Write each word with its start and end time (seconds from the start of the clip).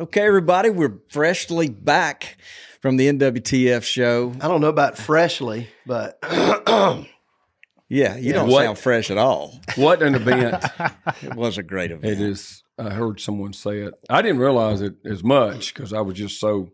Okay, 0.00 0.22
everybody, 0.22 0.70
we're 0.70 0.96
freshly 1.10 1.68
back 1.68 2.38
from 2.80 2.96
the 2.96 3.06
NWTF 3.08 3.82
show. 3.82 4.32
I 4.40 4.48
don't 4.48 4.62
know 4.62 4.68
about 4.68 4.96
freshly, 4.96 5.68
but 5.84 6.18
Yeah, 7.92 8.16
you 8.16 8.32
don't 8.32 8.48
What? 8.48 8.64
sound 8.64 8.78
fresh 8.78 9.10
at 9.10 9.18
all. 9.18 9.60
What 9.76 10.00
an 10.02 10.14
event 10.14 10.64
It 11.22 11.34
was 11.34 11.58
a 11.58 11.62
great 11.62 11.90
event. 11.90 12.10
it 12.14 12.18
is. 12.20 12.62
I 12.78 12.90
heard 12.90 13.20
someone 13.20 13.52
say 13.52 13.80
it. 13.80 13.92
I 14.08 14.22
didn't 14.22 14.38
realize 14.38 14.80
it 14.80 14.94
as 15.04 15.22
much 15.22 15.74
because 15.74 15.92
I 15.92 16.00
was 16.00 16.14
just 16.16 16.40
so 16.40 16.70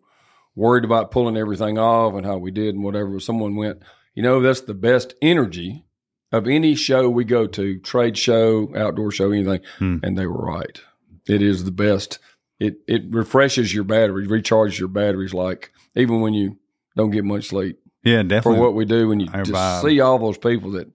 worried 0.55 0.85
about 0.85 1.11
pulling 1.11 1.37
everything 1.37 1.79
off 1.79 2.15
and 2.15 2.25
how 2.25 2.37
we 2.37 2.53
did 2.53 2.77
and 2.77 2.85
whatever. 2.85 3.19
Someone 3.19 3.57
went, 3.57 3.83
you 4.15 4.23
know, 4.23 4.41
that's 4.41 4.61
the 4.61 4.75
best 4.75 5.15
energy 5.21 5.85
of 6.31 6.47
any 6.47 6.77
show 6.77 7.11
we 7.11 7.25
go 7.25 7.49
to, 7.49 7.81
trade 7.81 8.17
show, 8.17 8.73
outdoor 8.77 9.11
show, 9.11 9.33
anything. 9.33 9.63
Hmm. 9.79 9.97
And 10.05 10.17
they 10.17 10.27
were 10.27 10.45
right. 10.45 10.81
It 11.29 11.43
is 11.43 11.65
the 11.65 11.73
best. 11.73 12.21
It 12.59 12.79
it 12.87 13.03
refreshes 13.11 13.75
your 13.75 13.85
battery, 13.85 14.27
recharges 14.27 14.79
your 14.79 14.89
batteries 14.89 15.35
like 15.35 15.73
even 15.95 16.21
when 16.21 16.33
you 16.35 16.59
don't 16.97 17.11
get 17.11 17.25
much 17.25 17.49
sleep. 17.49 17.79
Yeah, 18.03 18.23
definitely. 18.23 18.59
for 18.59 18.63
what 18.65 18.75
we 18.75 18.85
do 18.85 19.09
when 19.09 19.21
you 19.21 19.29
Our 19.33 19.43
just 19.43 19.53
vibe. 19.53 19.83
see 19.83 20.01
all 20.01 20.19
those 20.19 20.39
people 20.39 20.71
that 20.73 20.91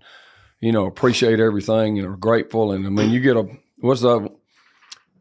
you 0.60 0.72
know 0.72 0.86
appreciate 0.86 1.40
everything 1.40 2.00
and 2.00 2.08
are 2.08 2.16
grateful 2.18 2.72
and 2.72 2.86
I 2.86 2.90
mean 2.90 3.12
you 3.12 3.20
get 3.20 3.36
a 3.38 3.48
what's 3.80 4.02
the 4.02 4.30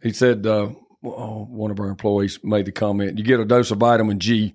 he 0.03 0.12
said 0.12 0.47
uh, 0.47 0.69
oh, 1.05 1.47
one 1.50 1.70
of 1.70 1.81
our 1.81 1.89
employees 1.89 2.39
made 2.45 2.67
the 2.67 2.72
comment 2.72 3.19
you 3.19 3.25
get 3.25 3.41
a 3.41 3.45
dose 3.45 3.70
of 3.70 3.78
vitamin 3.78 4.19
G 4.20 4.55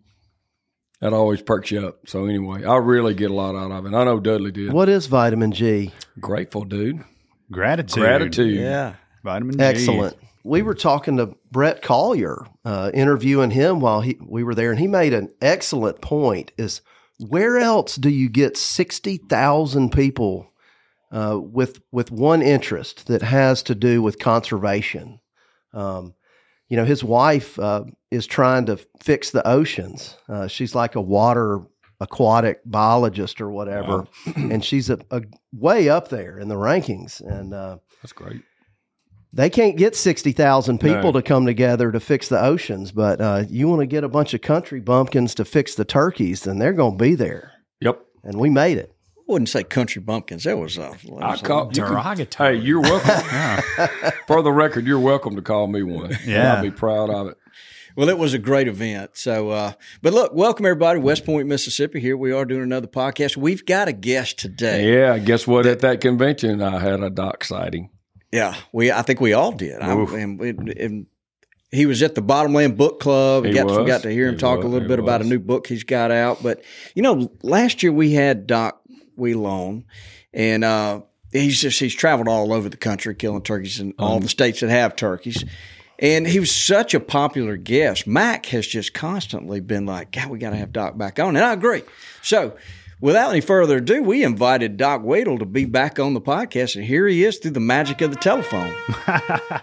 that 1.02 1.12
always 1.12 1.42
perks 1.42 1.72
you 1.72 1.86
up 1.88 2.08
so 2.08 2.26
anyway 2.26 2.64
I 2.64 2.78
really 2.78 3.14
get 3.14 3.32
a 3.32 3.34
lot 3.34 3.56
out 3.56 3.72
of 3.72 3.86
it 3.86 3.94
I 3.94 4.04
know 4.06 4.20
Dudley 4.20 4.52
did 4.52 4.72
what 4.72 4.88
is 4.90 5.08
vitamin 5.08 5.52
G? 5.52 5.92
grateful 6.20 6.64
dude 6.64 7.04
Gratitude. 7.52 8.02
gratitude 8.02 8.60
yeah. 8.60 8.94
Vitamin 9.24 9.58
G. 9.58 9.64
Excellent. 9.64 10.16
We 10.46 10.62
were 10.62 10.76
talking 10.76 11.18
to 11.18 11.36
Brett 11.50 11.82
Collier, 11.82 12.46
uh, 12.64 12.92
interviewing 12.94 13.50
him 13.50 13.80
while 13.80 14.02
he 14.02 14.20
we 14.24 14.44
were 14.44 14.54
there, 14.54 14.70
and 14.70 14.80
he 14.80 14.86
made 14.86 15.12
an 15.12 15.34
excellent 15.42 16.02
point. 16.02 16.52
Is 16.56 16.82
where 17.18 17.58
else 17.58 17.96
do 17.96 18.10
you 18.10 18.30
get 18.30 18.56
sixty 18.56 19.18
thousand 19.18 19.92
people 19.92 20.54
uh, 21.12 21.40
with 21.42 21.82
with 21.92 22.12
one 22.12 22.44
interest 22.44 23.08
that 23.08 23.24
has 23.24 23.64
to 23.64 23.74
do 23.74 24.04
with 24.04 24.20
conservation? 24.20 25.20
Um, 25.74 26.14
you 26.70 26.78
know, 26.78 26.86
his 26.86 27.04
wife 27.04 27.58
uh, 27.58 27.86
is 28.12 28.28
trying 28.28 28.68
to 28.68 28.78
fix 29.02 29.32
the 29.32 29.46
oceans. 29.48 30.16
Uh, 30.30 30.46
she's 30.46 30.76
like 30.76 30.94
a 30.94 31.02
water 31.02 31.62
aquatic 32.00 32.62
biologist 32.66 33.42
or 33.42 33.50
whatever, 33.50 34.06
and 34.36 34.64
she's 34.64 34.92
a, 34.92 35.00
a 35.10 35.24
way 35.52 35.90
up 35.90 36.10
there 36.10 36.38
in 36.38 36.50
the 36.50 36.56
rankings. 36.56 37.20
And 37.20 37.52
uh, 37.52 37.78
that's 38.04 38.14
great 38.14 38.44
they 39.36 39.50
can't 39.50 39.78
get 39.78 39.96
60,000 39.96 40.80
people 40.80 40.96
No. 41.04 41.12
to 41.12 41.22
come 41.22 41.46
together 41.46 41.92
to 41.92 42.00
fix 42.00 42.30
the 42.30 42.42
oceans, 42.44 42.92
but 42.92 43.22
uh, 43.22 43.44
you 43.50 43.68
want 43.68 43.82
to 43.82 43.86
get 43.86 44.04
a 44.04 44.10
bunch 44.10 44.34
of 44.34 44.42
country 44.42 44.80
bumpkins 44.80 45.36
to 45.36 45.46
fix 45.46 45.76
the 45.76 45.86
turkeys, 45.86 46.42
then 46.44 46.58
they're 46.58 46.74
going 46.74 46.98
to 46.98 47.04
be 47.04 47.14
there. 47.16 47.52
yep 47.80 48.00
And 48.24 48.40
we 48.40 48.50
made 48.50 48.78
it. 48.78 48.92
I 49.18 49.22
wouldn't 49.32 49.50
say 49.50 49.64
country 49.64 50.02
bumpkins. 50.02 50.44
That 50.46 50.58
was 50.58 50.78
a. 50.78 50.96
there 51.04 51.24
I 51.24 51.32
was 51.32 51.42
a- 51.42 51.46
call 51.46 51.66
you 51.74 51.82
can- 51.82 51.92
Derogatory. 51.92 52.58
hey 52.58 52.64
you're 52.64 52.82
welcome 52.82 53.10
Yeah. 53.32 53.62
for 54.28 54.42
the 54.42 54.52
record 54.52 54.86
you're 54.88 55.00
welcome 55.00 55.36
to 55.36 55.42
call 55.42 55.68
me 55.68 55.84
one 55.84 56.18
Yeah. 56.26 56.56
I'll 56.56 56.62
be 56.64 56.72
proud 56.72 57.10
of 57.10 57.28
it 57.28 57.38
Well, 57.98 58.08
it 58.10 58.18
was 58.18 58.34
a 58.34 58.38
great 58.40 58.68
event. 58.68 59.12
So, 59.14 59.50
uh, 59.50 59.72
but 60.02 60.14
look, 60.14 60.34
welcome 60.34 60.66
everybody, 60.66 61.00
West 61.00 61.26
Point, 61.26 61.48
Mississippi. 61.48 62.00
Here 62.02 62.16
we 62.18 62.32
are 62.34 62.44
doing 62.46 62.62
another 62.64 62.88
podcast. 62.88 63.36
We've 63.38 63.66
got 63.66 63.88
a 63.88 63.94
guest 63.94 64.38
today. 64.38 64.94
yeah 64.94 65.18
guess 65.18 65.48
what 65.48 65.66
at 65.66 65.80
that 65.80 66.02
convention 66.02 66.62
I 66.62 66.80
had 66.80 67.02
a 67.02 67.10
Doc 67.10 67.44
sighting 67.44 67.90
Yeah, 68.36 68.56
we. 68.74 68.92
I 68.92 69.02
think 69.02 69.22
we 69.22 69.32
all 69.32 69.54
did. 69.54 69.82
I, 69.82 69.94
and, 69.94 70.42
and, 70.42 70.70
and 70.70 71.06
he 71.72 71.86
was 71.86 72.04
at 72.04 72.16
the 72.16 72.22
Bottomland 72.22 72.78
Book 72.78 73.00
Club. 73.00 73.46
He 73.46 73.54
got, 73.54 73.68
was. 73.68 73.88
got 73.88 74.04
to 74.04 74.12
hear 74.12 74.28
him 74.28 74.34
He 74.34 74.40
talk 74.40 74.58
was. 74.58 74.66
a 74.66 74.70
little 74.70 74.88
bit 74.90 75.00
about 75.00 75.22
a 75.22 75.24
new 75.24 75.40
book 75.40 75.68
he's 75.68 75.86
got 75.86 76.12
out. 76.12 76.44
But 76.44 76.62
you 76.96 77.02
know, 77.02 77.32
last 77.44 77.82
year 77.82 77.94
we 77.94 78.12
had 78.12 78.46
Doc 78.46 78.82
Weddle, 79.18 79.86
and 80.34 80.64
uh, 80.66 81.02
he's 81.32 81.62
just 81.62 81.80
he's 81.80 81.96
traveled 81.96 82.28
all 82.28 82.52
over 82.52 82.68
the 82.68 82.78
country 82.78 83.16
killing 83.16 83.42
turkeys 83.42 83.80
in 83.80 83.94
Um, 84.00 84.06
all 84.06 84.20
the 84.20 84.28
states 84.28 84.60
that 84.60 84.70
have 84.70 84.96
turkeys. 84.96 85.46
And 85.98 86.28
he 86.28 86.42
was 86.42 86.54
such 86.54 86.94
a 86.94 87.00
popular 87.00 87.56
guest. 87.56 88.06
Mac 88.06 88.48
has 88.48 88.68
just 88.68 88.94
constantly 88.94 89.62
been 89.62 89.86
like, 89.86 90.12
God, 90.12 90.30
we 90.30 90.40
got 90.40 90.50
to 90.50 90.58
have 90.58 90.74
Doc 90.74 90.98
back 90.98 91.20
on. 91.20 91.38
And 91.38 91.46
I 91.46 91.54
agree. 91.54 91.84
So, 92.22 92.58
without 93.06 93.30
any 93.30 93.40
further 93.40 93.78
ado, 93.78 94.02
we 94.02 94.24
invited 94.24 94.78
Doc 94.78 95.04
Weddle 95.04 95.38
to 95.38 95.46
be 95.46 95.66
back 95.66 96.00
on 96.00 96.16
the 96.16 96.22
podcast. 96.22 96.76
And 96.76 96.84
here 96.84 97.08
he 97.08 97.24
is 97.24 97.38
through 97.38 97.52
the 97.52 97.60
magic 97.60 98.02
of 98.02 98.10
the 98.10 98.18
telephone. 98.18 98.74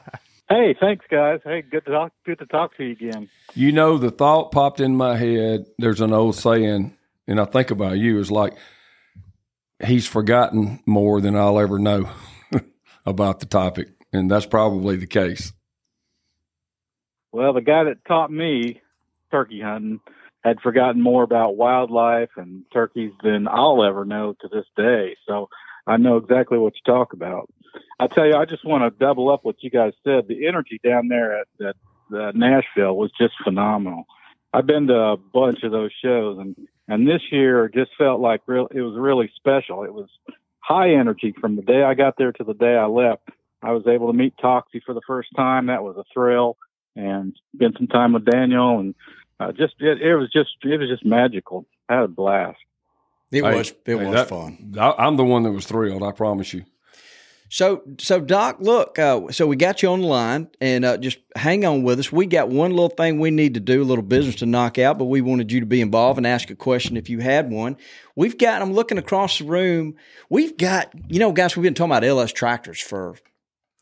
Hey, 0.48 0.76
thanks, 0.78 1.06
guys. 1.10 1.40
Hey, 1.44 1.62
good 1.62 1.86
to 1.86 1.92
talk. 1.92 2.12
Good 2.26 2.38
to 2.40 2.44
talk 2.44 2.76
to 2.76 2.84
you 2.84 2.92
again. 2.92 3.30
You 3.54 3.72
know, 3.72 3.96
the 3.96 4.10
thought 4.10 4.52
popped 4.52 4.80
in 4.80 4.94
my 4.94 5.16
head. 5.16 5.64
There's 5.78 6.02
an 6.02 6.12
old 6.12 6.34
saying, 6.34 6.94
and 7.26 7.40
I 7.40 7.46
think 7.46 7.70
about 7.70 7.96
you 7.96 8.18
is 8.18 8.30
like, 8.30 8.52
he's 9.82 10.06
forgotten 10.06 10.80
more 10.84 11.22
than 11.22 11.36
I'll 11.36 11.58
ever 11.58 11.78
know 11.78 12.10
about 13.06 13.40
the 13.40 13.46
topic. 13.46 13.88
And 14.12 14.30
that's 14.30 14.44
probably 14.44 14.96
the 14.96 15.06
case. 15.06 15.54
Well, 17.30 17.54
the 17.54 17.62
guy 17.62 17.84
that 17.84 18.04
taught 18.06 18.30
me 18.30 18.82
turkey 19.30 19.62
hunting 19.62 20.00
had 20.42 20.60
forgotten 20.60 21.00
more 21.00 21.22
about 21.22 21.56
wildlife 21.56 22.30
and 22.36 22.64
turkeys 22.72 23.12
than 23.22 23.46
I'll 23.48 23.84
ever 23.84 24.04
know 24.04 24.34
to 24.40 24.48
this 24.48 24.66
day. 24.76 25.16
So 25.26 25.48
I 25.86 25.96
know 25.96 26.16
exactly 26.16 26.58
what 26.58 26.74
you 26.74 26.92
talk 26.92 27.12
about. 27.12 27.48
I 27.98 28.06
tell 28.08 28.26
you, 28.26 28.34
I 28.34 28.44
just 28.44 28.64
want 28.64 28.84
to 28.84 29.04
double 29.04 29.30
up 29.30 29.44
what 29.44 29.62
you 29.62 29.70
guys 29.70 29.92
said. 30.04 30.26
The 30.28 30.46
energy 30.46 30.80
down 30.82 31.08
there 31.08 31.40
at, 31.40 31.46
at 31.60 31.76
uh, 32.14 32.32
Nashville 32.34 32.96
was 32.96 33.10
just 33.18 33.34
phenomenal. 33.44 34.04
I've 34.52 34.66
been 34.66 34.88
to 34.88 34.94
a 34.94 35.16
bunch 35.16 35.62
of 35.62 35.72
those 35.72 35.92
shows, 36.02 36.38
and 36.38 36.56
and 36.88 37.08
this 37.08 37.22
year 37.30 37.70
just 37.72 37.92
felt 37.96 38.20
like 38.20 38.42
real. 38.46 38.68
It 38.70 38.82
was 38.82 38.98
really 38.98 39.30
special. 39.36 39.84
It 39.84 39.94
was 39.94 40.08
high 40.58 40.90
energy 40.94 41.34
from 41.40 41.56
the 41.56 41.62
day 41.62 41.82
I 41.82 41.94
got 41.94 42.16
there 42.18 42.32
to 42.32 42.44
the 42.44 42.54
day 42.54 42.76
I 42.76 42.86
left. 42.86 43.28
I 43.62 43.72
was 43.72 43.86
able 43.86 44.08
to 44.08 44.18
meet 44.18 44.34
Toxie 44.36 44.82
for 44.84 44.92
the 44.92 45.00
first 45.06 45.28
time. 45.36 45.66
That 45.66 45.82
was 45.82 45.96
a 45.96 46.04
thrill, 46.12 46.58
and 46.96 47.34
spent 47.54 47.76
some 47.78 47.86
time 47.86 48.12
with 48.12 48.26
Daniel, 48.26 48.78
and 48.80 48.94
uh, 49.48 49.52
just 49.52 49.74
it, 49.80 50.00
it 50.00 50.16
was 50.16 50.30
just 50.32 50.50
it 50.64 50.78
was 50.80 50.88
just 50.88 51.04
magical. 51.04 51.66
I 51.88 51.94
had 51.96 52.04
a 52.04 52.08
blast. 52.08 52.58
It 53.30 53.44
Hey, 53.44 53.56
was 53.56 53.70
it 53.70 53.76
hey, 53.86 53.94
was 53.94 54.14
that- 54.14 54.28
fun. 54.28 54.74
I, 54.78 54.92
I'm 54.98 55.16
the 55.16 55.24
one 55.24 55.42
that 55.44 55.52
was 55.52 55.66
thrilled. 55.66 56.02
I 56.02 56.12
promise 56.12 56.52
you. 56.52 56.64
So 57.48 57.82
so 57.98 58.18
Doc, 58.18 58.56
look, 58.60 58.98
uh, 58.98 59.30
so 59.30 59.46
we 59.46 59.56
got 59.56 59.82
you 59.82 59.90
on 59.90 60.00
the 60.00 60.06
line, 60.06 60.48
and 60.60 60.86
uh, 60.86 60.96
just 60.96 61.18
hang 61.36 61.66
on 61.66 61.82
with 61.82 61.98
us. 61.98 62.10
We 62.10 62.24
got 62.24 62.48
one 62.48 62.70
little 62.70 62.88
thing 62.88 63.18
we 63.20 63.30
need 63.30 63.52
to 63.54 63.60
do, 63.60 63.82
a 63.82 63.84
little 63.84 64.02
business 64.04 64.36
to 64.36 64.46
knock 64.46 64.78
out, 64.78 64.98
but 64.98 65.04
we 65.04 65.20
wanted 65.20 65.52
you 65.52 65.60
to 65.60 65.66
be 65.66 65.82
involved 65.82 66.16
and 66.16 66.26
ask 66.26 66.48
a 66.50 66.54
question 66.54 66.96
if 66.96 67.10
you 67.10 67.18
had 67.20 67.50
one. 67.50 67.76
We've 68.16 68.38
got. 68.38 68.62
I'm 68.62 68.72
looking 68.72 68.96
across 68.96 69.38
the 69.38 69.44
room. 69.44 69.96
We've 70.30 70.56
got. 70.56 70.92
You 71.08 71.18
know, 71.18 71.30
guys, 71.32 71.54
we've 71.54 71.62
been 71.64 71.74
talking 71.74 71.90
about 71.90 72.04
LS 72.04 72.32
tractors 72.32 72.80
for 72.80 73.16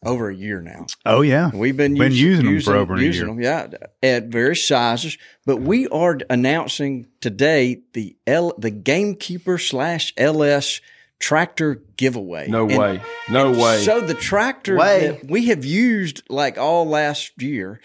over 0.05 0.31
a 0.31 0.35
year 0.35 0.61
now. 0.63 0.87
Oh 1.05 1.21
yeah. 1.21 1.51
We've 1.55 1.77
been, 1.77 1.95
Been 1.97 2.13
using 2.13 2.45
them 2.47 2.55
using 2.55 2.73
for 2.73 2.79
over 2.79 2.95
a 2.95 3.01
year. 3.01 3.27
Them, 3.27 3.41
yeah, 3.41 3.67
at 4.03 4.25
various 4.27 4.67
sizes. 4.67 5.19
But 5.45 5.59
we 5.59 5.89
are 5.89 6.19
announcing 6.31 7.07
today 7.21 7.83
the 7.93 8.17
L, 8.27 8.55
the 8.59 8.71
Gamekeeper 8.71 9.59
slash 9.59 10.13
LS 10.17 10.81
tractor 11.19 11.83
giveaway. 11.97 12.49
No 12.49 12.67
And- 12.69 12.79
way. 12.79 13.01
No 13.31 13.51
way. 13.53 13.83
So 13.85 14.01
the 14.01 14.15
tractor 14.15 14.77
Way. 14.77 15.07
that 15.21 15.31
we 15.31 15.47
have 15.49 15.65
used 15.67 16.23
like 16.31 16.57
all 16.57 16.87
last 16.89 17.33
year, 17.43 17.81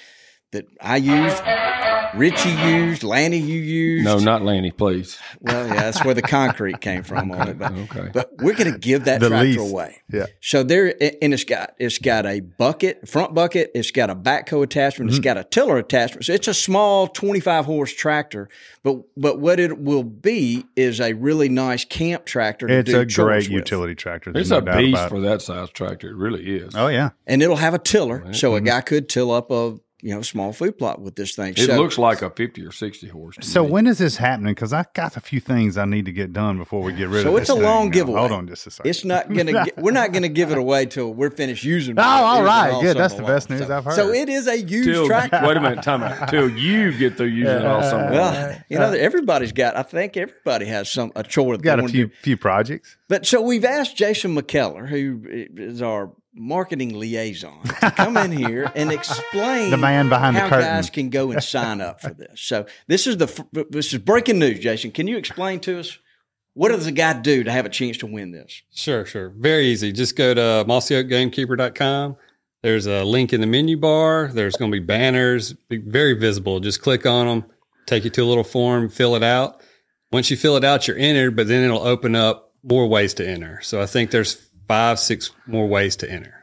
that 0.55 0.65
I 0.81 0.97
used, 0.97 1.41
Richie 2.15 2.49
used, 2.49 3.03
Lanny 3.03 3.37
you 3.37 3.59
used. 3.59 4.05
no, 4.05 4.17
not 4.19 4.41
Lanny, 4.41 4.71
please. 4.71 5.17
Well, 5.41 5.67
yeah, 5.67 5.73
that's 5.75 6.03
where 6.05 6.13
the 6.13 6.21
concrete 6.21 6.79
came 6.79 7.03
from 7.03 7.31
on 7.31 7.49
it. 7.49 7.59
But, 7.59 7.73
Okay. 7.73 8.09
but 8.13 8.31
we're 8.37 8.53
going 8.55 8.71
to 8.71 8.79
give 8.79 9.05
that 9.05 9.19
The 9.19 9.27
tractor 9.29 9.45
lease. 9.47 9.71
away. 9.71 10.01
Yeah. 10.11 10.27
So 10.41 10.63
there, 10.63 10.93
and 11.21 11.33
it's 11.33 11.43
got 11.43 11.75
it's 11.77 11.97
got 11.97 12.25
a 12.25 12.39
bucket, 12.39 13.07
front 13.07 13.33
bucket. 13.33 13.71
It's 13.75 13.91
got 13.91 14.09
a 14.09 14.15
backhoe 14.15 14.63
attachment. 14.63 15.09
Mm-hmm. 15.11 15.17
It's 15.17 15.23
got 15.23 15.37
a 15.37 15.43
tiller 15.43 15.77
attachment. 15.77 16.23
So 16.25 16.33
it's 16.33 16.47
a 16.47 16.53
small 16.53 17.07
twenty 17.07 17.41
five 17.41 17.65
horse 17.65 17.93
tractor. 17.93 18.47
But 18.83 19.01
but 19.17 19.39
what 19.39 19.59
it 19.59 19.77
will 19.79 20.03
be 20.03 20.63
is 20.77 21.01
a 21.01 21.13
really 21.13 21.49
nice 21.49 21.83
camp 21.83 22.25
tractor. 22.25 22.67
To 22.67 22.73
It's 22.77 22.89
do 22.91 22.99
a 23.01 23.05
chores 23.05 23.47
great 23.47 23.55
with. 23.55 23.63
utility 23.65 23.95
tractor. 23.95 24.31
There's 24.31 24.51
It's 24.51 24.65
no 24.65 24.71
a 24.71 24.77
beast 24.77 25.09
for 25.09 25.19
that 25.21 25.41
size 25.41 25.69
tractor. 25.71 26.09
It 26.11 26.15
really 26.15 26.45
is. 26.57 26.73
Oh 26.75 26.87
yeah. 26.87 27.09
and 27.27 27.41
it'll 27.43 27.55
have 27.57 27.73
a 27.73 27.79
tiller, 27.79 28.31
so 28.33 28.51
Mm-hmm. 28.51 28.57
a 28.57 28.69
guy 28.69 28.81
could 28.81 29.09
till 29.09 29.31
up 29.31 29.51
a 29.51 29.75
you 30.01 30.13
know 30.13 30.21
small 30.21 30.51
food 30.53 30.77
plot 30.77 31.01
with 31.01 31.15
this 31.15 31.35
thing. 31.35 31.53
It 31.55 31.65
so, 31.67 31.77
looks 31.77 31.97
like 31.97 32.21
a 32.21 32.29
50 32.29 32.61
or 32.65 32.71
60 32.71 33.07
horse. 33.07 33.37
to 33.37 33.41
So 33.43 33.63
me. 33.63 33.71
when 33.71 33.87
is 33.87 33.97
this 33.97 34.17
happening? 34.17 34.53
Because 34.53 34.73
I 34.73 34.85
got 34.93 35.15
a 35.17 35.21
few 35.21 35.39
things 35.39 35.77
I 35.77 35.85
need 35.85 36.05
to 36.05 36.11
get 36.11 36.33
done 36.33 36.57
before 36.57 36.81
we 36.83 36.91
get 36.93 37.07
rid 37.09 37.23
So 37.23 37.29
of 37.29 37.33
So 37.33 37.37
it's 37.37 37.47
this 37.47 37.49
a 37.49 37.53
thing 37.59 37.63
long 37.63 37.85
now. 37.85 37.91
giveaway. 37.91 38.19
Hold 38.19 38.31
on 38.33 38.47
just 38.47 38.67
a 38.67 38.71
second. 38.71 38.89
it's 38.89 39.05
not 39.05 39.27
gonna. 39.33 39.51
Get, 39.53 39.77
we're 39.77 39.91
not 39.91 40.11
gonna 40.11 40.27
give 40.29 40.51
it 40.51 40.57
away 40.57 40.85
till 40.85 41.13
we're 41.13 41.29
finished 41.31 41.63
using. 41.63 41.95
it. 41.97 41.99
Oh, 41.99 42.03
all 42.03 42.43
right, 42.43 42.71
all 42.71 42.81
good. 42.81 42.97
That's 42.97 43.13
summer 43.15 43.27
the 43.27 43.33
best 43.33 43.49
news 43.49 43.67
So- 43.67 43.77
I've 43.77 43.85
heard. 43.85 43.93
So 43.95 44.09
it 44.11 44.29
is 44.29 44.47
a 44.47 44.59
used 44.59 44.89
Till, 44.89 45.07
tractor. 45.07 45.39
wait 45.47 45.57
a 45.57 45.61
minute, 45.61 45.83
time 45.83 46.03
out. 46.03 46.27
Till 46.29 46.49
you 46.49 46.91
get 46.97 47.15
through 47.17 47.27
using 47.27 47.55
it 47.55 47.65
all 47.65 47.81
summer. 47.81 48.11
Well, 48.11 48.57
you 48.69 48.77
know, 48.77 48.91
everybody's 48.91 49.53
got. 49.53 49.75
I 49.77 49.83
think 49.83 50.17
everybody 50.17 50.65
has 50.65 50.89
some 50.91 51.11
a 51.15 51.23
chore. 51.23 51.57
That 51.57 51.63
got 51.63 51.79
a 51.79 51.83
wanna 51.83 51.91
few 51.93 52.11
few 52.21 52.37
projects. 52.37 52.97
But 53.07 53.25
so 53.25 53.41
we've 53.41 53.65
asked 53.65 53.95
Jason 53.95 54.35
McKellar, 54.35 54.87
who 54.89 55.21
is 55.27 55.81
our 55.81 56.11
marketing 56.35 56.99
liaison, 56.99 57.61
to 57.63 57.91
come 57.91 58.17
in 58.17 58.31
here 58.31 58.71
and 58.75 58.91
explain 58.91 59.71
The 59.71 59.77
man 59.77 60.09
behind 60.09 60.35
the 60.35 60.41
how 60.41 60.49
curtain. 60.49 60.65
guys 60.67 60.89
can 60.89 61.09
go 61.09 61.31
and 61.31 61.43
sign 61.43 61.81
up 61.81 62.01
for 62.01 62.13
this. 62.13 62.41
So 62.41 62.65
this 62.87 63.07
is 63.07 63.17
the 63.17 63.65
this 63.69 63.93
is 63.93 63.99
breaking 63.99 64.39
news, 64.39 64.59
Jason. 64.59 64.91
Can 64.91 65.07
you 65.07 65.17
explain 65.17 65.59
to 65.61 65.79
us 65.79 65.97
what 66.53 66.69
does 66.69 66.87
a 66.87 66.91
guy 66.91 67.13
do 67.13 67.43
to 67.43 67.51
have 67.51 67.65
a 67.65 67.69
chance 67.69 67.97
to 67.97 68.05
win 68.05 68.31
this? 68.31 68.61
Sure, 68.73 69.05
sure. 69.05 69.29
Very 69.29 69.65
easy. 69.67 69.91
Just 69.91 70.15
go 70.15 70.33
to 70.33 70.65
mossyoakgamekeeper.com. 70.67 72.15
There's 72.63 72.87
a 72.87 73.03
link 73.03 73.33
in 73.33 73.41
the 73.41 73.47
menu 73.47 73.77
bar. 73.77 74.29
There's 74.33 74.55
going 74.55 74.71
to 74.71 74.79
be 74.79 74.83
banners, 74.83 75.53
be 75.53 75.77
very 75.77 76.13
visible. 76.13 76.59
Just 76.59 76.81
click 76.81 77.05
on 77.05 77.27
them, 77.27 77.45
take 77.85 78.05
you 78.05 78.09
to 78.09 78.23
a 78.23 78.25
little 78.25 78.43
form, 78.43 78.89
fill 78.89 79.15
it 79.15 79.23
out. 79.23 79.61
Once 80.11 80.31
you 80.31 80.37
fill 80.37 80.55
it 80.57 80.63
out, 80.63 80.87
you're 80.87 80.97
entered, 80.97 81.35
but 81.35 81.47
then 81.47 81.63
it'll 81.63 81.83
open 81.83 82.15
up 82.15 82.53
more 82.63 82.87
ways 82.87 83.13
to 83.15 83.27
enter. 83.27 83.59
So 83.61 83.81
I 83.81 83.85
think 83.85 84.11
there's 84.11 84.47
five, 84.67 84.99
six 84.99 85.31
more 85.47 85.67
ways 85.67 85.95
to 85.97 86.09
enter. 86.09 86.33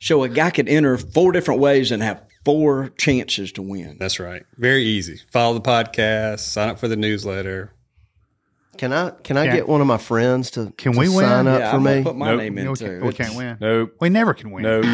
So 0.00 0.22
a 0.22 0.28
guy 0.28 0.50
could 0.50 0.68
enter 0.68 0.98
four 0.98 1.32
different 1.32 1.60
ways 1.60 1.90
and 1.92 2.02
have 2.02 2.22
four 2.44 2.90
chances 2.98 3.52
to 3.52 3.62
win. 3.62 3.96
That's 4.00 4.18
right. 4.18 4.44
Very 4.56 4.82
easy. 4.82 5.20
Follow 5.30 5.54
the 5.54 5.60
podcast, 5.60 6.40
sign 6.40 6.70
up 6.70 6.78
for 6.78 6.88
the 6.88 6.96
newsletter. 6.96 7.72
Can 8.78 8.90
I 8.92 9.10
can 9.10 9.36
I 9.36 9.46
Can- 9.46 9.54
get 9.56 9.68
one 9.68 9.82
of 9.82 9.86
my 9.86 9.98
friends 9.98 10.50
to 10.52 10.72
Can 10.78 10.92
to 10.94 10.98
we 10.98 11.08
win? 11.08 11.26
sign 11.26 11.46
up 11.46 11.60
yeah, 11.60 11.70
for 11.70 11.76
I'm 11.76 11.82
gonna 11.84 11.96
me? 11.98 12.02
put 12.04 12.16
my 12.16 12.30
Nope. 12.30 12.38
name 12.40 12.58
in 12.58 12.64
No, 12.64 12.70
we 12.70 12.76
too. 12.76 12.84
can't, 12.86 13.02
we 13.04 13.12
can't 13.12 13.34
win. 13.36 13.56
Nope. 13.60 13.94
We 14.00 14.08
never 14.08 14.32
can 14.32 14.50
win. 14.50 14.62
Nope. 14.62 14.84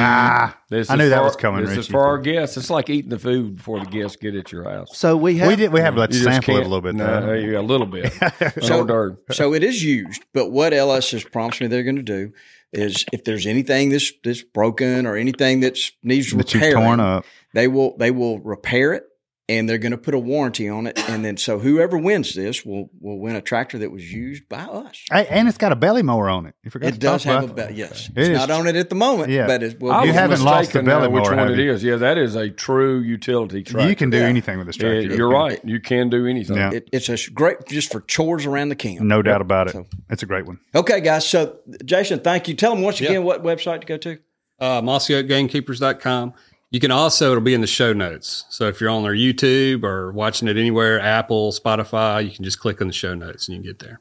Ah, 0.00 0.56
This 0.70 0.88
I 0.88 0.94
is 0.94 0.98
knew 0.98 1.08
that 1.08 1.16
for- 1.18 1.24
was 1.24 1.36
coming. 1.36 1.62
This 1.62 1.70
is 1.72 1.76
Richie. 1.78 1.90
for 1.92 2.06
our 2.06 2.18
guests. 2.18 2.56
It's 2.56 2.70
like 2.70 2.88
eating 2.88 3.10
the 3.10 3.18
food 3.18 3.56
before 3.56 3.80
the 3.80 3.86
guests 3.86 4.16
get 4.16 4.36
at 4.36 4.52
your 4.52 4.64
house. 4.70 4.96
So 4.96 5.16
we 5.16 5.36
have 5.38 5.48
we 5.48 5.56
did. 5.56 5.72
We 5.72 5.80
have 5.80 5.96
let 5.96 6.12
You 6.12 6.20
just 6.20 6.24
sample 6.30 6.54
it 6.54 6.58
a 6.58 6.60
can't- 6.60 6.70
little 6.70 6.80
bit. 6.80 6.94
No, 6.94 7.26
though. 7.26 7.32
you 7.34 7.52
got 7.52 7.60
a 7.60 7.62
little 7.62 7.86
bit. 7.86 8.12
So- 8.62 8.86
An. 8.86 9.16
So 9.32 9.52
it 9.52 9.64
is 9.64 9.82
used, 9.82 10.24
but 10.32 10.50
what 10.50 10.72
LS 10.72 11.10
has 11.10 11.24
promised 11.24 11.60
me 11.60 11.66
they're 11.66 11.82
going 11.82 11.96
to 11.96 12.02
do 12.02 12.32
is 12.72 13.04
if 13.12 13.24
there's 13.24 13.46
anything 13.46 13.88
that's 13.90 14.12
that's 14.22 14.42
broken 14.42 15.06
or 15.06 15.16
anything 15.16 15.58
that's 15.60 15.90
needs 16.04 16.30
that 16.32 16.52
you've 16.54 16.62
repairing, 16.62 16.84
torn 16.84 17.00
up. 17.00 17.24
they 17.54 17.66
will 17.66 17.96
they 17.96 18.10
will 18.10 18.38
repair 18.40 18.92
it 18.92 19.04
and 19.50 19.66
they're 19.68 19.78
going 19.78 19.92
to 19.92 19.98
put 19.98 20.12
a 20.12 20.18
warranty 20.18 20.68
on 20.68 20.86
it, 20.86 20.98
and 21.08 21.24
then 21.24 21.36
so 21.38 21.58
whoever 21.58 21.96
wins 21.96 22.34
this 22.34 22.66
will 22.66 22.90
will 23.00 23.18
win 23.18 23.34
a 23.34 23.40
tractor 23.40 23.78
that 23.78 23.90
was 23.90 24.12
used 24.12 24.46
by 24.48 24.58
us. 24.62 25.02
Hey, 25.10 25.26
and 25.30 25.48
it's 25.48 25.56
got 25.56 25.72
a 25.72 25.76
belly 25.76 26.02
mower 26.02 26.28
on 26.28 26.44
it. 26.46 26.54
You 26.62 26.70
forgot 26.70 26.88
It 26.88 26.92
to 26.92 26.98
does 26.98 27.24
talk 27.24 27.32
have 27.32 27.42
a 27.42 27.44
about 27.46 27.56
belt. 27.56 27.68
that. 27.70 27.74
Yes, 27.76 28.08
It 28.10 28.18
it's 28.18 28.28
is 28.28 28.38
not 28.38 28.50
on 28.50 28.66
it 28.66 28.76
at 28.76 28.90
the 28.90 28.94
moment, 28.94 29.30
Yeah. 29.30 29.46
but 29.46 29.62
it 29.62 29.80
will. 29.80 29.90
I 29.92 30.02
be 30.02 30.08
You 30.08 30.12
was 30.12 30.20
haven't 30.20 30.40
lost 30.42 30.72
the 30.72 30.82
mistaken, 30.82 30.86
belly 30.86 31.06
uh, 31.06 31.10
which 31.10 31.24
one 31.24 31.38
have 31.38 31.50
it 31.50 31.58
you? 31.58 31.72
is. 31.72 31.82
Yeah, 31.82 31.96
that 31.96 32.18
is 32.18 32.34
a 32.34 32.50
true 32.50 33.00
utility 33.00 33.62
tractor. 33.62 33.88
You 33.88 33.96
can 33.96 34.10
do 34.10 34.18
Yeah. 34.18 34.24
anything 34.24 34.58
with 34.58 34.66
this 34.66 34.76
Yeah, 34.76 34.90
tractor. 35.00 35.14
you're 35.16 35.30
right. 35.30 35.58
You 35.64 35.80
can 35.80 36.10
do 36.10 36.26
anything. 36.26 36.56
Yeah. 36.56 36.72
It, 36.74 36.88
it's 36.92 37.08
a 37.08 37.30
great 37.30 37.56
just 37.68 37.90
for 37.90 38.00
chores 38.02 38.44
around 38.44 38.68
the 38.68 38.76
camp. 38.76 39.00
No 39.00 39.22
doubt 39.22 39.40
about 39.40 39.68
it. 39.68 39.72
So- 39.72 39.86
It's 40.10 40.22
a 40.22 40.26
great 40.26 40.44
one. 40.46 40.58
Okay, 40.74 41.00
guys. 41.00 41.26
So 41.26 41.56
Jason, 41.84 42.20
thank 42.20 42.48
you. 42.48 42.54
Tell 42.54 42.74
them 42.74 42.82
once 42.82 43.00
Yeah. 43.00 43.08
again 43.10 43.24
what 43.24 43.42
website 43.42 43.80
to 43.80 43.86
go 43.86 43.96
to. 43.96 44.18
uh, 44.60 44.82
mossyoakgamekeepers.com. 44.82 46.34
You 46.70 46.80
can 46.80 46.90
also, 46.90 47.30
it'll 47.30 47.40
be 47.42 47.54
in 47.54 47.62
the 47.62 47.66
show 47.66 47.92
notes. 47.94 48.44
So 48.50 48.68
if 48.68 48.80
you're 48.80 48.90
on 48.90 49.04
our 49.04 49.14
YouTube 49.14 49.84
or 49.84 50.12
watching 50.12 50.48
it 50.48 50.58
anywhere, 50.58 51.00
Apple, 51.00 51.50
Spotify, 51.52 52.24
you 52.24 52.30
can 52.30 52.44
just 52.44 52.60
click 52.60 52.80
on 52.82 52.88
the 52.88 52.92
show 52.92 53.14
notes 53.14 53.48
and 53.48 53.56
you 53.56 53.62
can 53.62 53.70
get 53.70 53.78
there. 53.78 54.00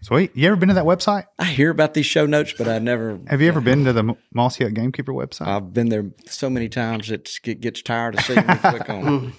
Sweet. 0.00 0.34
You 0.34 0.48
ever 0.48 0.56
been 0.56 0.68
to 0.68 0.74
that 0.74 0.84
website? 0.84 1.26
I 1.38 1.44
hear 1.44 1.70
about 1.70 1.94
these 1.94 2.06
show 2.06 2.26
notes, 2.26 2.54
but 2.58 2.66
I 2.66 2.80
never. 2.80 3.20
Have 3.28 3.40
you 3.40 3.46
ever 3.46 3.60
been 3.60 3.84
to 3.84 3.92
the 3.92 4.16
Mossy 4.34 4.64
Oak 4.64 4.72
Gamekeeper 4.72 5.12
website? 5.12 5.46
I've 5.46 5.72
been 5.72 5.90
there 5.90 6.10
so 6.26 6.50
many 6.50 6.68
times 6.68 7.10
it 7.10 7.30
gets 7.42 7.82
tired 7.82 8.16
of 8.16 8.24
seeing 8.24 8.44
me 8.44 8.54
click 8.56 8.88
on 8.90 9.24
it. 9.26 9.34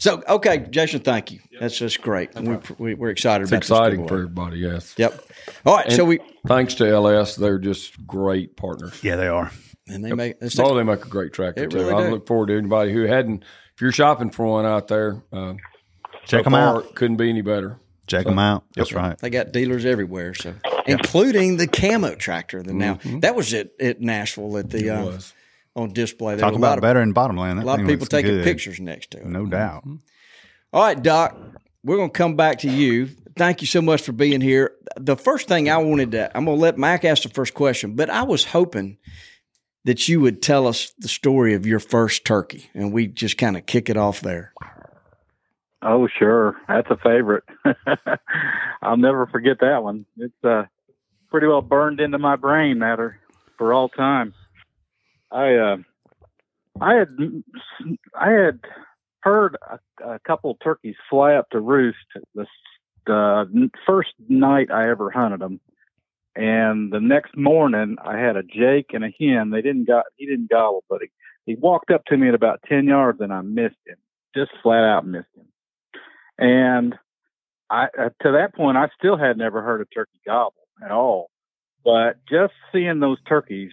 So 0.00 0.22
okay, 0.26 0.66
Jason, 0.70 1.00
thank 1.00 1.30
you. 1.30 1.40
That's 1.60 1.78
just 1.78 2.00
great. 2.00 2.34
We, 2.34 2.56
we, 2.78 2.94
we're 2.94 3.10
excited 3.10 3.42
It's 3.44 3.50
about 3.52 3.58
exciting 3.58 4.00
this 4.00 4.08
for 4.08 4.16
everybody, 4.16 4.58
yes. 4.58 4.94
Yep. 4.96 5.22
All 5.66 5.76
right. 5.76 5.92
so 5.92 6.04
we 6.06 6.18
Thanks 6.46 6.74
to 6.76 6.88
LS, 6.88 7.36
they're 7.36 7.58
just 7.58 8.04
great 8.04 8.56
partners. 8.56 8.98
yeah, 9.04 9.16
they 9.16 9.28
are. 9.28 9.52
And 9.88 10.04
they 10.04 10.12
make 10.12 10.36
it's 10.40 10.58
Oh, 10.58 10.74
they 10.74 10.82
make 10.82 11.04
a 11.04 11.08
great 11.08 11.32
tractor 11.32 11.62
They 11.62 11.66
too. 11.66 11.78
really 11.78 11.92
I 11.92 12.04
do. 12.06 12.10
look 12.12 12.26
forward 12.26 12.48
to 12.48 12.56
anybody 12.58 12.92
who 12.92 13.02
hadn't. 13.02 13.42
If 13.74 13.80
you're 13.80 13.92
shopping 13.92 14.30
for 14.30 14.46
one 14.46 14.66
out 14.66 14.88
there, 14.88 15.22
uh, 15.32 15.54
Check 16.26 16.44
so 16.44 16.46
'em 16.46 16.54
out. 16.54 16.82
far, 16.84 16.92
Couldn't 16.92 17.16
be 17.16 17.28
any 17.28 17.40
better. 17.42 17.78
Check 18.06 18.26
them 18.26 18.38
out. 18.38 18.64
That's 18.74 18.92
right. 18.92 19.16
they 19.18 19.30
got 19.30 19.52
dealers 19.52 19.84
everywhere. 19.84 20.34
So 20.34 20.54
including 20.86 21.56
the 21.56 21.66
camo 21.66 22.14
tractor. 22.14 22.62
That 22.62 22.74
now 22.74 22.98
that 23.20 23.34
was 23.34 23.54
at, 23.54 23.70
at 23.80 24.00
Nashville 24.00 24.56
at 24.58 24.70
the 24.70 24.90
uh, 24.90 25.04
was. 25.06 25.32
on 25.74 25.92
display. 25.92 26.34
There 26.34 26.42
Talk 26.42 26.52
was 26.52 26.58
a 26.58 26.60
lot 26.62 26.78
about 26.78 26.82
better 26.88 27.00
in 27.02 27.12
Bottomland. 27.12 27.58
That 27.58 27.64
a 27.64 27.66
lot 27.66 27.80
of 27.80 27.86
people 27.86 28.06
taking 28.06 28.32
good. 28.32 28.44
pictures 28.44 28.78
next 28.80 29.12
to 29.12 29.18
it. 29.18 29.26
No 29.26 29.46
doubt. 29.46 29.84
All 30.72 30.82
right, 30.82 31.00
Doc, 31.00 31.36
we're 31.84 31.96
going 31.96 32.10
to 32.10 32.16
come 32.18 32.34
back 32.36 32.58
to 32.60 32.70
you. 32.70 33.08
Thank 33.36 33.60
you 33.62 33.66
so 33.66 33.80
much 33.80 34.02
for 34.02 34.12
being 34.12 34.40
here. 34.40 34.72
The 34.96 35.16
first 35.16 35.48
thing 35.48 35.70
I 35.70 35.78
wanted 35.78 36.10
to, 36.12 36.36
I'm 36.36 36.44
going 36.44 36.56
to 36.58 36.62
let 36.62 36.76
Mike 36.76 37.04
ask 37.04 37.22
the 37.22 37.28
first 37.30 37.54
question, 37.54 37.94
but 37.94 38.10
I 38.10 38.24
was 38.24 38.44
hoping 38.44 38.98
that 39.84 40.08
you 40.08 40.20
would 40.20 40.42
tell 40.42 40.66
us 40.66 40.92
the 40.98 41.08
story 41.08 41.54
of 41.54 41.66
your 41.66 41.80
first 41.80 42.24
turkey 42.24 42.70
and 42.74 42.92
we 42.92 43.06
just 43.06 43.36
kind 43.36 43.56
of 43.56 43.66
kick 43.66 43.90
it 43.90 43.96
off 43.96 44.20
there. 44.20 44.52
Oh, 45.82 46.06
sure. 46.06 46.56
That's 46.68 46.88
a 46.90 46.96
favorite. 46.96 47.44
I'll 48.82 48.96
never 48.96 49.26
forget 49.26 49.58
that 49.60 49.82
one. 49.82 50.06
It's 50.16 50.44
uh, 50.44 50.64
pretty 51.28 51.48
well 51.48 51.62
burned 51.62 52.00
into 52.00 52.18
my 52.18 52.36
brain 52.36 52.78
matter 52.78 53.18
for 53.58 53.72
all 53.72 53.88
time. 53.88 54.32
I 55.32 55.54
uh, 55.54 55.76
I 56.80 56.94
had 56.94 57.08
I 58.14 58.30
had 58.30 58.60
heard 59.20 59.56
a, 59.68 60.08
a 60.08 60.18
couple 60.20 60.56
turkeys 60.62 60.94
fly 61.10 61.34
up 61.34 61.50
to 61.50 61.60
roost 61.60 61.98
the 62.34 62.46
the 63.04 63.70
first 63.86 64.10
night 64.28 64.70
I 64.70 64.90
ever 64.90 65.10
hunted 65.10 65.40
them, 65.40 65.60
and 66.34 66.92
the 66.92 67.00
next 67.00 67.36
morning 67.36 67.96
I 68.02 68.18
had 68.18 68.36
a 68.36 68.42
Jake 68.42 68.90
and 68.92 69.04
a 69.04 69.14
hen. 69.18 69.50
They 69.50 69.62
didn't 69.62 69.86
got 69.86 70.04
he 70.16 70.26
didn't 70.26 70.50
gobble, 70.50 70.84
but 70.88 71.00
he 71.02 71.10
he 71.44 71.54
walked 71.56 71.90
up 71.90 72.04
to 72.06 72.16
me 72.16 72.28
at 72.28 72.34
about 72.34 72.62
ten 72.68 72.86
yards 72.86 73.20
and 73.20 73.32
I 73.32 73.42
missed 73.42 73.76
him, 73.86 73.96
just 74.34 74.50
flat 74.62 74.84
out 74.84 75.06
missed 75.06 75.26
him. 75.36 75.46
And 76.38 76.94
I, 77.70 77.84
uh, 77.98 78.10
to 78.22 78.32
that 78.32 78.54
point, 78.54 78.76
I 78.76 78.88
still 78.98 79.16
had 79.16 79.36
never 79.36 79.62
heard 79.62 79.80
a 79.80 79.84
turkey 79.86 80.20
gobble 80.26 80.66
at 80.84 80.90
all. 80.90 81.30
But 81.84 82.18
just 82.28 82.52
seeing 82.72 83.00
those 83.00 83.18
turkeys, 83.28 83.72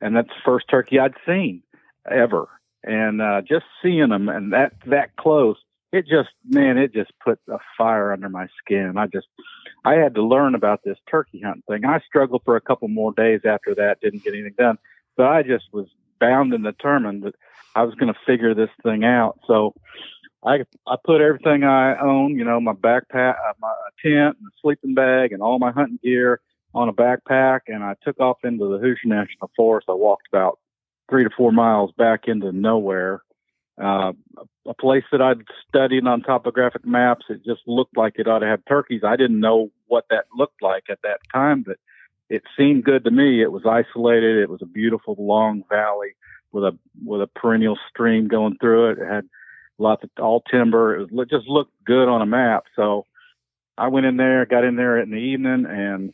and 0.00 0.14
that's 0.14 0.28
the 0.28 0.34
first 0.44 0.66
turkey 0.68 0.98
I'd 0.98 1.14
seen 1.26 1.62
ever, 2.10 2.46
and 2.84 3.20
uh, 3.20 3.42
just 3.42 3.64
seeing 3.82 4.10
them 4.10 4.28
and 4.28 4.52
that 4.52 4.74
that 4.86 5.16
close, 5.16 5.56
it 5.92 6.06
just 6.06 6.30
man, 6.44 6.78
it 6.78 6.92
just 6.92 7.12
put 7.24 7.38
a 7.48 7.58
fire 7.78 8.12
under 8.12 8.28
my 8.28 8.46
skin. 8.58 8.94
I 8.96 9.06
just, 9.06 9.26
I 9.84 9.94
had 9.94 10.14
to 10.16 10.22
learn 10.22 10.54
about 10.54 10.80
this 10.84 10.98
turkey 11.10 11.40
hunting 11.44 11.62
thing. 11.68 11.84
I 11.84 12.00
struggled 12.00 12.42
for 12.44 12.56
a 12.56 12.60
couple 12.60 12.88
more 12.88 13.12
days 13.12 13.40
after 13.44 13.74
that, 13.76 14.00
didn't 14.00 14.24
get 14.24 14.34
anything 14.34 14.54
done, 14.58 14.78
but 15.16 15.26
I 15.26 15.42
just 15.42 15.64
was 15.72 15.86
bound 16.20 16.52
and 16.52 16.64
determined 16.64 17.22
that 17.22 17.34
I 17.74 17.82
was 17.82 17.94
going 17.94 18.12
to 18.12 18.18
figure 18.26 18.54
this 18.54 18.70
thing 18.82 19.04
out. 19.04 19.38
So 19.46 19.74
I 20.44 20.64
I 20.86 20.96
put 21.04 21.20
everything 21.20 21.64
I 21.64 21.98
own, 21.98 22.36
you 22.36 22.44
know, 22.44 22.60
my 22.60 22.72
backpack, 22.72 23.34
uh, 23.34 23.52
my 23.60 23.72
tent, 24.02 24.36
and 24.40 24.50
sleeping 24.62 24.94
bag, 24.94 25.32
and 25.32 25.42
all 25.42 25.58
my 25.58 25.72
hunting 25.72 25.98
gear 26.02 26.40
on 26.74 26.88
a 26.88 26.92
backpack, 26.92 27.60
and 27.68 27.82
I 27.82 27.94
took 28.02 28.20
off 28.20 28.38
into 28.44 28.68
the 28.68 28.78
Hoosier 28.78 29.06
National 29.06 29.50
Forest. 29.56 29.88
I 29.88 29.94
walked 29.94 30.28
about 30.30 30.58
three 31.08 31.24
to 31.24 31.30
four 31.36 31.52
miles 31.52 31.90
back 31.96 32.24
into 32.26 32.52
nowhere, 32.52 33.22
uh, 33.82 34.12
a 34.66 34.74
place 34.74 35.04
that 35.12 35.20
I'd 35.20 35.42
studied 35.68 36.06
on 36.06 36.22
topographic 36.22 36.86
maps. 36.86 37.26
It 37.28 37.44
just 37.44 37.62
looked 37.66 37.96
like 37.96 38.14
it 38.16 38.28
ought 38.28 38.40
to 38.40 38.46
have 38.46 38.64
turkeys. 38.68 39.02
I 39.04 39.16
didn't 39.16 39.40
know 39.40 39.70
what 39.86 40.06
that 40.10 40.24
looked 40.36 40.62
like 40.62 40.84
at 40.90 41.02
that 41.02 41.20
time, 41.32 41.62
but 41.66 41.76
it 42.28 42.42
seemed 42.56 42.84
good 42.84 43.04
to 43.04 43.10
me. 43.10 43.42
It 43.42 43.52
was 43.52 43.64
isolated. 43.66 44.38
It 44.38 44.50
was 44.50 44.62
a 44.62 44.66
beautiful 44.66 45.14
long 45.18 45.62
valley 45.68 46.16
with 46.52 46.64
a 46.64 46.78
with 47.04 47.20
a 47.20 47.26
perennial 47.26 47.78
stream 47.90 48.28
going 48.28 48.56
through 48.60 48.90
it. 48.90 48.98
It 48.98 49.06
had 49.06 49.28
lots 49.78 50.02
of 50.04 50.10
all 50.18 50.42
timber. 50.50 50.96
It 50.96 51.12
was, 51.12 51.28
it 51.28 51.30
just 51.30 51.48
looked 51.48 51.72
good 51.84 52.08
on 52.08 52.22
a 52.22 52.26
map. 52.26 52.64
So 52.74 53.06
I 53.78 53.88
went 53.88 54.06
in 54.06 54.16
there, 54.16 54.46
got 54.46 54.64
in 54.64 54.76
there 54.76 54.98
in 54.98 55.10
the 55.10 55.16
evening, 55.16 55.66
and 55.68 56.12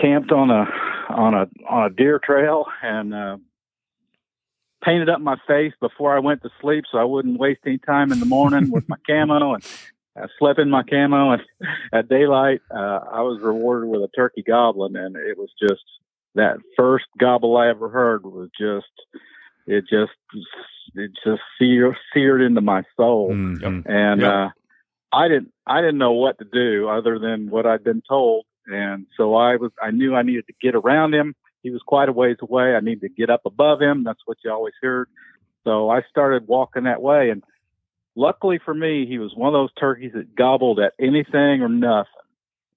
camped 0.00 0.32
on 0.32 0.50
a 0.50 0.64
on 1.10 1.34
a 1.34 1.46
on 1.68 1.84
a 1.84 1.94
deer 1.94 2.20
trail 2.22 2.66
and 2.82 3.14
uh, 3.14 3.36
painted 4.82 5.08
up 5.08 5.20
my 5.20 5.36
face 5.46 5.72
before 5.80 6.14
I 6.16 6.20
went 6.20 6.42
to 6.42 6.50
sleep, 6.60 6.84
so 6.90 6.98
I 6.98 7.04
wouldn't 7.04 7.38
waste 7.38 7.60
any 7.66 7.78
time 7.78 8.12
in 8.12 8.20
the 8.20 8.26
morning 8.26 8.70
with 8.70 8.88
my 8.88 8.96
camo 9.06 9.54
and. 9.54 9.64
I 10.14 10.26
slept 10.38 10.58
in 10.58 10.68
my 10.68 10.82
camo, 10.82 11.30
and 11.30 11.42
at 11.94 12.06
daylight, 12.10 12.60
uh, 12.70 13.00
I 13.10 13.22
was 13.22 13.40
rewarded 13.42 13.88
with 13.88 14.02
a 14.02 14.08
turkey 14.14 14.42
goblin, 14.46 14.94
and 14.94 15.16
it 15.16 15.38
was 15.38 15.48
just 15.58 15.80
that 16.34 16.58
first 16.76 17.06
gobble 17.18 17.56
I 17.56 17.68
ever 17.68 17.88
heard 17.88 18.24
was 18.24 18.50
just 18.60 18.86
it 19.66 19.84
just 19.88 20.12
it 20.94 21.12
just 21.24 21.40
seared, 21.58 21.96
seared 22.12 22.42
into 22.42 22.60
my 22.60 22.82
soul. 22.94 23.30
Mhm. 23.32 23.84
And 23.86 24.20
Yep. 24.20 24.30
uh, 24.30 24.48
I 25.12 25.28
didn't 25.28 25.52
I 25.66 25.80
didn't 25.80 25.98
know 25.98 26.12
what 26.12 26.38
to 26.40 26.44
do 26.44 26.88
other 26.90 27.18
than 27.18 27.48
what 27.48 27.64
I'd 27.64 27.82
been 27.84 28.02
told. 28.06 28.44
And 28.66 29.06
so 29.16 29.34
I 29.34 29.56
was 29.56 29.72
I 29.82 29.92
knew 29.92 30.14
I 30.14 30.22
needed 30.22 30.46
to 30.48 30.54
get 30.60 30.74
around 30.74 31.14
him. 31.14 31.34
He 31.62 31.70
was 31.70 31.82
quite 31.86 32.08
a 32.08 32.12
ways 32.12 32.36
away. 32.40 32.74
I 32.74 32.80
needed 32.80 33.02
to 33.02 33.08
get 33.08 33.30
up 33.30 33.42
above 33.46 33.80
him. 33.80 34.04
That's 34.04 34.20
what 34.24 34.38
you 34.44 34.50
always 34.50 34.74
heard. 34.82 35.08
So 35.64 35.90
I 35.90 36.02
started 36.10 36.48
walking 36.48 36.84
that 36.84 37.02
way. 37.02 37.30
And 37.30 37.42
luckily 38.16 38.58
for 38.64 38.74
me, 38.74 39.06
he 39.06 39.18
was 39.18 39.34
one 39.34 39.48
of 39.48 39.52
those 39.52 39.72
turkeys 39.78 40.12
that 40.14 40.34
gobbled 40.34 40.80
at 40.80 40.94
anything 40.98 41.62
or 41.62 41.68
nothing. 41.68 42.10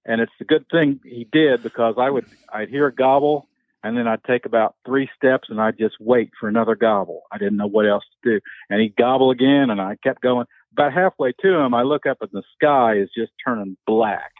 And 0.04 0.20
it's 0.20 0.32
a 0.40 0.44
good 0.44 0.66
thing 0.70 1.00
he 1.04 1.26
did 1.30 1.62
because 1.64 1.96
I 1.98 2.10
would 2.10 2.26
I'd 2.52 2.68
hear 2.68 2.86
a 2.86 2.94
gobble 2.94 3.48
and 3.82 3.96
then 3.96 4.06
I'd 4.06 4.22
take 4.24 4.46
about 4.46 4.76
three 4.86 5.10
steps 5.16 5.48
and 5.50 5.60
I'd 5.60 5.78
just 5.78 5.96
wait 5.98 6.30
for 6.38 6.48
another 6.48 6.76
gobble. 6.76 7.22
I 7.32 7.38
didn't 7.38 7.56
know 7.56 7.66
what 7.66 7.88
else 7.88 8.04
to 8.22 8.34
do. 8.34 8.40
And 8.70 8.80
he'd 8.80 8.94
gobble 8.96 9.30
again 9.30 9.70
and 9.70 9.80
I 9.80 9.96
kept 10.02 10.22
going. 10.22 10.46
About 10.72 10.92
halfway 10.92 11.32
to 11.40 11.54
him, 11.54 11.74
I 11.74 11.82
look 11.82 12.06
up 12.06 12.18
and 12.20 12.30
the 12.32 12.42
sky 12.54 12.98
is 12.98 13.08
just 13.16 13.32
turning 13.44 13.76
black. 13.86 14.32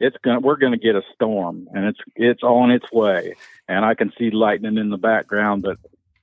It's 0.00 0.16
gonna 0.22 0.40
we're 0.40 0.56
gonna 0.56 0.76
get 0.78 0.94
a 0.94 1.02
storm 1.14 1.68
and 1.72 1.84
it's 1.84 1.98
it's 2.14 2.42
on 2.42 2.70
its 2.70 2.90
way. 2.92 3.34
And 3.68 3.84
I 3.84 3.94
can 3.94 4.12
see 4.18 4.30
lightning 4.30 4.78
in 4.78 4.90
the 4.90 4.96
background, 4.96 5.62
but 5.62 5.78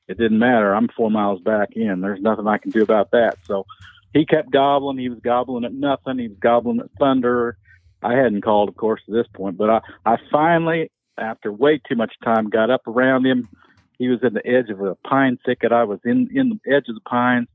it 0.07 0.17
didn't 0.17 0.39
matter. 0.39 0.73
I'm 0.73 0.87
four 0.89 1.11
miles 1.11 1.41
back 1.41 1.69
in. 1.75 2.01
There's 2.01 2.21
nothing 2.21 2.47
I 2.47 2.57
can 2.57 2.71
do 2.71 2.83
about 2.83 3.11
that. 3.11 3.37
So 3.45 3.65
he 4.13 4.25
kept 4.25 4.51
gobbling. 4.51 4.97
He 4.97 5.09
was 5.09 5.19
gobbling 5.19 5.65
at 5.65 5.73
nothing. 5.73 6.19
He 6.19 6.29
was 6.29 6.37
gobbling 6.39 6.79
at 6.79 6.89
thunder. 6.97 7.57
I 8.01 8.13
hadn't 8.13 8.43
called, 8.43 8.69
of 8.69 8.75
course, 8.75 9.01
at 9.07 9.13
this 9.13 9.27
point, 9.33 9.57
but 9.57 9.69
I, 9.69 9.79
I 10.05 10.17
finally, 10.31 10.91
after 11.17 11.51
way 11.51 11.79
too 11.79 11.95
much 11.95 12.13
time, 12.23 12.49
got 12.49 12.69
up 12.69 12.87
around 12.87 13.25
him. 13.25 13.49
He 13.97 14.09
was 14.09 14.19
in 14.21 14.33
the 14.33 14.45
edge 14.45 14.69
of 14.69 14.79
a 14.81 14.95
pine 14.95 15.39
thicket. 15.43 15.71
I 15.71 15.85
was 15.85 15.99
in, 16.05 16.29
in 16.33 16.49
the 16.49 16.71
edge 16.71 16.85
of 16.87 16.95
the 16.95 17.01
pines. 17.01 17.47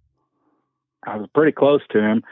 I 1.07 1.17
was 1.17 1.29
pretty 1.35 1.53
close 1.53 1.83
to 1.91 2.00
him, 2.00 2.23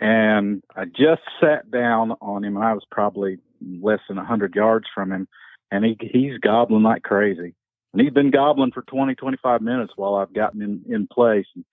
and 0.00 0.62
I 0.76 0.84
just 0.84 1.22
sat 1.40 1.70
down 1.70 2.12
on 2.20 2.44
him. 2.44 2.56
I 2.56 2.72
was 2.72 2.84
probably 2.90 3.38
less 3.60 4.00
than 4.08 4.18
a 4.18 4.24
hundred 4.24 4.54
yards 4.54 4.86
from 4.94 5.12
him, 5.12 5.28
and 5.70 5.84
he 5.84 5.96
he's 6.00 6.38
gobbling 6.38 6.82
like 6.82 7.02
crazy. 7.02 7.54
And 7.92 8.02
he's 8.02 8.12
been 8.12 8.30
gobbling 8.30 8.72
for 8.72 8.82
20, 8.82 9.14
25 9.14 9.62
minutes 9.62 9.94
while 9.96 10.16
I've 10.16 10.34
gotten 10.34 10.60
in, 10.60 10.82
in 10.88 11.06
place. 11.06 11.46
And 11.54 11.64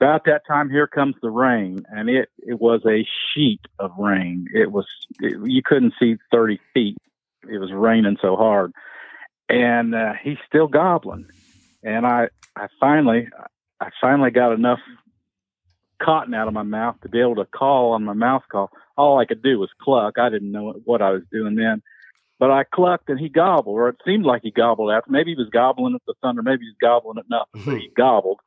about 0.00 0.24
that 0.24 0.46
time, 0.48 0.70
here 0.70 0.86
comes 0.86 1.14
the 1.20 1.30
rain, 1.30 1.84
and 1.90 2.08
it, 2.08 2.30
it 2.38 2.58
was 2.58 2.80
a 2.86 3.06
sheet 3.34 3.60
of 3.78 3.92
rain. 3.98 4.46
It 4.54 4.72
was, 4.72 4.86
it, 5.20 5.36
you 5.44 5.62
couldn't 5.62 5.94
see 6.00 6.16
30 6.32 6.58
feet. 6.72 6.96
It 7.48 7.58
was 7.58 7.72
raining 7.72 8.16
so 8.22 8.36
hard. 8.36 8.72
And 9.50 9.94
uh, 9.94 10.14
he's 10.22 10.38
still 10.46 10.68
gobbling. 10.68 11.26
And 11.82 12.06
I, 12.06 12.28
I 12.56 12.68
finally, 12.80 13.28
I 13.80 13.90
finally 14.00 14.30
got 14.30 14.52
enough 14.52 14.80
cotton 16.02 16.34
out 16.34 16.48
of 16.48 16.54
my 16.54 16.62
mouth 16.62 16.96
to 17.02 17.08
be 17.08 17.20
able 17.20 17.36
to 17.36 17.44
call 17.44 17.92
on 17.92 18.04
my 18.04 18.12
mouth 18.12 18.42
call. 18.50 18.70
All 18.96 19.18
I 19.18 19.24
could 19.24 19.42
do 19.42 19.58
was 19.58 19.70
cluck. 19.80 20.18
I 20.18 20.28
didn't 20.28 20.52
know 20.52 20.74
what 20.84 21.02
I 21.02 21.10
was 21.10 21.22
doing 21.30 21.54
then. 21.54 21.82
But 22.38 22.50
I 22.50 22.64
clucked 22.64 23.10
and 23.10 23.20
he 23.20 23.28
gobbled, 23.28 23.76
or 23.76 23.90
it 23.90 24.00
seemed 24.04 24.24
like 24.24 24.42
he 24.42 24.50
gobbled 24.50 24.90
after. 24.90 25.10
Maybe 25.10 25.32
he 25.32 25.36
was 25.36 25.50
gobbling 25.50 25.94
at 25.94 26.00
the 26.06 26.14
thunder, 26.22 26.42
maybe 26.42 26.64
he 26.64 26.70
was 26.70 26.76
gobbling 26.80 27.18
at 27.18 27.28
nothing, 27.28 27.64
but 27.64 27.80
he 27.80 27.88
hmm. 27.88 27.94
gobbled. 27.94 28.40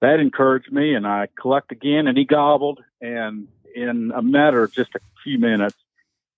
That 0.00 0.20
encouraged 0.20 0.70
me, 0.70 0.94
and 0.94 1.06
I 1.06 1.26
clucked 1.36 1.72
again, 1.72 2.06
and 2.06 2.16
he 2.16 2.24
gobbled. 2.24 2.80
And 3.00 3.48
in 3.74 4.12
a 4.14 4.22
matter 4.22 4.62
of 4.62 4.72
just 4.72 4.94
a 4.94 5.00
few 5.24 5.38
minutes, 5.38 5.76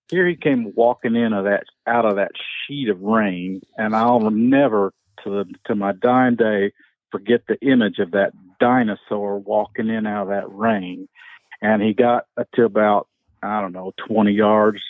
here 0.09 0.27
he 0.27 0.35
came 0.35 0.73
walking 0.75 1.15
in 1.15 1.33
of 1.33 1.45
that 1.45 1.65
out 1.85 2.05
of 2.05 2.15
that 2.15 2.31
sheet 2.65 2.89
of 2.89 3.01
rain, 3.01 3.61
and 3.77 3.95
I'll 3.95 4.31
never, 4.31 4.91
to 5.23 5.29
the 5.29 5.45
to 5.65 5.75
my 5.75 5.91
dying 5.91 6.35
day, 6.35 6.71
forget 7.11 7.41
the 7.47 7.59
image 7.61 7.99
of 7.99 8.11
that 8.11 8.33
dinosaur 8.59 9.39
walking 9.39 9.89
in 9.89 10.05
out 10.05 10.23
of 10.23 10.27
that 10.29 10.51
rain. 10.51 11.07
And 11.61 11.81
he 11.81 11.93
got 11.93 12.25
to 12.55 12.63
about 12.63 13.07
I 13.41 13.61
don't 13.61 13.73
know 13.73 13.93
twenty 13.97 14.31
yards, 14.31 14.81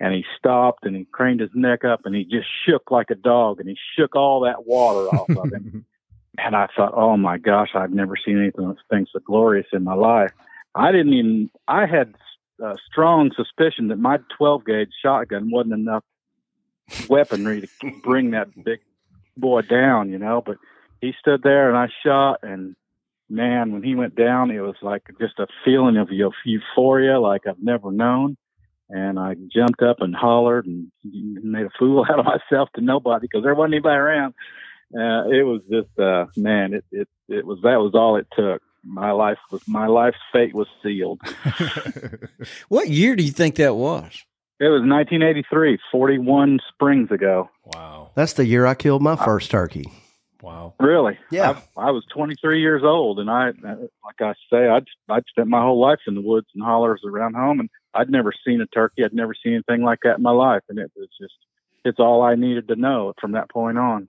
and 0.00 0.12
he 0.12 0.24
stopped 0.36 0.84
and 0.84 0.96
he 0.96 1.06
craned 1.12 1.40
his 1.40 1.50
neck 1.54 1.84
up 1.84 2.00
and 2.04 2.14
he 2.14 2.24
just 2.24 2.48
shook 2.66 2.90
like 2.90 3.10
a 3.10 3.14
dog 3.14 3.60
and 3.60 3.68
he 3.68 3.76
shook 3.96 4.16
all 4.16 4.40
that 4.40 4.66
water 4.66 5.08
off 5.08 5.30
of 5.30 5.52
him. 5.52 5.86
And 6.38 6.56
I 6.56 6.66
thought, 6.74 6.94
oh 6.96 7.18
my 7.18 7.36
gosh, 7.36 7.72
I've 7.74 7.92
never 7.92 8.16
seen 8.16 8.38
anything 8.38 8.74
so 9.12 9.20
glorious 9.22 9.66
in 9.70 9.84
my 9.84 9.92
life. 9.92 10.32
I 10.74 10.90
didn't 10.90 11.12
even, 11.12 11.50
I 11.68 11.84
had 11.84 12.14
a 12.58 12.74
strong 12.90 13.32
suspicion 13.36 13.88
that 13.88 13.98
my 13.98 14.18
12 14.38 14.64
gauge 14.64 14.88
shotgun 15.02 15.50
wasn't 15.50 15.74
enough 15.74 16.04
weaponry 17.08 17.60
to 17.60 17.92
bring 18.02 18.30
that 18.30 18.48
big 18.64 18.80
boy 19.36 19.60
down, 19.60 20.10
you 20.10 20.18
know. 20.18 20.40
But 20.40 20.56
he 21.02 21.12
stood 21.20 21.42
there 21.42 21.68
and 21.68 21.76
I 21.76 21.88
shot, 22.02 22.38
and 22.42 22.74
man, 23.28 23.72
when 23.72 23.82
he 23.82 23.94
went 23.94 24.14
down, 24.16 24.50
it 24.50 24.60
was 24.60 24.76
like 24.80 25.02
just 25.20 25.38
a 25.38 25.46
feeling 25.64 25.98
of 25.98 26.08
euphoria 26.10 27.20
like 27.20 27.42
I've 27.46 27.62
never 27.62 27.92
known. 27.92 28.38
And 28.88 29.18
I 29.18 29.34
jumped 29.54 29.82
up 29.82 30.00
and 30.00 30.14
hollered 30.14 30.66
and 30.66 30.90
made 31.04 31.66
a 31.66 31.70
fool 31.78 32.06
out 32.10 32.18
of 32.18 32.24
myself 32.24 32.70
to 32.76 32.80
nobody 32.80 33.26
because 33.26 33.42
there 33.42 33.54
wasn't 33.54 33.74
anybody 33.74 33.96
around 33.96 34.34
uh, 34.94 35.24
it 35.28 35.44
was 35.44 35.62
just 35.70 35.98
uh 35.98 36.26
man 36.36 36.74
it, 36.74 36.84
it 36.92 37.08
it 37.28 37.46
was 37.46 37.58
that 37.62 37.76
was 37.76 37.92
all 37.94 38.16
it 38.16 38.26
took 38.36 38.60
my 38.84 39.10
life 39.10 39.38
was 39.50 39.62
my 39.66 39.86
life's 39.86 40.18
fate 40.32 40.54
was 40.54 40.66
sealed 40.82 41.20
What 42.68 42.90
year 42.90 43.16
do 43.16 43.22
you 43.24 43.30
think 43.30 43.54
that 43.56 43.74
was? 43.74 44.24
it 44.60 44.68
was 44.68 44.82
1983 44.82 45.78
41 45.90 46.60
springs 46.68 47.10
ago 47.10 47.48
Wow. 47.74 48.10
That's 48.14 48.34
the 48.34 48.44
year 48.44 48.66
I 48.66 48.74
killed 48.74 49.02
my 49.02 49.16
first 49.16 49.50
turkey. 49.50 49.90
Wow. 50.42 50.74
really 50.80 51.18
Yeah. 51.30 51.60
I, 51.76 51.88
I 51.88 51.90
was 51.90 52.04
23 52.12 52.60
years 52.60 52.82
old 52.84 53.20
and 53.20 53.30
i 53.30 53.50
uh, 53.50 53.76
like 54.04 54.20
i 54.20 54.34
say 54.50 54.68
i'd 54.68 54.84
i'd 55.08 55.24
spent 55.28 55.48
my 55.48 55.62
whole 55.62 55.80
life 55.80 56.00
in 56.06 56.14
the 56.14 56.20
woods 56.20 56.48
and 56.54 56.64
hollers 56.64 57.00
around 57.06 57.34
home 57.34 57.60
and 57.60 57.70
i'd 57.94 58.10
never 58.10 58.32
seen 58.44 58.60
a 58.60 58.66
turkey 58.66 59.04
i'd 59.04 59.14
never 59.14 59.34
seen 59.34 59.54
anything 59.54 59.84
like 59.84 60.00
that 60.02 60.16
in 60.16 60.22
my 60.22 60.32
life 60.32 60.62
and 60.68 60.78
it 60.78 60.90
was 60.96 61.08
just 61.20 61.34
it's 61.84 62.00
all 62.00 62.22
i 62.22 62.34
needed 62.34 62.68
to 62.68 62.76
know 62.76 63.12
from 63.20 63.32
that 63.32 63.48
point 63.50 63.78
on 63.78 64.08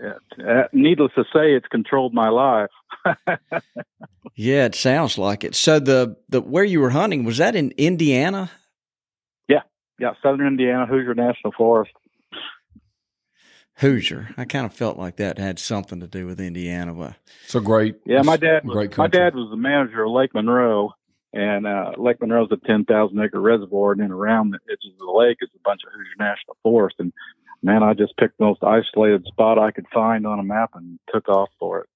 yeah, 0.00 0.44
uh, 0.44 0.64
needless 0.72 1.12
to 1.14 1.22
say, 1.32 1.54
it's 1.54 1.68
controlled 1.68 2.12
my 2.12 2.28
life. 2.28 2.70
Yeah, 4.34 4.64
it 4.64 4.74
sounds 4.74 5.18
like 5.18 5.44
it. 5.44 5.54
So 5.54 5.78
the 5.78 6.16
the 6.28 6.40
where 6.40 6.64
you 6.64 6.80
were 6.80 6.90
hunting 6.90 7.24
was 7.24 7.38
that 7.38 7.54
in 7.54 7.72
Indiana? 7.72 8.50
Yeah, 9.48 9.62
yeah, 9.98 10.12
Southern 10.22 10.46
Indiana, 10.46 10.86
Hoosier 10.86 11.14
National 11.14 11.52
Forest. 11.52 11.92
Hoosier. 13.82 14.30
I 14.36 14.44
kind 14.44 14.64
of 14.64 14.72
felt 14.72 14.96
like 14.96 15.16
that 15.16 15.38
had 15.38 15.58
something 15.58 16.00
to 16.00 16.06
do 16.06 16.24
with 16.24 16.40
Indiana. 16.40 16.94
But 16.94 17.16
It's 17.44 17.54
a 17.54 17.60
great. 17.60 17.96
Yeah, 18.06 18.22
my 18.22 18.36
dad 18.36 18.64
was, 18.64 18.74
Great 18.74 18.96
my 18.96 19.08
dad 19.08 19.34
was 19.34 19.50
the 19.50 19.56
manager 19.56 20.04
of 20.04 20.12
Lake 20.12 20.32
Monroe, 20.34 20.92
and 21.32 21.66
uh, 21.66 21.92
Lake 21.98 22.20
Monroe's 22.20 22.50
a 22.52 22.66
ten 22.66 22.84
thousand 22.84 23.20
acre 23.20 23.40
reservoir, 23.40 23.92
and 23.92 24.00
then 24.00 24.12
around 24.12 24.50
the 24.50 24.58
edges 24.70 24.92
of 24.92 25.06
the 25.06 25.12
lake 25.12 25.38
is 25.42 25.50
a 25.54 25.60
bunch 25.64 25.80
of 25.84 25.92
Hoosier 25.92 26.16
National 26.18 26.56
Forest. 26.62 26.96
And 27.00 27.12
man, 27.62 27.82
I 27.82 27.94
just 27.94 28.16
picked 28.16 28.38
the 28.38 28.44
most 28.44 28.62
isolated 28.62 29.26
spot 29.26 29.58
I 29.58 29.72
could 29.72 29.86
find 29.92 30.26
on 30.26 30.38
a 30.38 30.44
map 30.44 30.70
and 30.74 30.98
took 31.12 31.28
off 31.28 31.50
for 31.58 31.80
it. 31.80 31.88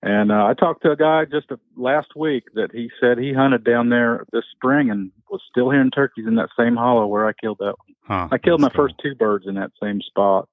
And 0.00 0.30
uh, 0.30 0.46
I 0.46 0.54
talked 0.54 0.82
to 0.82 0.92
a 0.92 0.96
guy 0.96 1.24
just 1.24 1.50
a, 1.50 1.58
last 1.76 2.14
week 2.14 2.44
that 2.54 2.70
he 2.72 2.90
said 3.00 3.18
he 3.18 3.32
hunted 3.32 3.64
down 3.64 3.88
there 3.88 4.24
this 4.32 4.44
spring 4.54 4.90
and 4.90 5.10
was 5.28 5.40
still 5.50 5.70
hearing 5.70 5.90
turkeys 5.90 6.26
in 6.28 6.36
that 6.36 6.50
same 6.56 6.76
hollow 6.76 7.06
where 7.06 7.26
I 7.26 7.32
killed 7.32 7.58
that. 7.58 7.74
One. 7.76 7.96
Huh, 8.04 8.28
I 8.30 8.38
killed 8.38 8.60
my 8.60 8.68
cool. 8.68 8.84
first 8.84 8.94
two 9.02 9.16
birds 9.16 9.46
in 9.48 9.56
that 9.56 9.72
same 9.82 10.00
spot. 10.00 10.48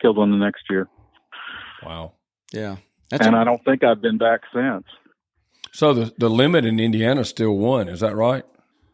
Killed 0.00 0.16
one 0.16 0.30
the 0.30 0.36
next 0.36 0.62
year, 0.70 0.88
Wow. 1.84 2.12
yeah, 2.52 2.76
that's 3.10 3.26
and 3.26 3.36
I 3.36 3.44
don't 3.44 3.62
think 3.64 3.84
I've 3.84 4.00
been 4.00 4.18
back 4.18 4.40
since. 4.54 4.84
So 5.72 5.92
the 5.94 6.12
the 6.18 6.28
limit 6.30 6.64
in 6.64 6.80
Indiana 6.80 7.20
is 7.20 7.28
still 7.28 7.56
one. 7.56 7.88
Is 7.88 8.00
that 8.00 8.16
right? 8.16 8.44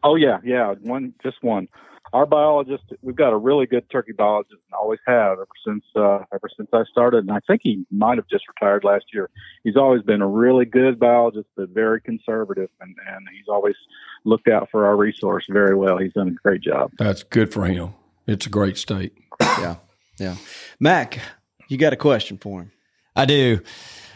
Oh 0.03 0.15
yeah, 0.15 0.37
yeah, 0.43 0.73
one 0.81 1.13
just 1.23 1.37
one. 1.41 1.67
Our 2.13 2.25
biologist, 2.25 2.83
we've 3.01 3.17
got 3.17 3.33
a 3.33 3.37
really 3.37 3.65
good 3.65 3.89
turkey 3.89 4.13
biologist, 4.13 4.53
and 4.53 4.73
always 4.79 4.99
have 5.07 5.33
ever 5.33 5.47
since 5.65 5.83
uh, 5.95 6.19
ever 6.33 6.49
since 6.55 6.69
I 6.71 6.83
started. 6.89 7.19
And 7.19 7.31
I 7.31 7.39
think 7.47 7.61
he 7.63 7.85
might 7.91 8.17
have 8.17 8.27
just 8.29 8.45
retired 8.47 8.83
last 8.85 9.05
year. 9.13 9.29
He's 9.63 9.75
always 9.75 10.03
been 10.03 10.21
a 10.21 10.27
really 10.27 10.63
good 10.65 10.99
biologist, 10.99 11.47
but 11.57 11.69
very 11.69 11.99
conservative, 11.99 12.69
and 12.79 12.95
and 13.09 13.27
he's 13.33 13.47
always 13.49 13.75
looked 14.23 14.47
out 14.47 14.69
for 14.71 14.85
our 14.85 14.95
resource 14.95 15.45
very 15.49 15.75
well. 15.75 15.97
He's 15.97 16.13
done 16.13 16.29
a 16.29 16.31
great 16.47 16.61
job. 16.61 16.91
That's 16.97 17.23
good 17.23 17.51
for 17.51 17.65
him. 17.65 17.93
It's 18.25 18.45
a 18.45 18.49
great 18.49 18.77
state. 18.77 19.13
yeah, 19.41 19.75
yeah. 20.19 20.35
Mac, 20.79 21.19
you 21.67 21.77
got 21.77 21.93
a 21.93 21.97
question 21.97 22.37
for 22.37 22.61
him? 22.61 22.71
I 23.15 23.25
do. 23.25 23.61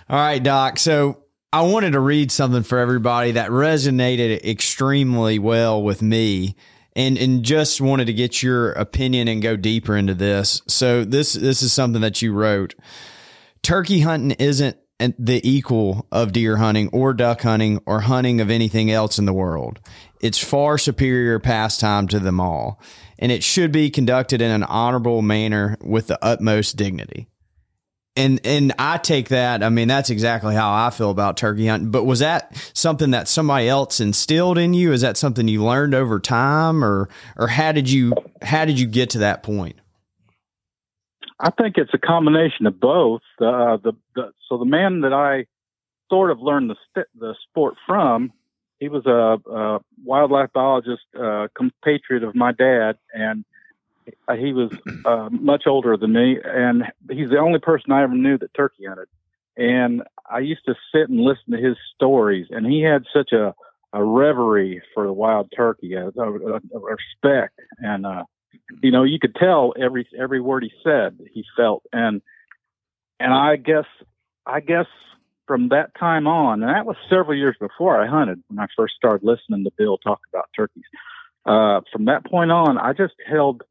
All 0.09 0.19
right, 0.19 0.41
Doc. 0.41 0.79
So 0.79 1.23
I 1.53 1.61
wanted 1.63 1.91
to 1.91 1.99
read 1.99 2.31
something 2.31 2.63
for 2.63 2.79
everybody 2.79 3.31
that 3.31 3.49
resonated 3.49 4.43
extremely 4.43 5.39
well 5.39 5.81
with 5.81 6.01
me. 6.01 6.55
And, 6.93 7.17
and 7.17 7.41
just 7.41 7.79
wanted 7.79 8.07
to 8.07 8.13
get 8.13 8.43
your 8.43 8.73
opinion 8.73 9.29
and 9.29 9.41
go 9.41 9.55
deeper 9.55 9.95
into 9.95 10.13
this. 10.13 10.61
So 10.67 11.05
this 11.05 11.31
this 11.31 11.61
is 11.61 11.71
something 11.71 12.01
that 12.01 12.21
you 12.21 12.33
wrote. 12.33 12.75
Turkey 13.63 14.01
hunting 14.01 14.31
isn't 14.31 14.75
the 14.99 15.41
equal 15.49 16.05
of 16.11 16.31
deer 16.31 16.57
hunting 16.57 16.89
or 16.89 17.13
duck 17.13 17.41
hunting 17.41 17.79
or 17.85 18.01
hunting 18.01 18.41
of 18.41 18.49
anything 18.49 18.91
else 18.91 19.17
in 19.17 19.25
the 19.25 19.33
world. 19.33 19.79
It's 20.19 20.37
far 20.37 20.77
superior 20.77 21.39
pastime 21.39 22.07
to 22.09 22.19
them 22.19 22.39
all, 22.39 22.79
and 23.21 23.31
it 23.31 23.43
should 23.43 23.71
be 23.71 23.89
conducted 23.89 24.41
in 24.41 24.51
an 24.51 24.63
honorable 24.63 25.21
manner 25.21 25.77
with 25.81 26.07
the 26.07 26.19
utmost 26.21 26.75
dignity. 26.75 27.27
and 28.17 28.41
and 28.43 28.73
I 28.77 28.97
take 28.97 29.29
that. 29.29 29.63
I 29.63 29.69
mean, 29.69 29.87
that's 29.87 30.09
exactly 30.09 30.53
how 30.53 30.73
I 30.73 30.89
feel 30.89 31.11
about 31.11 31.37
turkey 31.37 31.67
hunting. 31.67 31.91
But 31.91 32.03
was 32.03 32.19
that 32.19 32.55
something 32.73 33.11
that 33.11 33.27
somebody 33.27 33.69
else 33.69 33.99
instilled 33.99 34.57
in 34.57 34.73
you? 34.73 34.91
Is 34.91 35.01
that 35.01 35.15
something 35.15 35.47
you 35.47 35.63
learned 35.63 35.95
over 35.95 36.19
time, 36.19 36.83
or 36.83 37.07
or 37.37 37.47
how 37.47 37.71
did 37.71 37.89
you 37.89 38.13
how 38.41 38.65
did 38.65 38.79
you 38.79 38.87
get 38.87 39.11
to 39.11 39.19
that 39.19 39.43
point? 39.43 39.77
I 41.39 41.51
think 41.51 41.77
it's 41.77 41.93
a 41.93 41.97
combination 41.97 42.67
of 42.67 42.79
both. 42.79 43.21
Uh, 43.39 43.77
the, 43.77 43.93
the 44.15 44.31
so 44.47 44.57
the 44.57 44.65
man 44.65 45.01
that 45.01 45.13
I 45.13 45.45
sort 46.09 46.31
of 46.31 46.41
learned 46.41 46.69
the 46.69 47.05
the 47.17 47.35
sport 47.49 47.75
from, 47.87 48.33
he 48.81 48.89
was 48.89 49.05
a, 49.05 49.37
a 49.49 49.79
wildlife 50.03 50.51
biologist, 50.53 51.03
uh, 51.17 51.47
compatriot 51.55 52.23
of 52.23 52.33
my 52.33 52.51
dad, 52.51 52.97
and 53.13 53.45
he 54.37 54.53
was 54.53 54.71
uh, 55.05 55.29
much 55.31 55.63
older 55.67 55.95
than 55.95 56.13
me, 56.13 56.39
and 56.43 56.83
he's 57.09 57.29
the 57.29 57.37
only 57.37 57.59
person 57.59 57.91
I 57.91 58.01
ever 58.01 58.15
knew 58.15 58.39
that 58.39 58.53
turkey 58.55 58.85
hunted. 58.87 59.07
And 59.55 60.01
I 60.29 60.39
used 60.39 60.65
to 60.65 60.73
sit 60.91 61.09
and 61.09 61.19
listen 61.19 61.51
to 61.51 61.57
his 61.57 61.77
stories, 61.95 62.47
and 62.49 62.65
he 62.65 62.81
had 62.81 63.05
such 63.13 63.31
a 63.31 63.53
a 63.93 64.03
reverie 64.03 64.81
for 64.93 65.05
the 65.05 65.11
wild 65.11 65.51
turkey, 65.53 65.95
a, 65.95 66.07
a, 66.07 66.55
a 66.55 66.79
respect, 66.79 67.59
and 67.79 68.05
uh, 68.05 68.23
you 68.81 68.89
know, 68.89 69.03
you 69.03 69.19
could 69.19 69.35
tell 69.35 69.73
every 69.79 70.07
every 70.19 70.41
word 70.41 70.63
he 70.63 70.71
said 70.83 71.19
he 71.31 71.43
felt, 71.55 71.83
and 71.93 72.21
and 73.19 73.31
I 73.31 73.57
guess 73.57 73.85
I 74.47 74.59
guess 74.59 74.87
from 75.51 75.67
that 75.67 75.93
time 75.99 76.27
on, 76.27 76.63
and 76.63 76.73
that 76.73 76.85
was 76.85 76.95
several 77.09 77.37
years 77.37 77.57
before 77.59 78.01
I 78.01 78.07
hunted 78.07 78.41
when 78.47 78.57
I 78.57 78.67
first 78.73 78.93
started 78.95 79.27
listening 79.27 79.65
to 79.65 79.71
Bill 79.77 79.97
talk 79.97 80.21
about 80.31 80.49
turkeys. 80.55 80.85
Uh, 81.45 81.81
from 81.91 82.05
that 82.05 82.25
point 82.25 82.53
on, 82.53 82.77
I 82.77 82.93
just 82.93 83.15
held 83.27 83.61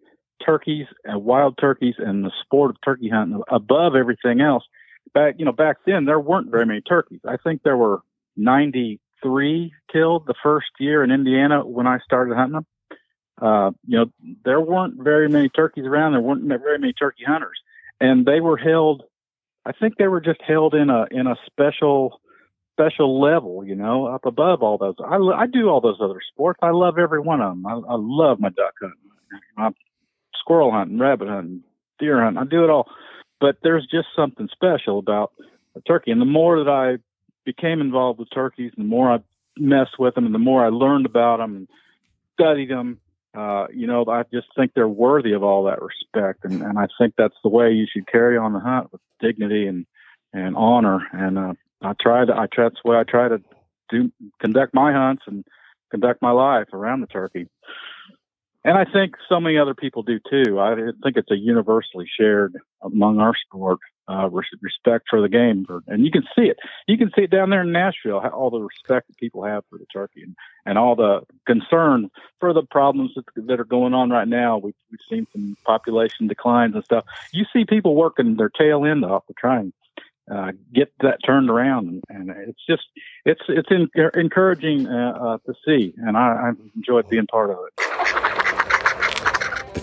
turkeys 0.44 0.87
and 1.04 1.25
wild 1.25 1.56
turkeys 1.58 1.94
and 1.96 2.22
the 2.22 2.32
sport 2.44 2.72
of 2.72 2.76
turkey 2.84 3.08
hunting 3.08 3.40
above 3.50 3.94
everything 3.94 4.42
else. 4.42 4.62
Back, 5.14 5.37
you 5.38 5.46
know, 5.46 5.52
back 5.52 5.78
then 5.87 6.04
there 6.04 6.20
weren't 6.20 6.50
very 6.50 6.66
many 6.66 6.82
turkeys. 6.82 7.20
I 7.26 7.38
think 7.38 7.62
there 7.62 7.78
were 7.78 8.02
93 8.37 9.72
killed 9.90 10.26
the 10.26 10.34
first 10.42 10.68
year 10.78 11.02
in 11.02 11.10
Indiana 11.10 11.64
when 11.64 11.87
I 11.87 11.99
started 12.04 12.37
hunting 12.37 12.56
them. 12.56 12.66
Uh, 13.40 13.70
you 13.87 14.00
know, 14.00 14.37
there 14.44 14.60
weren't 14.60 15.02
very 15.02 15.30
many 15.30 15.49
turkeys 15.49 15.87
around. 15.87 16.12
There 16.12 16.20
weren't 16.20 16.44
very 16.44 16.78
many 16.78 16.92
turkey 16.92 17.25
hunters, 17.26 17.58
and 18.02 18.26
they 18.26 18.40
were 18.40 18.58
held. 18.58 19.04
I 19.66 19.72
think 19.72 19.96
they 19.96 20.08
were 20.08 20.20
just 20.20 20.40
held 20.42 20.74
in 20.74 20.90
a 20.90 21.06
in 21.10 21.26
a 21.26 21.36
special 21.46 22.20
special 22.72 23.20
level, 23.20 23.64
you 23.64 23.74
know, 23.74 24.06
up 24.06 24.24
above 24.24 24.62
all 24.62 24.78
those. 24.78 24.94
I, 25.04 25.16
I 25.16 25.46
do 25.46 25.68
all 25.68 25.80
those 25.80 25.98
other 26.00 26.20
sports. 26.32 26.58
I 26.62 26.70
love 26.70 26.98
every 26.98 27.20
one 27.20 27.40
of 27.42 27.52
them. 27.52 27.66
I, 27.66 27.72
I 27.72 27.96
love 27.98 28.40
my 28.40 28.48
duck 28.48 28.74
hunting. 28.80 28.98
I'm 29.58 29.74
squirrel 30.38 30.72
hunting, 30.72 30.98
rabbit 30.98 31.28
hunting, 31.28 31.62
deer 31.98 32.22
hunting. 32.22 32.42
I 32.42 32.46
do 32.46 32.64
it 32.64 32.70
all. 32.70 32.88
But 33.38 33.56
there's 33.62 33.86
just 33.90 34.08
something 34.16 34.48
special 34.50 34.98
about 34.98 35.32
a 35.76 35.80
turkey. 35.82 36.10
And 36.10 36.20
the 36.20 36.26
more 36.26 36.62
that 36.62 36.70
I 36.70 36.96
became 37.44 37.80
involved 37.80 38.18
with 38.18 38.28
turkeys, 38.32 38.72
the 38.76 38.84
more 38.84 39.12
I 39.12 39.18
messed 39.56 39.98
with 39.98 40.14
them, 40.14 40.24
and 40.26 40.34
the 40.34 40.38
more 40.38 40.64
I 40.64 40.68
learned 40.68 41.06
about 41.06 41.38
them 41.38 41.56
and 41.56 41.68
studied 42.34 42.70
them, 42.70 42.98
uh, 43.37 43.66
you 43.72 43.87
know, 43.87 44.04
I 44.08 44.25
just 44.32 44.49
think 44.56 44.72
they're 44.75 44.88
worthy 44.88 45.32
of 45.32 45.42
all 45.42 45.64
that 45.64 45.82
respect. 45.82 46.44
And, 46.44 46.62
and 46.62 46.78
I 46.78 46.87
think 46.99 47.14
that's 47.16 47.37
the 47.42 47.49
way 47.49 47.72
you 47.72 47.87
should 47.90 48.06
carry 48.06 48.37
on 48.37 48.52
the 48.52 48.60
hunt 48.60 48.92
with 48.92 49.00
dignity 49.20 49.66
and, 49.66 49.87
and 50.32 50.56
honor. 50.56 51.00
And 51.12 51.38
uh, 51.38 51.52
I 51.82 51.92
try 52.00 52.25
to, 52.25 52.32
I 52.32 52.46
try, 52.52 52.64
that's 52.64 52.80
the 52.84 52.90
way 52.90 52.99
I 52.99 53.04
try 53.04 53.28
to 53.28 53.40
do, 53.88 54.10
conduct 54.40 54.75
my 54.75 54.92
hunts 54.92 55.22
and 55.26 55.44
conduct 55.90 56.22
my 56.22 56.30
life 56.30 56.68
around 56.72 57.00
the 57.00 57.06
turkey 57.06 57.49
and 58.64 58.76
I 58.76 58.84
think 58.84 59.14
so 59.28 59.40
many 59.40 59.58
other 59.58 59.75
people 59.75 60.02
do 60.02 60.18
too. 60.30 60.60
I 60.60 60.75
think 60.75 61.16
it's 61.16 61.30
a 61.30 61.37
universally 61.37 62.06
shared 62.18 62.56
among 62.82 63.18
our 63.18 63.32
sport 63.46 63.78
uh, 64.10 64.28
respect 64.28 65.06
for 65.08 65.20
the 65.20 65.28
game, 65.28 65.66
and 65.86 66.04
you 66.04 66.10
can 66.10 66.24
see 66.36 66.46
it. 66.46 66.58
You 66.88 66.98
can 66.98 67.10
see 67.14 67.22
it 67.22 67.30
down 67.30 67.50
there 67.50 67.62
in 67.62 67.70
Nashville. 67.70 68.18
All 68.18 68.50
the 68.50 68.60
respect 68.60 69.06
that 69.08 69.16
people 69.16 69.44
have 69.44 69.64
for 69.70 69.78
the 69.78 69.86
turkey, 69.86 70.22
and, 70.22 70.34
and 70.66 70.76
all 70.78 70.96
the 70.96 71.20
concern 71.46 72.10
for 72.38 72.52
the 72.52 72.62
problems 72.62 73.12
that, 73.14 73.24
that 73.46 73.60
are 73.60 73.64
going 73.64 73.94
on 73.94 74.10
right 74.10 74.26
now. 74.26 74.58
We've, 74.58 74.75
we've 74.90 75.00
seen 75.08 75.26
some 75.32 75.56
population 75.64 76.26
declines 76.26 76.75
and 76.75 76.84
stuff. 76.84 77.04
You 77.32 77.44
see 77.52 77.64
people 77.64 77.94
working 77.94 78.36
their 78.36 78.49
tail 78.49 78.84
end 78.84 79.04
off 79.04 79.26
to 79.26 79.34
try 79.34 79.60
and 79.60 79.73
uh, 80.30 80.52
get 80.73 80.92
that 81.00 81.18
turned 81.25 81.50
around, 81.50 82.02
and, 82.08 82.30
and, 82.30 82.49
it's 82.49 82.64
just 82.68 82.84
it's 83.25 83.42
it's 83.49 83.70
in, 83.70 83.88
encouraging 84.14 84.88
uh, 84.88 85.12
uh, 85.20 85.38
to 85.46 85.54
see, 85.64 85.94
and 85.99 86.16
I, 86.16 86.49
I've 86.49 86.58
enjoyed 86.75 87.08
being 87.08 87.26
part 87.26 87.50
of 87.50 87.58
it. 87.66 88.20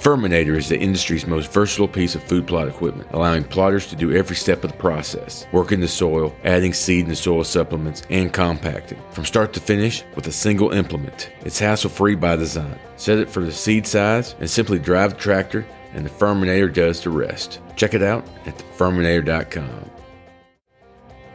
Firminator 0.07 0.55
is 0.55 0.69
the 0.69 0.79
industry's 0.79 1.27
most 1.27 1.51
versatile 1.51 1.85
piece 1.85 2.15
of 2.15 2.23
food 2.23 2.47
plot 2.47 2.69
equipment, 2.69 3.09
allowing 3.11 3.43
plotters 3.43 3.87
to 3.87 3.95
do 3.97 4.15
every 4.15 4.37
step 4.37 4.63
of 4.63 4.71
the 4.71 4.77
process, 4.77 5.45
working 5.51 5.81
the 5.81 5.87
soil, 5.89 6.33
adding 6.45 6.73
seed 6.73 7.07
and 7.07 7.17
soil 7.17 7.43
supplements, 7.43 8.03
and 8.09 8.31
compacting, 8.31 8.97
from 9.11 9.25
start 9.25 9.51
to 9.51 9.59
finish 9.59 10.05
with 10.15 10.25
a 10.27 10.31
single 10.31 10.71
implement. 10.71 11.29
It's 11.41 11.59
hassle-free 11.59 12.15
by 12.15 12.37
design. 12.37 12.79
Set 12.95 13.17
it 13.17 13.29
for 13.29 13.41
the 13.41 13.51
seed 13.51 13.85
size 13.85 14.33
and 14.39 14.49
simply 14.49 14.79
drive 14.79 15.11
the 15.11 15.19
tractor 15.19 15.65
and 15.91 16.05
the 16.05 16.09
Firminator 16.09 16.73
does 16.73 17.01
the 17.01 17.09
rest. 17.09 17.59
Check 17.75 17.93
it 17.93 18.01
out 18.01 18.25
at 18.45 18.57
thefirminator.com. 18.57 19.96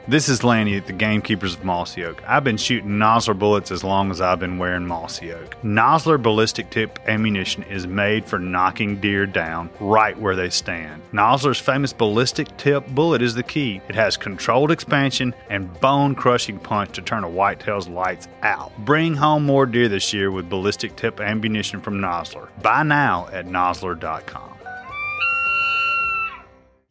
This 0.08 0.28
is 0.28 0.42
Lanny 0.42 0.76
at 0.76 0.88
the 0.88 0.92
Gamekeepers 0.92 1.54
of 1.54 1.64
Mossy 1.64 2.04
Oak. 2.04 2.24
I've 2.26 2.42
been 2.42 2.56
shooting 2.56 2.98
Nosler 2.98 3.38
bullets 3.38 3.70
as 3.70 3.84
long 3.84 4.10
as 4.10 4.20
I've 4.20 4.40
been 4.40 4.58
wearing 4.58 4.84
Mossy 4.84 5.32
Oak. 5.32 5.56
Nosler 5.62 6.20
ballistic 6.20 6.70
tip 6.70 6.98
ammunition 7.06 7.62
is 7.62 7.86
made 7.86 8.24
for 8.24 8.40
knocking 8.40 9.00
deer 9.00 9.26
down 9.26 9.70
right 9.78 10.18
where 10.18 10.34
they 10.34 10.50
stand. 10.50 11.02
Nosler's 11.12 11.60
famous 11.60 11.92
ballistic 11.92 12.56
tip 12.56 12.84
bullet 12.88 13.22
is 13.22 13.34
the 13.34 13.44
key. 13.44 13.80
It 13.88 13.94
has 13.94 14.16
controlled 14.16 14.72
expansion 14.72 15.36
and 15.50 15.72
bone 15.80 16.16
crushing 16.16 16.58
punch 16.58 16.96
to 16.96 17.02
turn 17.02 17.22
a 17.22 17.28
whitetail's 17.28 17.86
lights 17.86 18.26
out. 18.42 18.72
Bring 18.78 19.14
home 19.14 19.46
more 19.46 19.66
deer 19.66 19.88
this 19.88 20.12
year 20.12 20.32
with 20.32 20.50
ballistic 20.50 20.96
tip 20.96 21.20
ammunition 21.20 21.80
from 21.80 22.00
Nosler. 22.00 22.48
Buy 22.60 22.82
now 22.82 23.28
at 23.30 23.46
nosler.com. 23.46 24.51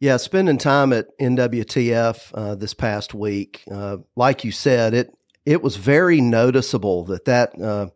Yeah, 0.02 0.16
spending 0.16 0.58
time 0.58 0.92
at 0.92 1.16
NWTF 1.20 2.32
uh, 2.34 2.56
this 2.56 2.74
past 2.74 3.14
week, 3.14 3.62
uh, 3.70 3.98
like 4.16 4.42
you 4.42 4.50
said, 4.50 4.94
it 4.94 5.16
it 5.46 5.62
was 5.62 5.76
very 5.76 6.20
noticeable 6.20 7.04
that 7.04 7.26
that 7.26 7.52
uh, 7.60 7.86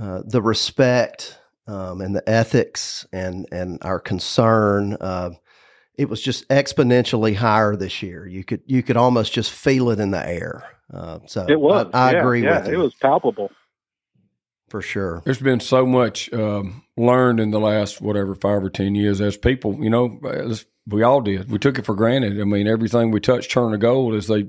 uh 0.00 0.22
the 0.24 0.40
respect 0.40 1.40
um, 1.66 2.02
and 2.02 2.14
the 2.14 2.22
ethics 2.30 3.04
and 3.12 3.48
and 3.50 3.80
our 3.82 3.98
concern 3.98 4.96
uh, 5.00 5.30
it 5.98 6.08
was 6.08 6.22
just 6.22 6.48
exponentially 6.50 7.34
higher 7.34 7.74
this 7.74 8.00
year. 8.00 8.24
You 8.24 8.44
could 8.44 8.62
you 8.66 8.84
could 8.84 8.96
almost 8.96 9.32
just 9.32 9.50
feel 9.50 9.90
it 9.90 9.98
in 9.98 10.12
the 10.12 10.24
air. 10.24 10.62
Uh, 10.94 11.18
so 11.26 11.46
it 11.48 11.58
was. 11.58 11.90
I, 11.92 12.10
I 12.10 12.12
yeah, 12.12 12.18
agree 12.20 12.44
yeah, 12.44 12.60
with 12.60 12.68
you. 12.68 12.74
It 12.74 12.84
was 12.84 12.94
palpable 12.94 13.50
for 14.72 14.80
sure. 14.80 15.20
There's 15.26 15.38
been 15.38 15.60
so 15.60 15.84
much 15.84 16.32
um, 16.32 16.82
learned 16.96 17.40
in 17.40 17.50
the 17.50 17.60
last 17.60 18.00
whatever 18.00 18.34
five 18.34 18.64
or 18.64 18.70
ten 18.70 18.94
years 18.94 19.20
as 19.20 19.36
people. 19.36 19.76
You 19.84 19.90
know, 19.90 20.18
we 20.86 21.02
all 21.02 21.20
did. 21.20 21.50
We 21.50 21.58
took 21.58 21.78
it 21.78 21.84
for 21.84 21.94
granted. 21.94 22.40
I 22.40 22.44
mean, 22.44 22.66
everything 22.66 23.10
we 23.10 23.20
touched 23.20 23.50
turned 23.50 23.72
to 23.72 23.78
gold 23.78 24.14
as 24.14 24.28
they 24.28 24.48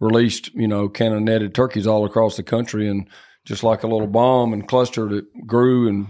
released, 0.00 0.52
you 0.54 0.66
know, 0.66 0.88
cannon 0.88 1.26
netted 1.26 1.54
turkeys 1.54 1.86
all 1.86 2.06
across 2.06 2.38
the 2.38 2.42
country, 2.42 2.88
and 2.88 3.06
just 3.44 3.62
like 3.62 3.82
a 3.82 3.86
little 3.86 4.06
bomb 4.06 4.54
and 4.54 4.66
clustered, 4.66 5.12
it 5.12 5.46
grew, 5.46 5.86
and 5.86 6.06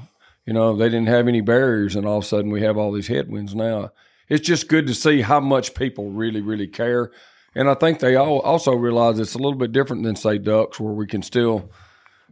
you 0.47 0.53
know 0.53 0.77
they 0.77 0.89
didn't 0.89 1.09
have 1.09 1.27
any 1.27 1.41
barriers, 1.41 1.97
and 1.97 2.07
all 2.07 2.19
of 2.19 2.25
a 2.25 2.27
sudden 2.27 2.53
we 2.53 2.63
have 2.63 2.79
all 2.79 2.93
these 2.93 3.09
headwinds 3.09 3.57
now. 3.57 3.91
It's 4.29 4.47
just 4.47 4.69
good 4.69 4.87
to 4.87 4.95
see 4.95 5.21
how 5.21 5.41
much 5.41 5.75
people 5.75 6.13
really, 6.13 6.43
really 6.43 6.69
care, 6.69 7.11
and 7.57 7.69
I 7.69 7.75
think 7.75 7.99
they 7.99 8.15
all 8.15 8.39
also 8.39 8.73
realize 8.73 9.19
it's 9.19 9.35
a 9.35 9.39
little 9.39 9.59
bit 9.59 9.73
different 9.73 10.05
than 10.05 10.15
say 10.15 10.39
ducks, 10.39 10.79
where 10.79 10.95
we 10.95 11.09
can 11.09 11.23
still 11.23 11.73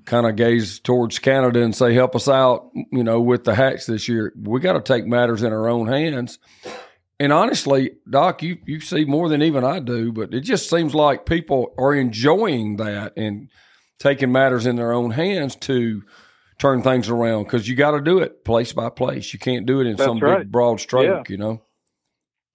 kind 0.04 0.26
of 0.26 0.36
gaze 0.36 0.80
towards 0.80 1.18
Canada 1.18 1.62
and 1.62 1.74
say, 1.74 1.94
help 1.94 2.14
us 2.16 2.28
out, 2.28 2.70
you 2.92 3.04
know, 3.04 3.20
with 3.20 3.44
the 3.44 3.54
hacks 3.54 3.86
this 3.86 4.08
year. 4.08 4.32
We 4.40 4.60
got 4.60 4.72
to 4.74 4.80
take 4.80 5.06
matters 5.06 5.42
in 5.42 5.52
our 5.52 5.68
own 5.68 5.88
hands 5.88 6.38
and 7.20 7.34
honestly, 7.34 7.90
Doc, 8.08 8.42
you, 8.42 8.56
you 8.64 8.80
see 8.80 9.04
more 9.04 9.28
than 9.28 9.42
even 9.42 9.62
I 9.62 9.78
do, 9.78 10.10
but 10.10 10.32
it 10.32 10.40
just 10.40 10.70
seems 10.70 10.94
like 10.94 11.26
people 11.26 11.74
are 11.76 11.94
enjoying 11.94 12.76
that 12.76 13.12
and 13.14 13.50
taking 13.98 14.32
matters 14.32 14.64
in 14.64 14.76
their 14.76 14.90
own 14.92 15.10
hands 15.10 15.54
to 15.56 16.02
turn 16.58 16.80
things 16.82 17.10
around 17.10 17.42
because 17.44 17.68
you 17.68 17.76
got 17.76 17.90
to 17.90 18.00
do 18.00 18.20
it 18.20 18.42
place 18.42 18.72
by 18.72 18.88
place. 18.88 19.34
You 19.34 19.38
can't 19.38 19.66
do 19.66 19.80
it 19.82 19.86
in 19.86 19.96
That's 19.96 20.08
some 20.08 20.18
right. 20.18 20.38
big 20.38 20.50
broad 20.50 20.80
stroke, 20.80 21.28
Yeah. 21.28 21.32
you 21.32 21.36
know. 21.36 21.60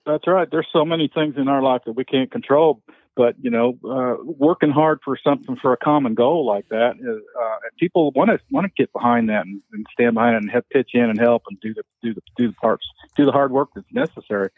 That's 0.08 0.26
right. 0.26 0.48
There's 0.50 0.68
so 0.74 0.84
many 0.84 1.12
things 1.14 1.36
in 1.38 1.48
our 1.48 1.62
life 1.62 1.82
that 1.86 1.94
we 1.96 2.04
can't 2.04 2.32
control, 2.32 2.82
but 3.16 3.36
you 3.42 3.50
know, 3.50 3.78
uh, 3.84 4.16
working 4.24 4.72
hard 4.72 5.00
for 5.04 5.18
something 5.22 5.56
for 5.56 5.74
a 5.74 5.78
common 5.78 6.14
goal 6.14 6.46
like 6.46 6.68
that, 6.70 6.94
uh, 7.00 7.58
and 7.64 7.78
people 7.80 8.12
want 8.12 8.30
to 8.30 8.40
want 8.52 8.66
to 8.66 8.72
get 8.78 8.92
behind 8.94 9.30
that 9.30 9.46
and, 9.46 9.62
and 9.72 9.86
stand 9.94 10.16
behind 10.16 10.36
it 10.36 10.44
and 10.44 10.52
help 10.52 10.66
pitch 10.70 10.92
in 10.94 11.10
and 11.10 11.20
help 11.20 11.44
and 11.50 11.60
do 11.62 11.74
the 11.74 11.84
do 12.02 12.14
the 12.14 12.22
do 12.38 12.48
the 12.48 12.54
parts, 12.54 12.86
do 13.16 13.26
the 13.26 13.32
hard 13.32 13.52
work 13.52 13.70
that's 13.76 13.92
necessary. 13.92 14.50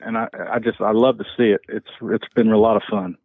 And 0.00 0.16
I, 0.16 0.28
I 0.50 0.58
just 0.58 0.80
I 0.80 0.92
love 0.92 1.18
to 1.18 1.24
see 1.36 1.50
it. 1.50 1.60
It's 1.68 1.90
it's 2.02 2.28
been 2.34 2.50
a 2.50 2.58
lot 2.58 2.76
of 2.76 2.82
fun. 2.90 3.16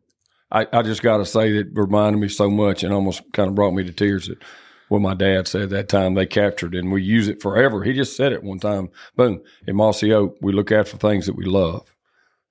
I, 0.51 0.65
I 0.71 0.81
just 0.81 1.03
got 1.03 1.17
to 1.17 1.25
say 1.25 1.51
that 1.53 1.71
reminded 1.73 2.19
me 2.19 2.29
so 2.29 2.49
much 2.49 2.83
and 2.83 2.93
almost 2.93 3.21
kind 3.33 3.49
of 3.49 3.55
brought 3.55 3.73
me 3.73 3.83
to 3.83 3.91
tears 3.91 4.27
that 4.27 4.41
what 4.87 5.01
my 5.01 5.13
dad 5.13 5.47
said 5.47 5.69
that 5.69 5.89
time 5.89 6.13
they 6.13 6.25
captured 6.25 6.73
and 6.73 6.91
we 6.91 7.03
use 7.03 7.27
it 7.27 7.41
forever. 7.41 7.83
He 7.83 7.93
just 7.93 8.15
said 8.15 8.31
it 8.31 8.43
one 8.43 8.59
time. 8.59 8.89
Boom. 9.15 9.41
In 9.67 9.75
Mossy 9.75 10.13
Oak, 10.13 10.37
we 10.41 10.53
look 10.53 10.69
for 10.69 10.85
things 10.85 11.25
that 11.25 11.35
we 11.35 11.45
love. 11.45 11.91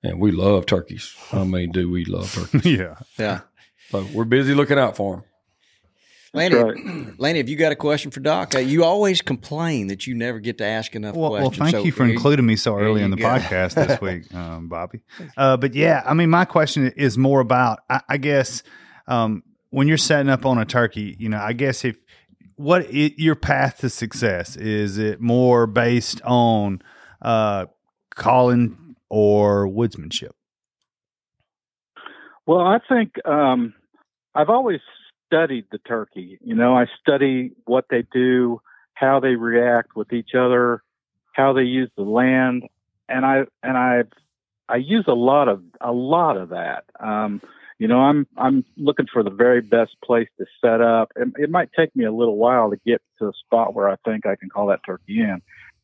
And 0.03 0.19
we 0.19 0.31
love 0.31 0.65
turkeys. 0.65 1.15
I 1.31 1.43
mean, 1.43 1.71
do 1.71 1.89
we 1.89 2.05
love 2.05 2.31
turkeys? 2.33 2.65
yeah. 2.79 2.95
Yeah. 3.17 3.41
So 3.89 4.05
we're 4.13 4.25
busy 4.25 4.53
looking 4.53 4.77
out 4.77 4.95
for 4.95 5.15
them. 5.17 5.23
Lanny, 6.33 6.55
Lanny, 7.17 7.39
have 7.39 7.49
you 7.49 7.55
got 7.55 7.71
a 7.71 7.75
question 7.75 8.11
for 8.11 8.19
Doc? 8.19 8.53
Uh, 8.53 8.59
you 8.59 8.83
always 8.83 9.21
complain 9.21 9.87
that 9.87 10.05
you 10.05 10.13
never 10.13 10.39
get 10.39 10.57
to 10.59 10.65
ask 10.65 10.93
enough 10.95 11.15
Well, 11.15 11.31
well, 11.31 11.49
thank 11.49 11.71
so 11.71 11.83
you 11.83 11.91
for 11.91 12.05
here 12.05 12.13
including 12.13 12.45
me 12.45 12.55
so 12.55 12.77
early 12.77 13.01
in 13.01 13.11
the 13.11 13.17
go. 13.17 13.25
podcast 13.25 13.75
this 13.75 13.99
week, 14.01 14.33
um, 14.35 14.67
Bobby. 14.67 14.99
Uh, 15.35 15.57
but 15.57 15.73
yeah, 15.73 16.03
I 16.05 16.13
mean, 16.13 16.29
my 16.29 16.45
question 16.45 16.91
is 16.95 17.17
more 17.17 17.39
about, 17.39 17.79
I, 17.89 18.01
I 18.09 18.17
guess, 18.17 18.61
um, 19.07 19.43
when 19.69 19.87
you're 19.87 19.97
setting 19.97 20.29
up 20.29 20.45
on 20.45 20.57
a 20.57 20.65
turkey, 20.65 21.15
you 21.17 21.29
know, 21.29 21.39
I 21.39 21.53
guess 21.53 21.83
if 21.83 21.97
what 22.55 22.87
i 22.87 23.13
your 23.17 23.35
path 23.35 23.77
to 23.79 23.89
success 23.89 24.55
is 24.55 24.97
it 24.97 25.21
more 25.21 25.67
based 25.67 26.21
on 26.23 26.81
uh, 27.21 27.67
calling 28.15 28.86
or 29.09 29.67
woodsmanship? 29.67 30.31
Well, 32.45 32.61
I 32.61 32.79
think 32.87 33.13
um, 33.25 33.73
I've 34.33 34.49
always 34.49 34.79
studied 35.25 35.65
the 35.71 35.79
turkey. 35.79 36.39
You 36.41 36.55
know, 36.55 36.75
I 36.75 36.85
study 37.01 37.51
what 37.65 37.85
they 37.89 38.03
do, 38.11 38.61
how 38.93 39.19
they 39.19 39.35
react 39.35 39.95
with 39.95 40.13
each 40.13 40.31
other, 40.37 40.81
how 41.33 41.53
they 41.53 41.63
use 41.63 41.89
the 41.97 42.03
land, 42.03 42.63
and 43.09 43.25
I 43.25 43.43
and 43.61 43.77
I 43.77 44.03
I 44.69 44.77
use 44.77 45.05
a 45.07 45.13
lot 45.13 45.47
of 45.47 45.61
a 45.81 45.91
lot 45.91 46.37
of 46.37 46.49
that. 46.49 46.85
Um, 46.99 47.41
you 47.79 47.87
know, 47.87 47.99
I'm 47.99 48.25
I'm 48.37 48.65
looking 48.75 49.05
for 49.11 49.23
the 49.23 49.29
very 49.29 49.61
best 49.61 49.95
place 50.03 50.29
to 50.39 50.45
set 50.61 50.81
up. 50.81 51.11
It, 51.15 51.29
it 51.37 51.49
might 51.49 51.69
take 51.77 51.95
me 51.95 52.05
a 52.05 52.11
little 52.11 52.37
while 52.37 52.71
to 52.71 52.77
get 52.85 53.01
to 53.19 53.27
a 53.27 53.33
spot 53.45 53.73
where 53.73 53.89
I 53.89 53.95
think 54.05 54.25
I 54.25 54.35
can 54.35 54.49
call 54.49 54.67
that 54.67 54.79
turkey 54.85 55.19
in, 55.19 55.41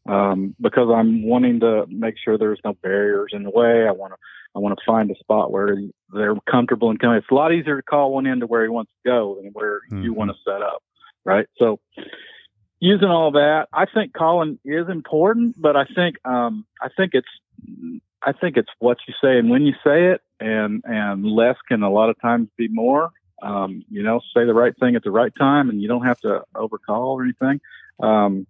um, 0.08 0.56
because 0.60 0.90
I'm 0.94 1.24
wanting 1.24 1.60
to 1.62 1.86
make 1.88 2.16
sure 2.24 2.38
there's 2.38 2.60
no 2.64 2.74
barriers 2.82 3.32
in 3.34 3.44
the 3.44 3.50
way. 3.50 3.88
I 3.88 3.92
want 3.92 4.14
to 4.14 4.18
I 4.56 4.60
want 4.60 4.78
to 4.78 4.86
find 4.86 5.10
a 5.10 5.16
spot 5.16 5.52
where 5.52 5.76
they're 6.14 6.36
comfortable 6.50 6.92
and 6.92 7.00
coming. 7.00 7.18
It's 7.18 7.32
a 7.32 7.34
lot 7.34 7.54
easier 7.54 7.78
to 7.78 7.82
call 7.82 8.14
one 8.14 8.28
into 8.28 8.46
where 8.46 8.62
he 8.62 8.70
wants 8.70 8.92
to 8.92 9.10
go 9.10 9.40
than 9.42 9.52
where 9.54 9.80
you 9.90 10.14
Mhm. 10.14 10.16
want 10.16 10.32
to 10.32 10.38
set 10.46 10.62
up, 10.62 10.84
right? 11.26 11.48
So, 11.58 11.80
using 12.80 13.08
all 13.08 13.32
that, 13.32 13.68
I 13.74 13.86
think 13.86 14.14
calling 14.14 14.60
is 14.64 14.90
important, 14.90 15.56
but 15.60 15.76
I 15.76 15.86
think 15.86 16.18
um, 16.28 16.66
I 16.82 16.90
think 16.90 17.14
it's 17.14 17.28
I 18.22 18.32
think 18.32 18.58
it's 18.58 18.70
what 18.80 18.98
you 19.08 19.14
say 19.22 19.38
and 19.38 19.50
when 19.50 19.64
you 19.64 19.74
say 19.84 20.12
it, 20.12 20.22
and 20.40 20.84
and 20.86 21.26
less 21.26 21.58
can 21.68 21.82
a 21.82 21.90
lot 21.90 22.10
of 22.10 22.20
times 22.22 22.50
be 22.58 22.68
more. 22.68 23.12
Um, 23.42 23.84
you 23.90 24.04
know, 24.04 24.22
say 24.34 24.46
the 24.46 24.54
right 24.54 24.78
thing 24.80 24.96
at 24.96 25.04
the 25.04 25.12
right 25.12 25.34
time, 25.36 25.70
and 25.70 25.82
you 25.82 25.88
don't 25.88 26.06
have 26.06 26.20
to 26.22 26.44
overcall 26.56 27.20
or 27.20 27.24
anything. 27.24 27.60
Um, 28.02 28.48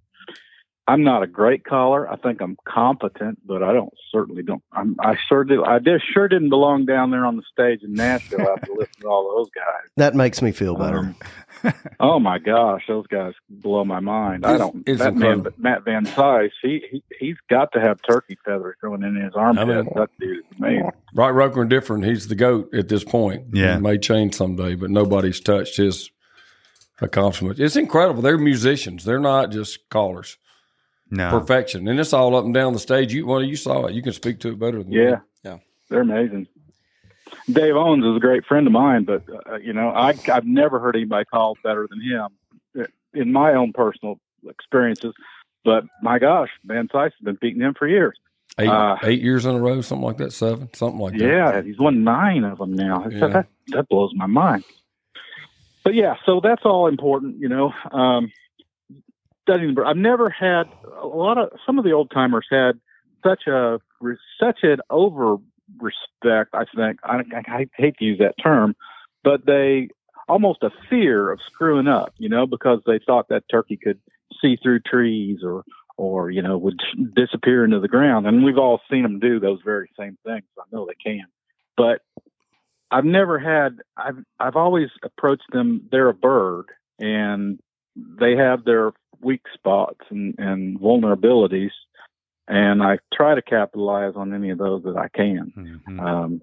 I'm 0.86 1.04
not 1.04 1.24
a 1.24 1.28
great 1.28 1.64
caller. 1.64 2.12
I 2.12 2.18
think 2.18 2.42
I'm 2.42 2.58
competent, 2.68 3.40
but 3.46 3.64
I 3.64 3.72
don't 3.72 3.94
certainly 4.12 4.44
don't. 4.44 4.62
I'm, 4.74 4.98
I 5.00 5.16
sure 5.30 5.46
did. 5.46 5.60
I 5.64 5.80
did, 5.80 6.02
sure 6.14 6.28
didn't 6.28 6.50
belong 6.50 6.86
down 6.86 7.10
there 7.10 7.26
on 7.26 7.38
the 7.38 7.44
stage 7.52 7.84
in 7.84 7.94
Nashville 7.94 8.42
after 8.42 8.72
listening 8.78 9.02
to 9.02 9.08
all 9.08 9.34
those 9.38 9.50
guys. 9.52 9.90
That 9.96 10.14
makes 10.14 10.42
me 10.42 10.52
feel 10.52 10.76
better. 10.76 11.16
Um, 11.64 11.74
oh 12.02 12.20
my 12.20 12.38
gosh, 12.38 12.84
those 12.90 13.08
guys 13.08 13.34
blow 13.50 13.86
my 13.86 14.02
mind. 14.02 14.46
I 14.46 14.58
don't. 14.58 14.84
it's 14.86 15.00
that 15.00 15.16
man. 15.16 15.46
Matt 15.58 15.86
Van 15.86 16.06
Cise, 16.06 16.52
he, 16.62 16.84
he 16.92 17.04
he's 17.18 17.38
got 17.50 17.72
to 17.74 17.80
have 17.80 18.00
turkey 18.02 18.38
feathers 18.44 18.76
growing 18.82 19.04
in 19.04 19.16
his 19.16 19.34
armpit. 19.36 19.62
I 19.62 19.66
mean- 19.66 19.90
that 19.96 20.10
dude 20.20 20.40
is 20.40 20.44
amazing. 20.60 20.92
Right, 21.16 21.30
Roker, 21.30 21.62
and 21.62 21.70
different. 21.70 22.04
He's 22.06 22.28
the 22.28 22.36
goat 22.36 22.74
at 22.74 22.90
this 22.90 23.04
point. 23.06 23.46
Yeah. 23.54 23.78
It 23.78 23.82
may 23.82 23.98
change 24.00 24.34
someday, 24.36 24.76
but 24.76 24.90
nobody's 24.90 25.40
touched 25.40 25.78
his 25.78 26.10
accomplishment. 27.02 27.60
It's 27.60 27.76
incredible. 27.76 28.22
They're 28.22 28.38
musicians. 28.38 29.06
They're 29.06 29.20
not 29.20 29.52
just 29.52 29.90
callers. 29.90 30.38
No. 31.14 31.30
Perfection, 31.30 31.88
and 31.88 32.00
it's 32.00 32.12
all 32.12 32.36
up 32.36 32.44
and 32.44 32.54
down 32.54 32.74
the 32.74 32.80
stage. 32.80 33.14
You 33.14 33.28
well, 33.28 33.44
you 33.44 33.56
saw 33.56 33.86
it. 33.86 33.94
You 33.94 34.02
can 34.02 34.14
speak 34.14 34.40
to 34.40 34.50
it 34.50 34.60
better 34.60 34.80
than 34.82 34.90
me. 34.90 34.98
Yeah, 35.04 35.18
Yeah. 35.44 35.58
they're 35.90 36.02
amazing. 36.02 36.48
Dave 37.52 37.76
Owens 37.76 38.04
is 38.06 38.16
a 38.16 38.20
great 38.20 38.46
friend 38.46 38.66
of 38.66 38.74
mine, 38.74 39.04
but 39.04 39.24
uh, 39.50 39.58
you 39.58 39.74
know, 39.74 39.90
I 39.90 40.16
I've 40.32 40.46
never 40.46 40.80
heard 40.80 40.96
anybody 40.96 41.26
call 41.26 41.56
better 41.64 41.88
than 41.90 42.02
him 42.02 42.28
uh, 42.82 42.88
in 43.14 43.32
my 43.32 43.54
own 43.54 43.74
personal 43.74 44.20
experiences. 44.50 45.14
But 45.64 45.84
my 46.02 46.18
gosh, 46.20 46.50
Van 46.66 46.88
Cise 46.88 47.12
has 47.12 47.24
been 47.24 47.38
beating 47.40 47.62
him 47.62 47.74
for 47.78 47.88
years. 47.88 48.18
Eight, 48.60 48.68
Uh, 48.70 48.98
eight 49.04 49.22
years 49.22 49.46
in 49.46 49.56
a 49.56 49.60
row, 49.60 49.82
something 49.82 50.06
like 50.06 50.18
that. 50.18 50.34
Seven, 50.34 50.70
something 50.74 51.00
like 51.00 51.14
that. 51.14 51.20
Yeah, 51.26 51.62
he's 51.62 51.78
won 51.80 52.04
nine 52.04 52.44
of 52.44 52.58
them 52.58 52.74
now. 52.74 53.08
Yeah. 53.10 53.28
That 53.28 53.48
that 53.68 53.88
blows 53.90 54.12
my 54.16 54.26
mind. 54.28 54.64
But 55.84 55.94
yeah, 55.96 56.16
so 56.26 56.40
that's 56.42 56.64
all 56.66 56.88
important, 56.88 57.40
you 57.40 57.50
know. 57.50 57.72
Um, 57.92 58.32
studying, 59.44 59.70
the 59.70 59.74
bird, 59.76 59.88
I've 59.88 59.98
never 59.98 60.30
had 60.30 60.64
a 61.02 61.08
lot 61.08 61.38
of 61.38 61.50
some 61.66 61.78
of 61.78 61.86
the 61.86 61.92
old 61.92 62.12
timers 62.12 62.48
had 62.50 62.80
such 63.26 63.48
a 63.48 63.80
such 64.40 64.60
an 64.64 64.80
over 64.90 65.38
respect. 65.80 66.54
I 66.54 66.66
think 66.76 67.00
I, 67.04 67.22
I 67.48 67.68
hate 67.78 67.98
to 67.98 68.06
use 68.06 68.20
that 68.20 68.36
term, 68.42 68.76
but 69.24 69.46
they 69.46 69.90
almost 70.28 70.64
a 70.64 70.72
fear 70.90 71.32
of 71.32 71.40
screwing 71.46 71.88
up, 71.88 72.14
you 72.18 72.30
know, 72.30 72.46
because 72.48 72.80
they 72.86 73.00
thought 73.06 73.28
that 73.30 73.44
turkey 73.50 73.78
could 73.78 74.00
see 74.42 74.58
through 74.62 74.80
trees 74.80 75.40
or 75.44 75.64
or 75.98 76.32
you 76.32 76.42
know 76.42 76.58
would 76.58 76.82
disappear 77.16 77.64
into 77.64 77.80
the 77.80 77.88
ground 77.88 78.26
and 78.26 78.44
we've 78.44 78.58
all 78.58 78.82
seen 78.90 79.04
them 79.04 79.20
do 79.20 79.40
those 79.40 79.60
very 79.64 79.90
same 79.98 80.18
things 80.26 80.44
i 80.60 80.64
know 80.72 80.88
they 80.88 80.96
can 80.96 81.26
but 81.78 82.02
i've 82.90 83.06
never 83.06 83.38
had 83.38 83.78
i've 83.96 84.18
i've 84.40 84.56
always 84.56 84.90
approached 85.04 85.46
them 85.52 85.88
they're 85.92 86.10
a 86.10 86.14
bird 86.14 86.66
and 87.00 87.60
they 87.96 88.36
have 88.36 88.64
their 88.66 88.92
weak 89.24 89.42
spots 89.54 90.00
and 90.10 90.36
and 90.38 90.80
vulnerabilities 90.80 91.72
and 92.48 92.84
i 92.84 92.98
try 93.14 93.34
to 93.36 93.42
capitalize 93.42 94.14
on 94.16 94.34
any 94.34 94.50
of 94.50 94.58
those 94.58 94.84
that 94.84 94.98
i 94.98 95.08
can 95.10 95.52
Mhm. 95.88 96.00
um, 96.00 96.42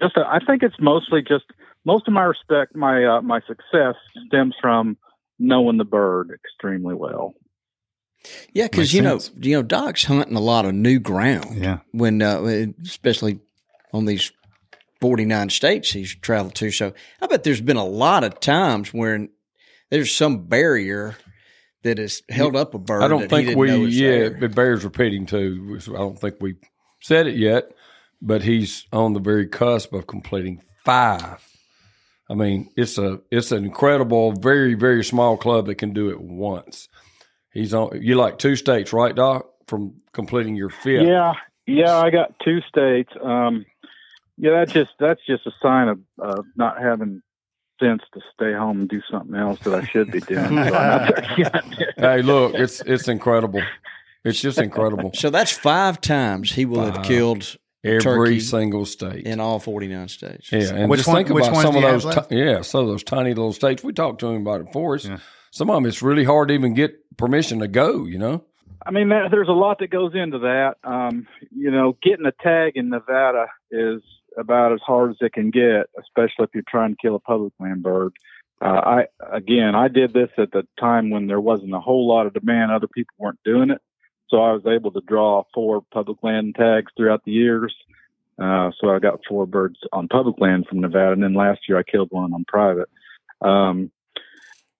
just 0.00 0.16
I 0.16 0.38
think 0.46 0.62
it's 0.62 0.76
mostly 0.78 1.20
just 1.20 1.46
most 1.84 2.06
of 2.06 2.14
my 2.14 2.22
respect, 2.22 2.76
my 2.76 3.04
uh, 3.04 3.22
my 3.22 3.40
success 3.40 3.96
stems 4.28 4.54
from 4.60 4.96
knowing 5.40 5.78
the 5.78 5.84
bird 5.84 6.30
extremely 6.30 6.94
well. 6.94 7.34
Yeah, 8.52 8.66
because 8.66 8.78
Makes 8.78 8.92
you 8.92 9.02
know, 9.02 9.18
sense. 9.18 9.44
you 9.44 9.56
know, 9.56 9.62
Doc's 9.64 10.04
hunting 10.04 10.36
a 10.36 10.40
lot 10.40 10.64
of 10.64 10.74
new 10.74 11.00
ground. 11.00 11.56
Yeah. 11.56 11.78
when 11.90 12.22
uh, 12.22 12.66
especially 12.84 13.40
on 13.92 14.04
these 14.04 14.30
forty 15.00 15.24
nine 15.24 15.50
states 15.50 15.90
he's 15.90 16.14
traveled 16.14 16.54
to. 16.56 16.70
So 16.70 16.92
I 17.20 17.26
bet 17.26 17.42
there's 17.42 17.60
been 17.60 17.76
a 17.76 17.84
lot 17.84 18.22
of 18.22 18.38
times 18.38 18.94
when 18.94 19.30
there's 19.90 20.14
some 20.14 20.44
barrier 20.46 21.16
that 21.82 21.98
has 21.98 22.22
held 22.28 22.56
up 22.56 22.74
a 22.74 22.78
bird. 22.78 23.02
I 23.02 23.08
don't 23.08 23.28
that 23.28 23.30
he 23.30 23.46
think 23.46 23.48
didn't 23.48 23.58
we. 23.58 23.86
Yeah, 23.86 24.10
there. 24.10 24.44
it 24.44 24.54
bears 24.54 24.84
repeating 24.84 25.26
too. 25.26 25.78
I 25.88 25.92
don't 25.92 26.18
think 26.18 26.36
we 26.40 26.56
said 27.00 27.26
it 27.26 27.36
yet, 27.36 27.72
but 28.20 28.42
he's 28.42 28.86
on 28.92 29.12
the 29.12 29.20
very 29.20 29.46
cusp 29.46 29.92
of 29.92 30.06
completing 30.06 30.62
five. 30.84 31.46
I 32.28 32.34
mean, 32.34 32.70
it's 32.76 32.98
a 32.98 33.20
it's 33.30 33.52
an 33.52 33.64
incredible, 33.64 34.32
very 34.32 34.74
very 34.74 35.04
small 35.04 35.36
club 35.36 35.66
that 35.66 35.76
can 35.76 35.92
do 35.92 36.10
it 36.10 36.20
once. 36.20 36.88
He's 37.52 37.74
on. 37.74 38.00
You 38.00 38.14
like 38.14 38.38
two 38.38 38.56
states, 38.56 38.92
right, 38.92 39.14
Doc? 39.14 39.46
From 39.66 39.94
completing 40.12 40.56
your 40.56 40.70
fifth. 40.70 41.06
Yeah, 41.06 41.34
yeah, 41.66 41.96
I 41.96 42.10
got 42.10 42.34
two 42.44 42.60
states. 42.68 43.12
Um, 43.22 43.64
yeah, 44.36 44.52
that's 44.52 44.72
just 44.72 44.90
that's 44.98 45.20
just 45.26 45.46
a 45.46 45.52
sign 45.62 45.88
of 45.88 46.00
uh, 46.22 46.42
not 46.56 46.80
having 46.80 47.22
sense 47.80 48.02
to 48.14 48.20
stay 48.34 48.52
home 48.52 48.80
and 48.80 48.88
do 48.88 49.00
something 49.10 49.34
else 49.34 49.58
that 49.60 49.74
I 49.74 49.84
should 49.86 50.12
be 50.12 50.20
doing. 50.20 50.44
So 50.44 50.54
I'm 50.54 50.54
not 50.72 51.14
there 51.16 51.34
yet. 51.38 51.64
Hey, 51.96 52.22
look, 52.22 52.54
it's 52.54 52.80
it's 52.82 53.08
incredible. 53.08 53.62
It's 54.24 54.40
just 54.40 54.58
incredible. 54.58 55.10
So 55.14 55.30
that's 55.30 55.50
five 55.50 56.00
times 56.00 56.52
he 56.52 56.64
will 56.66 56.84
have 56.90 57.02
killed 57.04 57.56
Every 57.82 58.38
single 58.40 58.84
state. 58.84 59.24
in 59.26 59.40
all 59.40 59.58
forty 59.58 59.88
nine 59.88 60.08
states. 60.08 60.52
Yeah, 60.52 60.74
and 60.74 60.90
Which 60.90 60.98
just 60.98 61.08
one- 61.08 61.16
think 61.24 61.30
about 61.30 61.46
some 61.62 61.74
of 61.74 61.74
you 61.76 61.80
those. 61.88 62.04
have 62.04 62.16
left? 62.16 62.28
ti- 62.30 62.36
yeah, 62.38 62.60
some 62.60 62.82
of 62.82 62.88
those 62.88 63.02
tiny 63.02 63.30
little 63.30 63.54
states. 63.54 63.82
We 63.82 63.92
talked 63.94 64.20
to 64.20 64.26
him 64.28 64.42
about 64.42 64.60
it 64.60 64.66
for 64.72 64.94
us. 64.96 65.06
Yeah. 65.06 65.18
Some 65.50 65.70
of 65.70 65.74
them, 65.76 65.86
it's 65.86 66.02
really 66.02 66.22
hard 66.24 66.48
to 66.48 66.54
even 66.54 66.74
get 66.74 67.16
permission 67.16 67.58
to 67.60 67.68
go. 67.68 68.04
You 68.04 68.18
know. 68.18 68.44
I 68.84 68.90
mean, 68.92 69.08
there's 69.08 69.48
a 69.48 69.52
lot 69.52 69.78
that 69.80 69.88
goes 69.90 70.12
into 70.14 70.38
that. 70.40 70.74
Um, 70.84 71.26
you 71.54 71.70
know, 71.70 71.96
getting 72.02 72.24
a 72.26 72.32
tag 72.32 72.72
in 72.76 72.88
Nevada 72.90 73.46
is 73.70 74.00
about 74.38 74.72
as 74.72 74.80
hard 74.80 75.10
as 75.10 75.16
it 75.20 75.32
can 75.32 75.50
get, 75.50 75.88
especially 75.98 76.44
if 76.44 76.50
you're 76.54 76.62
trying 76.68 76.90
to 76.90 76.98
kill 77.00 77.14
a 77.14 77.20
public 77.20 77.52
land 77.58 77.82
bird. 77.82 78.12
Uh, 78.62 78.66
I 78.66 79.06
again, 79.32 79.74
I 79.74 79.88
did 79.88 80.12
this 80.12 80.30
at 80.36 80.52
the 80.52 80.66
time 80.78 81.10
when 81.10 81.26
there 81.26 81.40
wasn't 81.40 81.74
a 81.74 81.80
whole 81.80 82.06
lot 82.06 82.26
of 82.26 82.34
demand; 82.34 82.70
other 82.70 82.88
people 82.88 83.14
weren't 83.18 83.42
doing 83.44 83.70
it, 83.70 83.80
so 84.28 84.38
I 84.38 84.52
was 84.52 84.66
able 84.66 84.90
to 84.92 85.00
draw 85.00 85.44
four 85.54 85.82
public 85.92 86.18
land 86.22 86.56
tags 86.56 86.92
throughout 86.96 87.24
the 87.24 87.32
years. 87.32 87.74
Uh, 88.38 88.70
so 88.80 88.90
I 88.90 88.98
got 88.98 89.20
four 89.28 89.46
birds 89.46 89.78
on 89.92 90.08
public 90.08 90.36
land 90.38 90.66
from 90.66 90.80
Nevada, 90.80 91.12
and 91.12 91.22
then 91.22 91.34
last 91.34 91.68
year 91.68 91.78
I 91.78 91.82
killed 91.82 92.08
one 92.10 92.32
on 92.32 92.44
private. 92.46 92.88
Um, 93.42 93.90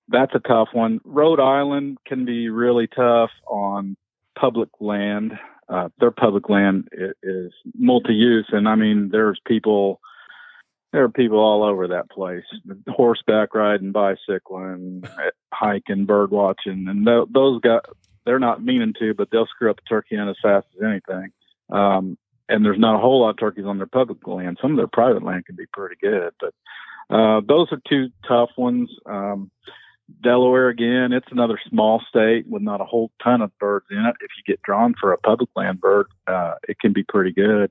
that's 0.09 0.35
a 0.35 0.41
tough 0.41 0.69
one. 0.73 1.01
Rhode 1.05 1.41
Island 1.41 1.99
can 2.07 2.25
be 2.25 2.49
really 2.49 2.87
tough 2.87 3.31
on 3.47 3.97
public 4.39 4.71
land. 4.81 5.39
Uh, 5.71 5.89
their 6.01 6.11
public 6.11 6.49
land 6.49 6.89
is 7.23 7.53
multi-use, 7.79 8.49
and 8.51 8.69
I 8.69 8.75
mean, 8.75 9.11
there's 9.13 9.41
people. 9.47 10.01
There 10.93 11.05
are 11.05 11.09
people 11.09 11.39
all 11.39 11.63
over 11.63 11.87
that 11.87 12.11
place, 12.11 12.43
horseback 12.89 13.55
riding, 13.55 13.93
bicycling, 13.93 15.05
hiking, 15.55 16.05
bird 16.05 16.33
watching, 16.33 16.87
and 16.89 17.07
th- 17.07 17.29
those 17.33 17.61
guys. 17.61 17.81
They're 18.27 18.41
not 18.41 18.63
meaning 18.63 18.95
to, 18.99 19.15
but 19.15 19.29
they'll 19.31 19.47
screw 19.47 19.71
up 19.71 19.79
a 19.79 19.89
turkey 19.89 20.17
hunt 20.17 20.29
as 20.29 20.37
fast 20.43 20.67
as 20.77 20.83
anything. 20.85 21.31
Um, 21.71 22.19
and 22.49 22.65
there's 22.65 22.79
not 22.79 22.97
a 22.97 22.99
whole 22.99 23.21
lot 23.21 23.31
of 23.31 23.39
turkeys 23.39 23.65
on 23.65 23.79
their 23.79 23.87
public 23.87 24.27
land. 24.27 24.59
Some 24.61 24.73
of 24.73 24.77
their 24.77 24.89
private 24.89 25.23
land 25.23 25.47
can 25.47 25.55
be 25.57 25.67
pretty 25.73 25.97
good, 26.03 26.33
but 26.41 26.53
uh, 27.15 27.41
those 27.47 27.69
are 27.71 27.81
two 27.89 28.09
tough 28.27 28.51
ones. 28.59 28.91
Um, 29.07 29.51
Delaware 30.23 30.69
again, 30.69 31.13
it's 31.13 31.31
another 31.31 31.59
small 31.69 32.03
state 32.09 32.47
with 32.49 32.63
not 32.63 32.81
a 32.81 32.85
whole 32.85 33.11
ton 33.23 33.43
of 33.43 33.57
birds 33.59 33.87
in 33.91 33.99
it. 33.99 34.17
If 34.21 34.31
you 34.37 34.45
get 34.47 34.63
drawn 34.63 34.95
for 35.01 35.13
a 35.13 35.19
public 35.19 35.51
land 35.57 35.81
bird, 35.81 36.07
uh, 36.27 36.55
it 36.69 36.79
can 36.81 36.93
be 36.93 37.05
pretty 37.05 37.33
good. 37.33 37.71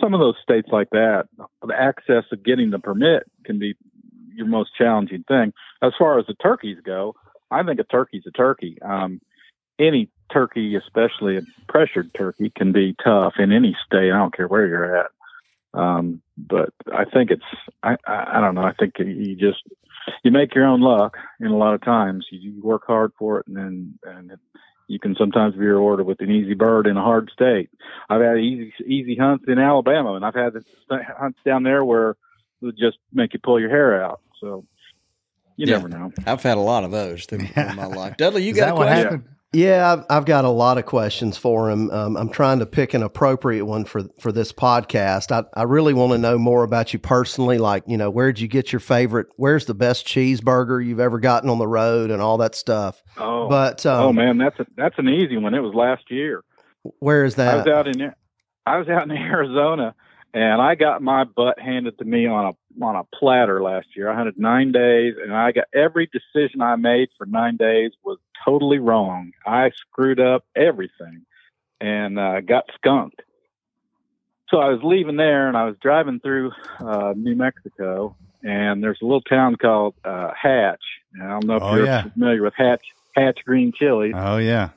Some 0.00 0.12
of 0.14 0.20
those 0.20 0.34
states 0.42 0.68
like 0.70 0.90
that, 0.90 1.28
the 1.62 1.74
access 1.74 2.24
of 2.32 2.42
getting 2.42 2.70
the 2.70 2.78
permit 2.78 3.24
can 3.44 3.58
be 3.58 3.74
your 4.34 4.46
most 4.46 4.70
challenging 4.76 5.24
thing. 5.24 5.52
As 5.82 5.92
far 5.98 6.18
as 6.18 6.26
the 6.26 6.34
turkeys 6.34 6.78
go, 6.84 7.14
I 7.50 7.62
think 7.62 7.80
a 7.80 7.84
turkey's 7.84 8.24
a 8.26 8.30
turkey. 8.30 8.78
Um, 8.82 9.20
any 9.78 10.10
turkey, 10.32 10.76
especially 10.76 11.38
a 11.38 11.42
pressured 11.68 12.12
turkey, 12.12 12.52
can 12.54 12.72
be 12.72 12.94
tough 13.02 13.34
in 13.38 13.52
any 13.52 13.76
state. 13.86 14.12
I 14.12 14.18
don't 14.18 14.36
care 14.36 14.48
where 14.48 14.66
you're 14.66 14.96
at. 14.96 15.10
Um, 15.74 16.22
but 16.36 16.70
I 16.92 17.04
think 17.04 17.30
it's 17.30 17.42
I, 17.82 17.96
I, 18.06 18.38
I 18.38 18.40
don't 18.40 18.54
know. 18.54 18.62
I 18.62 18.72
think 18.72 18.94
you 18.98 19.36
just 19.36 19.62
you 20.22 20.30
make 20.30 20.54
your 20.54 20.66
own 20.66 20.80
luck, 20.80 21.16
and 21.40 21.50
a 21.50 21.56
lot 21.56 21.74
of 21.74 21.82
times 21.82 22.26
you, 22.30 22.52
you 22.52 22.62
work 22.62 22.86
hard 22.86 23.12
for 23.18 23.40
it, 23.40 23.46
and 23.46 23.56
then 23.56 23.98
and 24.04 24.32
it, 24.32 24.38
you 24.86 24.98
can 24.98 25.14
sometimes 25.18 25.54
be 25.54 25.66
rewarded 25.66 26.06
with 26.06 26.20
an 26.20 26.30
easy 26.30 26.54
bird 26.54 26.86
in 26.86 26.96
a 26.96 27.02
hard 27.02 27.30
state. 27.32 27.70
I've 28.08 28.22
had 28.22 28.38
easy 28.38 28.72
easy 28.86 29.16
hunts 29.16 29.44
in 29.48 29.58
Alabama, 29.58 30.14
and 30.14 30.24
I've 30.24 30.34
had 30.34 30.54
hunts 30.90 31.38
down 31.44 31.62
there 31.62 31.84
where 31.84 32.16
it 32.62 32.76
just 32.76 32.98
make 33.12 33.34
you 33.34 33.40
pull 33.42 33.60
your 33.60 33.70
hair 33.70 34.02
out. 34.02 34.20
So 34.40 34.64
you 35.56 35.66
yeah. 35.66 35.76
never 35.76 35.88
know. 35.88 36.12
I've 36.26 36.42
had 36.42 36.56
a 36.56 36.60
lot 36.60 36.84
of 36.84 36.90
those 36.90 37.26
through 37.26 37.46
my 37.56 37.86
life. 37.86 38.16
Dudley, 38.16 38.44
you 38.44 38.52
Is 38.52 38.58
got 38.58 38.72
a 38.72 38.76
question? 38.76 39.28
Yeah, 39.54 39.94
I've, 39.94 40.04
I've, 40.10 40.24
got 40.26 40.44
a 40.44 40.50
lot 40.50 40.76
of 40.76 40.84
questions 40.84 41.38
for 41.38 41.70
him. 41.70 41.90
Um, 41.90 42.18
I'm 42.18 42.28
trying 42.28 42.58
to 42.58 42.66
pick 42.66 42.92
an 42.92 43.02
appropriate 43.02 43.64
one 43.64 43.86
for 43.86 44.02
for 44.20 44.30
this 44.30 44.52
podcast. 44.52 45.32
I, 45.32 45.44
I 45.58 45.62
really 45.62 45.94
want 45.94 46.12
to 46.12 46.18
know 46.18 46.36
more 46.36 46.64
about 46.64 46.92
you 46.92 46.98
personally. 46.98 47.56
Like, 47.56 47.84
you 47.86 47.96
know, 47.96 48.10
where'd 48.10 48.38
you 48.38 48.46
get 48.46 48.72
your 48.72 48.80
favorite? 48.80 49.28
Where's 49.36 49.64
the 49.64 49.72
best 49.72 50.06
cheeseburger 50.06 50.84
you've 50.84 51.00
ever 51.00 51.18
gotten 51.18 51.48
on 51.48 51.56
the 51.56 51.66
road, 51.66 52.10
and 52.10 52.20
all 52.20 52.36
that 52.38 52.54
stuff. 52.54 53.02
Oh, 53.16 53.48
but 53.48 53.86
um, 53.86 54.02
oh 54.02 54.12
man, 54.12 54.36
that's 54.36 54.60
a, 54.60 54.66
that's 54.76 54.98
an 54.98 55.08
easy 55.08 55.38
one. 55.38 55.54
It 55.54 55.60
was 55.60 55.74
last 55.74 56.10
year. 56.10 56.44
Where 56.98 57.24
is 57.24 57.36
that? 57.36 57.54
I 57.54 57.56
was 57.56 57.66
out 57.68 57.88
in 57.88 58.12
I 58.66 58.76
was 58.76 58.88
out 58.90 59.04
in 59.04 59.12
Arizona, 59.12 59.94
and 60.34 60.60
I 60.60 60.74
got 60.74 61.00
my 61.00 61.24
butt 61.24 61.58
handed 61.58 61.96
to 61.98 62.04
me 62.04 62.26
on 62.26 62.52
a 62.52 62.84
on 62.84 62.96
a 62.96 63.04
platter 63.16 63.62
last 63.62 63.88
year. 63.96 64.10
I 64.10 64.14
hunted 64.14 64.38
nine 64.38 64.72
days, 64.72 65.14
and 65.22 65.34
I 65.34 65.52
got 65.52 65.64
every 65.74 66.06
decision 66.12 66.60
I 66.60 66.76
made 66.76 67.08
for 67.16 67.24
nine 67.24 67.56
days 67.56 67.92
was 68.04 68.18
totally 68.44 68.78
wrong. 68.78 69.32
I 69.46 69.70
screwed 69.70 70.20
up 70.20 70.44
everything, 70.56 71.24
and 71.80 72.18
uh, 72.18 72.40
got 72.40 72.64
skunked. 72.74 73.22
So 74.50 74.58
I 74.58 74.70
was 74.70 74.80
leaving 74.82 75.16
there, 75.16 75.48
and 75.48 75.56
I 75.56 75.64
was 75.64 75.76
driving 75.80 76.20
through 76.20 76.52
uh, 76.80 77.12
New 77.16 77.36
Mexico, 77.36 78.16
and 78.42 78.82
there's 78.82 78.98
a 79.02 79.04
little 79.04 79.20
town 79.20 79.56
called 79.56 79.94
uh, 80.04 80.30
Hatch. 80.40 80.82
And 81.12 81.22
I 81.22 81.28
don't 81.30 81.46
know 81.46 81.56
if 81.56 81.62
oh, 81.62 81.76
you're 81.76 81.86
yeah. 81.86 82.08
familiar 82.08 82.42
with 82.42 82.54
Hatch 82.56 82.84
Hatch 83.14 83.40
green 83.44 83.72
chili. 83.74 84.12
Oh 84.14 84.38
yeah. 84.38 84.70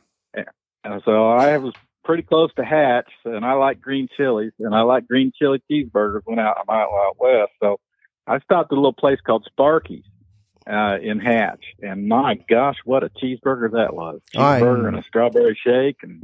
And 0.84 1.02
so 1.06 1.30
I 1.30 1.58
was 1.58 1.74
pretty 2.04 2.24
close 2.24 2.52
to 2.56 2.65
Hatch, 2.65 3.10
and 3.24 3.45
I 3.45 3.54
like 3.54 3.80
green 3.80 4.08
chilies, 4.17 4.54
and 4.60 4.74
I 4.74 4.82
like 4.82 5.08
green 5.08 5.32
chili 5.38 5.62
cheeseburgers 5.69 6.21
when 6.26 6.39
out, 6.39 6.58
I'm 6.58 6.76
out, 6.76 6.89
out 6.91 7.15
west. 7.19 7.52
So 7.62 7.80
I 8.26 8.39
stopped 8.39 8.71
at 8.71 8.76
a 8.76 8.82
little 8.82 8.93
place 8.93 9.19
called 9.26 9.45
Sparky's 9.45 10.04
uh, 10.71 10.97
in 11.01 11.19
Hatch, 11.19 11.63
and 11.81 12.07
my 12.07 12.36
gosh, 12.49 12.77
what 12.86 13.03
a 13.03 13.10
cheeseburger 13.10 13.71
that 13.73 13.93
was! 13.93 14.21
Cheeseburger 14.34 14.88
and 14.88 14.97
a 14.97 15.03
strawberry 15.03 15.60
shake 15.62 15.97
and 16.03 16.23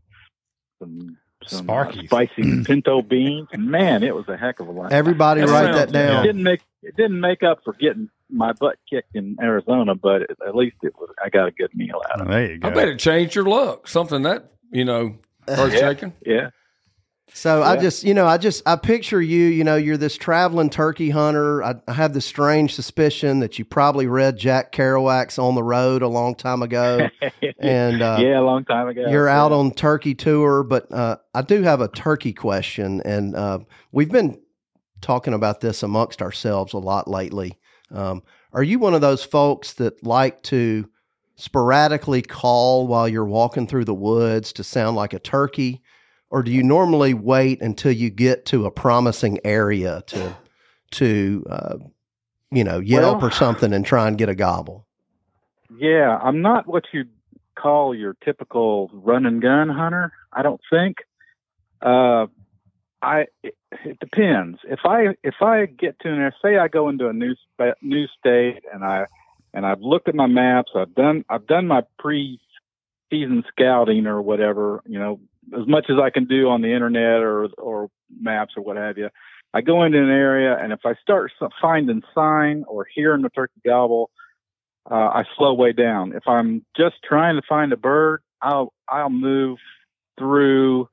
some 0.79 1.17
some 1.45 1.69
uh, 1.69 1.91
spicy 1.91 2.61
pinto 2.65 3.01
beans. 3.01 3.49
Man, 3.55 4.03
it 4.03 4.15
was 4.15 4.27
a 4.27 4.37
heck 4.37 4.59
of 4.59 4.67
a 4.67 4.71
lunch. 4.71 4.93
Everybody 4.93 5.41
that 5.41 5.49
write 5.49 5.73
that 5.73 5.91
down. 5.91 6.23
It 6.23 6.27
didn't 6.27 6.43
make 6.43 6.61
it 6.81 6.95
didn't 6.95 7.19
make 7.19 7.43
up 7.43 7.59
for 7.63 7.73
getting 7.73 8.09
my 8.29 8.53
butt 8.53 8.77
kicked 8.89 9.15
in 9.15 9.37
Arizona, 9.41 9.95
but 9.95 10.23
at 10.45 10.55
least 10.55 10.77
it 10.83 10.93
was. 10.97 11.09
I 11.23 11.29
got 11.29 11.47
a 11.47 11.51
good 11.51 11.73
meal 11.73 12.01
out 12.11 12.21
of 12.21 12.27
it. 12.27 12.31
There 12.31 12.51
you 12.51 12.57
go. 12.59 12.67
I 12.69 12.71
bet 12.71 12.87
it 12.87 12.99
changed 12.99 13.35
your 13.35 13.45
luck. 13.45 13.87
Something 13.87 14.23
that 14.23 14.51
you 14.71 14.85
know, 14.85 15.17
earth 15.47 15.73
shaking. 15.73 16.13
yeah. 16.25 16.33
yeah. 16.33 16.49
So 17.33 17.59
yeah. 17.59 17.69
I 17.69 17.77
just, 17.77 18.03
you 18.03 18.13
know, 18.13 18.25
I 18.25 18.37
just, 18.37 18.63
I 18.65 18.75
picture 18.77 19.21
you, 19.21 19.45
you 19.45 19.63
know, 19.63 19.75
you're 19.75 19.97
this 19.97 20.17
traveling 20.17 20.69
turkey 20.69 21.09
hunter. 21.09 21.63
I, 21.63 21.75
I 21.87 21.93
have 21.93 22.13
this 22.13 22.25
strange 22.25 22.73
suspicion 22.73 23.39
that 23.39 23.59
you 23.59 23.65
probably 23.65 24.07
read 24.07 24.37
Jack 24.37 24.71
Kerouac's 24.71 25.37
On 25.37 25.53
the 25.53 25.61
Road 25.61 26.01
a 26.01 26.07
long 26.07 26.35
time 26.35 26.61
ago. 26.63 27.09
and 27.59 28.01
uh, 28.01 28.17
yeah, 28.19 28.39
a 28.39 28.41
long 28.41 28.65
time 28.65 28.87
ago. 28.87 29.05
You're 29.09 29.27
yeah. 29.27 29.41
out 29.43 29.51
on 29.51 29.71
turkey 29.71 30.15
tour, 30.15 30.63
but 30.63 30.91
uh, 30.91 31.17
I 31.33 31.41
do 31.41 31.61
have 31.61 31.81
a 31.81 31.89
turkey 31.89 32.33
question. 32.33 33.01
And 33.05 33.35
uh, 33.35 33.59
we've 33.91 34.11
been 34.11 34.41
talking 35.01 35.33
about 35.33 35.61
this 35.61 35.83
amongst 35.83 36.21
ourselves 36.21 36.73
a 36.73 36.79
lot 36.79 37.07
lately. 37.07 37.57
Um, 37.91 38.23
are 38.53 38.63
you 38.63 38.79
one 38.79 38.93
of 38.93 39.01
those 39.01 39.23
folks 39.23 39.73
that 39.73 40.03
like 40.03 40.41
to 40.43 40.89
sporadically 41.35 42.21
call 42.21 42.87
while 42.87 43.07
you're 43.07 43.25
walking 43.25 43.67
through 43.67 43.85
the 43.85 43.93
woods 43.93 44.53
to 44.53 44.63
sound 44.63 44.95
like 44.95 45.13
a 45.13 45.19
turkey? 45.19 45.83
Or 46.29 46.43
do 46.43 46.51
you 46.51 46.63
normally 46.63 47.13
wait 47.13 47.61
until 47.61 47.91
you 47.91 48.09
get 48.09 48.45
to 48.47 48.65
a 48.65 48.71
promising 48.71 49.39
area 49.43 50.03
to 50.07 50.37
to 50.91 51.45
uh, 51.49 51.77
you 52.51 52.63
know 52.63 52.79
yelp 52.79 53.21
well, 53.21 53.27
or 53.27 53.31
something 53.31 53.73
and 53.73 53.85
try 53.85 54.07
and 54.07 54.17
get 54.17 54.29
a 54.29 54.35
gobble? 54.35 54.85
Yeah, 55.77 56.17
I'm 56.21 56.41
not 56.41 56.67
what 56.67 56.85
you'd 56.93 57.09
call 57.55 57.95
your 57.95 58.15
typical 58.23 58.89
run 58.93 59.25
and 59.25 59.41
gun 59.41 59.69
hunter. 59.69 60.11
I 60.31 60.43
don't 60.43 60.61
think. 60.69 60.97
Uh, 61.81 62.27
I 63.01 63.25
it, 63.43 63.55
it, 63.85 63.99
depends. 63.99 64.59
If 64.63 64.79
I 64.85 65.15
if 65.23 65.35
I 65.41 65.65
get 65.65 65.99
to 65.99 66.09
an 66.09 66.19
area, 66.19 66.31
say 66.41 66.57
I 66.57 66.67
go 66.67 66.89
into 66.89 67.07
a 67.07 67.13
new 67.13 67.35
new 67.81 68.07
state 68.19 68.63
and 68.73 68.83
I 68.83 69.05
and 69.53 69.65
I've 69.65 69.81
looked 69.81 70.07
at 70.07 70.15
my 70.15 70.27
maps. 70.27 70.71
I've 70.75 70.95
done 70.95 71.23
I've 71.29 71.47
done 71.47 71.67
my 71.67 71.83
pre 71.99 72.39
season 73.09 73.43
scouting 73.49 74.07
or 74.07 74.21
whatever. 74.21 74.81
You 74.87 74.99
know, 74.99 75.19
as 75.55 75.67
much 75.67 75.85
as 75.89 75.97
I 76.01 76.09
can 76.09 76.25
do 76.25 76.49
on 76.49 76.61
the 76.61 76.73
internet 76.73 77.21
or 77.21 77.45
or 77.57 77.89
maps 78.19 78.53
or 78.57 78.63
what 78.63 78.77
have 78.77 78.97
you. 78.97 79.09
I 79.53 79.61
go 79.61 79.83
into 79.83 79.97
an 79.97 80.09
area, 80.09 80.57
and 80.57 80.73
if 80.73 80.81
I 80.85 80.93
start 81.01 81.31
finding 81.61 82.03
sign 82.13 82.65
or 82.67 82.85
hearing 82.93 83.21
the 83.21 83.29
turkey 83.29 83.61
gobble, 83.65 84.11
uh, 84.89 84.95
I 84.95 85.23
slow 85.37 85.53
way 85.53 85.73
down. 85.73 86.13
If 86.13 86.27
I'm 86.27 86.65
just 86.75 86.95
trying 87.03 87.35
to 87.35 87.41
find 87.47 87.71
a 87.73 87.77
bird, 87.77 88.21
I'll 88.41 88.73
I'll 88.89 89.09
move 89.09 89.57
through, 90.17 90.89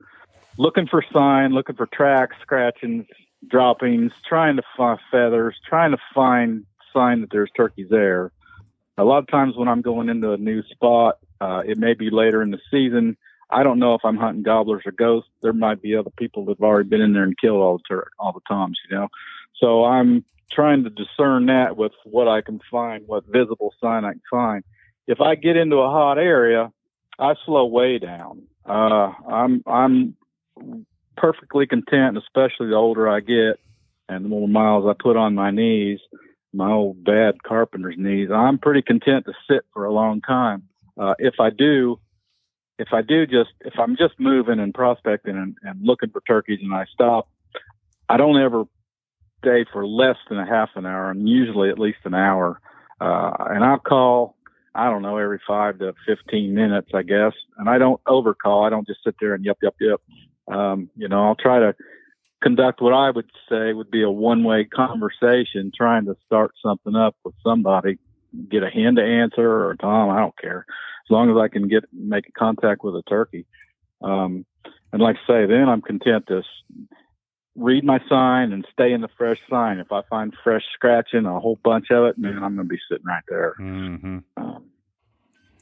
looking 0.57 0.87
for 0.87 1.03
sign, 1.13 1.51
looking 1.51 1.75
for 1.75 1.87
tracks, 1.87 2.35
scratchings, 2.41 3.05
droppings, 3.47 4.11
trying 4.27 4.55
to 4.57 4.63
find 4.77 4.99
feathers, 5.11 5.55
trying 5.67 5.91
to 5.91 5.97
find 6.13 6.65
sign 6.93 7.21
that 7.21 7.29
there's 7.31 7.51
turkeys 7.55 7.87
there. 7.89 8.31
A 8.97 9.03
lot 9.03 9.19
of 9.19 9.27
times 9.27 9.57
when 9.57 9.67
I'm 9.67 9.81
going 9.81 10.07
into 10.07 10.31
a 10.31 10.37
new 10.37 10.63
spot, 10.63 11.17
uh, 11.41 11.63
it 11.65 11.77
may 11.77 11.93
be 11.93 12.09
later 12.09 12.41
in 12.41 12.51
the 12.51 12.59
season. 12.71 13.17
I 13.49 13.63
don't 13.63 13.79
know 13.79 13.93
if 13.93 14.01
I'm 14.03 14.17
hunting 14.17 14.43
gobblers 14.43 14.83
or 14.85 14.91
ghosts. 14.91 15.29
There 15.41 15.53
might 15.53 15.81
be 15.81 15.95
other 15.95 16.11
people 16.17 16.45
that 16.45 16.57
have 16.57 16.63
already 16.63 16.89
been 16.89 17.01
in 17.01 17.13
there 17.13 17.23
and 17.23 17.37
killed 17.37 17.61
all 17.61 17.77
the 17.77 17.83
tur- 17.87 18.11
all 18.19 18.33
the 18.33 18.41
toms, 18.47 18.79
you 18.89 18.95
know. 18.95 19.07
So 19.59 19.85
I'm 19.85 20.25
trying 20.51 20.83
to 20.83 20.89
discern 20.89 21.45
that 21.47 21.77
with 21.77 21.91
what 22.03 22.27
I 22.27 22.41
can 22.41 22.59
find, 22.71 23.07
what 23.07 23.25
visible 23.27 23.73
sign 23.81 24.05
I 24.05 24.11
can 24.11 24.21
find. 24.29 24.63
If 25.07 25.21
I 25.21 25.35
get 25.35 25.57
into 25.57 25.77
a 25.77 25.89
hot 25.89 26.17
area, 26.17 26.71
I 27.19 27.35
slow 27.45 27.65
way 27.65 27.99
down. 27.99 28.43
Uh, 28.65 29.11
I'm 29.29 29.63
I'm 29.67 30.15
perfectly 31.15 31.67
content, 31.67 32.17
especially 32.17 32.67
the 32.67 32.75
older 32.75 33.07
I 33.07 33.19
get 33.19 33.59
and 34.09 34.23
the 34.23 34.29
more 34.29 34.47
miles 34.47 34.85
I 34.87 34.93
put 35.01 35.17
on 35.17 35.35
my 35.35 35.51
knees, 35.51 35.99
my 36.53 36.71
old 36.71 37.03
bad 37.03 37.41
carpenter's 37.43 37.95
knees. 37.97 38.29
I'm 38.31 38.57
pretty 38.57 38.81
content 38.81 39.25
to 39.25 39.33
sit 39.49 39.65
for 39.73 39.85
a 39.85 39.93
long 39.93 40.21
time. 40.21 40.63
Uh, 40.97 41.15
if 41.19 41.35
I 41.39 41.49
do, 41.49 41.99
if 42.77 42.89
I 42.91 43.01
do 43.01 43.25
just 43.25 43.51
if 43.61 43.73
I'm 43.79 43.95
just 43.95 44.19
moving 44.19 44.59
and 44.59 44.73
prospecting 44.73 45.37
and, 45.37 45.55
and 45.63 45.79
looking 45.85 46.09
for 46.09 46.21
turkeys 46.27 46.59
and 46.61 46.73
I 46.73 46.85
stop, 46.93 47.29
I 48.09 48.17
don't 48.17 48.41
ever 48.41 48.65
stay 49.39 49.65
for 49.71 49.85
less 49.85 50.17
than 50.29 50.39
a 50.39 50.45
half 50.45 50.69
an 50.75 50.85
hour 50.85 51.11
and 51.11 51.27
usually 51.27 51.69
at 51.69 51.79
least 51.79 51.99
an 52.05 52.13
hour. 52.13 52.59
Uh, 52.99 53.31
and 53.49 53.63
I'll 53.63 53.79
call, 53.79 54.35
I 54.73 54.89
don't 54.89 55.01
know, 55.01 55.17
every 55.17 55.39
five 55.47 55.79
to 55.79 55.93
15 56.07 56.53
minutes, 56.53 56.89
I 56.93 57.03
guess. 57.03 57.33
And 57.57 57.69
I 57.69 57.77
don't 57.77 58.01
overcall. 58.07 58.65
I 58.65 58.69
don't 58.69 58.87
just 58.87 59.03
sit 59.03 59.15
there 59.19 59.33
and 59.33 59.45
yep, 59.45 59.57
yep, 59.61 59.75
yep. 59.79 60.01
Um, 60.47 60.89
you 60.95 61.07
know, 61.07 61.25
I'll 61.25 61.35
try 61.35 61.59
to 61.59 61.75
conduct 62.41 62.81
what 62.81 62.93
I 62.93 63.09
would 63.09 63.29
say 63.49 63.73
would 63.73 63.91
be 63.91 64.03
a 64.03 64.09
one 64.09 64.43
way 64.43 64.65
conversation, 64.65 65.71
trying 65.75 66.05
to 66.05 66.15
start 66.25 66.51
something 66.63 66.95
up 66.95 67.15
with 67.23 67.35
somebody, 67.43 67.97
get 68.49 68.63
a 68.63 68.69
hen 68.69 68.95
to 68.95 69.03
answer 69.03 69.65
or 69.65 69.75
Tom, 69.75 70.09
I 70.09 70.19
don't 70.19 70.37
care 70.39 70.65
as 71.05 71.11
long 71.11 71.29
as 71.29 71.37
I 71.37 71.47
can 71.47 71.67
get 71.67 71.83
make 71.93 72.33
contact 72.33 72.83
with 72.83 72.95
a 72.95 73.03
turkey. 73.07 73.45
Um, 74.01 74.45
and 74.91 75.01
like 75.01 75.17
I 75.23 75.27
say, 75.27 75.45
then 75.45 75.69
I'm 75.69 75.81
content 75.81 76.25
to 76.27 76.41
read 77.55 77.83
my 77.83 77.99
sign 78.09 78.51
and 78.51 78.67
stay 78.71 78.91
in 78.91 79.01
the 79.01 79.09
fresh 79.17 79.39
sign. 79.49 79.79
If 79.79 79.91
I 79.91 80.01
find 80.09 80.33
fresh 80.43 80.63
scratching, 80.73 81.25
a 81.25 81.39
whole 81.39 81.59
bunch 81.63 81.87
of 81.91 82.05
it, 82.05 82.17
man, 82.17 82.43
I'm 82.43 82.55
going 82.55 82.67
to 82.67 82.73
be 82.73 82.79
sitting 82.89 83.05
right 83.05 83.23
there. 83.27 83.55
Mm-hmm. 83.59 84.17
Um, 84.37 84.65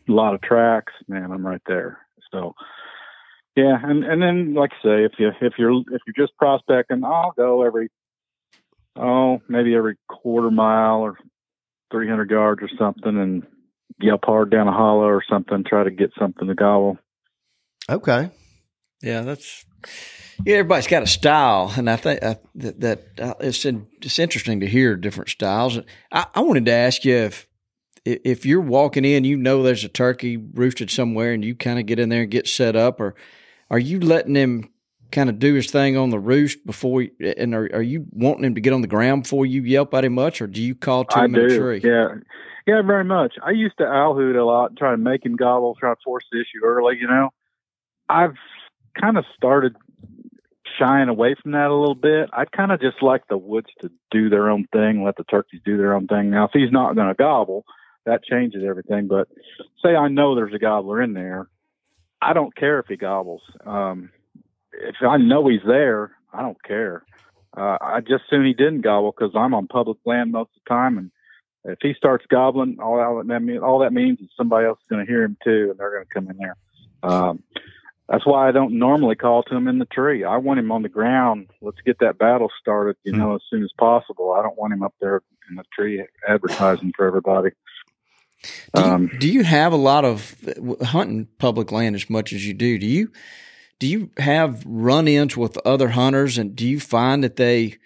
a 0.08 0.12
lot 0.12 0.34
of 0.34 0.42
tracks, 0.42 0.94
man, 1.08 1.32
I'm 1.32 1.46
right 1.46 1.62
there. 1.68 2.00
So, 2.32 2.56
Yeah, 3.56 3.78
and 3.82 4.04
and 4.04 4.22
then 4.22 4.54
like 4.56 4.72
I 4.80 4.84
say, 4.84 5.06
if 5.06 5.14
you 5.20 5.32
if 5.42 5.54
you're 5.58 5.82
if 5.92 6.02
you're 6.08 6.28
just 6.28 6.38
prospecting, 6.38 7.04
I'll 7.04 7.34
go 7.38 7.64
every 7.64 7.90
oh 8.96 9.42
maybe 9.48 9.76
every 9.76 9.98
quarter 10.08 10.50
mile 10.50 11.02
or 11.02 11.18
300 11.94 12.30
yards 12.32 12.62
or 12.62 12.70
something, 12.78 13.18
and 13.18 13.44
yelp 14.02 14.26
hard 14.26 14.50
down 14.50 14.68
a 14.68 14.74
hollow 14.74 15.06
or 15.06 15.24
something, 15.30 15.64
try 15.64 15.84
to 15.84 15.92
get 15.92 16.12
something 16.20 16.48
to 16.48 16.56
gobble. 16.56 16.98
Okay. 17.90 18.32
Yeah, 19.02 19.22
that's 19.22 19.66
yeah. 20.46 20.56
Everybody's 20.56 20.88
got 20.88 21.04
a 21.04 21.08
style, 21.08 21.72
and 21.76 21.90
I 21.90 21.98
think 21.98 22.24
uh, 22.24 22.36
that, 22.56 22.80
that 22.82 23.04
uh, 23.22 23.34
it's 23.40 23.66
in, 23.66 23.88
it's 24.02 24.18
interesting 24.18 24.62
to 24.62 24.68
hear 24.68 24.96
different 24.96 25.30
styles. 25.30 25.78
I, 26.12 26.26
I 26.34 26.42
wanted 26.42 26.66
to 26.66 26.72
ask 26.72 27.06
you 27.06 27.16
if 27.16 27.48
if 28.06 28.46
you're 28.46 28.62
walking 28.62 29.06
in, 29.06 29.24
you 29.24 29.38
know 29.38 29.62
there's 29.62 29.84
a 29.84 29.90
turkey 29.90 30.38
roosted 30.38 30.90
somewhere, 30.90 31.34
and 31.34 31.44
you 31.44 31.56
kind 31.56 31.80
of 31.80 31.86
get 31.86 32.00
in 32.00 32.10
there 32.10 32.24
and 32.24 32.32
get 32.32 32.48
set 32.48 32.76
up, 32.76 33.00
or 33.00 33.14
are 33.70 33.80
you 33.80 34.00
letting 34.00 34.36
him 34.36 34.70
kind 35.14 35.30
of 35.30 35.40
do 35.40 35.54
his 35.54 35.72
thing 35.72 35.96
on 35.96 36.10
the 36.10 36.20
roost 36.20 36.66
before? 36.66 37.06
And 37.38 37.56
are, 37.56 37.70
are 37.74 37.82
you 37.82 38.06
wanting 38.12 38.44
him 38.44 38.56
to 38.56 38.62
get 38.62 38.74
on 38.74 38.82
the 38.82 38.88
ground 38.88 39.24
before 39.24 39.46
you 39.46 39.62
yelp 39.62 39.94
at 39.94 40.04
him 40.04 40.14
much, 40.14 40.42
or 40.42 40.48
do 40.48 40.62
you 40.62 40.76
call 40.76 41.06
to 41.06 41.18
I 41.18 41.26
him 41.26 41.34
do. 41.34 41.46
in 41.46 41.52
a 41.52 41.58
tree? 41.58 41.82
Yeah, 41.84 42.08
yeah, 42.68 42.82
very 42.82 43.06
much. 43.06 43.36
I 43.42 43.52
used 43.52 43.78
to 43.78 43.86
owl 43.86 44.16
hoot 44.16 44.36
a 44.36 44.44
lot, 44.44 44.72
and 44.72 44.78
try 44.78 44.92
to 44.92 44.98
make 44.98 45.26
him 45.26 45.36
gobble, 45.36 45.76
try 45.76 45.94
to 45.94 46.00
force 46.04 46.26
the 46.32 46.40
issue 46.40 46.66
early. 46.66 46.98
You 47.00 47.08
know, 47.08 47.30
I've 48.10 48.36
kind 49.00 49.18
of 49.18 49.26
started 49.36 49.76
shying 50.78 51.10
away 51.10 51.36
from 51.42 51.52
that 51.52 51.70
a 51.70 51.76
little 51.76 51.96
bit. 51.96 52.30
I 52.34 52.46
kind 52.46 52.72
of 52.72 52.82
just 52.82 53.02
like 53.02 53.28
the 53.28 53.38
woods 53.38 53.70
to 53.82 53.92
do 54.12 54.30
their 54.30 54.50
own 54.50 54.66
thing, 54.74 55.04
let 55.04 55.18
the 55.18 55.24
turkeys 55.24 55.62
do 55.64 55.78
their 55.78 55.94
own 55.94 56.08
thing. 56.08 56.32
Now, 56.32 56.46
if 56.46 56.52
he's 56.54 56.72
not 56.72 56.96
going 56.96 57.08
to 57.08 57.14
gobble, 57.14 57.66
that 58.06 58.24
changes 58.24 58.64
everything. 58.68 59.08
But 59.08 59.28
say 59.84 59.96
I 59.96 60.08
know 60.08 60.36
there's 60.36 60.54
a 60.54 60.60
gobbler 60.60 61.02
in 61.02 61.14
there, 61.14 61.48
I 62.22 62.34
don't 62.34 62.56
care 62.56 62.80
if 62.80 62.88
he 62.88 62.96
gobbles. 62.96 63.42
Um, 63.66 64.10
if 64.74 64.96
I 65.02 65.18
know 65.18 65.48
he's 65.48 65.62
there, 65.66 66.12
I 66.32 66.42
don't 66.42 66.62
care. 66.64 67.06
Uh, 67.56 67.78
I 67.80 68.00
just 68.02 68.24
soon 68.30 68.46
he 68.46 68.54
didn't 68.54 68.82
gobble 68.82 69.14
because 69.16 69.34
I'm 69.36 69.54
on 69.54 69.68
public 69.68 70.00
land 70.06 70.32
most 70.32 70.50
of 70.56 70.62
the 70.66 70.70
time, 70.70 70.98
and 70.98 71.12
if 71.66 71.80
he 71.82 71.94
starts 71.94 72.26
gobbling, 72.30 72.78
all 72.82 73.24
that 73.24 73.40
mean, 73.42 73.60
all 73.60 73.80
that 73.80 73.94
means 73.94 74.20
is 74.20 74.30
somebody 74.36 74.66
else 74.66 74.80
is 74.80 74.88
going 74.90 75.06
to 75.06 75.12
hear 75.12 75.24
him 75.24 75.38
too, 75.44 75.68
and 75.70 75.80
they're 75.80 75.92
going 75.92 76.06
to 76.06 76.14
come 76.14 76.30
in 76.30 76.38
there. 76.38 76.58
Um, 77.04 77.44
that's 78.10 78.26
why 78.26 78.50
I 78.50 78.52
don't 78.52 78.78
normally 78.78 79.16
call 79.16 79.44
to 79.44 79.56
him 79.56 79.68
in 79.68 79.80
the 79.80 79.86
tree. 79.86 80.24
I 80.24 80.38
want 80.38 80.60
him 80.60 80.72
on 80.72 80.82
the 80.82 80.90
ground. 80.90 81.50
Let's 81.62 81.80
get 81.86 82.00
that 82.00 82.18
battle 82.18 82.50
started, 82.60 82.98
you 83.04 83.14
know, 83.14 83.36
as 83.36 83.42
soon 83.50 83.64
as 83.64 83.72
possible. 83.78 84.34
I 84.34 84.42
don't 84.42 84.58
want 84.58 84.74
him 84.74 84.84
up 84.84 84.94
there 85.00 85.22
in 85.50 85.56
the 85.56 85.64
tree 85.74 86.06
advertising 86.28 86.92
for 86.96 87.08
everybody. 87.08 87.52
Do 88.76 88.82
you, 88.82 88.88
Um, 88.88 89.12
do 89.20 89.32
you 89.32 89.44
have 89.44 89.72
a 89.72 89.78
lot 89.78 90.04
of 90.04 90.36
hunting 90.82 91.28
public 91.38 91.72
land 91.72 91.96
as 91.96 92.10
much 92.10 92.34
as 92.34 92.46
you 92.46 92.54
do? 92.54 92.78
Do 92.78 92.86
you 92.86 93.10
do 93.84 93.90
you 93.90 94.10
have 94.16 94.64
run-ins 94.66 95.36
with 95.36 95.58
other 95.66 95.90
hunters, 95.90 96.38
and 96.38 96.56
do 96.56 96.66
you 96.66 96.80
find 96.80 97.22
that 97.22 97.36
they 97.36 97.80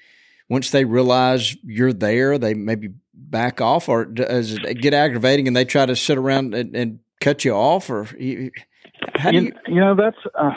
once 0.47 0.69
they 0.69 0.85
realize 0.85 1.57
you're 1.63 1.91
there, 1.91 2.37
they 2.37 2.53
maybe 2.53 2.89
back 3.15 3.61
off, 3.61 3.89
or 3.89 4.05
does 4.05 4.51
it 4.51 4.79
get 4.79 4.93
aggravating 4.93 5.47
and 5.47 5.55
they 5.55 5.65
try 5.65 5.87
to 5.87 5.95
sit 5.95 6.19
around 6.19 6.53
and, 6.53 6.75
and 6.75 6.99
cut 7.19 7.43
you 7.43 7.51
off, 7.51 7.89
or 7.89 8.07
you- 8.19 8.51
how 9.15 9.31
do 9.31 9.37
you, 9.37 9.43
you? 9.45 9.73
you 9.73 9.79
know, 9.79 9.95
that's 9.95 10.17
uh, 10.39 10.51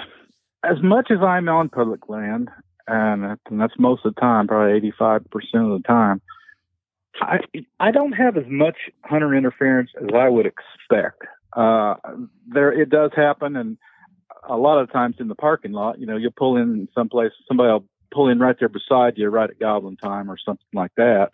as 0.63 0.77
much 0.83 1.11
as 1.11 1.21
I'm 1.23 1.49
on 1.49 1.71
public 1.71 2.11
land, 2.11 2.51
and, 2.87 3.39
and 3.49 3.59
that's 3.59 3.73
most 3.79 4.05
of 4.05 4.15
the 4.15 4.21
time, 4.21 4.47
probably 4.47 4.93
85% 4.93 5.21
of 5.25 5.83
the 5.83 5.85
time. 5.87 6.21
I 7.23 7.39
I 7.81 7.93
don't 7.93 8.13
have 8.13 8.37
as 8.37 8.45
much 8.47 8.77
hunter 9.05 9.35
interference 9.35 9.89
as 9.99 10.11
I 10.15 10.29
would 10.29 10.45
expect. 10.45 11.23
Uh, 11.57 11.95
there, 12.47 12.79
it 12.79 12.91
does 12.91 13.13
happen, 13.17 13.57
and 13.57 13.79
a 14.49 14.57
lot 14.57 14.81
of 14.81 14.93
times 14.93 15.17
in 15.19 15.29
the 15.29 15.35
parking 15.35 15.73
lot, 15.73 15.99
you 15.99 16.07
know, 16.07 16.17
you'll 16.17 16.33
pull 16.33 16.57
in 16.57 16.89
someplace, 16.95 17.33
somebody 17.47 17.73
will 17.73 17.85
pull 18.13 18.29
in 18.29 18.39
right 18.39 18.57
there 18.59 18.69
beside 18.69 19.17
you, 19.17 19.29
right 19.29 19.51
at 19.51 19.59
goblin 19.59 19.97
time 19.97 20.31
or 20.31 20.37
something 20.45 20.67
like 20.73 20.93
that. 20.97 21.31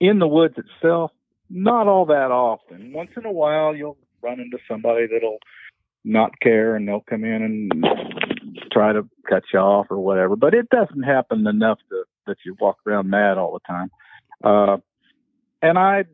In 0.00 0.18
the 0.18 0.28
woods 0.28 0.54
itself, 0.56 1.12
not 1.48 1.86
all 1.86 2.06
that 2.06 2.30
often. 2.30 2.92
Once 2.92 3.10
in 3.16 3.26
a 3.26 3.32
while, 3.32 3.74
you'll 3.74 3.98
run 4.22 4.40
into 4.40 4.58
somebody 4.68 5.06
that'll 5.06 5.38
not 6.04 6.38
care 6.40 6.76
and 6.76 6.86
they'll 6.86 7.04
come 7.08 7.24
in 7.24 7.42
and 7.42 7.86
try 8.72 8.92
to 8.92 9.08
cut 9.28 9.42
you 9.52 9.58
off 9.58 9.86
or 9.90 9.98
whatever. 9.98 10.36
But 10.36 10.54
it 10.54 10.68
doesn't 10.70 11.02
happen 11.02 11.46
enough 11.46 11.78
to, 11.90 12.04
that 12.26 12.36
you 12.44 12.56
walk 12.60 12.78
around 12.86 13.10
mad 13.10 13.38
all 13.38 13.52
the 13.52 13.60
time. 13.66 13.90
Uh, 14.42 14.78
and 15.60 15.78
I 15.78 16.04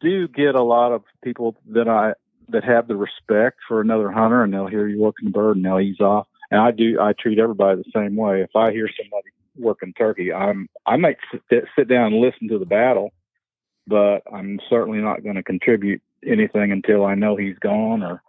do 0.00 0.26
get 0.28 0.54
a 0.54 0.62
lot 0.62 0.92
of 0.92 1.02
people 1.22 1.56
that 1.70 1.88
I 1.88 2.14
that 2.48 2.64
have 2.64 2.88
the 2.88 2.96
respect 2.96 3.58
for 3.66 3.80
another 3.80 4.10
hunter 4.10 4.42
and 4.42 4.52
they'll 4.52 4.66
hear 4.66 4.86
you 4.86 5.00
working 5.00 5.26
the 5.26 5.32
bird 5.32 5.56
and 5.56 5.64
they'll 5.64 5.80
ease 5.80 6.00
off. 6.00 6.26
And 6.50 6.60
I 6.60 6.70
do 6.70 6.98
I 7.00 7.12
treat 7.12 7.38
everybody 7.38 7.82
the 7.82 7.90
same 7.94 8.16
way. 8.16 8.42
If 8.42 8.54
I 8.54 8.72
hear 8.72 8.88
somebody 8.88 9.28
working 9.56 9.92
turkey, 9.94 10.32
I'm 10.32 10.68
I 10.86 10.96
might 10.96 11.16
sit, 11.50 11.64
sit 11.76 11.88
down 11.88 12.12
and 12.12 12.22
listen 12.22 12.48
to 12.48 12.58
the 12.58 12.66
battle, 12.66 13.12
but 13.86 14.20
I'm 14.32 14.60
certainly 14.68 14.98
not 14.98 15.22
going 15.22 15.36
to 15.36 15.42
contribute 15.42 16.02
anything 16.26 16.72
until 16.72 17.04
I 17.04 17.14
know 17.14 17.36
he's 17.36 17.58
gone 17.58 18.02
or 18.02 18.22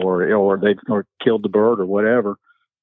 or 0.00 0.34
or 0.34 0.58
they've 0.58 0.78
or 0.88 1.06
killed 1.22 1.44
the 1.44 1.48
bird 1.48 1.80
or 1.80 1.86
whatever. 1.86 2.36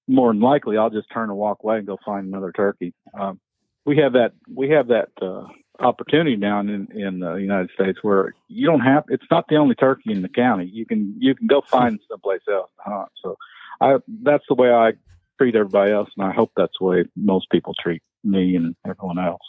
More 0.08 0.34
than 0.34 0.42
likely, 0.42 0.78
I'll 0.78 0.90
just 0.90 1.12
turn 1.14 1.30
and 1.30 1.38
walk 1.38 1.60
away 1.64 1.78
and 1.78 1.88
go 1.88 1.98
find 2.04 2.28
another 2.28 2.52
turkey. 2.52 2.94
Um, 3.14 3.40
we 3.86 3.98
have 3.98 4.14
that 4.14 4.34
we 4.54 4.70
have 4.70 4.88
that 4.88 5.10
uh, 5.22 5.48
opportunity 5.80 6.36
down 6.36 6.70
in 6.70 6.88
in 6.92 7.20
the 7.20 7.36
United 7.36 7.70
States 7.74 8.00
where 8.02 8.34
you 8.48 8.68
don't 8.68 8.82
have 8.82 9.06
it's 9.10 9.26
not 9.32 9.46
the 9.48 9.56
only 9.56 9.76
turkey 9.76 10.12
in 10.12 10.22
the 10.22 10.30
county. 10.30 10.66
You 10.66 10.86
can 10.86 11.16
you 11.20 11.36
can 11.36 11.48
go 11.48 11.62
find 11.62 12.00
someplace 12.10 12.42
else 12.52 12.70
to 12.78 12.92
hunt. 12.92 13.10
So 13.24 13.36
I 13.82 13.96
that's 14.24 14.44
the 14.48 14.56
way 14.56 14.72
I 14.72 14.94
treat 15.38 15.56
everybody 15.56 15.92
else, 15.92 16.10
and 16.18 16.26
I 16.26 16.34
hope 16.34 16.52
that's 16.56 16.74
the 16.80 16.86
way 16.86 17.06
most 17.16 17.50
people 17.50 17.74
treat 17.82 18.02
me 18.24 18.56
and 18.56 18.76
everyone 18.86 19.20
else. 19.20 19.42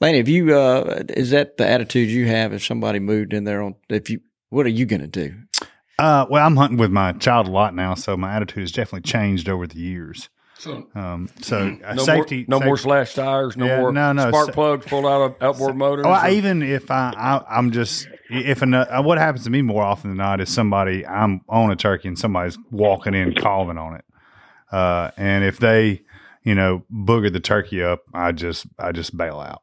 Lanny, 0.00 0.18
if 0.18 0.28
you? 0.28 0.56
Uh, 0.56 1.04
is 1.10 1.30
that 1.30 1.58
the 1.58 1.68
attitude 1.68 2.08
you 2.08 2.26
have 2.26 2.52
if 2.52 2.64
somebody 2.64 2.98
moved 2.98 3.32
in 3.32 3.44
there 3.44 3.62
on? 3.62 3.74
If 3.88 4.08
you, 4.08 4.20
what 4.48 4.66
are 4.66 4.70
you 4.70 4.86
going 4.86 5.02
to 5.02 5.06
do? 5.06 5.34
Uh, 5.98 6.24
well, 6.30 6.46
I'm 6.46 6.56
hunting 6.56 6.78
with 6.78 6.90
my 6.90 7.12
child 7.12 7.46
a 7.46 7.50
lot 7.50 7.74
now, 7.74 7.94
so 7.94 8.16
my 8.16 8.34
attitude 8.34 8.62
has 8.62 8.72
definitely 8.72 9.08
changed 9.08 9.48
over 9.48 9.66
the 9.66 9.78
years. 9.78 10.30
So, 10.60 10.86
Um, 10.94 11.28
so 11.40 11.76
uh, 11.84 11.94
no 11.94 12.02
safety, 12.04 12.44
more, 12.46 12.60
no 12.60 12.66
more 12.66 12.76
safety- 12.76 12.88
slash 12.88 13.14
tires, 13.14 13.56
no 13.56 13.64
Yeah, 13.66 13.80
more 13.80 13.92
no, 13.92 14.12
no, 14.12 14.28
spark 14.28 14.46
sa- 14.46 14.52
plugs 14.52 14.86
pulled 14.86 15.06
out 15.06 15.22
of 15.22 15.34
outboard 15.42 15.74
motors. 15.76 16.04
Oh, 16.06 16.10
I, 16.10 16.32
even 16.32 16.62
if 16.62 16.90
I, 16.90 17.14
I 17.16 17.58
I'm 17.58 17.70
just 17.70 18.06
if 18.28 18.62
ano- 18.62 18.86
uh, 18.90 19.02
what 19.02 19.16
happens 19.16 19.44
to 19.44 19.50
me 19.50 19.62
more 19.62 19.82
often 19.82 20.10
than 20.10 20.18
not 20.18 20.40
is 20.40 20.50
somebody 20.50 21.06
I'm 21.06 21.40
on 21.48 21.70
a 21.70 21.76
turkey 21.76 22.08
and 22.08 22.18
somebody's 22.18 22.58
walking 22.70 23.14
in 23.14 23.34
calling 23.34 23.78
on 23.78 23.94
it, 23.96 24.04
uh, 24.70 25.10
and 25.16 25.44
if 25.44 25.58
they 25.58 26.02
you 26.44 26.54
know 26.54 26.84
booger 26.92 27.32
the 27.32 27.40
turkey 27.40 27.82
up, 27.82 28.00
I 28.12 28.32
just 28.32 28.66
I 28.78 28.92
just 28.92 29.16
bail 29.16 29.40
out. 29.40 29.62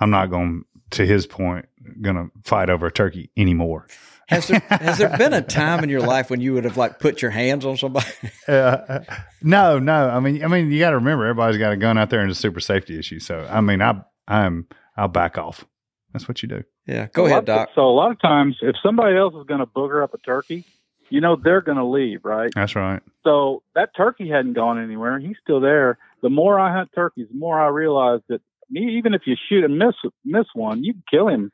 I'm 0.00 0.10
not 0.10 0.30
going 0.30 0.64
to 0.92 1.04
his 1.04 1.26
point 1.26 1.66
going 2.00 2.16
to 2.16 2.30
fight 2.48 2.70
over 2.70 2.86
a 2.86 2.90
turkey 2.92 3.30
anymore. 3.36 3.86
Has 4.28 4.46
there 4.48 4.60
has 4.68 4.98
there 4.98 5.16
been 5.16 5.32
a 5.32 5.42
time 5.42 5.82
in 5.82 5.90
your 5.90 6.00
life 6.00 6.30
when 6.30 6.40
you 6.40 6.54
would 6.54 6.64
have 6.64 6.76
like 6.76 6.98
put 6.98 7.22
your 7.22 7.30
hands 7.30 7.64
on 7.64 7.76
somebody? 7.76 8.06
Uh, 8.48 9.00
no, 9.42 9.78
no. 9.78 10.08
I 10.08 10.20
mean, 10.20 10.42
I 10.42 10.46
mean, 10.48 10.72
you 10.72 10.78
got 10.78 10.90
to 10.90 10.96
remember, 10.96 11.24
everybody's 11.26 11.58
got 11.58 11.72
a 11.72 11.76
gun 11.76 11.98
out 11.98 12.08
there, 12.08 12.20
and 12.20 12.30
it's 12.30 12.38
a 12.38 12.40
super 12.40 12.60
safety 12.60 12.98
issue. 12.98 13.18
So, 13.20 13.46
I 13.50 13.60
mean, 13.60 13.82
I, 13.82 14.00
I'm, 14.26 14.66
I'll 14.96 15.08
back 15.08 15.36
off. 15.36 15.66
That's 16.14 16.26
what 16.26 16.42
you 16.42 16.48
do. 16.48 16.62
Yeah, 16.86 17.08
go 17.12 17.24
A 17.24 17.26
ahead, 17.26 17.36
lot- 17.36 17.44
Doc. 17.44 17.68
So 17.74 17.82
a 17.82 17.92
lot 17.92 18.10
of 18.10 18.18
times, 18.22 18.56
if 18.62 18.74
somebody 18.82 19.18
else 19.18 19.34
is 19.34 19.44
going 19.46 19.60
to 19.60 19.66
booger 19.66 20.02
up 20.02 20.14
a 20.14 20.18
turkey, 20.18 20.64
you 21.10 21.20
know 21.20 21.36
they're 21.36 21.60
going 21.60 21.76
to 21.76 21.84
leave, 21.84 22.24
right? 22.24 22.50
That's 22.54 22.74
right. 22.74 23.02
So 23.22 23.62
that 23.74 23.90
turkey 23.94 24.30
hadn't 24.30 24.54
gone 24.54 24.82
anywhere. 24.82 25.18
He's 25.18 25.36
still 25.42 25.60
there. 25.60 25.98
The 26.22 26.30
more 26.30 26.58
I 26.58 26.72
hunt 26.72 26.88
turkeys, 26.94 27.26
the 27.30 27.38
more 27.38 27.60
I 27.60 27.68
realize 27.68 28.20
that 28.30 28.40
even 28.74 29.12
if 29.12 29.22
you 29.26 29.36
shoot 29.50 29.62
and 29.64 29.78
miss 29.78 29.94
miss 30.24 30.46
one, 30.54 30.84
you 30.84 30.94
can 30.94 31.02
kill 31.10 31.28
him 31.28 31.52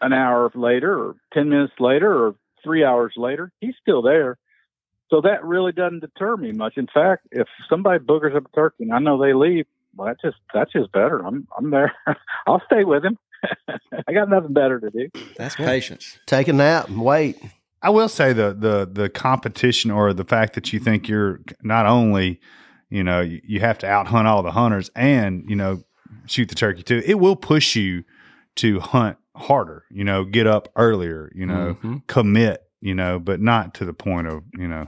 an 0.00 0.12
hour 0.12 0.50
later, 0.54 0.98
or 0.98 1.16
ten 1.32 1.48
minutes 1.48 1.74
later, 1.78 2.12
or 2.12 2.34
three 2.62 2.84
hours 2.84 3.14
later. 3.16 3.52
He's 3.60 3.74
still 3.80 4.02
there. 4.02 4.38
So 5.10 5.20
that 5.22 5.44
really 5.44 5.72
doesn't 5.72 6.00
deter 6.00 6.36
me 6.36 6.52
much. 6.52 6.74
In 6.76 6.86
fact, 6.86 7.26
if 7.32 7.48
somebody 7.68 7.98
boogers 7.98 8.36
up 8.36 8.46
a 8.46 8.54
turkey 8.54 8.84
and 8.84 8.92
I 8.92 9.00
know 9.00 9.20
they 9.20 9.34
leave, 9.34 9.66
well, 9.96 10.06
that's 10.06 10.22
just 10.22 10.36
that's 10.54 10.72
just 10.72 10.92
better. 10.92 11.24
I'm 11.26 11.48
I'm 11.56 11.70
there. 11.70 11.92
I'll 12.46 12.62
stay 12.66 12.84
with 12.84 13.04
him. 13.04 13.18
I 14.08 14.12
got 14.12 14.28
nothing 14.28 14.52
better 14.52 14.78
to 14.78 14.90
do. 14.90 15.08
That's 15.36 15.56
patience. 15.56 16.18
Take 16.26 16.48
a 16.48 16.52
nap 16.52 16.88
and 16.88 17.02
wait. 17.02 17.36
I 17.82 17.90
will 17.90 18.08
say 18.08 18.32
the 18.32 18.54
the 18.56 18.88
the 18.90 19.08
competition 19.08 19.90
or 19.90 20.12
the 20.12 20.24
fact 20.24 20.54
that 20.54 20.72
you 20.72 20.78
think 20.78 21.08
you're 21.08 21.40
not 21.62 21.86
only, 21.86 22.40
you 22.88 23.02
know, 23.02 23.20
you, 23.20 23.40
you 23.44 23.60
have 23.60 23.78
to 23.78 23.88
out 23.88 24.06
hunt 24.08 24.28
all 24.28 24.42
the 24.42 24.52
hunters 24.52 24.90
and 24.94 25.44
you 25.48 25.56
know 25.56 25.82
shoot 26.26 26.48
the 26.48 26.54
turkey 26.54 26.82
too. 26.82 27.02
It 27.04 27.14
will 27.14 27.36
push 27.36 27.74
you 27.74 28.04
to 28.56 28.78
hunt 28.80 29.16
harder. 29.40 29.84
You 29.90 30.04
know, 30.04 30.24
get 30.24 30.46
up 30.46 30.68
earlier. 30.76 31.30
You 31.34 31.46
know, 31.46 31.76
Mhm. 31.82 32.06
commit. 32.06 32.62
You 32.82 32.94
know, 32.94 33.18
but 33.18 33.40
not 33.42 33.74
to 33.74 33.84
the 33.84 33.92
point 33.92 34.26
of 34.26 34.42
you 34.56 34.66
know 34.66 34.86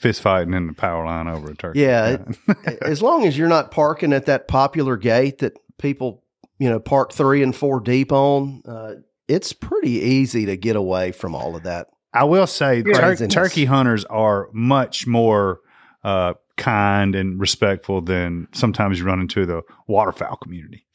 fist 0.00 0.22
fighting 0.22 0.54
in 0.54 0.66
the 0.66 0.72
power 0.72 1.04
line 1.04 1.28
over 1.28 1.50
a 1.50 1.54
turkey. 1.54 1.80
Yeah, 1.80 2.18
as 2.82 3.02
long 3.02 3.26
as 3.26 3.36
you're 3.36 3.48
not 3.48 3.70
parking 3.70 4.12
at 4.14 4.26
that 4.26 4.48
popular 4.48 4.96
gate 4.96 5.38
that 5.38 5.58
people, 5.78 6.22
you 6.58 6.70
know, 6.70 6.80
park 6.80 7.12
three 7.12 7.42
and 7.42 7.54
four 7.54 7.80
deep 7.80 8.12
on, 8.12 8.62
uh, 8.66 8.94
it's 9.28 9.52
pretty 9.52 9.90
easy 9.90 10.46
to 10.46 10.56
get 10.56 10.74
away 10.76 11.12
from 11.12 11.34
all 11.34 11.54
of 11.54 11.64
that. 11.64 11.88
I 12.14 12.24
will 12.24 12.46
say 12.46 12.82
tur- 12.82 13.16
turkey 13.28 13.64
hunters 13.66 14.04
are 14.06 14.48
much 14.54 15.06
more 15.06 15.60
uh, 16.02 16.34
kind 16.56 17.14
and 17.14 17.38
respectful 17.40 18.00
than 18.00 18.46
sometimes 18.52 18.98
you 19.00 19.04
run 19.04 19.20
into 19.20 19.44
the 19.44 19.62
waterfowl 19.86 20.36
community. 20.36 20.86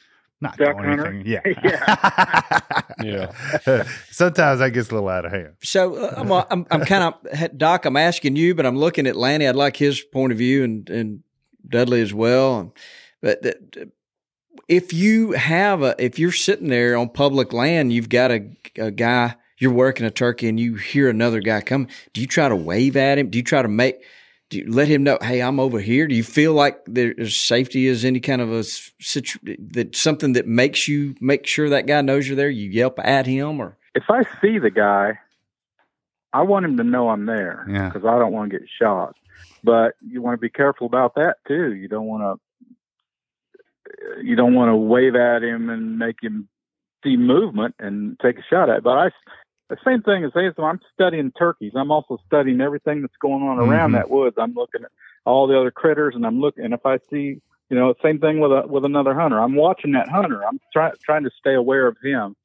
Not 0.42 0.58
Duck 0.58 0.78
doing 0.78 0.90
hunter? 0.90 1.08
anything. 1.08 1.42
Yeah. 1.64 2.60
Yeah. 3.02 3.32
sometimes 4.12 4.60
that 4.60 4.72
gets 4.72 4.90
a 4.90 4.94
little 4.94 5.08
out 5.08 5.26
of 5.26 5.32
hand. 5.32 5.54
So 5.64 5.96
uh, 5.96 6.16
I'm, 6.18 6.32
I'm, 6.32 6.68
I'm 6.70 6.86
kind 6.86 7.14
of 7.14 7.58
Doc. 7.58 7.86
I'm 7.86 7.96
asking 7.96 8.36
you, 8.36 8.54
but 8.54 8.66
I'm 8.66 8.78
looking 8.78 9.08
at 9.08 9.16
Lanny. 9.16 9.48
I'd 9.48 9.56
like 9.56 9.78
his 9.78 10.02
point 10.02 10.34
of 10.34 10.38
view 10.38 10.66
and 10.66 10.90
and 10.90 11.24
Dudley 11.66 12.02
as 12.02 12.14
well. 12.14 12.74
But 13.22 13.42
the, 13.42 13.92
if 14.68 14.92
you 14.92 15.32
have 15.32 15.82
a, 15.82 15.96
if 15.98 16.20
you're 16.20 16.34
sitting 16.34 16.68
there 16.68 16.98
on 16.98 17.08
public 17.08 17.54
land, 17.54 17.94
you've 17.94 18.10
got 18.10 18.32
a, 18.32 18.50
a 18.78 18.92
guy 18.92 19.36
you're 19.60 19.74
working 19.74 20.06
a 20.06 20.12
turkey, 20.12 20.48
and 20.48 20.60
you 20.60 20.76
hear 20.76 21.10
another 21.10 21.42
guy 21.42 21.62
come. 21.62 21.88
Do 22.14 22.22
you 22.22 22.28
try 22.28 22.48
to 22.48 22.56
wave 22.56 22.96
at 22.96 23.18
him? 23.18 23.30
Do 23.30 23.38
you 23.38 23.44
try 23.44 23.62
to 23.62 23.68
make? 23.68 24.02
Do 24.50 24.58
you 24.58 24.72
let 24.72 24.88
him 24.88 25.04
know? 25.04 25.18
Hey, 25.22 25.42
I'm 25.42 25.60
over 25.60 25.80
here. 25.80 26.08
Do 26.08 26.16
you 26.16 26.24
feel 26.24 26.54
like 26.54 26.80
there's 26.86 27.36
safety 27.36 27.86
is 27.86 28.04
any 28.04 28.20
kind 28.20 28.42
of 28.42 28.52
a 28.52 28.64
situ- 28.64 29.40
that 29.72 29.96
something 29.96 30.34
that 30.34 30.48
makes 30.48 30.88
you 30.88 31.16
make 31.22 31.46
sure 31.46 31.70
that 31.70 31.86
guy 31.86 32.02
knows 32.02 32.28
you're 32.28 32.36
there? 32.36 32.50
You 32.50 32.70
yelp 32.70 32.98
at 33.00 33.28
him 33.28 33.60
or 33.62 33.78
if 33.96 34.04
I 34.10 34.24
see 34.42 34.58
the 34.60 34.72
guy, 34.72 35.20
I 36.34 36.42
want 36.44 36.66
him 36.66 36.78
to 36.78 36.84
know 36.84 37.10
I'm 37.10 37.26
there 37.28 37.66
Yeah. 37.70 37.90
because 37.90 38.06
I 38.06 38.18
don't 38.18 38.32
want 38.32 38.52
to 38.52 38.58
get 38.60 38.68
shot. 38.82 39.16
But 39.64 39.94
you 40.08 40.22
want 40.22 40.36
to 40.36 40.42
be 40.42 40.50
careful 40.50 40.88
about 40.88 41.16
that 41.16 41.38
too. 41.48 41.74
You 41.76 41.88
don't 41.88 42.06
want 42.06 42.24
to 42.24 42.40
you 44.24 44.36
don't 44.36 44.56
want 44.56 44.70
to 44.70 44.76
wave 44.76 45.16
at 45.16 45.44
him 45.44 45.70
and 45.70 45.98
make 46.00 46.18
him 46.22 46.48
see 47.04 47.18
movement 47.18 47.76
and 47.80 48.20
take 48.20 48.38
a 48.38 48.44
shot 48.50 48.70
at. 48.70 48.84
But 48.84 48.98
I 48.98 49.10
the 49.70 49.78
same 49.86 50.02
thing 50.02 50.24
as 50.24 50.32
this, 50.34 50.54
I'm 50.58 50.80
studying 50.94 51.32
turkeys. 51.32 51.74
I'm 51.76 51.92
also 51.92 52.18
studying 52.26 52.60
everything 52.62 53.02
that's 53.02 53.16
going 53.22 53.44
on 53.44 53.60
around 53.60 53.92
Mhm. 53.92 53.94
that 53.96 54.10
woods. 54.10 54.36
I'm 54.40 54.54
looking 54.54 54.84
at 54.84 54.92
all 55.26 55.48
the 55.48 55.60
other 55.60 55.72
critters, 55.72 56.16
and 56.16 56.26
I'm 56.26 56.40
looking. 56.40 56.66
And 56.66 56.74
if 56.74 56.86
I 56.86 56.98
see, 57.10 57.42
you 57.70 57.78
know, 57.78 57.94
same 58.02 58.20
thing 58.20 58.40
with 58.40 58.52
a 58.52 58.66
with 58.68 58.84
another 58.84 59.14
hunter. 59.14 59.40
I'm 59.40 59.56
watching 59.56 59.92
that 59.92 60.10
hunter. 60.10 60.44
I'm 60.46 60.60
trying 60.74 60.94
trying 61.04 61.24
to 61.24 61.32
stay 61.40 61.54
aware 61.54 61.88
of 61.88 61.98
him. 62.04 62.36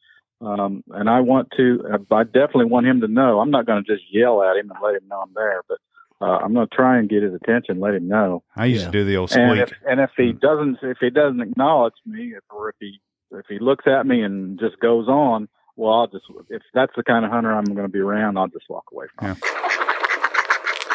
Um, 0.40 0.84
and 0.90 1.08
I 1.08 1.20
want 1.20 1.48
to, 1.56 1.82
I 2.10 2.24
definitely 2.24 2.66
want 2.66 2.86
him 2.86 3.00
to 3.00 3.08
know. 3.08 3.40
I'm 3.40 3.50
not 3.50 3.64
going 3.64 3.82
to 3.82 3.90
just 3.90 4.04
yell 4.12 4.42
at 4.42 4.56
him 4.56 4.70
and 4.70 4.78
let 4.82 4.94
him 4.94 5.08
know 5.08 5.20
I'm 5.22 5.32
there, 5.34 5.62
but 5.66 5.78
uh, 6.20 6.36
I'm 6.38 6.52
going 6.52 6.68
to 6.68 6.74
try 6.74 6.98
and 6.98 7.08
get 7.08 7.22
his 7.22 7.32
attention, 7.32 7.80
let 7.80 7.94
him 7.94 8.08
know. 8.08 8.42
I 8.54 8.66
used 8.66 8.82
Yeah. 8.82 8.86
to 8.90 8.92
do 8.92 9.04
the 9.04 9.16
old 9.16 9.34
And 9.34 9.58
if, 9.60 9.72
and 9.88 10.00
if 10.00 10.10
he 10.18 10.32
doesn't, 10.32 10.78
if 10.82 10.98
he 11.00 11.08
doesn't 11.08 11.40
acknowledge 11.40 11.94
me, 12.04 12.34
if, 12.36 12.42
or 12.50 12.68
if 12.68 12.76
he 12.80 13.00
if 13.30 13.46
he 13.48 13.58
looks 13.58 13.86
at 13.86 14.06
me 14.06 14.22
and 14.22 14.58
just 14.60 14.78
goes 14.80 15.08
on, 15.08 15.48
well, 15.76 15.92
I'll 15.92 16.06
just 16.06 16.24
if 16.50 16.62
that's 16.72 16.92
the 16.96 17.02
kind 17.02 17.24
of 17.24 17.30
hunter 17.30 17.52
I'm 17.52 17.64
going 17.64 17.86
to 17.86 17.88
be 17.88 18.00
around, 18.00 18.38
I'll 18.38 18.48
just 18.48 18.68
walk 18.68 18.84
away 18.92 19.06
from. 19.16 19.28
him. 19.28 19.36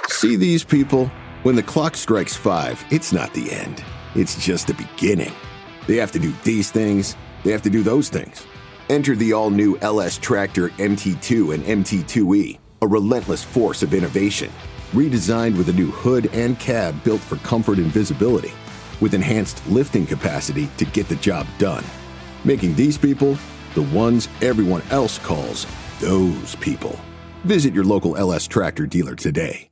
See 0.08 0.36
these 0.36 0.64
people? 0.64 1.12
When 1.44 1.56
the 1.56 1.64
clock 1.64 1.96
strikes 1.96 2.36
five, 2.36 2.84
it's 2.92 3.14
not 3.14 3.34
the 3.34 3.52
end. 3.52 3.84
It's 4.16 4.44
just 4.44 4.68
the 4.68 4.74
beginning. 4.74 5.34
They 5.88 5.96
have 5.98 6.12
to 6.12 6.20
do 6.20 6.34
these 6.44 6.72
things, 6.72 7.16
they 7.44 7.52
have 7.52 7.62
to 7.62 7.70
do 7.70 7.84
those 7.84 8.10
things. 8.10 8.46
Enter 8.90 9.16
the 9.16 9.34
all 9.34 9.50
new 9.50 9.78
LS 9.80 10.18
Tractor 10.18 10.70
MT2 10.70 11.54
and 11.54 11.64
MT2E, 11.86 12.60
a 12.82 12.88
relentless 12.88 13.44
force 13.44 13.84
of 13.84 13.94
innovation. 13.94 14.52
Redesigned 14.94 15.58
with 15.58 15.70
a 15.70 15.74
new 15.74 15.92
hood 15.92 16.30
and 16.34 16.60
cab 16.60 17.02
built 17.04 17.22
for 17.22 17.36
comfort 17.38 17.78
and 17.78 17.88
visibility, 17.88 18.52
with 19.00 19.14
enhanced 19.14 19.66
lifting 19.68 20.06
capacity 20.06 20.68
to 20.78 20.86
get 20.86 21.08
the 21.08 21.16
job 21.18 21.46
done. 21.60 21.84
Making 22.44 22.76
these 22.76 22.98
people 22.98 23.38
the 23.76 23.84
ones 23.84 24.28
everyone 24.42 24.82
else 24.92 25.18
calls 25.18 25.66
those 26.02 26.56
people. 26.58 27.00
Visit 27.46 27.74
your 27.74 27.86
local 27.86 28.18
LS 28.18 28.48
Tractor 28.48 28.86
dealer 28.86 29.16
today. 29.16 29.69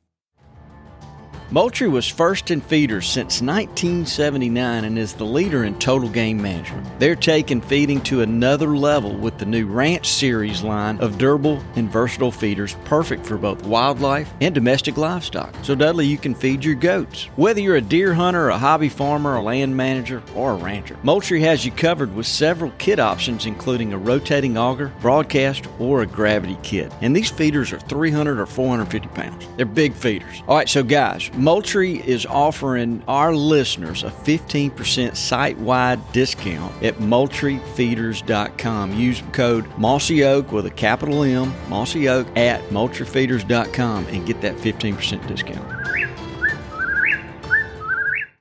Moultrie 1.50 1.88
was 1.88 2.06
first 2.06 2.52
in 2.52 2.60
feeders 2.60 3.08
since 3.08 3.42
1979 3.42 4.84
and 4.84 5.00
is 5.00 5.14
the 5.14 5.24
leader 5.24 5.64
in 5.64 5.80
total 5.80 6.10
game 6.10 6.42
management. 6.42 6.86
They're 7.00 7.16
taking 7.16 7.62
feeding 7.62 8.02
to 8.02 8.20
another 8.20 8.76
level 8.76 9.16
with 9.16 9.38
the 9.38 9.46
new 9.46 9.66
Ranch 9.66 10.10
Series 10.10 10.62
line 10.62 11.00
of 11.00 11.18
durable 11.18 11.64
and 11.78 11.90
versatile 11.90 12.34
feeders 12.34 12.76
perfect 12.84 13.26
for 13.26 13.38
both 13.38 13.66
wildlife 13.66 14.30
and 14.42 14.54
domestic 14.54 14.98
livestock. 14.98 15.56
So, 15.62 15.74
Dudley, 15.74 16.06
you 16.06 16.18
can 16.18 16.36
feed 16.36 16.66
your 16.66 16.76
goats. 16.76 17.30
Whether 17.38 17.62
you're 17.62 17.78
a 17.78 17.82
deer 17.82 18.14
hunter, 18.14 18.50
a 18.50 18.58
hobby 18.58 18.90
farmer, 18.90 19.38
a 19.38 19.42
land 19.42 19.78
manager, 19.78 20.22
or 20.36 20.52
a 20.52 20.56
rancher, 20.56 20.98
Moultrie 21.04 21.40
has 21.44 21.64
you 21.66 21.72
covered 21.72 22.14
with 22.14 22.26
several 22.26 22.74
kit 22.78 23.00
options, 23.00 23.46
including 23.46 23.94
a 23.94 23.98
rotating 23.98 24.58
auger, 24.58 24.92
broadcast, 25.00 25.66
or 25.80 26.02
a 26.02 26.08
gravity 26.08 26.58
kit. 26.62 26.92
And 27.00 27.16
these 27.16 27.32
feeders 27.32 27.72
are 27.72 27.80
300 27.80 28.38
or 28.38 28.46
450 28.46 29.08
pounds. 29.16 29.48
They're 29.56 29.66
big 29.66 29.94
feeders. 29.94 30.44
All 30.46 30.58
right, 30.58 30.68
so 30.68 30.84
guys, 30.84 31.32
Moultrie 31.38 32.06
is 32.06 32.26
offering 32.26 33.04
our 33.08 33.34
listeners 33.36 34.04
a 34.04 34.10
15% 34.10 35.16
site 35.16 35.58
wide 35.60 36.12
discount 36.12 36.74
at 36.84 36.96
moultriefeeders.com. 36.96 38.94
Use 38.94 39.22
code 39.32 39.66
Mossy 39.78 40.24
Oak 40.24 40.52
with 40.52 40.66
a 40.66 40.72
capital 40.72 41.22
M, 41.24 41.54
Mossy 41.70 42.10
Oak, 42.10 42.28
at 42.36 42.62
moultriefeeders.com 42.70 44.08
and 44.08 44.26
get 44.26 44.42
that 44.42 44.56
15% 44.56 45.28
discount. 45.28 45.78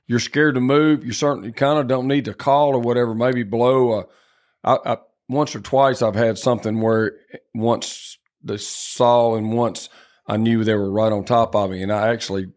you're 0.07 0.19
scared 0.19 0.55
to 0.55 0.61
move, 0.61 1.05
you 1.05 1.11
certainly 1.11 1.51
kind 1.51 1.77
of 1.77 1.87
don't 1.87 2.07
need 2.07 2.25
to 2.25 2.33
call 2.33 2.69
or 2.69 2.79
whatever. 2.79 3.13
Maybe 3.13 3.43
blow. 3.43 3.99
A, 3.99 4.05
I, 4.63 4.93
I, 4.93 4.97
once 5.29 5.55
or 5.55 5.59
twice 5.59 6.01
I've 6.01 6.15
had 6.15 6.37
something 6.37 6.81
where 6.81 7.13
once 7.53 8.17
they 8.41 8.57
saw 8.57 9.35
and 9.35 9.51
once 9.51 9.89
I 10.25 10.37
knew 10.37 10.63
they 10.63 10.75
were 10.75 10.89
right 10.89 11.11
on 11.11 11.25
top 11.25 11.55
of 11.55 11.69
me, 11.69 11.83
and 11.83 11.91
I 11.91 12.09
actually 12.09 12.47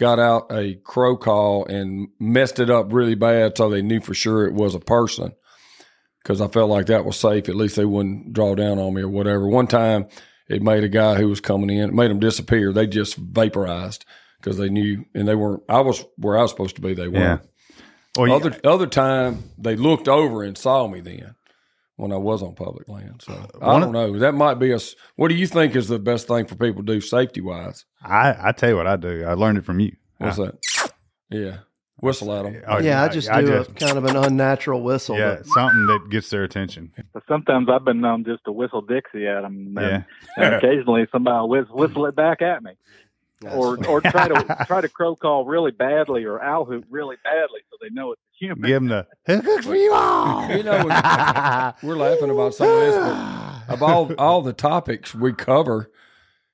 got 0.00 0.18
out 0.18 0.46
a 0.50 0.76
crow 0.76 1.14
call 1.14 1.66
and 1.66 2.08
messed 2.18 2.58
it 2.58 2.70
up 2.70 2.90
really 2.90 3.14
bad, 3.14 3.56
so 3.56 3.68
they 3.68 3.82
knew 3.82 4.00
for 4.00 4.14
sure 4.14 4.46
it 4.46 4.54
was 4.54 4.74
a 4.74 4.80
person. 4.80 5.32
Because 6.22 6.40
I 6.40 6.48
felt 6.48 6.70
like 6.70 6.86
that 6.86 7.04
was 7.04 7.18
safe. 7.18 7.48
At 7.48 7.54
least 7.54 7.76
they 7.76 7.84
wouldn't 7.84 8.32
draw 8.32 8.54
down 8.54 8.78
on 8.78 8.94
me 8.94 9.02
or 9.02 9.08
whatever. 9.08 9.46
One 9.46 9.66
time, 9.66 10.06
it 10.48 10.62
made 10.62 10.84
a 10.84 10.88
guy 10.88 11.16
who 11.16 11.28
was 11.28 11.40
coming 11.40 11.70
in, 11.70 11.90
it 11.90 11.94
made 11.94 12.10
him 12.10 12.18
disappear. 12.18 12.72
They 12.72 12.86
just 12.86 13.16
vaporized 13.16 14.04
because 14.40 14.56
they 14.56 14.70
knew, 14.70 15.04
and 15.14 15.28
they 15.28 15.34
weren't. 15.34 15.62
I 15.68 15.80
was 15.80 16.04
where 16.16 16.36
I 16.38 16.42
was 16.42 16.50
supposed 16.50 16.76
to 16.76 16.82
be. 16.82 16.94
They 16.94 17.08
weren't. 17.08 17.42
Well, 18.16 18.26
you- 18.28 18.34
other 18.34 18.58
other 18.64 18.86
time 18.86 19.44
they 19.58 19.76
looked 19.76 20.08
over 20.08 20.42
and 20.42 20.56
saw 20.58 20.88
me 20.88 21.00
then 21.00 21.34
when 22.00 22.12
I 22.12 22.16
was 22.16 22.42
on 22.42 22.54
public 22.54 22.88
land. 22.88 23.22
So 23.24 23.32
uh, 23.60 23.70
I 23.70 23.78
don't 23.78 23.92
know. 23.92 24.18
That 24.18 24.32
might 24.32 24.54
be 24.54 24.70
a. 24.72 24.76
s- 24.76 24.94
What 25.16 25.28
do 25.28 25.34
you 25.34 25.46
think 25.46 25.76
is 25.76 25.88
the 25.88 25.98
best 25.98 26.26
thing 26.28 26.46
for 26.46 26.54
people 26.54 26.82
to 26.84 26.92
do 26.94 27.00
safety 27.00 27.40
wise? 27.40 27.84
I, 28.02 28.34
I 28.48 28.52
tell 28.52 28.70
you 28.70 28.76
what 28.76 28.86
I 28.86 28.96
do. 28.96 29.24
I 29.26 29.34
learned 29.34 29.58
it 29.58 29.64
from 29.64 29.80
you. 29.80 29.94
What's 30.18 30.38
I- 30.38 30.46
that? 30.46 30.92
Yeah, 31.30 31.58
whistle 32.00 32.32
at 32.34 32.42
them. 32.44 32.60
Oh, 32.66 32.78
yeah, 32.80 33.02
I 33.04 33.08
just 33.08 33.28
do 33.32 33.52
a 33.54 33.64
kind 33.66 33.96
of 33.96 34.04
an 34.04 34.16
unnatural 34.16 34.82
whistle. 34.82 35.16
yeah, 35.18 35.36
but- 35.36 35.46
something 35.46 35.86
that 35.86 36.08
gets 36.10 36.30
their 36.30 36.42
attention. 36.42 36.92
But 37.12 37.22
sometimes 37.28 37.68
I've 37.70 37.84
been 37.84 38.00
known 38.00 38.24
just 38.24 38.44
to 38.46 38.52
whistle 38.52 38.80
Dixie 38.80 39.26
at 39.28 39.42
them, 39.42 39.74
and, 39.76 40.04
Yeah. 40.36 40.42
and 40.44 40.54
occasionally 40.56 41.06
somebody 41.12 41.46
will 41.48 41.66
whistle 41.76 42.06
it 42.06 42.16
back 42.16 42.42
at 42.42 42.62
me, 42.64 42.72
or 43.46 43.84
or 43.86 44.00
try 44.00 44.28
to 44.28 44.64
try 44.66 44.80
to 44.80 44.88
crow 44.88 45.16
call 45.16 45.44
really 45.44 45.70
badly 45.70 46.24
or 46.24 46.42
owl 46.42 46.64
hoot 46.64 46.84
really 46.90 47.16
badly 47.24 47.60
so 47.70 47.76
they 47.80 47.90
know 47.90 48.12
it's 48.12 48.20
a 48.20 48.44
human. 48.44 48.62
Give 48.62 48.82
them 48.82 48.88
the 48.88 49.06
"Who 49.26 49.42
cooks 49.42 49.66
for 49.66 49.74
you 49.74 49.92
all. 49.92 50.50
You 50.50 50.62
know, 50.62 50.84
we're 51.82 51.96
laughing 51.96 52.30
about 52.30 52.54
some 52.54 52.68
of 52.68 52.80
this, 52.80 52.94
but 52.96 53.74
of 53.74 53.82
all 53.82 54.12
all 54.18 54.42
the 54.42 54.52
topics 54.52 55.14
we 55.14 55.32
cover, 55.32 55.90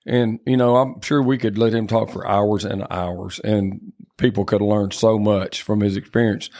and 0.06 0.40
you 0.46 0.56
know, 0.56 0.76
I'm 0.76 1.00
sure 1.00 1.22
we 1.22 1.38
could 1.38 1.58
let 1.58 1.74
him 1.74 1.86
talk 1.86 2.10
for 2.10 2.26
hours 2.26 2.64
and 2.64 2.86
hours, 2.90 3.40
and 3.40 3.92
people 4.16 4.44
could 4.44 4.62
learn 4.62 4.90
so 4.92 5.18
much 5.18 5.62
from 5.62 5.80
his 5.80 5.96
experience. 5.96 6.50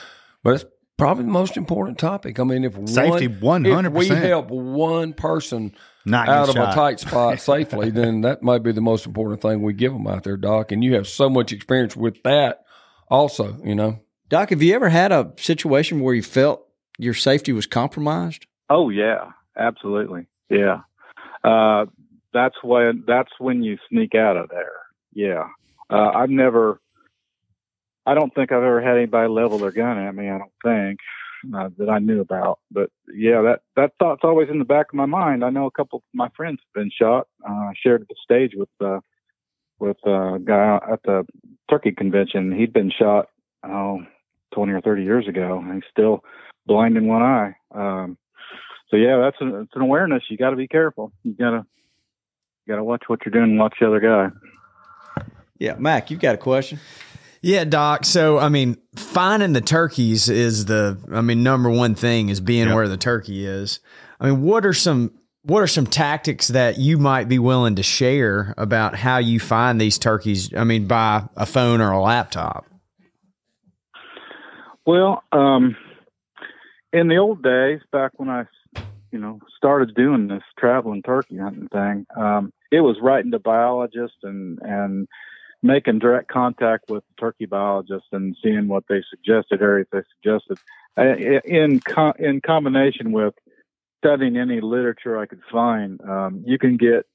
But 0.42 0.54
it's 0.54 0.64
probably 0.96 1.24
the 1.24 1.30
most 1.30 1.56
important 1.56 1.98
topic. 1.98 2.38
I 2.40 2.44
mean, 2.44 2.64
if 2.64 2.74
Safety, 2.88 3.28
100%. 3.28 3.86
If 3.86 3.92
we 3.92 4.08
help 4.08 4.48
one 4.48 5.12
person 5.12 5.74
Not 6.06 6.26
get 6.26 6.36
out 6.36 6.48
of 6.48 6.54
shot. 6.54 6.72
a 6.72 6.74
tight 6.74 7.00
spot 7.00 7.40
safely, 7.40 7.90
then 7.90 8.20
that 8.20 8.42
might 8.42 8.62
be 8.62 8.72
the 8.72 8.80
most 8.80 9.06
important 9.06 9.42
thing 9.42 9.60
we 9.60 9.74
give 9.74 9.92
them 9.92 10.06
out 10.06 10.22
there, 10.22 10.36
Doc. 10.36 10.70
And 10.70 10.82
you 10.82 10.94
have 10.94 11.08
so 11.08 11.28
much 11.28 11.52
experience 11.52 11.96
with 11.96 12.22
that, 12.22 12.64
also. 13.08 13.58
You 13.64 13.74
know. 13.74 14.00
Doc, 14.28 14.50
have 14.50 14.62
you 14.62 14.74
ever 14.74 14.88
had 14.88 15.12
a 15.12 15.32
situation 15.36 16.00
where 16.00 16.14
you 16.14 16.22
felt 16.22 16.66
your 16.98 17.14
safety 17.14 17.52
was 17.52 17.66
compromised? 17.66 18.46
Oh 18.70 18.88
yeah, 18.88 19.30
absolutely. 19.56 20.26
Yeah. 20.48 20.82
Uh, 21.44 21.86
that's 22.32 22.56
when 22.62 23.04
that's 23.06 23.32
when 23.38 23.62
you 23.62 23.76
sneak 23.88 24.14
out 24.14 24.36
of 24.36 24.48
there. 24.48 24.72
Yeah. 25.12 25.48
Uh, 25.90 26.10
I've 26.14 26.30
never. 26.30 26.80
I 28.04 28.14
don't 28.14 28.32
think 28.34 28.52
I've 28.52 28.62
ever 28.62 28.80
had 28.80 28.96
anybody 28.96 29.28
level 29.28 29.58
their 29.58 29.72
gun 29.72 29.98
at 29.98 30.14
me. 30.14 30.30
I 30.30 30.38
don't 30.38 30.52
think 30.62 31.00
uh, 31.54 31.70
that 31.78 31.88
I 31.88 31.98
knew 31.98 32.20
about. 32.20 32.60
But 32.70 32.90
yeah, 33.14 33.42
that 33.42 33.60
that 33.76 33.92
thought's 33.98 34.24
always 34.24 34.48
in 34.50 34.58
the 34.58 34.64
back 34.64 34.86
of 34.90 34.94
my 34.94 35.06
mind. 35.06 35.44
I 35.44 35.50
know 35.50 35.66
a 35.66 35.70
couple 35.70 35.98
of 35.98 36.02
my 36.12 36.28
friends 36.36 36.60
have 36.60 36.82
been 36.82 36.90
shot. 36.90 37.28
Uh, 37.48 37.52
I 37.52 37.72
shared 37.80 38.06
the 38.08 38.14
stage 38.22 38.52
with 38.54 38.68
uh, 38.84 39.00
with 39.78 39.98
a 40.04 40.38
guy 40.42 40.78
at 40.90 41.02
the 41.04 41.24
turkey 41.70 41.92
convention. 41.92 42.52
He'd 42.52 42.72
been 42.72 42.90
shot 42.90 43.28
oh, 43.64 44.04
20 44.54 44.72
or 44.72 44.80
30 44.80 45.02
years 45.02 45.28
ago, 45.28 45.58
and 45.58 45.74
he's 45.74 45.90
still 45.90 46.22
blind 46.66 46.96
in 46.96 47.06
one 47.06 47.22
eye. 47.22 47.54
Um, 47.74 48.16
so 48.90 48.96
yeah, 48.96 49.18
that's 49.18 49.36
an, 49.40 49.54
it's 49.62 49.74
an 49.74 49.82
awareness. 49.82 50.22
You 50.28 50.36
got 50.36 50.50
to 50.50 50.56
be 50.56 50.68
careful. 50.68 51.12
You 51.24 51.34
gotta 51.34 51.66
you 52.64 52.72
gotta 52.72 52.84
watch 52.84 53.04
what 53.06 53.20
you're 53.24 53.32
doing 53.32 53.50
and 53.50 53.58
watch 53.58 53.76
the 53.80 53.86
other 53.86 54.00
guy. 54.00 54.28
Yeah, 55.58 55.74
Mac, 55.78 56.10
you've 56.10 56.20
got 56.20 56.34
a 56.34 56.38
question. 56.38 56.78
Yeah, 57.46 57.62
Doc. 57.62 58.04
So, 58.04 58.40
I 58.40 58.48
mean, 58.48 58.76
finding 58.96 59.52
the 59.52 59.60
turkeys 59.60 60.28
is 60.28 60.64
the, 60.64 60.98
I 61.12 61.20
mean, 61.20 61.44
number 61.44 61.70
one 61.70 61.94
thing 61.94 62.28
is 62.28 62.40
being 62.40 62.74
where 62.74 62.88
the 62.88 62.96
turkey 62.96 63.46
is. 63.46 63.78
I 64.18 64.28
mean, 64.28 64.42
what 64.42 64.66
are 64.66 64.72
some, 64.72 65.12
what 65.42 65.62
are 65.62 65.68
some 65.68 65.86
tactics 65.86 66.48
that 66.48 66.80
you 66.80 66.98
might 66.98 67.28
be 67.28 67.38
willing 67.38 67.76
to 67.76 67.84
share 67.84 68.52
about 68.58 68.96
how 68.96 69.18
you 69.18 69.38
find 69.38 69.80
these 69.80 69.96
turkeys? 69.96 70.52
I 70.54 70.64
mean, 70.64 70.88
by 70.88 71.22
a 71.36 71.46
phone 71.46 71.80
or 71.80 71.92
a 71.92 72.02
laptop. 72.02 72.66
Well, 74.84 75.22
um, 75.30 75.76
in 76.92 77.06
the 77.06 77.18
old 77.18 77.44
days, 77.44 77.78
back 77.92 78.10
when 78.16 78.28
I, 78.28 78.46
you 79.12 79.20
know, 79.20 79.38
started 79.56 79.94
doing 79.94 80.26
this 80.26 80.42
traveling 80.58 81.02
turkey 81.02 81.38
hunting 81.38 81.68
thing, 81.68 82.06
um, 82.16 82.52
it 82.72 82.80
was 82.80 82.96
writing 83.00 83.30
to 83.30 83.38
biologists 83.38 84.18
and 84.24 84.58
and 84.62 85.06
making 85.66 85.98
direct 85.98 86.28
contact 86.28 86.88
with 86.88 87.04
turkey 87.18 87.46
biologists 87.46 88.08
and 88.12 88.36
seeing 88.42 88.68
what 88.68 88.84
they 88.88 89.02
suggested, 89.10 89.60
areas 89.60 89.88
they 89.92 90.02
suggested, 90.16 90.58
uh, 90.98 91.16
in 91.44 91.80
co- 91.80 92.14
in 92.18 92.40
combination 92.40 93.12
with 93.12 93.34
studying 93.98 94.36
any 94.36 94.60
literature 94.60 95.18
I 95.18 95.26
could 95.26 95.42
find. 95.50 96.00
Um, 96.02 96.42
you 96.46 96.58
can 96.58 96.76
get, 96.76 97.06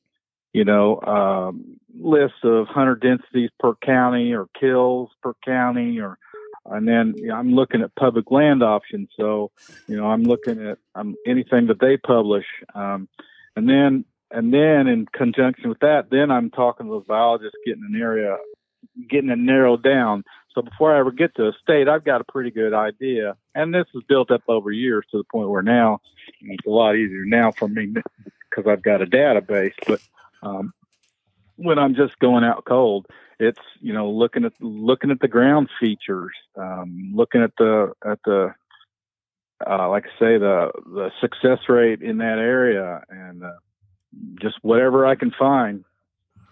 you 0.54 0.66
know, 0.66 1.00
um, 1.02 1.80
lists 1.98 2.40
of 2.44 2.68
hunter 2.68 2.96
densities 2.96 3.50
per 3.60 3.76
county 3.76 4.34
or 4.34 4.48
kills 4.60 5.10
per 5.22 5.34
county 5.46 6.00
or 6.00 6.18
and 6.66 6.88
then 6.88 7.14
you 7.18 7.28
know, 7.28 7.36
I'm 7.36 7.54
looking 7.54 7.82
at 7.82 7.96
public 7.96 8.30
land 8.30 8.62
options. 8.62 9.10
So, 9.18 9.52
you 9.88 9.98
know, 9.98 10.06
I'm 10.06 10.24
looking 10.24 10.66
at 10.68 10.78
um, 10.96 11.16
anything 11.26 11.68
that 11.68 11.80
they 11.80 11.98
publish, 11.98 12.46
um, 12.76 13.08
and 13.56 13.68
then 13.68 14.06
and 14.34 14.54
then 14.54 14.88
in 14.88 15.06
conjunction 15.06 15.70
with 15.70 15.80
that, 15.80 16.10
then 16.10 16.32
I'm 16.32 16.50
talking 16.50 16.86
to 16.86 16.92
those 16.92 17.06
biologists, 17.06 17.58
getting 17.66 17.88
an 17.88 18.00
area, 18.00 18.38
getting 19.10 19.30
it 19.30 19.40
narrowed 19.40 19.84
down. 19.84 20.24
So 20.54 20.62
before 20.62 20.96
I 20.96 21.00
ever 21.00 21.12
get 21.12 21.36
to 21.36 21.48
a 21.48 21.54
state, 21.62 21.88
I've 21.88 22.04
got 22.04 22.22
a 22.22 22.26
pretty 22.26 22.52
good 22.52 22.74
idea, 22.74 23.36
and 23.56 23.74
this 23.74 23.86
is 23.96 24.04
built 24.08 24.32
up 24.32 24.42
over 24.48 24.72
years 24.72 25.06
to 25.12 25.18
the 25.18 25.24
point 25.32 25.50
where 25.50 25.62
now 25.62 26.02
it's 26.42 26.66
a 26.66 26.70
lot 26.70 26.96
easier 26.96 27.26
now 27.26 27.52
for 27.52 27.68
me 27.68 27.94
because 28.50 28.70
I've 28.70 28.82
got 28.82 29.02
a 29.02 29.06
database. 29.06 29.74
But 29.88 30.02
um, 30.44 30.74
when 31.56 31.80
I'm 31.80 31.96
just 31.96 32.20
going 32.20 32.44
out 32.44 32.66
cold, 32.66 33.08
it's 33.40 33.60
you 33.80 33.94
know 33.94 34.10
looking 34.10 34.46
at 34.46 34.54
looking 34.60 35.12
at 35.12 35.20
the 35.20 35.28
ground 35.28 35.70
features, 35.80 36.34
um, 36.58 37.14
looking 37.16 37.42
at 37.42 37.52
the 37.58 37.94
at 38.06 38.20
the 38.26 38.54
uh, 39.66 39.90
like 39.90 40.06
I 40.06 40.20
say 40.20 40.38
the 40.38 40.72
the 40.86 41.12
success 41.22 41.60
rate 41.70 42.02
in 42.02 42.18
that 42.18 42.40
area, 42.40 43.04
and 43.10 43.44
uh, 43.44 43.52
just 44.42 44.58
whatever 44.62 45.06
I 45.06 45.16
can 45.16 45.32
find. 45.32 45.84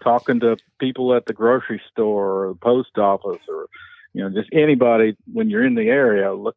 Talking 0.02 0.40
to 0.40 0.56
people 0.78 1.14
at 1.14 1.26
the 1.26 1.34
grocery 1.34 1.80
store 1.90 2.44
or 2.44 2.48
the 2.48 2.54
post 2.54 2.96
office, 2.96 3.42
or 3.48 3.66
you 4.14 4.22
know 4.22 4.30
just 4.30 4.48
anybody 4.50 5.14
when 5.30 5.50
you're 5.50 5.66
in 5.66 5.74
the 5.74 5.88
area. 5.88 6.32
Look, 6.32 6.56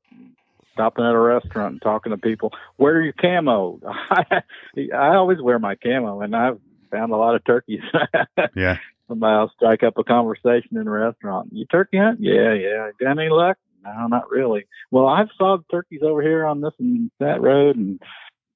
stopping 0.71 1.03
at 1.03 1.11
a 1.11 1.19
restaurant 1.19 1.73
and 1.73 1.81
talking 1.81 2.11
to 2.11 2.17
people. 2.17 2.53
Wear 2.77 3.01
your 3.01 3.13
camo. 3.13 3.79
I, 3.85 4.41
I 4.95 5.15
always 5.15 5.41
wear 5.41 5.59
my 5.59 5.75
camo, 5.75 6.21
and 6.21 6.33
I've 6.35 6.59
found 6.91 7.11
a 7.11 7.17
lot 7.17 7.35
of 7.35 7.43
turkeys. 7.45 7.81
Yeah. 8.55 8.77
Somebody 9.07 9.37
will 9.37 9.51
strike 9.55 9.83
up 9.83 9.97
a 9.97 10.03
conversation 10.03 10.77
in 10.77 10.87
a 10.87 10.91
restaurant. 10.91 11.49
You 11.51 11.65
turkey 11.65 11.97
hunt? 11.97 12.19
Yeah, 12.21 12.53
yeah. 12.53 12.89
Got 12.99 13.19
any 13.19 13.29
luck? 13.29 13.57
No, 13.83 14.07
not 14.07 14.29
really. 14.31 14.65
Well, 14.91 15.07
I've 15.07 15.27
saw 15.37 15.57
turkeys 15.69 16.01
over 16.03 16.21
here 16.21 16.45
on 16.45 16.61
this 16.61 16.73
and 16.79 17.11
that 17.19 17.41
road, 17.41 17.75
and 17.75 18.01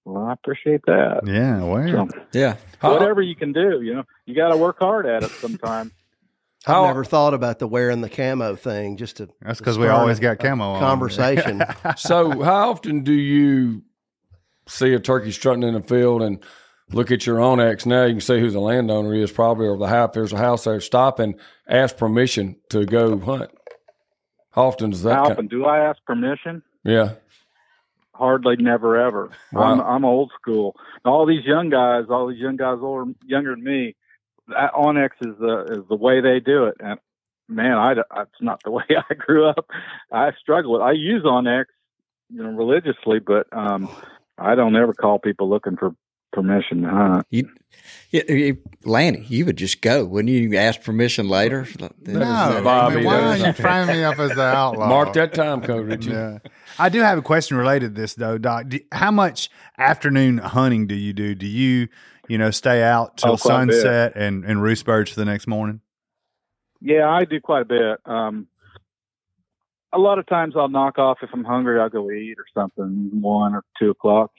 well, 0.08 0.26
I 0.26 0.34
appreciate 0.34 0.82
that. 0.86 1.22
Yeah. 1.26 1.64
Where? 1.64 1.88
So, 1.90 2.08
Yeah. 2.34 2.56
whatever 2.82 3.22
you 3.22 3.36
can 3.36 3.52
do, 3.54 3.82
you 3.82 3.94
know, 3.96 4.04
you 4.26 4.36
got 4.36 4.50
to 4.50 4.58
work 4.58 4.78
hard 4.80 5.06
at 5.06 5.24
it 5.24 5.32
sometimes. 5.32 5.92
I've 6.68 6.84
never 6.88 7.04
thought 7.06 7.34
about 7.34 7.60
the 7.60 7.68
wearing 7.68 8.02
the 8.02 8.10
camo 8.10 8.56
thing. 8.56 8.98
Just 8.98 9.18
to 9.18 9.30
That's 9.42 9.60
because 9.60 9.78
we 9.78 9.88
always 9.88 10.20
got 10.20 10.40
camo 10.40 10.72
on. 10.72 10.80
conversation. 10.80 11.64
so 11.98 12.42
how 12.42 12.72
often 12.72 13.04
do 13.04 13.14
you 13.14 13.84
see 14.68 14.94
a 14.94 15.00
turkey 15.00 15.32
strutting 15.32 15.64
in 15.64 15.74
the 15.76 15.82
field 15.82 16.22
and 16.22 16.44
look 16.92 17.12
at 17.12 17.26
your 17.26 17.40
own 17.40 17.60
ex 17.62 17.86
now 17.86 18.04
you 18.04 18.14
can 18.16 18.22
see 18.22 18.40
who 18.40 18.50
the 18.50 18.60
landowner 18.60 19.14
is 19.14 19.32
probably 19.32 19.66
or 19.68 19.78
the 19.78 19.88
house 19.88 20.12
there's 20.14 20.34
a 20.34 20.38
house 20.38 20.64
there 20.66 20.80
stop 20.82 21.20
and 21.20 21.36
ask 21.70 21.96
permission 21.98 22.56
to 22.70 22.86
go 22.86 23.18
hunt 23.20 23.50
how 24.52 24.64
often 24.68 24.90
does 24.90 25.04
that 25.04 25.14
How 25.14 25.24
come- 25.24 25.32
often 25.34 25.48
do 25.48 25.66
I 25.66 25.80
ask 25.90 26.04
permission? 26.06 26.62
yeah 26.84 27.14
Hardly, 28.18 28.56
never, 28.56 28.98
ever. 28.98 29.30
I'm, 29.56 29.80
I'm 29.80 30.06
old 30.06 30.32
school. 30.40 30.76
All 31.06 31.28
these 31.28 31.46
young 31.46 31.70
guys, 31.70 32.06
all 32.10 32.28
these 32.28 32.40
young 32.40 32.56
guys 32.56 32.80
older, 32.82 33.12
younger 33.26 33.52
than 33.52 33.64
me, 33.64 33.96
that 34.48 34.74
OnX 34.74 35.10
is 35.22 35.38
the 35.40 35.66
is 35.70 35.88
the 35.88 35.96
way 35.96 36.22
they 36.22 36.40
do 36.40 36.66
it. 36.66 36.78
And 36.80 37.00
man, 37.48 37.78
I 37.78 37.94
that's 37.94 38.42
not 38.42 38.64
the 38.64 38.72
way 38.78 38.86
I 38.90 39.14
grew 39.14 39.48
up. 39.48 39.70
I 40.12 40.32
struggle 40.42 40.74
with. 40.74 40.82
I 40.82 40.94
use 40.94 41.24
OnX, 41.24 41.66
you 42.30 42.42
know, 42.42 42.50
religiously, 42.50 43.20
but 43.20 43.46
um, 43.52 43.88
I 44.38 44.56
don't 44.56 44.76
ever 44.76 44.94
call 44.94 45.20
people 45.20 45.50
looking 45.50 45.78
for 45.78 45.94
permission 46.42 46.84
to 46.84 46.90
hunt. 46.90 47.26
You, 47.30 47.50
yeah, 48.12 48.22
you- 48.32 48.58
Lanny, 48.86 49.26
you 49.28 49.46
would 49.46 49.58
just 49.58 49.82
go, 49.82 50.06
wouldn't 50.06 50.30
you? 50.34 50.40
You 50.50 50.58
Ask 50.58 50.82
permission 50.82 51.28
later. 51.28 51.68
No, 52.06 52.20
Bobby, 52.64 52.94
I 52.94 52.96
mean, 52.96 53.06
why 53.06 53.20
are 53.22 53.38
you 53.38 53.54
framing 53.54 53.98
me 53.98 54.04
up 54.04 54.18
as 54.20 54.32
the 54.36 54.44
outlaw? 54.44 54.88
mark 54.88 55.14
that 55.14 55.34
time 55.34 55.62
code 55.62 55.88
Richie. 55.88 56.12
Yeah. 56.12 56.38
I 56.80 56.90
do 56.90 57.02
have 57.02 57.18
a 57.18 57.22
question 57.22 57.58
related 57.58 57.96
to 57.96 58.02
this 58.02 58.14
though, 58.14 58.38
Doc. 58.38 58.70
Do, 58.70 58.80
how 58.92 59.12
much 59.12 59.50
afternoon 59.78 60.38
hunting 60.38 60.88
do 60.88 60.96
you 60.96 61.12
do? 61.14 61.36
Do 61.36 61.48
you, 61.48 61.88
you 62.28 62.38
know, 62.38 62.52
stay 62.52 62.82
out 62.84 63.18
till 63.18 63.32
Oh, 63.34 63.38
quite 63.38 63.66
bit. 63.66 63.74
sunset 63.82 64.14
and, 64.16 64.46
and 64.46 64.62
roost 64.62 64.86
birds 64.86 65.12
for 65.12 65.20
the 65.20 65.26
next 65.26 65.48
morning? 65.48 65.82
Yeah, 66.80 67.10
I 67.10 67.26
do 67.26 67.42
quite 67.42 67.64
a 67.64 67.66
bit. 67.66 68.00
Um, 68.06 68.48
a 69.92 69.98
lot 69.98 70.20
of 70.20 70.28
times 70.28 70.54
I'll 70.56 70.70
knock 70.70 71.00
off 71.00 71.18
if 71.24 71.30
I'm 71.34 71.44
hungry. 71.44 71.80
I'll 71.80 71.90
go 71.90 72.10
eat 72.12 72.38
or 72.38 72.46
something, 72.54 73.10
one 73.22 73.56
or 73.56 73.64
two 73.80 73.90
o'clock. 73.90 74.32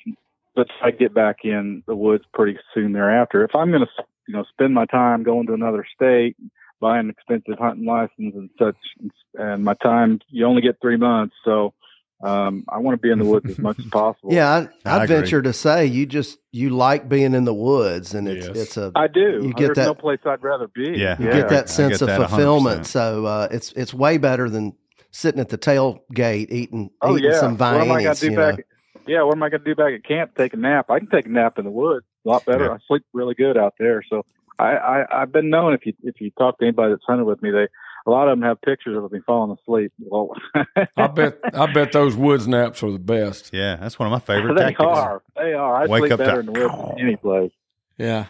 But 0.59 0.67
I 0.83 0.91
get 0.91 1.15
back 1.15 1.37
in 1.45 1.85
the 1.87 1.95
woods 1.95 2.25
pretty 2.35 2.59
soon 2.75 2.93
thereafter. 2.93 3.45
If 3.45 3.55
I'm 3.55 3.71
going 3.71 3.83
to, 3.83 4.05
you 4.27 4.35
know, 4.35 4.45
spend 4.51 4.75
my 4.75 4.87
time 4.87 5.23
going 5.23 5.47
to 5.47 5.53
another 5.53 5.87
state, 5.95 6.35
buying 6.81 7.05
an 7.07 7.11
expensive 7.11 7.61
hunting 7.61 7.87
license 7.87 8.35
and 8.35 8.51
such, 8.59 8.75
and 9.35 9.63
my 9.63 9.75
time, 9.75 10.19
you 10.31 10.45
only 10.47 10.61
get 10.61 10.81
three 10.83 10.97
months, 10.97 11.37
so 11.45 11.75
um, 12.25 12.65
I 12.69 12.79
want 12.79 12.95
to 12.97 13.01
be 13.01 13.13
in 13.13 13.21
the 13.21 13.25
woods 13.25 13.47
as 13.49 13.59
much 13.61 13.79
as 13.79 13.85
possible. 13.93 14.33
Yeah, 14.33 14.67
I, 14.85 14.91
I 14.91 14.97
I 14.99 15.05
agree. 15.05 15.17
venture 15.19 15.43
to 15.43 15.53
say 15.53 15.87
you 15.87 16.07
just 16.07 16.39
you 16.51 16.71
like 16.71 17.09
being 17.09 17.35
in 17.35 17.45
the 17.45 17.55
woods, 17.55 18.15
and 18.15 18.27
it's 18.27 18.49
Yes. 18.49 18.57
it's 18.57 18.77
a 18.77 18.91
I 18.97 19.07
do. 19.07 19.43
You 19.45 19.55
get 19.55 19.67
There's 19.77 19.87
no 19.87 19.95
place 19.95 20.19
I'd 20.27 20.43
rather 20.43 20.67
be. 20.67 20.95
Yeah. 20.97 21.17
you 21.21 21.27
Yeah, 21.27 21.35
get 21.35 21.47
I 21.47 21.49
that 21.51 21.69
sense 21.69 21.93
get 21.93 22.03
of 22.03 22.07
that 22.09 22.21
100%. 22.23 22.29
fulfillment. 22.31 22.87
So 22.87 23.27
uh, 23.27 23.49
it's 23.53 23.71
it's 23.73 23.95
way 23.95 24.19
better 24.19 24.51
than 24.51 24.75
sitting 25.13 25.41
at 25.41 25.51
the 25.51 25.59
tailgate 25.59 26.51
eating 26.51 26.91
Oh 27.01 27.17
eating 27.17 27.31
yeah. 27.31 27.39
some 27.41 27.57
what 27.57 27.75
am 27.75 27.93
I 29.09 29.13
going 29.13 29.17
viands. 29.17 29.17
to 29.17 29.17
do 29.17 29.17
You 29.17 29.17
know? 29.17 29.17
back? 29.17 29.21
Yeah, 29.21 29.23
what 29.25 29.37
am 29.37 29.43
I 29.43 29.49
going 29.49 29.65
to 29.65 29.71
do 29.71 29.75
back 29.75 29.93
at 29.95 30.05
camp? 30.05 30.37
Take 30.37 30.55
a 30.55 30.57
nap. 30.57 30.91
I 30.91 30.99
can 30.99 31.09
take 31.09 31.27
a 31.27 31.31
nap 31.31 31.59
in 31.59 31.65
the 31.65 31.71
woods. 31.71 32.07
A 32.27 32.29
lot 32.29 32.45
better. 32.45 32.65
Yeah. 32.67 32.73
I 32.73 32.79
sleep 32.87 33.05
really 33.13 33.35
good 33.35 33.57
out 33.57 33.75
there. 33.79 34.03
So 34.09 34.25
I, 34.59 34.77
I 34.77 35.23
I've 35.23 35.33
been 35.33 35.51
known 35.51 35.73
if 35.75 35.87
you 35.87 35.93
if 36.03 36.21
you 36.21 36.31
talk 36.39 36.59
to 36.59 36.65
anybody 36.65 36.93
that's 36.93 37.05
hunted 37.07 37.25
with 37.25 37.41
me, 37.43 37.51
they 37.51 37.69
a 38.07 38.11
lot 38.11 38.29
of 38.29 38.39
them 38.39 38.43
have 38.47 38.61
pictures 38.63 38.97
of 38.97 39.11
me 39.13 39.21
falling 39.27 39.57
asleep. 39.61 39.93
Well, 40.01 40.31
I 40.97 41.07
bet 41.09 41.39
I 41.55 41.73
bet 41.73 41.93
those 41.93 42.17
woods 42.17 42.49
naps 42.49 42.83
are 42.83 42.91
the 42.91 42.99
best. 42.99 43.51
Yeah, 43.53 43.77
that's 43.77 43.99
one 43.99 44.07
of 44.07 44.11
my 44.13 44.19
favorite 44.21 44.55
they 44.55 44.63
tactics. 44.63 44.81
are. 44.85 45.23
They 45.37 45.53
are. 45.53 45.77
I 45.83 45.87
Wake 45.87 46.01
sleep 46.01 46.13
up 46.13 46.19
to- 46.19 46.25
better 46.25 46.41
in 46.41 46.47
the 46.47 46.53
woods 46.53 46.75
than 46.75 47.01
any 47.01 47.17
place. 47.17 47.53
Yeah. 47.97 48.27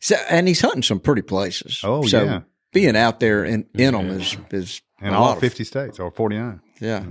So, 0.00 0.16
and 0.28 0.46
he's 0.48 0.60
hunting 0.60 0.82
some 0.82 1.00
pretty 1.00 1.22
places. 1.22 1.80
Oh, 1.84 2.02
so 2.06 2.22
yeah. 2.24 2.40
Being 2.74 2.96
out 2.96 3.20
there 3.20 3.44
in, 3.44 3.64
in 3.74 3.94
them 3.94 4.10
is, 4.10 4.36
is 4.50 4.82
In 5.00 5.08
a 5.08 5.16
all 5.16 5.22
lot 5.28 5.36
of- 5.36 5.40
50 5.40 5.64
states 5.64 5.98
or 5.98 6.10
49. 6.10 6.60
yeah. 6.80 7.04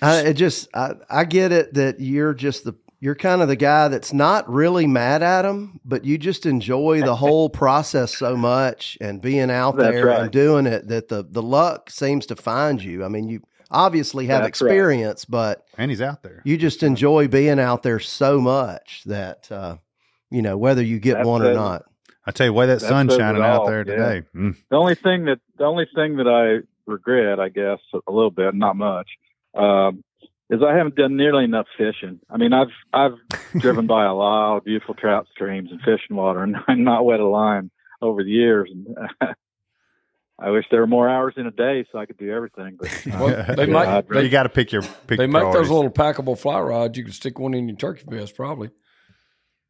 I 0.00 0.20
it 0.20 0.34
just 0.34 0.68
I, 0.74 0.92
I 1.10 1.24
get 1.26 1.52
it 1.52 1.74
that 1.74 2.00
you're 2.00 2.32
just 2.32 2.64
the 2.64 2.74
you're 3.00 3.14
kind 3.14 3.42
of 3.42 3.48
the 3.48 3.54
guy 3.56 3.86
that's 3.88 4.12
not 4.12 4.48
really 4.50 4.86
mad 4.88 5.22
at 5.22 5.44
him, 5.44 5.78
but 5.84 6.04
you 6.04 6.18
just 6.18 6.46
enjoy 6.46 7.00
the 7.00 7.14
whole 7.24 7.48
process 7.50 8.16
so 8.16 8.36
much 8.36 8.96
and 9.00 9.20
being 9.20 9.50
out 9.52 9.76
That's 9.76 9.92
there 9.92 10.06
right. 10.06 10.20
and 10.22 10.30
doing 10.32 10.66
it 10.66 10.88
that 10.88 11.08
the 11.08 11.24
the 11.28 11.42
luck 11.42 11.90
seems 11.90 12.26
to 12.26 12.36
find 12.36 12.82
you. 12.82 13.04
I 13.04 13.08
mean, 13.08 13.28
you 13.28 13.42
obviously 13.70 14.26
have 14.26 14.42
That's 14.44 14.62
right. 14.62 14.68
experience, 14.68 15.24
but 15.24 15.64
And 15.76 15.90
he's 15.90 16.00
out 16.00 16.22
there. 16.22 16.42
you 16.44 16.56
just 16.56 16.82
enjoy 16.82 17.28
being 17.28 17.60
out 17.60 17.82
there 17.82 18.00
so 18.00 18.40
much 18.40 19.02
that 19.06 19.46
uh, 19.52 19.76
you 20.30 20.42
know 20.42 20.56
whether 20.56 20.82
you 20.82 20.98
get 21.00 21.14
That's 21.18 21.26
one 21.26 21.42
or 21.42 21.50
it. 21.50 21.54
not. 21.54 21.84
I 22.28 22.30
tell 22.30 22.46
you, 22.46 22.52
why 22.52 22.66
that 22.66 22.80
That 22.80 22.88
sun's 22.88 23.16
shining 23.16 23.40
out 23.42 23.60
all, 23.62 23.66
there 23.66 23.78
yeah. 23.86 23.94
today. 23.96 24.26
Mm. 24.36 24.56
The 24.70 24.76
only 24.76 24.94
thing 24.94 25.24
that 25.24 25.40
the 25.56 25.64
only 25.64 25.86
thing 25.94 26.16
that 26.16 26.28
I 26.28 26.66
regret, 26.86 27.40
I 27.40 27.48
guess, 27.48 27.78
a 28.06 28.12
little 28.12 28.30
bit, 28.30 28.54
not 28.54 28.76
much, 28.76 29.08
um, 29.54 30.04
is 30.50 30.60
I 30.62 30.76
haven't 30.76 30.94
done 30.96 31.16
nearly 31.16 31.44
enough 31.44 31.66
fishing. 31.78 32.20
I 32.30 32.36
mean, 32.36 32.52
I've 32.52 32.68
I've 32.92 33.12
driven 33.58 33.86
by 33.86 34.04
a 34.04 34.12
lot 34.12 34.58
of 34.58 34.64
beautiful 34.64 34.94
trout 34.94 35.26
streams 35.32 35.70
and 35.70 35.80
fishing 35.80 36.16
water, 36.16 36.42
and 36.42 36.56
I'm 36.68 36.84
not 36.84 37.06
wet 37.06 37.20
a 37.20 37.26
line 37.26 37.70
over 38.02 38.22
the 38.22 38.30
years. 38.30 38.70
And 38.70 38.94
I 40.38 40.50
wish 40.50 40.66
there 40.70 40.80
were 40.80 40.86
more 40.86 41.08
hours 41.08 41.34
in 41.36 41.46
a 41.46 41.50
day 41.50 41.86
so 41.90 41.98
I 41.98 42.04
could 42.06 42.18
do 42.18 42.30
everything. 42.30 42.76
But 42.78 42.88
uh, 43.06 43.18
Well, 43.18 43.56
they 43.56 43.64
yeah, 43.66 43.72
might- 43.72 43.88
I'd 43.88 44.22
you 44.22 44.28
got 44.28 44.42
to 44.44 44.48
pick 44.50 44.70
your 44.70 44.82
pick 44.82 45.16
They 45.18 45.24
your 45.24 45.28
make 45.28 45.52
those 45.52 45.70
little 45.70 45.90
packable 45.90 46.38
fly 46.38 46.60
rods. 46.60 46.96
You 46.98 47.04
can 47.04 47.12
stick 47.12 47.38
one 47.38 47.54
in 47.54 47.68
your 47.68 47.76
turkey 47.78 48.04
vest, 48.06 48.36
probably. 48.36 48.70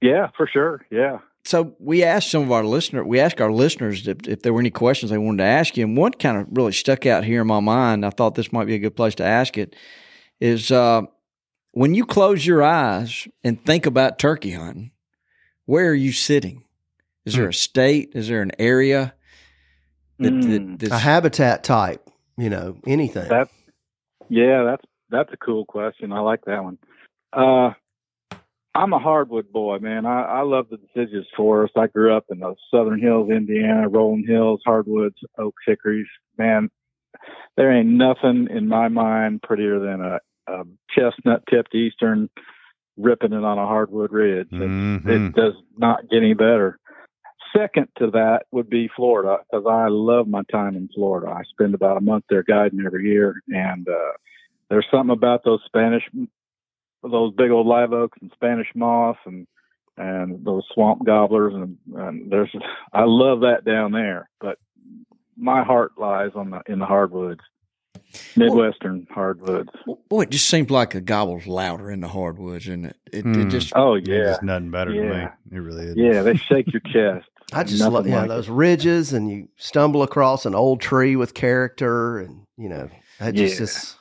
yeah, 0.03 0.27
for 0.37 0.47
sure. 0.47 0.85
Yeah, 0.91 1.19
so 1.49 1.75
we 1.79 2.05
asked 2.05 2.31
some 2.31 2.43
of 2.43 2.53
our 2.53 2.63
listeners, 2.63 3.07
we 3.07 3.21
asked 3.21 3.41
our 3.41 3.51
listeners 3.51 4.07
if, 4.07 4.29
if 4.29 4.43
there 4.43 4.53
were 4.53 4.61
any 4.61 4.71
questions 4.71 5.11
they 5.11 5.17
wanted 5.17 5.39
to 5.39 5.45
ask 5.45 5.79
you. 5.79 5.87
And 5.87 5.97
one 5.97 6.13
kind 6.13 6.37
of 6.37 6.47
really 6.51 6.73
stuck 6.73 7.07
out 7.07 7.25
here 7.25 7.41
in 7.41 7.47
my 7.47 7.61
mind. 7.61 8.05
I 8.05 8.11
thought 8.11 8.35
this 8.35 8.53
might 8.53 8.67
be 8.67 8.75
a 8.75 8.79
good 8.79 8.95
place 8.95 9.15
to 9.15 9.25
ask 9.25 9.57
it 9.57 9.75
is 10.41 10.71
uh, 10.71 11.03
when 11.73 11.95
you 11.95 12.05
close 12.05 12.45
your 12.45 12.63
eyes 12.63 13.27
and 13.43 13.65
think 13.65 13.87
about 13.87 14.19
turkey 14.19 14.51
hunting, 14.51 14.91
where 15.65 15.89
are 15.89 15.95
you 15.95 16.13
sitting? 16.13 16.65
Is 17.25 17.33
there 17.35 17.49
a 17.49 17.55
state? 17.55 18.13
Is 18.15 18.29
there 18.29 18.43
an 18.43 18.53
area? 18.59 19.15
That, 20.19 20.33
Mm. 20.35 20.51
that, 20.51 20.79
that's, 20.81 20.93
A 20.93 20.99
habitat 20.99 21.65
type, 21.65 22.11
you 22.37 22.51
know, 22.51 22.77
anything. 22.87 23.29
That, 23.29 23.49
yeah, 24.29 24.65
that's 24.65 24.85
that's 25.09 25.33
a 25.33 25.39
cool 25.39 25.65
question. 25.65 26.13
I 26.13 26.21
like 26.21 26.45
that 26.45 26.63
one. 26.63 26.77
Uh, 27.33 27.73
I'm 28.79 28.93
a 28.93 28.99
hardwood 28.99 29.51
boy, 29.53 29.79
man. 29.81 30.07
I, 30.07 30.23
I 30.23 30.41
love 30.43 30.67
the 30.71 30.77
deciduous 30.77 31.27
forest. 31.37 31.73
I 31.77 31.89
grew 31.89 32.17
up 32.17 32.27
in 32.31 32.39
the 32.39 32.55
Southern 32.71 33.01
Hills, 33.01 33.29
Indiana, 33.29 33.89
rolling 33.89 34.25
hills, 34.27 34.61
hardwoods, 34.65 35.17
oaks, 35.37 35.65
hickories. 35.67 36.07
Man, 36.39 36.71
there 37.57 37.73
ain't 37.73 37.89
nothing 37.89 38.47
in 38.51 38.69
my 38.69 38.87
mind 38.89 39.43
prettier 39.43 39.81
than 39.81 40.01
a, 40.01 40.21
a 40.47 40.65
chestnut 40.97 41.43
tipped 41.51 41.75
eastern 41.75 42.31
ripping 42.97 43.33
it 43.33 43.45
on 43.45 43.59
a 43.59 43.67
hardwood 43.67 44.13
ridge. 44.13 44.49
It- 44.53 44.59
Mhm. 44.61 45.09
It 45.09 45.35
does 45.35 45.55
not 45.77 46.09
get 46.09 46.19
any 46.19 46.35
better. 46.35 46.79
Second 47.57 47.89
to 47.99 48.11
that 48.13 48.47
would 48.53 48.69
be 48.71 48.89
Florida 48.95 49.39
because 49.51 49.67
I 49.67 49.89
love 49.89 50.29
my 50.29 50.43
time 50.53 50.77
in 50.77 50.89
Florida. 50.95 51.31
I 51.33 51.43
spend 51.45 51.75
about 51.75 51.97
a 51.97 52.01
month 52.01 52.25
there 52.29 52.43
guiding 52.45 52.85
every 52.85 53.09
year, 53.09 53.41
and 53.49 53.89
uh, 53.89 54.13
there's 54.69 54.87
something 54.91 55.13
about 55.15 55.43
those 55.45 55.61
Spanish, 55.65 56.09
those 57.03 57.33
big 57.35 57.51
old 57.51 57.67
live 57.67 57.93
oaks 57.93 58.19
and 58.21 58.31
Spanish 58.35 58.69
moss 58.75 59.17
and 59.25 59.47
and 59.97 60.45
those 60.45 60.63
swamp 60.73 61.05
gobblers 61.05 61.55
and, 61.55 61.77
and 61.97 62.31
there's 62.31 62.55
I 62.93 63.03
love 63.05 63.41
that 63.41 63.65
down 63.65 63.93
there. 63.93 64.31
But 64.41 64.59
my 65.37 65.63
heart 65.65 65.93
lies 65.99 66.31
on 66.35 66.51
the 66.51 66.61
in 66.67 66.79
the 66.79 66.87
hardwoods, 66.87 67.41
midwestern 68.37 69.07
hardwoods. 69.11 69.71
boy, 70.09 70.23
it 70.23 70.31
just 70.31 70.49
seems 70.49 70.71
like 70.71 70.95
a 70.95 71.01
gobble's 71.01 71.47
louder 71.47 71.91
in 71.91 72.01
the 72.01 72.09
hardwoods, 72.09 72.67
isn't 72.69 72.87
it? 72.87 72.97
It, 73.13 73.19
it 73.19 73.25
Mm. 73.25 73.51
just 73.51 73.73
Oh 73.77 73.95
yeah, 73.95 74.29
just 74.31 74.43
nothing 74.43 74.71
better 74.71 74.93
to 74.95 75.01
me. 75.01 75.27
It 75.57 75.59
really 75.61 75.85
is. 75.87 75.97
yeah, 75.97 76.23
they 76.23 76.35
shake 76.37 76.73
your 76.73 76.81
chest. 76.81 77.29
I 77.53 77.65
just 77.65 77.81
Nothing 77.81 77.93
love 77.95 78.07
yeah, 78.07 78.21
like 78.21 78.29
those 78.29 78.49
it. 78.49 78.53
ridges, 78.53 79.13
and 79.13 79.31
you 79.31 79.49
stumble 79.57 80.03
across 80.03 80.45
an 80.45 80.55
old 80.55 80.81
tree 80.81 81.17
with 81.17 81.33
character, 81.35 82.19
and 82.19 82.43
you 82.57 82.69
know 82.69 82.91
that 83.19 83.35
just 83.35 83.59
Yeah. 83.59 83.65
is 83.65 83.97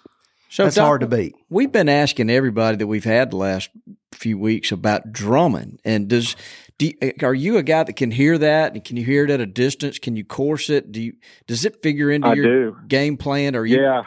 so 0.49 0.63
that's 0.63 0.75
Doc, 0.75 0.85
hard 0.85 1.01
to 1.01 1.07
beat. 1.07 1.35
We've 1.49 1.71
been 1.71 1.89
asking 1.89 2.29
everybody 2.29 2.77
that 2.77 2.87
we've 2.87 3.03
had 3.03 3.31
the 3.31 3.37
last 3.37 3.69
few 4.11 4.37
weeks 4.37 4.71
about 4.71 5.11
drumming, 5.11 5.79
and 5.85 6.07
does 6.07 6.35
do 6.77 6.87
you, 6.87 7.13
are 7.23 7.33
you 7.33 7.57
a 7.57 7.63
guy 7.63 7.83
that 7.83 7.95
can 7.95 8.11
hear 8.11 8.37
that? 8.37 8.73
And 8.73 8.83
can 8.83 8.97
you 8.97 9.03
hear 9.03 9.23
it 9.23 9.31
at 9.31 9.41
a 9.41 9.45
distance? 9.45 9.99
Can 9.99 10.15
you 10.15 10.23
course 10.23 10.69
it? 10.69 10.91
Do 10.91 11.01
you 11.01 11.13
does 11.47 11.65
it 11.65 11.81
figure 11.81 12.11
into 12.11 12.27
I 12.27 12.33
your 12.33 12.71
do. 12.71 12.77
game 12.87 13.17
plan? 13.17 13.55
Or 13.55 13.65
you, 13.65 13.81
Yeah. 13.81 14.03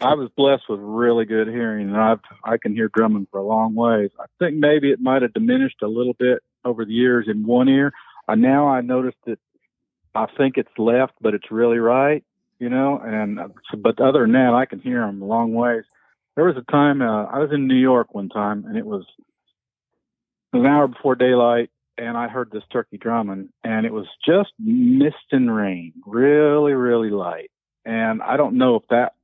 I 0.00 0.14
was 0.14 0.28
blessed 0.36 0.64
with 0.68 0.80
really 0.80 1.26
good 1.26 1.46
hearing, 1.46 1.88
and 1.88 1.96
I've 1.96 2.18
I 2.42 2.56
can 2.56 2.74
hear 2.74 2.90
drumming 2.92 3.28
for 3.30 3.38
a 3.38 3.44
long 3.46 3.74
ways. 3.74 4.10
I 4.18 4.24
think 4.40 4.56
maybe 4.56 4.90
it 4.90 5.00
might 5.00 5.22
have 5.22 5.32
diminished 5.32 5.80
a 5.82 5.86
little 5.86 6.14
bit 6.14 6.42
over 6.64 6.84
the 6.84 6.92
years 6.92 7.26
in 7.28 7.46
one 7.46 7.68
ear. 7.68 7.92
Uh, 8.26 8.34
now 8.34 8.66
I 8.66 8.80
noticed 8.80 9.18
that 9.26 9.38
I 10.14 10.26
think 10.36 10.56
it's 10.56 10.76
left, 10.76 11.12
but 11.20 11.34
it's 11.34 11.50
really 11.52 11.78
right, 11.78 12.24
you 12.58 12.68
know. 12.68 13.00
And 13.02 13.38
uh, 13.38 13.48
but 13.76 14.00
other 14.00 14.22
than 14.22 14.32
that, 14.32 14.54
I 14.54 14.66
can 14.66 14.80
hear 14.80 15.00
them 15.00 15.22
a 15.22 15.26
long 15.26 15.54
ways. 15.54 15.84
There 16.34 16.44
was 16.44 16.56
a 16.56 16.70
time 16.70 17.00
uh, 17.02 17.24
I 17.24 17.38
was 17.38 17.50
in 17.52 17.66
New 17.66 17.76
York 17.76 18.14
one 18.14 18.28
time, 18.28 18.64
and 18.66 18.76
it 18.76 18.86
was 18.86 19.04
an 20.52 20.66
hour 20.66 20.88
before 20.88 21.14
daylight, 21.14 21.70
and 21.98 22.16
I 22.16 22.28
heard 22.28 22.50
this 22.50 22.62
turkey 22.72 22.98
drumming, 22.98 23.48
and 23.64 23.86
it 23.86 23.92
was 23.92 24.06
just 24.26 24.50
mist 24.58 25.16
and 25.32 25.54
rain, 25.54 25.92
really, 26.04 26.72
really 26.72 27.10
light. 27.10 27.50
And 27.84 28.22
I 28.22 28.36
don't 28.36 28.58
know 28.58 28.76
if 28.76 28.82
that 28.90 29.14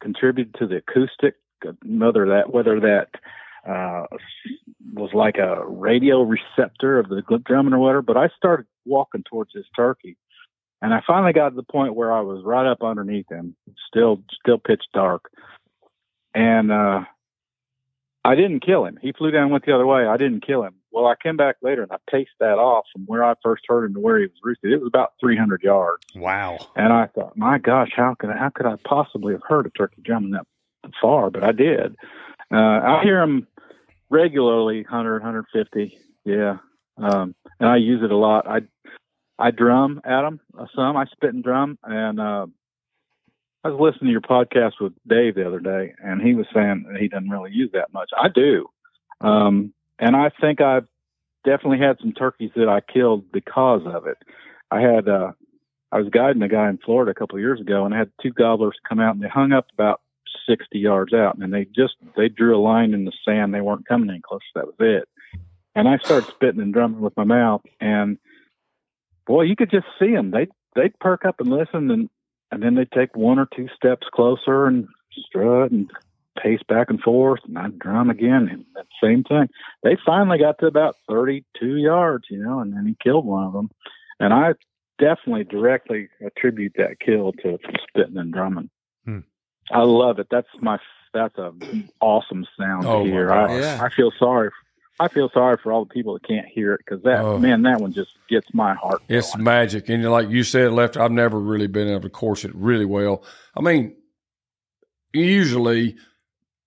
contributed 0.00 0.54
to 0.58 0.66
the 0.66 0.76
acoustic, 0.76 1.34
whether 1.84 2.26
that 2.28 2.52
whether 2.52 2.80
that 2.80 3.08
uh, 3.68 4.06
was 4.92 5.10
like 5.14 5.36
a 5.36 5.66
radio 5.66 6.22
receptor 6.22 6.98
of 6.98 7.08
the 7.08 7.22
drumming 7.44 7.72
or 7.72 7.78
whatever. 7.78 8.02
But 8.02 8.16
I 8.16 8.28
started 8.36 8.66
walking 8.84 9.24
towards 9.28 9.52
this 9.54 9.64
turkey, 9.74 10.16
and 10.84 10.92
I 10.92 11.00
finally 11.06 11.32
got 11.32 11.48
to 11.48 11.56
the 11.56 11.62
point 11.62 11.94
where 11.94 12.12
I 12.12 12.20
was 12.20 12.44
right 12.44 12.66
up 12.70 12.82
underneath 12.82 13.30
him, 13.30 13.56
still 13.88 14.22
still 14.38 14.58
pitch 14.58 14.84
dark, 14.92 15.30
and 16.34 16.70
uh, 16.70 17.04
I 18.22 18.34
didn't 18.34 18.60
kill 18.60 18.84
him. 18.84 18.98
He 19.00 19.12
flew 19.12 19.30
down 19.30 19.48
went 19.48 19.64
the 19.64 19.74
other 19.74 19.86
way. 19.86 20.06
I 20.06 20.18
didn't 20.18 20.46
kill 20.46 20.62
him. 20.62 20.74
Well, 20.92 21.06
I 21.06 21.14
came 21.20 21.38
back 21.38 21.56
later 21.62 21.82
and 21.82 21.90
I 21.90 21.96
paced 22.10 22.32
that 22.38 22.58
off 22.58 22.84
from 22.92 23.04
where 23.06 23.24
I 23.24 23.34
first 23.42 23.64
heard 23.66 23.86
him 23.86 23.94
to 23.94 24.00
where 24.00 24.18
he 24.18 24.26
was 24.26 24.38
roosted. 24.42 24.72
It 24.72 24.80
was 24.80 24.86
about 24.86 25.14
300 25.20 25.62
yards. 25.62 26.04
Wow. 26.14 26.58
And 26.76 26.92
I 26.92 27.06
thought, 27.06 27.36
my 27.36 27.58
gosh, 27.58 27.90
how 27.96 28.14
could 28.18 28.30
I, 28.30 28.36
how 28.36 28.50
could 28.50 28.66
I 28.66 28.76
possibly 28.84 29.32
have 29.32 29.42
heard 29.46 29.66
a 29.66 29.70
turkey 29.70 30.02
drumming 30.02 30.30
that 30.32 30.46
far? 31.02 31.30
But 31.30 31.44
I 31.44 31.52
did. 31.52 31.96
Uh, 32.52 32.56
I 32.56 33.00
hear 33.02 33.20
them 33.20 33.46
regularly, 34.08 34.82
100, 34.82 35.22
150. 35.22 35.98
Yeah. 36.24 36.58
Um, 36.96 37.34
and 37.58 37.68
I 37.68 37.76
use 37.76 38.02
it 38.02 38.12
a 38.12 38.16
lot. 38.16 38.46
I, 38.46 38.60
I 39.38 39.50
drum 39.50 40.00
them 40.04 40.40
uh, 40.56 40.66
some. 40.74 40.96
I 40.96 41.06
spit 41.06 41.34
and 41.34 41.42
drum. 41.42 41.78
And, 41.84 42.20
uh, 42.20 42.46
I 43.64 43.70
was 43.70 43.80
listening 43.80 44.08
to 44.08 44.12
your 44.12 44.20
podcast 44.20 44.74
with 44.78 44.92
Dave 45.08 45.36
the 45.36 45.46
other 45.46 45.58
day, 45.58 45.94
and 45.98 46.20
he 46.20 46.34
was 46.34 46.44
saying 46.52 46.84
that 46.86 47.00
he 47.00 47.08
doesn't 47.08 47.30
really 47.30 47.50
use 47.50 47.70
that 47.72 47.94
much. 47.94 48.10
I 48.14 48.28
do. 48.28 48.68
Um, 49.22 49.72
and 49.98 50.14
I 50.14 50.30
think 50.38 50.60
I've 50.60 50.86
definitely 51.46 51.78
had 51.78 51.96
some 51.98 52.12
turkeys 52.12 52.50
that 52.56 52.68
I 52.68 52.80
killed 52.80 53.32
because 53.32 53.80
of 53.86 54.06
it. 54.06 54.18
I 54.70 54.82
had, 54.82 55.08
uh, 55.08 55.32
I 55.90 55.98
was 55.98 56.10
guiding 56.10 56.42
a 56.42 56.48
guy 56.48 56.68
in 56.68 56.76
Florida 56.76 57.12
a 57.12 57.14
couple 57.14 57.36
of 57.36 57.40
years 57.40 57.58
ago, 57.58 57.86
and 57.86 57.94
I 57.94 57.98
had 57.98 58.10
two 58.20 58.32
gobblers 58.32 58.76
come 58.86 59.00
out, 59.00 59.14
and 59.14 59.24
they 59.24 59.28
hung 59.28 59.52
up 59.52 59.68
about 59.72 60.02
60 60.46 60.78
yards 60.78 61.14
out, 61.14 61.38
and 61.38 61.52
they 61.52 61.64
just 61.64 61.94
they 62.18 62.28
drew 62.28 62.54
a 62.54 62.60
line 62.60 62.92
in 62.92 63.06
the 63.06 63.12
sand. 63.24 63.54
They 63.54 63.62
weren't 63.62 63.88
coming 63.88 64.10
any 64.10 64.20
closer. 64.20 64.44
That 64.54 64.66
was 64.66 64.74
it. 64.78 65.08
And 65.74 65.88
I 65.88 65.96
started 65.98 66.28
spitting 66.28 66.60
and 66.60 66.74
drumming 66.74 67.00
with 67.00 67.16
my 67.16 67.24
mouth, 67.24 67.62
and 67.80 68.18
boy, 69.26 69.42
you 69.42 69.56
could 69.56 69.70
just 69.70 69.86
see 69.98 70.12
them. 70.12 70.30
They 70.30 70.48
they'd 70.74 70.98
perk 71.00 71.24
up 71.24 71.40
and 71.40 71.48
listen, 71.50 71.90
and 71.90 72.08
and 72.50 72.62
then 72.62 72.74
they'd 72.74 72.90
take 72.92 73.16
one 73.16 73.38
or 73.38 73.48
two 73.54 73.68
steps 73.74 74.06
closer 74.12 74.66
and 74.66 74.86
strut 75.28 75.70
and 75.70 75.90
pace 76.42 76.60
back 76.68 76.90
and 76.90 77.00
forth, 77.00 77.40
and 77.46 77.56
I'd 77.58 77.78
drum 77.78 78.10
again, 78.10 78.48
and 78.50 78.64
that 78.74 78.86
same 79.02 79.22
thing. 79.24 79.48
They 79.82 79.96
finally 80.04 80.38
got 80.38 80.58
to 80.58 80.66
about 80.66 80.96
32 81.08 81.76
yards, 81.76 82.24
you 82.30 82.42
know, 82.42 82.58
and 82.60 82.72
then 82.72 82.86
he 82.86 82.96
killed 83.02 83.24
one 83.24 83.44
of 83.44 83.52
them. 83.52 83.70
And 84.18 84.32
I 84.34 84.54
definitely 84.98 85.44
directly 85.44 86.08
attribute 86.24 86.72
that 86.76 87.00
kill 87.00 87.32
to 87.42 87.58
spitting 87.88 88.16
and 88.16 88.32
drumming. 88.32 88.70
Hmm. 89.04 89.20
I 89.70 89.82
love 89.82 90.18
it. 90.18 90.26
That's 90.30 90.48
my 90.60 90.78
that's 91.12 91.38
a 91.38 91.52
awesome 92.00 92.44
sound 92.58 92.86
Oh, 92.86 93.04
to 93.04 93.10
hear. 93.10 93.32
I, 93.32 93.58
Yeah. 93.60 93.80
I 93.82 93.88
feel 93.90 94.10
sorry. 94.18 94.50
I 95.00 95.08
feel 95.08 95.28
sorry 95.30 95.56
for 95.62 95.72
all 95.72 95.84
the 95.84 95.92
people 95.92 96.14
that 96.14 96.26
can't 96.26 96.46
hear 96.46 96.74
it 96.74 96.80
because 96.84 97.02
that 97.02 97.20
Oh. 97.20 97.38
man, 97.38 97.62
that 97.62 97.80
one 97.80 97.92
just 97.92 98.12
gets 98.28 98.52
my 98.54 98.74
heart. 98.74 99.02
It's 99.08 99.36
magic. 99.36 99.88
And 99.88 100.04
like 100.10 100.28
you 100.28 100.44
said, 100.44 100.72
left, 100.72 100.96
I've 100.96 101.10
never 101.10 101.38
really 101.38 101.66
been 101.66 101.88
able 101.88 102.02
to 102.02 102.10
course 102.10 102.44
it 102.44 102.54
really 102.54 102.84
well. 102.84 103.24
I 103.56 103.60
mean, 103.60 103.96
usually 105.12 105.96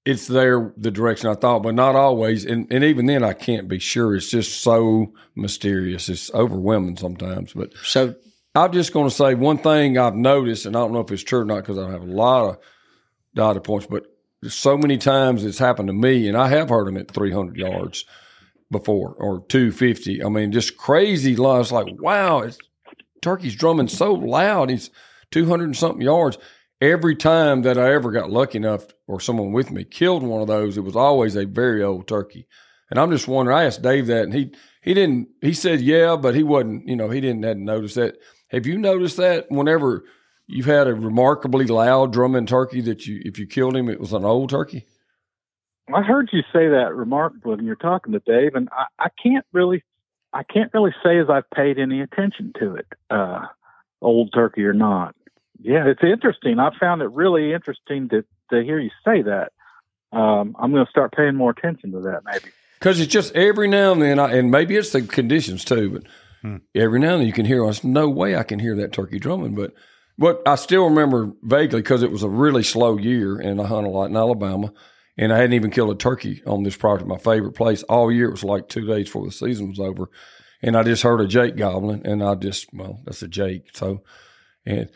it's 0.06 0.28
there 0.28 0.74
the 0.78 0.92
direction 0.92 1.30
I 1.30 1.36
thought, 1.36 1.64
but 1.64 1.76
not 1.76 1.96
always. 1.96 2.46
And, 2.46 2.68
and 2.72 2.84
even 2.84 3.06
then, 3.06 3.24
I 3.24 3.34
can't 3.34 3.68
be 3.68 3.80
sure. 3.80 4.16
It's 4.16 4.30
just 4.30 4.62
so 4.62 5.14
mysterious. 5.36 6.10
It's 6.10 6.34
overwhelming 6.34 6.98
sometimes. 6.98 7.54
But 7.54 7.74
So 7.84 8.16
I'm 8.56 8.72
just 8.72 8.94
going 8.94 9.10
to 9.10 9.16
say 9.16 9.36
one 9.36 9.58
thing 9.58 9.98
I've 9.98 10.16
noticed, 10.16 10.66
and 10.66 10.76
I 10.76 10.80
don't 10.80 10.94
know 10.94 11.02
if 11.02 11.12
it's 11.12 11.24
true 11.24 11.42
or 11.42 11.46
not 11.46 11.58
because 11.58 11.78
I 11.78 11.92
have 11.92 12.02
a 12.02 12.06
lot 12.06 12.50
of 12.50 12.58
data 13.36 13.62
points, 13.62 13.88
but 13.88 14.06
so 14.44 14.78
many 14.78 14.98
times 14.98 15.44
it's 15.44 15.60
happened 15.60 15.88
to 15.88 15.94
me, 15.94 16.28
and 16.28 16.38
I 16.38 16.50
have 16.50 16.70
heard 16.70 16.88
them 16.88 16.98
at 16.98 17.12
300 17.12 17.58
yards 17.58 18.06
before 18.72 19.14
or 19.14 19.46
250. 19.48 20.24
I 20.24 20.30
mean, 20.30 20.52
just 20.52 20.78
crazy. 20.78 21.34
It's 21.34 21.72
like, 21.72 21.88
wow, 22.00 22.50
turkey's 23.22 23.56
drumming 23.56 23.88
so 23.88 24.14
loud. 24.14 24.70
He's 24.70 24.90
200 25.32 25.64
and 25.66 25.78
something 25.78 26.02
yards. 26.02 26.38
Every 26.80 27.16
time 27.16 27.64
that 27.64 27.78
I 27.78 27.94
ever 27.94 28.12
got 28.12 28.30
lucky 28.30 28.58
enough 28.58 28.86
or 29.08 29.20
someone 29.20 29.52
with 29.52 29.72
me 29.72 29.84
killed 29.84 30.22
one 30.22 30.42
of 30.42 30.48
those, 30.48 30.78
it 30.78 30.82
was 30.82 30.96
always 30.96 31.36
a 31.36 31.46
very 31.46 31.84
old 31.84 32.08
turkey. 32.08 32.48
And 32.90 33.00
I'm 33.00 33.12
just 33.12 33.28
wondering, 33.28 33.58
I 33.58 33.66
asked 33.66 33.82
Dave 33.82 34.08
that 34.08 34.24
and 34.24 34.34
he, 34.34 34.54
he 34.82 34.94
didn't, 34.94 35.30
he 35.42 35.54
said, 35.54 35.82
yeah, 35.82 36.16
but 36.16 36.36
he 36.36 36.44
wasn't, 36.44 36.88
you 36.88 36.96
know, 36.96 37.10
he 37.10 37.20
didn't 37.20 37.44
hadn't 37.44 37.66
noticed 37.66 37.96
that. 37.96 38.18
Have 38.50 38.68
you 38.68 38.78
noticed 38.78 39.18
that 39.18 39.48
whenever 39.50 40.06
you've 40.48 40.66
had 40.66 40.88
a 40.88 40.94
remarkably 40.94 41.66
loud 41.66 42.14
drumming 42.14 42.46
turkey 42.46 42.82
that 42.82 43.06
you, 43.06 43.22
if 43.24 43.38
you 43.38 43.46
killed 43.46 43.76
him, 43.76 43.90
it 43.90 44.00
was 44.00 44.14
an 44.14 44.26
old 44.26 44.50
turkey? 44.50 44.86
I 45.94 46.02
heard 46.02 46.30
you 46.34 46.42
say 46.54 46.68
that 46.68 46.94
remarkably 46.94 47.56
when 47.56 47.66
you're 47.66 47.76
talking 47.76 48.14
to 48.14 48.20
Dave, 48.20 48.56
and 48.56 48.68
I, 48.72 49.06
I 49.06 49.10
can't 49.22 49.46
really, 49.54 49.84
I 50.34 50.44
can't 50.44 50.74
really 50.74 50.94
say 51.04 51.20
as 51.20 51.30
I've 51.30 51.50
paid 51.50 51.80
any 51.80 52.02
attention 52.02 52.52
to 52.60 52.76
it, 52.76 52.88
uh, 53.10 53.46
old 54.02 54.32
turkey 54.34 54.66
or 54.66 54.74
not. 54.74 55.16
Yeah, 55.62 55.88
it's 55.88 56.04
interesting. 56.04 56.60
I 56.60 56.70
found 56.80 57.02
it 57.02 57.12
really 57.12 57.54
interesting 57.54 58.10
to 58.10 58.24
to 58.52 58.64
hear 58.64 58.80
you 58.80 58.92
say 59.04 59.24
that. 59.24 59.52
Um, 60.12 60.56
I'm 60.58 60.72
going 60.72 60.86
to 60.86 60.90
start 60.90 61.14
paying 61.14 61.36
more 61.36 61.52
attention 61.52 61.92
to 61.92 62.00
that, 62.02 62.22
maybe. 62.24 62.46
Because 62.80 63.00
it's 63.00 63.12
just 63.12 63.36
every 63.36 63.68
now 63.68 63.92
and 63.92 64.02
then, 64.02 64.20
I, 64.20 64.36
and 64.36 64.50
maybe 64.50 64.78
it's 64.78 64.92
the 64.92 65.02
conditions 65.02 65.66
too, 65.66 65.90
but 65.90 66.04
Hmm. 66.42 66.58
every 66.76 67.00
now 67.00 67.14
and 67.14 67.22
then 67.22 67.28
you 67.28 67.34
can 67.34 67.46
hear. 67.46 67.64
There's 67.64 67.84
no 67.84 68.10
way 68.10 68.36
I 68.36 68.44
can 68.44 68.60
hear 68.60 68.76
that 68.76 68.94
turkey 68.94 69.20
drumming, 69.20 69.56
but 69.56 69.74
but 70.18 70.42
I 70.46 70.56
still 70.56 70.86
remember 70.86 71.32
vaguely 71.44 71.82
because 71.82 72.04
it 72.04 72.12
was 72.12 72.24
a 72.24 72.30
really 72.30 72.64
slow 72.64 72.98
year, 72.98 73.38
and 73.38 73.62
I 73.62 73.66
hunted 73.66 73.90
a 73.90 73.92
lot 73.92 74.10
in 74.10 74.18
Alabama, 74.18 74.74
and 75.18 75.32
I 75.32 75.38
hadn't 75.38 75.54
even 75.54 75.72
killed 75.72 75.92
a 75.92 75.96
turkey 75.96 76.42
on 76.46 76.64
this 76.64 76.76
property, 76.76 77.06
my 77.06 77.18
favorite 77.18 77.54
place 77.54 77.84
all 77.84 78.12
year. 78.12 78.28
It 78.28 78.32
was 78.32 78.44
like 78.44 78.68
two 78.68 78.86
days 78.86 79.06
before 79.06 79.26
the 79.26 79.32
season 79.32 79.70
was 79.70 79.80
over, 79.80 80.10
and 80.62 80.76
I 80.76 80.84
just 80.84 81.04
heard 81.04 81.22
a 81.22 81.28
jake 81.28 81.56
gobbling, 81.56 82.06
and 82.06 82.24
I 82.24 82.36
just 82.36 82.68
well, 82.74 83.02
that's 83.06 83.22
a 83.22 83.28
jake, 83.28 83.70
so. 83.74 84.04
And 84.66 84.90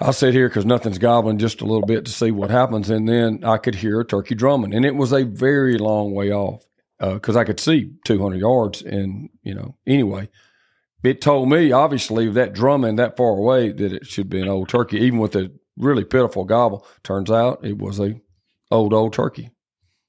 I'll 0.00 0.12
sit 0.12 0.34
here 0.34 0.50
because 0.50 0.66
nothing's 0.66 0.98
gobbling 0.98 1.38
just 1.38 1.62
a 1.62 1.64
little 1.64 1.86
bit 1.86 2.04
to 2.04 2.12
see 2.12 2.30
what 2.30 2.50
happens. 2.50 2.90
And 2.90 3.08
then 3.08 3.42
I 3.42 3.56
could 3.56 3.76
hear 3.76 4.00
a 4.00 4.04
turkey 4.04 4.34
drumming. 4.34 4.74
And 4.74 4.84
it 4.84 4.94
was 4.94 5.12
a 5.12 5.24
very 5.24 5.78
long 5.78 6.12
way 6.12 6.30
off 6.30 6.66
uh, 7.00 7.14
because 7.14 7.34
I 7.34 7.44
could 7.44 7.58
see 7.58 7.92
200 8.04 8.38
yards. 8.38 8.82
And, 8.82 9.30
you 9.42 9.54
know, 9.54 9.76
anyway, 9.86 10.28
it 11.04 11.20
told 11.20 11.50
me, 11.50 11.70
obviously, 11.70 12.30
that 12.30 12.54
drumming 12.54 12.96
that 12.96 13.16
far 13.16 13.30
away, 13.30 13.72
that 13.72 13.92
it 13.92 14.06
should 14.06 14.30
be 14.30 14.40
an 14.40 14.48
old 14.48 14.68
turkey, 14.68 14.98
even 14.98 15.18
with 15.18 15.36
a 15.36 15.52
really 15.76 16.04
pitiful 16.04 16.44
gobble. 16.44 16.86
Turns 17.02 17.30
out 17.30 17.64
it 17.64 17.78
was 17.78 18.00
a 18.00 18.20
old, 18.70 18.94
old 18.94 19.12
turkey. 19.12 19.50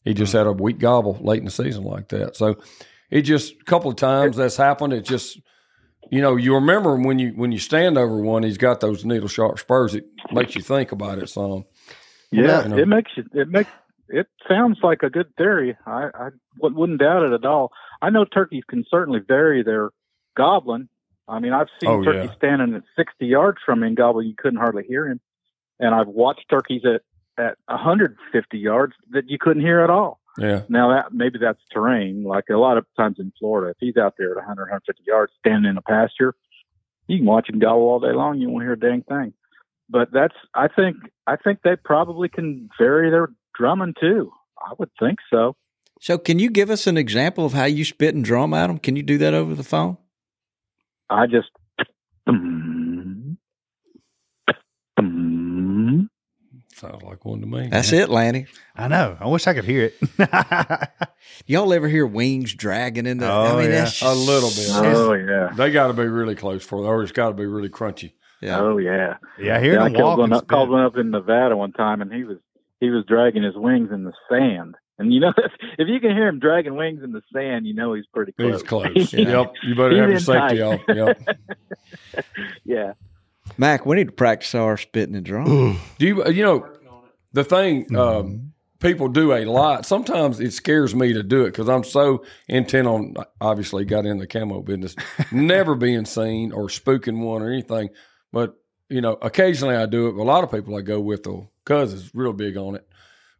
He 0.03 0.13
just 0.13 0.33
mm. 0.33 0.37
had 0.37 0.47
a 0.47 0.53
weak 0.53 0.79
gobble 0.79 1.17
late 1.21 1.39
in 1.39 1.45
the 1.45 1.51
season 1.51 1.83
like 1.83 2.09
that. 2.09 2.35
So 2.35 2.57
it 3.09 3.23
just, 3.23 3.53
a 3.59 3.65
couple 3.65 3.89
of 3.89 3.97
times 3.97 4.37
that's 4.37 4.57
happened. 4.57 4.93
It 4.93 5.03
just, 5.05 5.39
you 6.11 6.21
know, 6.21 6.35
you 6.35 6.53
remember 6.55 6.95
when 6.95 7.19
you 7.19 7.29
when 7.29 7.51
you 7.51 7.59
stand 7.59 7.97
over 7.97 8.17
one, 8.17 8.43
he's 8.43 8.57
got 8.57 8.79
those 8.79 9.03
needle 9.03 9.27
sharp 9.27 9.59
spurs. 9.59 9.95
It 9.95 10.05
makes 10.31 10.55
you 10.55 10.61
think 10.61 10.91
about 10.91 11.17
it 11.17 11.29
some. 11.29 11.65
Yeah, 12.31 12.63
You 12.63 12.69
know. 12.69 12.77
it 12.77 12.87
makes 12.87 13.11
you. 13.17 13.23
It 13.33 13.49
makes 13.49 13.69
it 14.07 14.27
sounds 14.47 14.77
like 14.83 15.01
a 15.01 15.09
good 15.09 15.35
theory. 15.35 15.75
I, 15.85 16.09
I 16.13 16.29
wouldn't 16.59 16.99
doubt 16.99 17.23
it 17.23 17.33
at 17.33 17.45
all. 17.45 17.71
I 18.01 18.11
know 18.11 18.23
turkeys 18.23 18.63
can 18.69 18.85
certainly 18.89 19.19
vary 19.19 19.63
their 19.63 19.89
gobbling. 20.36 20.89
I 21.27 21.39
mean, 21.39 21.53
I've 21.53 21.67
seen 21.81 21.89
Oh, 21.89 22.03
turkeys 22.03 22.29
yeah. 22.31 22.36
standing 22.38 22.75
at 22.75 22.83
60 22.95 23.25
yards 23.25 23.57
from 23.65 23.79
me 23.81 23.88
and 23.88 23.97
gobble. 23.97 24.21
You 24.21 24.36
couldn't 24.38 24.59
hardly 24.59 24.83
hear 24.88 25.07
him. 25.07 25.19
And 25.79 25.93
I've 25.95 26.07
watched 26.07 26.45
turkeys 26.49 26.83
at 26.86 27.01
at 27.38 27.57
150 27.67 28.57
yards 28.57 28.93
that 29.09 29.29
you 29.29 29.38
couldn't 29.38 29.61
hear 29.61 29.81
at 29.81 29.89
all. 29.89 30.21
Yeah, 30.38 30.61
Now 30.69 30.89
that 30.93 31.13
maybe 31.13 31.38
that's 31.39 31.59
terrain. 31.73 32.23
Like 32.23 32.45
a 32.49 32.55
lot 32.57 32.77
of 32.77 32.86
times 32.97 33.17
in 33.19 33.33
Florida, 33.39 33.71
if 33.71 33.77
he's 33.79 33.97
out 33.97 34.13
there 34.17 34.31
at 34.31 34.38
100, 34.38 34.63
150 34.63 35.03
yards 35.05 35.33
standing 35.39 35.69
in 35.69 35.77
a 35.77 35.81
pasture, 35.81 36.33
you 37.07 37.17
can 37.17 37.25
watch 37.25 37.49
him 37.49 37.59
gobble 37.59 37.83
all 37.89 37.99
day 37.99 38.13
long. 38.13 38.39
You 38.39 38.49
won't 38.49 38.63
hear 38.63 38.73
a 38.73 38.79
dang 38.79 39.01
thing. 39.03 39.33
But 39.89 40.09
that's 40.13 40.33
I 40.53 40.67
think 40.69 40.95
I 41.27 41.36
think 41.36 41.59
they 41.63 41.75
probably 41.75 42.29
can 42.29 42.69
vary 42.77 43.09
their 43.11 43.29
drumming 43.53 43.95
too. 43.99 44.31
I 44.57 44.73
would 44.79 44.89
think 44.97 45.19
so. 45.29 45.55
So, 46.01 46.17
can 46.17 46.39
you 46.39 46.49
give 46.49 46.69
us 46.69 46.88
an 46.88 46.97
example 46.97 47.45
of 47.45 47.53
how 47.53 47.65
you 47.65 47.83
spit 47.86 48.15
and 48.15 48.23
drum 48.23 48.53
at 48.53 48.67
them? 48.67 48.79
Can 48.79 48.95
you 48.95 49.03
do 49.03 49.17
that 49.19 49.33
over 49.33 49.53
the 49.55 49.63
phone? 49.63 49.97
I 51.09 51.27
just 51.27 51.49
sounds 56.73 57.03
like 57.03 57.23
one 57.25 57.39
to 57.41 57.47
me. 57.47 57.67
That's 57.69 57.93
it, 57.93 58.09
Lanny. 58.09 58.47
I 58.75 58.87
know. 58.87 59.17
I 59.19 59.27
wish 59.27 59.47
I 59.47 59.53
could 59.53 59.65
hear 59.65 59.91
it. 59.93 60.89
Y'all 61.47 61.71
ever 61.73 61.87
hear 61.87 62.05
wings 62.05 62.53
dragging 62.53 63.05
in 63.05 63.17
the? 63.19 63.25
I 63.25 63.51
Oh, 63.51 63.57
mean, 63.57 63.69
yeah. 63.69 63.83
that's 63.85 64.01
A 64.01 64.13
little 64.13 64.49
bit. 64.49 64.67
Oh 64.71 65.13
yeah, 65.13 65.53
They 65.55 65.71
got 65.71 65.87
to 65.87 65.93
be 65.93 66.03
really 66.07 66.35
close 66.35 66.63
for 66.65 66.79
it, 66.83 66.87
or 66.87 67.03
it's 67.03 67.11
got 67.11 67.29
to 67.29 67.33
be 67.33 67.45
really 67.45 67.69
crunchy. 67.69 68.13
Yeah. 68.41 68.59
oh 68.59 68.77
yeah. 68.77 69.15
yeah, 69.39 69.59
hearing 69.59 69.79
yeah, 69.79 69.85
I 69.85 69.89
them 69.89 69.93
killed 69.95 70.09
walk 70.09 70.17
one 70.19 70.33
up, 70.33 70.47
called 70.47 70.69
one 70.69 70.83
up 70.83 70.97
in 70.97 71.09
Nevada 71.11 71.55
one 71.55 71.71
time, 71.71 72.01
and 72.01 72.11
he 72.11 72.23
was 72.25 72.37
he 72.79 72.89
was 72.89 73.05
dragging 73.07 73.43
his 73.43 73.55
wings 73.55 73.89
in 73.91 74.03
the 74.03 74.13
sand. 74.29 74.75
And 74.97 75.13
you 75.13 75.19
know, 75.19 75.33
if 75.77 75.87
you 75.87 75.99
can 75.99 76.11
hear 76.11 76.27
him 76.27 76.39
dragging 76.39 76.75
wings 76.75 77.03
in 77.03 77.11
the 77.11 77.21
sand, 77.33 77.65
you 77.67 77.73
know 77.73 77.93
he's 77.93 78.05
pretty 78.13 78.31
close. 78.33 78.61
He's 78.61 78.63
close. 78.63 79.13
Yep. 79.13 79.53
You 79.63 79.75
better 79.75 79.89
have 79.89 80.09
your 80.09 80.09
He's 80.11 80.27
in 80.29 80.35
safety 80.35 80.61
off. 80.61 80.81
Yep. 80.87 82.25
yeah. 82.65 82.93
Mac, 83.57 83.85
we 83.85 83.95
need 83.97 84.07
to 84.07 84.13
practice 84.13 84.55
our 84.55 84.77
spitting 84.77 85.15
and 85.15 85.25
drawing. 85.25 85.79
Do 85.97 86.07
you, 86.07 86.27
you 86.29 86.43
know, 86.43 86.67
the 87.33 87.43
thing 87.43 87.85
Mm-hmm. 87.85 87.95
um, 87.97 88.53
people 88.79 89.07
do 89.07 89.33
a 89.33 89.45
lot, 89.45 89.85
sometimes 89.85 90.39
it 90.39 90.53
scares 90.53 90.93
me 90.95 91.13
to 91.13 91.23
do 91.23 91.43
it 91.43 91.51
because 91.51 91.67
I'm 91.69 91.83
so 91.83 92.23
intent 92.47 92.87
on, 92.87 93.15
obviously, 93.41 93.83
got 93.85 94.05
in 94.05 94.19
the 94.19 94.27
camo 94.27 94.61
business, 94.61 94.95
never 95.31 95.75
being 95.75 96.05
seen 96.05 96.51
or 96.51 96.67
spooking 96.67 97.19
one 97.19 97.41
or 97.41 97.51
anything. 97.51 97.89
But, 98.31 98.55
you 98.89 99.01
know, 99.01 99.13
occasionally 99.21 99.75
I 99.75 99.85
do 99.85 100.07
it. 100.07 100.15
A 100.15 100.23
lot 100.23 100.43
of 100.43 100.51
people 100.51 100.75
I 100.77 100.81
go 100.81 100.99
with, 100.99 101.23
though, 101.23 101.49
cuz 101.65 101.93
is 101.93 102.11
real 102.13 102.33
big 102.33 102.57
on 102.57 102.75
it, 102.75 102.87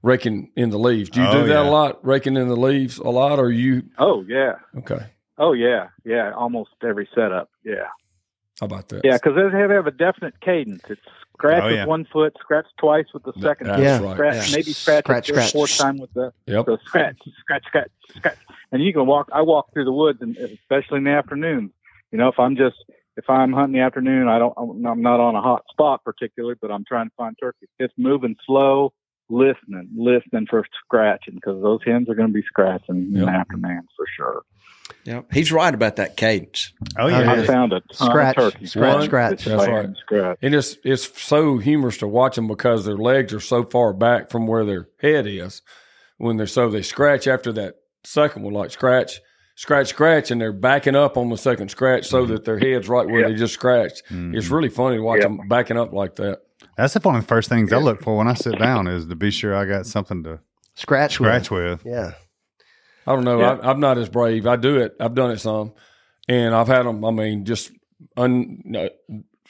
raking 0.06 0.52
in 0.56 0.70
the 0.70 0.78
leaves. 0.78 1.10
Do 1.10 1.20
you 1.20 1.28
Oh, 1.28 1.42
do 1.42 1.48
that 1.48 1.64
yeah. 1.64 1.70
a 1.70 1.70
lot, 1.70 2.06
raking 2.06 2.38
in 2.38 2.48
the 2.48 2.56
leaves 2.56 2.98
a 3.00 3.10
lot, 3.10 3.40
or 3.40 3.50
you, 3.52 3.84
Oh 3.98 4.24
yeah. 4.28 4.54
okay, 4.78 5.08
Oh 5.38 5.54
yeah. 5.54 5.88
Yeah. 6.06 6.32
Almost 6.34 6.70
every 6.84 7.10
setup. 7.14 7.50
Yeah. 7.64 7.88
how 8.62 8.68
about 8.68 8.88
that? 8.90 9.02
Yeah, 9.04 9.18
because 9.18 9.34
they 9.36 9.58
have, 9.60 9.70
have 9.72 9.88
a 9.88 9.92
definite 9.92 10.40
cadence. 10.42 10.84
It's 10.88 11.02
scratch 11.34 11.64
Oh, 11.64 11.68
with 11.76 11.88
one 11.88 12.06
foot, 12.06 12.36
scratch 12.40 12.68
twice 12.80 13.08
with 13.14 13.24
the 13.24 13.34
second 13.42 13.68
That's 13.68 13.78
foot, 13.80 13.84
Yeah. 13.84 14.00
right. 14.04 14.14
scratch, 14.16 14.50
Yeah. 14.52 14.56
maybe 14.56 14.72
scratch, 14.72 15.04
Scratch, 15.06 15.30
a 15.30 15.34
scratch. 15.34 15.52
fourth 15.52 15.78
time 15.78 15.98
with 15.98 16.14
the 16.14 16.32
Yep. 16.46 16.66
so 16.68 16.78
scratch, 16.86 17.18
scratch, 17.40 17.66
scratch, 17.66 17.92
scratch. 18.16 18.38
And 18.72 18.82
you 18.84 18.94
can 18.94 19.06
walk. 19.08 19.30
I 19.34 19.42
walk 19.42 19.74
through 19.74 19.86
the 19.86 19.92
woods, 19.92 20.22
and 20.22 20.38
especially 20.38 21.00
in 21.00 21.04
the 21.06 21.12
afternoon. 21.12 21.72
You 22.12 22.18
know, 22.20 22.28
if 22.30 22.40
I'm 22.40 22.56
just 22.56 22.78
if 23.18 23.30
I'm 23.30 23.52
hunting 23.54 23.74
the 23.74 23.80
afternoon, 23.86 24.28
I 24.28 24.38
don't. 24.40 24.54
I'm 24.58 24.86
I'm 24.86 25.02
not 25.02 25.20
on 25.20 25.36
a 25.36 25.42
hot 25.42 25.64
spot 25.72 26.04
particularly, 26.06 26.56
but 26.62 26.72
I'm 26.72 26.86
trying 26.86 27.08
to 27.10 27.16
find 27.16 27.36
turkeys. 27.40 27.70
It's 27.80 27.94
moving 27.98 28.36
slow, 28.46 28.94
listening, 29.30 29.90
listening 29.96 30.48
for 30.50 30.66
scratching 30.84 31.36
because 31.36 31.62
those 31.62 31.80
hens 31.86 32.10
are 32.10 32.16
going 32.16 32.28
to 32.30 32.34
be 32.34 32.44
scratching 32.44 32.96
in 32.96 33.12
Yep. 33.12 33.26
the 33.26 33.32
afternoon 33.32 33.82
for 33.96 34.06
sure. 34.16 34.42
Yep. 35.06 35.34
He's 35.34 35.52
right 35.52 35.74
about 35.74 35.96
that 35.98 36.16
cadence. 36.18 36.72
oh 37.00 37.08
yeah, 37.08 37.32
I 37.32 37.44
found 37.46 37.74
it. 37.74 37.84
ton 37.94 38.10
Scratch, 38.10 38.38
of 38.38 38.54
turkeys. 38.54 38.72
scratch, 38.72 38.96
One, 38.96 39.06
scratch. 39.06 39.46
That's 39.46 39.66
bang, 39.66 39.74
right. 39.74 39.98
Scratch. 39.98 40.38
And 40.42 40.54
it's 40.56 40.78
it's 40.84 41.22
so 41.22 41.58
humorous 41.58 41.98
to 41.98 42.08
watch 42.08 42.36
them 42.36 42.48
because 42.48 42.86
their 42.86 42.98
legs 42.98 43.34
are 43.34 43.40
so 43.40 43.64
far 43.64 43.94
back 43.94 44.30
from 44.30 44.46
where 44.48 44.64
their 44.66 44.88
head 45.02 45.26
is. 45.28 45.62
When 46.18 46.38
they're 46.38 46.48
so 46.48 46.70
they 46.70 46.82
scratch 46.84 47.28
after 47.28 47.52
that 47.54 47.76
second 48.04 48.44
one, 48.44 48.54
like 48.54 48.72
scratch, 48.72 49.22
scratch, 49.56 49.88
scratch, 49.88 50.30
and 50.32 50.40
they're 50.40 50.54
backing 50.54 50.96
up 50.96 51.18
on 51.18 51.30
the 51.30 51.38
second 51.38 51.70
scratch 51.70 52.06
so 52.08 52.26
that 52.28 52.46
their 52.46 52.58
head's 52.60 52.88
right 52.88 53.08
where 53.08 53.22
Yep. 53.22 53.30
they 53.30 53.36
just 53.36 53.54
scratched. 53.56 54.04
Mm-hmm. 54.12 54.36
It's 54.36 54.48
really 54.50 54.70
funny 54.70 54.98
to 54.98 55.04
watch 55.04 55.22
Yep. 55.22 55.28
them 55.30 55.48
backing 55.48 55.78
up 55.78 55.94
like 55.94 56.16
that. 56.16 56.42
That's 56.78 56.94
the 56.94 57.00
one 57.00 57.16
of 57.16 57.22
the 57.22 57.28
first 57.28 57.50
things 57.50 57.72
I 57.72 57.78
look 57.78 58.02
for 58.02 58.18
when 58.18 58.28
I 58.28 58.34
sit 58.34 58.58
down 58.60 58.88
is 58.88 59.08
to 59.08 59.16
be 59.16 59.32
sure 59.32 59.56
I 59.56 59.66
got 59.66 59.86
something 59.86 60.24
to 60.24 60.40
Scratch, 60.74 61.14
scratch 61.14 61.50
with. 61.50 61.84
with. 61.86 61.94
Yeah. 61.94 62.12
I 63.08 63.14
don't 63.16 63.24
know. 63.24 63.40
Yeah. 63.40 63.58
I, 63.62 63.70
I'm 63.72 63.80
not 63.80 63.98
as 63.98 64.10
brave. 64.10 64.46
I 64.46 64.56
do 64.58 64.78
it. 64.78 64.96
I've 65.00 65.14
done 65.16 65.32
it 65.32 65.40
some, 65.40 65.74
and 66.28 66.54
I've 66.54 66.68
had 66.68 66.84
them. 66.86 67.06
I 67.06 67.12
mean, 67.12 67.46
just 67.46 67.72
un, 68.18 68.62
no, 68.66 68.90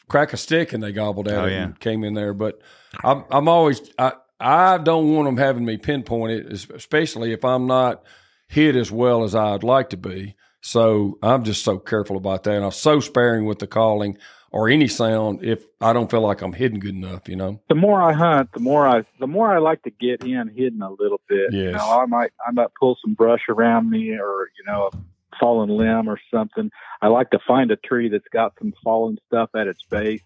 crack 0.07 0.33
a 0.33 0.37
stick 0.37 0.73
and 0.73 0.83
they 0.83 0.91
gobbled 0.91 1.27
at 1.27 1.37
Oh, 1.43 1.45
it 1.47 1.51
yeah. 1.51 1.63
and 1.63 1.79
came 1.79 2.03
in 2.03 2.13
there. 2.13 2.33
But 2.33 2.61
I'm, 3.03 3.23
I'm 3.31 3.47
always. 3.47 3.81
I, 3.97 4.13
I 4.39 4.77
don't 4.77 5.13
want 5.15 5.27
them 5.27 5.37
having 5.37 5.63
me 5.65 5.77
pinpoint 5.77 6.33
it, 6.33 6.51
especially 6.71 7.31
if 7.31 7.45
I'm 7.45 7.65
not 7.67 8.03
hit 8.47 8.75
as 8.75 8.91
well 8.91 9.23
as 9.23 9.33
I'd 9.33 9.63
like 9.63 9.89
to 9.91 9.97
be. 9.97 10.35
So 10.61 11.17
I'm 11.23 11.43
just 11.45 11.63
so 11.63 11.79
careful 11.79 12.17
about 12.17 12.43
that. 12.43 12.55
And 12.55 12.65
I'm 12.65 12.71
so 12.71 12.99
sparing 12.99 13.45
with 13.45 13.59
the 13.59 13.67
calling 13.67 14.17
or 14.55 14.69
any 14.69 14.87
sound 14.87 15.43
if 15.43 15.65
I 15.81 15.91
don't 15.91 16.09
feel 16.09 16.21
like 16.21 16.41
I'm 16.41 16.53
hidden 16.53 16.79
good 16.79 16.95
enough. 16.95 17.27
You 17.27 17.35
know. 17.35 17.59
the 17.67 17.75
more 17.75 18.01
I 18.01 18.13
hunt, 18.13 18.53
the 18.53 18.61
more 18.61 18.87
I 18.87 19.03
the 19.19 19.27
more 19.27 19.53
I 19.53 19.59
like 19.59 19.83
to 19.83 19.91
get 19.91 20.23
in 20.23 20.47
hidden 20.47 20.81
a 20.81 20.89
little 20.89 21.19
bit. 21.27 21.51
You 21.51 21.71
know, 21.71 21.99
I 22.01 22.05
might 22.05 22.31
I 22.47 22.51
might 22.51 22.69
pull 22.79 22.97
some 23.03 23.13
brush 23.13 23.41
around 23.49 23.89
me 23.89 24.11
or, 24.11 24.49
you 24.57 24.63
know, 24.65 24.89
a 24.93 24.97
fallen 25.39 25.69
limb 25.69 26.09
or 26.09 26.17
something. 26.33 26.71
I 27.01 27.07
like 27.07 27.31
to 27.31 27.39
find 27.45 27.69
a 27.69 27.75
tree 27.75 28.07
that's 28.07 28.27
got 28.31 28.53
some 28.57 28.73
fallen 28.81 29.17
stuff 29.27 29.49
at 29.57 29.67
its 29.67 29.83
base, 29.83 30.21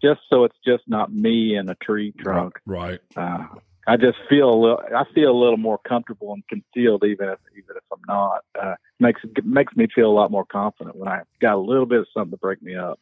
just 0.00 0.20
so 0.30 0.44
it's 0.44 0.56
just 0.64 0.84
not 0.86 1.12
me 1.12 1.56
and 1.56 1.68
a 1.68 1.74
tree 1.74 2.14
trunk. 2.16 2.60
Right. 2.64 3.00
Uh, 3.16 3.46
I 3.88 3.96
just 3.96 4.18
feel 4.30 4.48
a 4.48 4.54
little 4.54 4.80
I 4.96 5.02
feel 5.12 5.32
a 5.32 5.36
little 5.36 5.56
more 5.56 5.78
comfortable 5.78 6.32
and 6.32 6.46
concealed 6.46 7.02
even 7.04 7.30
if 7.30 7.40
even 7.50 7.76
if 7.76 7.82
I'm 7.92 8.02
not. 8.06 8.44
Uh 8.56 8.76
makes 9.00 9.22
it 9.24 9.44
makes 9.44 9.74
me 9.74 9.88
feel 9.92 10.08
a 10.08 10.14
lot 10.14 10.30
more 10.30 10.44
confident 10.44 10.94
when 10.94 11.08
I 11.08 11.22
got 11.40 11.56
a 11.56 11.58
little 11.58 11.86
bit 11.86 11.98
of 11.98 12.06
something 12.14 12.30
to 12.30 12.36
break 12.36 12.62
me 12.62 12.76
up. 12.76 13.00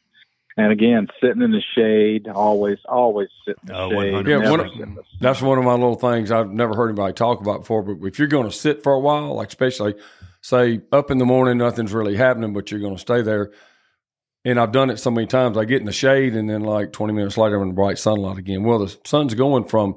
And 0.60 0.72
again, 0.72 1.08
sitting 1.22 1.40
in 1.42 1.52
the 1.52 1.62
shade, 1.74 2.28
always, 2.28 2.78
always 2.86 3.28
sitting 3.46 3.62
in 3.62 3.68
the 3.68 3.78
Oh, 3.78 3.90
shade. 3.90 4.26
Yeah, 4.26 4.50
one 4.50 4.60
of- 4.60 4.66
in 4.78 4.94
the. 4.94 5.02
That's 5.20 5.40
one 5.40 5.56
of 5.58 5.64
my 5.64 5.72
little 5.72 5.94
things 5.94 6.30
I've 6.30 6.50
never 6.50 6.74
heard 6.74 6.88
anybody 6.90 7.14
talk 7.14 7.40
about 7.40 7.60
before. 7.60 7.82
But 7.82 8.06
if 8.06 8.18
you're 8.18 8.28
going 8.28 8.46
to 8.48 8.52
sit 8.54 8.82
for 8.82 8.92
a 8.92 9.00
while, 9.00 9.34
like 9.34 9.48
especially 9.48 9.94
say 10.42 10.80
up 10.92 11.10
in 11.10 11.18
the 11.18 11.24
morning, 11.26 11.56
nothing's 11.58 11.92
really 11.92 12.16
happening, 12.16 12.52
but 12.52 12.70
you're 12.70 12.80
going 12.80 12.94
to 12.94 13.00
stay 13.00 13.22
there. 13.22 13.52
And 14.44 14.58
I've 14.58 14.72
done 14.72 14.90
it 14.90 14.98
so 14.98 15.10
many 15.10 15.26
times. 15.26 15.56
I 15.58 15.64
get 15.64 15.80
in 15.80 15.86
the 15.86 15.92
shade, 15.92 16.34
and 16.34 16.48
then 16.48 16.62
like 16.62 16.92
20 16.92 17.12
minutes 17.12 17.36
later, 17.38 17.56
I'm 17.56 17.62
in 17.62 17.68
the 17.68 17.74
bright 17.74 17.98
sunlight 17.98 18.38
again. 18.38 18.62
Well, 18.64 18.78
the 18.78 18.96
sun's 19.04 19.34
going 19.34 19.64
from 19.64 19.96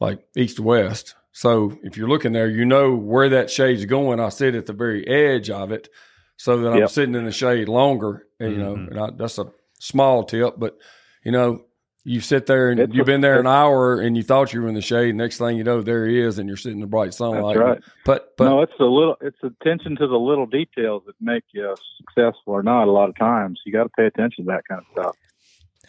like 0.00 0.20
east 0.36 0.56
to 0.56 0.62
west. 0.62 1.14
So 1.32 1.78
if 1.82 1.96
you're 1.96 2.08
looking 2.08 2.32
there, 2.32 2.48
you 2.48 2.64
know 2.64 2.94
where 2.94 3.28
that 3.30 3.50
shade's 3.50 3.84
going. 3.84 4.20
I 4.20 4.28
sit 4.30 4.54
at 4.54 4.66
the 4.66 4.72
very 4.72 5.06
edge 5.06 5.50
of 5.50 5.70
it, 5.72 5.88
so 6.36 6.58
that 6.58 6.72
I'm 6.72 6.78
Yep. 6.80 6.90
sitting 6.90 7.14
in 7.14 7.24
the 7.24 7.32
shade 7.32 7.68
longer. 7.68 8.26
And, 8.40 8.52
you 8.52 8.58
know, 8.58 8.74
Mhm. 8.76 8.90
and 8.90 9.00
I, 9.00 9.10
that's 9.16 9.38
a 9.38 9.46
small 9.78 10.24
tip, 10.24 10.54
but 10.58 10.76
you 11.24 11.32
know, 11.32 11.64
You 12.04 12.20
sit 12.20 12.46
there 12.46 12.70
and 12.70 12.80
It's 12.80 12.94
you've 12.94 13.04
been 13.06 13.20
there 13.20 13.38
an 13.38 13.46
hour 13.46 14.00
and 14.00 14.16
you 14.16 14.22
thought 14.22 14.52
you 14.54 14.62
were 14.62 14.68
in 14.68 14.74
the 14.74 14.80
shade. 14.80 15.14
Next 15.14 15.36
thing 15.38 15.56
you 15.58 15.64
know, 15.64 15.82
there 15.82 16.06
he 16.06 16.18
is, 16.18 16.38
and 16.38 16.48
you're 16.48 16.56
sitting 16.56 16.78
in 16.78 16.80
the 16.80 16.86
bright 16.86 17.12
sunlight. 17.12 17.56
right. 17.58 17.80
But 18.06 18.34
but 18.38 18.44
no, 18.44 18.62
it's 18.62 18.72
the 18.78 18.86
little, 18.86 19.16
it's 19.20 19.36
attention 19.42 19.96
to 19.96 20.06
the 20.06 20.16
little 20.16 20.46
details 20.46 21.02
that 21.06 21.14
make 21.20 21.44
you 21.52 21.74
successful 21.98 22.54
or 22.54 22.62
not. 22.62 22.88
A 22.88 22.92
lot 22.92 23.08
of 23.10 23.16
times, 23.16 23.60
you 23.66 23.72
got 23.72 23.82
to 23.82 23.90
pay 23.90 24.06
attention 24.06 24.44
to 24.46 24.48
that 24.52 24.62
kind 24.68 24.80
of 24.80 24.86
stuff. 24.92 25.16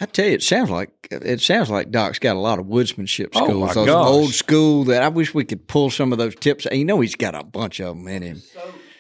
I 0.02 0.06
tell 0.08 0.26
you, 0.26 0.34
it 0.34 0.44
sounds 0.44 0.70
like 0.70 0.92
it 1.12 1.42
sounds 1.42 1.70
like 1.70 1.90
Doc's 1.92 2.20
got 2.20 2.36
a 2.36 2.40
lot 2.40 2.60
of 2.60 2.66
woodsmanship 2.66 3.30
Oh, 3.36 3.46
skills. 3.46 3.68
my 3.68 3.74
those 3.74 3.86
gosh. 3.88 4.08
old 4.08 4.34
school 4.34 4.84
that 4.86 5.04
I 5.04 5.08
wish 5.10 5.34
we 5.34 5.46
could 5.46 5.68
pull 5.68 5.90
some 5.90 6.12
of 6.12 6.18
those 6.18 6.36
tips. 6.36 6.66
You 6.72 6.86
know, 6.86 7.00
he's 7.00 7.16
got 7.16 7.34
a 7.36 7.44
bunch 7.44 7.80
of 7.80 7.96
them 7.96 8.08
in 8.08 8.24
him. 8.24 8.42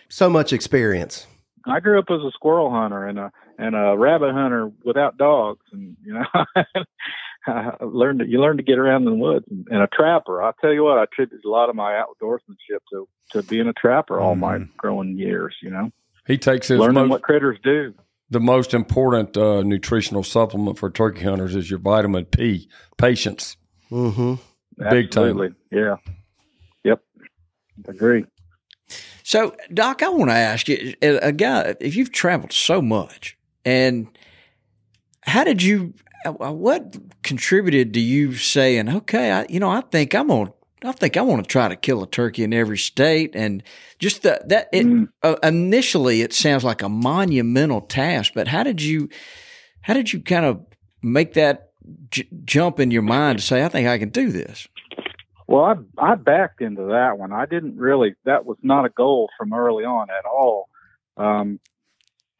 So 0.09 0.29
much 0.29 0.53
experience. 0.53 1.25
I 1.65 1.79
grew 1.81 1.99
up 1.99 2.05
as 2.09 2.21
a 2.21 2.31
squirrel 2.31 2.69
hunter 2.71 3.05
and 3.05 3.19
a 3.19 3.31
and 3.59 3.75
a 3.75 3.95
rabbit 3.97 4.31
hunter 4.31 4.71
without 4.83 5.17
dogs, 5.17 5.65
and 5.71 5.97
you 6.03 6.13
know, 6.13 6.25
I 7.47 7.73
learned 7.81 8.19
to, 8.19 8.27
you 8.27 8.39
learn 8.39 8.57
to 8.57 8.63
get 8.63 8.79
around 8.79 9.03
in 9.03 9.09
the 9.09 9.15
woods 9.15 9.45
and, 9.49 9.67
and 9.69 9.81
a 9.81 9.87
trapper. 9.87 10.41
I'll 10.41 10.55
tell 10.61 10.71
you 10.71 10.83
what, 10.83 10.97
I 10.97 11.03
attribute 11.03 11.43
a 11.45 11.49
lot 11.49 11.69
of 11.69 11.75
my 11.75 12.01
outdoorsmanship 12.01 12.79
to 12.91 13.07
to 13.31 13.43
being 13.43 13.67
a 13.67 13.73
trapper 13.73 14.19
all 14.19 14.35
my 14.35 14.59
growing 14.77 15.17
years. 15.17 15.55
You 15.61 15.71
know, 15.71 15.91
he 16.25 16.37
takes 16.37 16.69
his 16.69 16.79
learning 16.79 16.95
most, 16.95 17.09
what 17.09 17.21
critters 17.21 17.59
do. 17.63 17.93
the 18.29 18.39
most 18.39 18.73
important 18.73 19.35
uh, 19.35 19.61
nutritional 19.61 20.23
supplement 20.23 20.77
for 20.77 20.89
turkey 20.89 21.23
hunters 21.23 21.55
is 21.55 21.69
your 21.69 21.79
vitamin 21.79 22.25
P. 22.25 22.69
Patience. 22.97 23.57
Mm-hmm. 23.91 24.35
Big 24.89 25.11
time. 25.11 25.23
Absolutely. 25.25 25.49
Yeah. 25.71 25.95
Yep. 26.85 27.01
Agree. 27.87 28.25
So, 29.23 29.55
Doc, 29.73 30.01
I 30.01 30.09
want 30.09 30.31
to 30.31 30.35
ask 30.35 30.67
you, 30.69 30.95
a 31.01 31.31
guy, 31.31 31.75
if 31.79 31.95
you've 31.95 32.11
traveled 32.11 32.53
so 32.53 32.81
much, 32.81 33.37
and 33.65 34.07
how 35.21 35.43
did 35.43 35.61
you, 35.61 35.93
uh, 36.25 36.31
what 36.31 36.97
contributed 37.23 37.93
to 37.93 37.99
you 37.99 38.33
saying, 38.35 38.89
okay, 38.89 39.31
I, 39.31 39.45
you 39.49 39.59
know, 39.59 39.69
I 39.69 39.81
think 39.81 40.13
I'm 40.15 40.31
on, 40.31 40.51
I 40.83 40.91
think 40.93 41.17
I 41.17 41.21
want 41.21 41.43
to 41.43 41.47
try 41.47 41.67
to 41.67 41.75
kill 41.75 42.01
a 42.01 42.07
turkey 42.07 42.43
in 42.43 42.53
every 42.53 42.77
state, 42.77 43.31
and 43.35 43.61
just 43.99 44.23
the, 44.23 44.41
that 44.47 44.69
it 44.71 44.85
Mm. 44.85 45.09
uh, 45.23 45.35
initially 45.43 46.21
it 46.21 46.33
sounds 46.33 46.63
like 46.63 46.81
a 46.81 46.89
monumental 46.89 47.81
task, 47.81 48.33
but 48.33 48.47
how 48.47 48.63
did 48.63 48.81
you, 48.81 49.09
how 49.81 49.93
did 49.93 50.13
you 50.13 50.21
kind 50.21 50.45
of 50.45 50.65
make 51.01 51.33
that 51.33 51.71
j- 52.09 52.29
jump 52.45 52.79
in 52.79 52.91
your 52.91 53.01
mind 53.01 53.39
to 53.39 53.45
say, 53.45 53.63
I 53.63 53.69
think 53.69 53.87
I 53.87 53.97
can 53.97 54.09
do 54.09 54.31
this? 54.31 54.67
Well, 55.47 55.63
I 55.63 56.11
I 56.11 56.13
backed 56.13 56.61
into 56.61 56.83
that 56.91 57.17
one. 57.17 57.33
I 57.33 57.47
didn't 57.47 57.75
really. 57.75 58.13
That 58.23 58.45
was 58.45 58.57
not 58.61 58.85
a 58.85 58.89
goal 58.89 59.29
from 59.35 59.51
early 59.51 59.83
on 59.83 60.07
at 60.11 60.23
all. 60.25 60.69
Um, 61.17 61.59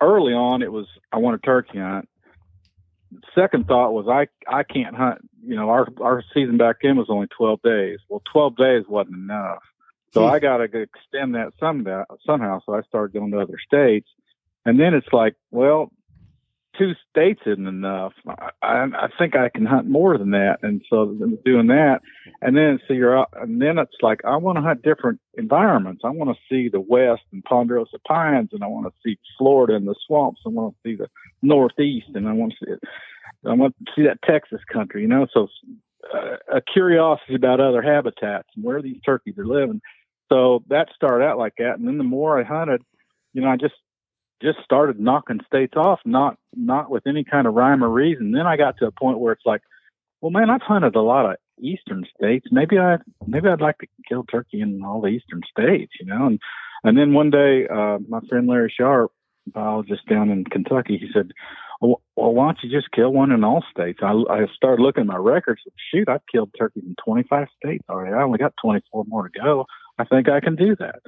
early 0.02 0.34
on, 0.34 0.62
it 0.62 0.72
was 0.72 0.88
I 1.12 1.18
want 1.18 1.36
a 1.36 1.40
turkey 1.40 1.80
hunt. 1.80 2.08
Second 3.34 3.68
thought 3.68 3.92
was 3.92 4.08
I 4.08 4.28
I 4.48 4.64
can't 4.64 4.96
hunt. 4.96 5.22
You 5.44 5.56
know, 5.56 5.70
our 5.70 5.88
our 6.02 6.24
season 6.34 6.58
back 6.58 6.78
then 6.82 6.98
was 6.98 7.08
only 7.10 7.28
twelve 7.28 7.62
days. 7.62 8.00
Well, 8.08 8.22
twelve 8.32 8.56
days 8.56 8.84
wasn't 8.88 9.18
enough, 9.18 9.64
so 10.14 10.28
hmm. 10.28 10.34
I 10.34 10.40
got 10.40 10.58
to 10.58 10.64
extend 10.64 11.36
that 11.36 11.54
somehow. 11.60 12.04
Somehow, 12.26 12.62
so 12.66 12.76
I 12.76 12.82
started 12.84 13.14
going 13.14 13.32
to 13.32 13.40
other 13.40 13.60
states, 13.66 14.08
and 14.66 14.80
then 14.80 14.94
it's 14.94 15.12
like, 15.12 15.36
well, 15.52 15.92
two 16.78 16.94
states 17.10 17.42
isn't 17.46 17.68
enough. 17.68 18.14
I, 18.28 18.50
I, 18.62 18.84
I 18.84 19.08
think 19.18 19.36
I 19.36 19.50
can 19.50 19.66
hunt 19.66 19.88
more 19.88 20.18
than 20.18 20.32
that, 20.32 20.58
and 20.62 20.82
so 20.90 21.18
doing 21.46 21.68
that, 21.68 22.00
and 22.42 22.56
then 22.56 22.80
so 22.88 22.94
you're 22.94 23.26
and 23.34 23.62
then 23.62 23.78
it's 23.78 23.96
like 24.02 24.22
I 24.26 24.38
want 24.38 24.58
to 24.58 24.62
hunt 24.62 24.82
different 24.82 25.20
environments. 25.36 26.02
I 26.04 26.10
want 26.10 26.30
to 26.36 26.42
see 26.50 26.70
the 26.70 26.82
West 26.82 27.24
and 27.32 27.44
Ponderosa 27.44 27.98
Pines, 28.08 28.50
and 28.52 28.64
I 28.64 28.68
want 28.68 28.88
to 28.88 28.94
see 29.06 29.18
Florida 29.38 29.76
and 29.76 29.88
the 29.88 29.96
swamps. 30.06 30.42
I 30.46 30.50
want 30.50 30.76
to 30.76 30.90
see 30.90 30.96
the 30.96 31.08
Northeast, 31.42 32.10
and 32.14 32.28
I 32.28 32.34
want 32.34 32.54
to 32.60 32.66
see 32.66 32.72
it. 32.72 32.80
I 33.46 33.54
want 33.54 33.76
to 33.78 33.92
see 33.96 34.04
that 34.04 34.22
Texas 34.24 34.62
country, 34.72 35.02
you 35.02 35.08
know. 35.08 35.28
So 35.34 35.48
uh, 36.14 36.38
a 36.54 36.62
curiosity 36.62 37.36
about 37.36 37.60
other 37.60 37.82
habitats 37.82 38.48
and 38.56 38.64
where 38.64 38.82
these 38.82 39.02
turkeys 39.06 39.38
are 39.38 39.46
living. 39.46 39.82
So 40.30 40.64
that 40.70 40.90
started 40.96 41.26
out 41.26 41.38
like 41.38 41.54
that, 41.58 41.80
and 41.80 41.88
then 41.88 41.98
the 41.98 42.04
more 42.04 42.40
I 42.40 42.44
hunted, 42.44 42.84
you 43.34 43.42
know, 43.42 43.50
I 43.50 43.58
just 43.58 43.76
just 44.42 44.60
started 44.64 45.00
knocking 45.00 45.40
states 45.46 45.74
off, 45.76 46.00
not 46.06 46.38
not 46.56 46.90
with 46.90 47.06
any 47.08 47.24
kind 47.24 47.48
of 47.48 47.54
rhyme 47.54 47.84
or 47.84 47.90
reason. 47.90 48.32
Then 48.32 48.48
I 48.48 48.58
got 48.58 48.78
to 48.78 48.88
a 48.88 48.92
point 48.92 49.20
where 49.20 49.34
it's 49.34 49.46
like, 49.46 49.62
well, 50.22 50.32
man, 50.32 50.50
I've 50.50 50.62
hunted 50.62 50.96
a 50.96 51.02
lot 51.02 51.30
of 51.30 51.38
eastern 51.60 52.06
states. 52.16 52.48
Maybe 52.52 52.78
I 52.78 52.98
maybe 53.28 53.50
I'd 53.50 53.62
like 53.62 53.78
to 53.80 53.88
kill 54.08 54.24
turkey 54.24 54.62
in 54.62 54.84
all 54.84 55.02
the 55.02 55.08
eastern 55.08 55.42
states, 55.50 55.94
you 56.00 56.06
know. 56.06 56.28
And 56.28 56.40
and 56.84 56.98
then 56.98 57.14
one 57.14 57.30
day, 57.30 57.68
uh, 57.68 58.00
my 58.08 58.20
friend 58.30 58.48
Larry 58.48 58.74
Sharp, 58.76 59.12
biologist 59.48 60.08
down 60.08 60.30
in 60.30 60.46
Kentucky, 60.46 60.98
he 60.98 61.10
said, 61.14 61.32
well, 61.82 62.02
why 62.16 62.46
don't 62.46 62.58
you 62.62 62.70
just 62.70 62.92
kill 62.92 63.12
one 63.12 63.32
in 63.32 63.44
all 63.44 63.64
states? 63.72 64.00
I, 64.02 64.12
I 64.30 64.46
started 64.54 64.82
looking 64.84 65.02
at 65.02 65.08
my 65.08 65.16
records. 65.16 65.62
Shoot, 65.92 66.10
I've 66.10 66.26
killed 66.32 66.52
turkeys 66.58 66.84
in 66.86 66.96
25 67.04 67.48
states 67.62 67.86
already. 67.90 68.14
I 68.14 68.24
only 68.24 68.38
got 68.38 68.54
24 68.62 69.06
more 69.08 69.30
to 69.30 69.40
go. 69.40 69.66
I 69.98 70.04
think 70.04 70.30
I 70.30 70.42
can 70.42 70.56
do 70.56 70.76
that. 70.78 71.00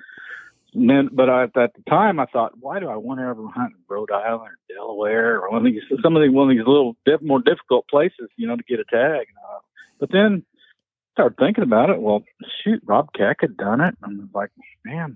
Then, 0.74 1.10
but 1.12 1.30
I, 1.30 1.44
at 1.44 1.54
the 1.54 1.84
time, 1.90 2.20
I 2.20 2.26
thought, 2.28 2.54
why 2.60 2.80
do 2.80 2.88
I 2.88 2.96
want 2.96 3.20
to 3.20 3.26
ever 3.26 3.46
hunt 3.48 3.74
in 3.74 3.84
Rhode 3.90 4.12
Island 4.12 4.52
or 4.52 4.74
Delaware 4.74 5.42
or 5.42 5.52
one 5.52 5.66
of 5.66 5.74
these, 5.74 5.82
some 6.02 6.16
of 6.16 6.22
these, 6.22 6.32
one 6.32 6.50
of 6.50 6.56
these 6.56 6.66
little 6.66 6.96
diff, 7.06 7.22
more 7.22 7.42
difficult 7.42 7.88
places, 7.90 8.30
you 8.38 8.48
know, 8.48 8.56
to 8.56 8.64
get 8.64 8.80
a 8.80 8.86
tag. 8.86 9.28
Uh, 9.50 9.60
but 10.00 10.12
then 10.12 10.46
I 10.48 11.12
started 11.14 11.38
thinking 11.38 11.64
about 11.66 11.90
it. 11.90 12.02
Well, 12.02 12.24
shoot, 12.64 12.82
Rob 12.86 13.10
Keck 13.14 13.38
had 13.42 13.58
done 13.58 13.82
it. 13.82 13.96
And 14.02 14.22
I 14.22 14.24
was 14.24 14.30
like, 14.34 14.52
man, 14.86 15.16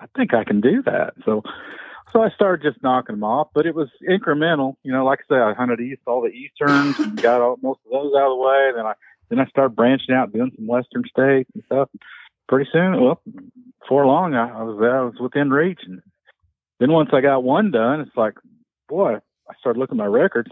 I 0.00 0.06
think 0.16 0.34
I 0.34 0.42
can 0.42 0.60
do 0.60 0.82
that. 0.82 1.14
So, 1.24 1.42
so 2.12 2.22
I 2.22 2.30
started 2.30 2.68
just 2.68 2.82
knocking 2.82 3.14
them 3.14 3.24
off, 3.24 3.48
but 3.54 3.66
it 3.66 3.74
was 3.76 3.88
incremental. 4.08 4.74
You 4.82 4.92
know, 4.92 5.04
like 5.04 5.20
I 5.20 5.34
said, 5.34 5.42
I 5.42 5.54
hunted 5.54 5.80
east, 5.80 6.02
all 6.06 6.22
the 6.22 6.30
easterns, 6.30 6.98
and 6.98 7.20
got 7.22 7.40
all, 7.40 7.58
most 7.62 7.78
of 7.86 7.92
those 7.92 8.12
out 8.16 8.32
of 8.32 8.38
the 8.38 8.44
way. 8.44 8.70
Then 8.74 8.86
I 8.86 8.94
then 9.28 9.38
I 9.38 9.46
started 9.46 9.76
branching 9.76 10.14
out, 10.14 10.32
doing 10.32 10.50
some 10.56 10.66
western 10.66 11.04
states 11.04 11.48
and 11.54 11.62
stuff. 11.66 11.88
Pretty 12.50 12.68
soon, 12.72 13.00
well, 13.00 13.22
before 13.80 14.06
long, 14.06 14.34
I, 14.34 14.48
I 14.50 14.62
was 14.64 14.76
I 14.82 15.02
was 15.02 15.14
within 15.20 15.50
reach. 15.50 15.78
And 15.86 16.02
then 16.80 16.90
once 16.90 17.10
I 17.12 17.20
got 17.20 17.44
one 17.44 17.70
done, 17.70 18.00
it's 18.00 18.16
like, 18.16 18.34
boy, 18.88 19.14
I 19.14 19.54
started 19.60 19.78
looking 19.78 19.94
at 19.94 20.02
my 20.02 20.06
records. 20.06 20.50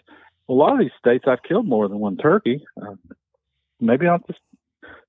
A 0.49 0.53
lot 0.53 0.75
of 0.75 0.79
these 0.79 0.93
states, 0.97 1.25
I've 1.27 1.43
killed 1.43 1.67
more 1.67 1.89
than 1.89 1.99
one 1.99 2.17
turkey. 2.17 2.65
Uh, 2.81 2.95
maybe 3.81 4.07
I'll 4.07 4.21
just 4.29 4.39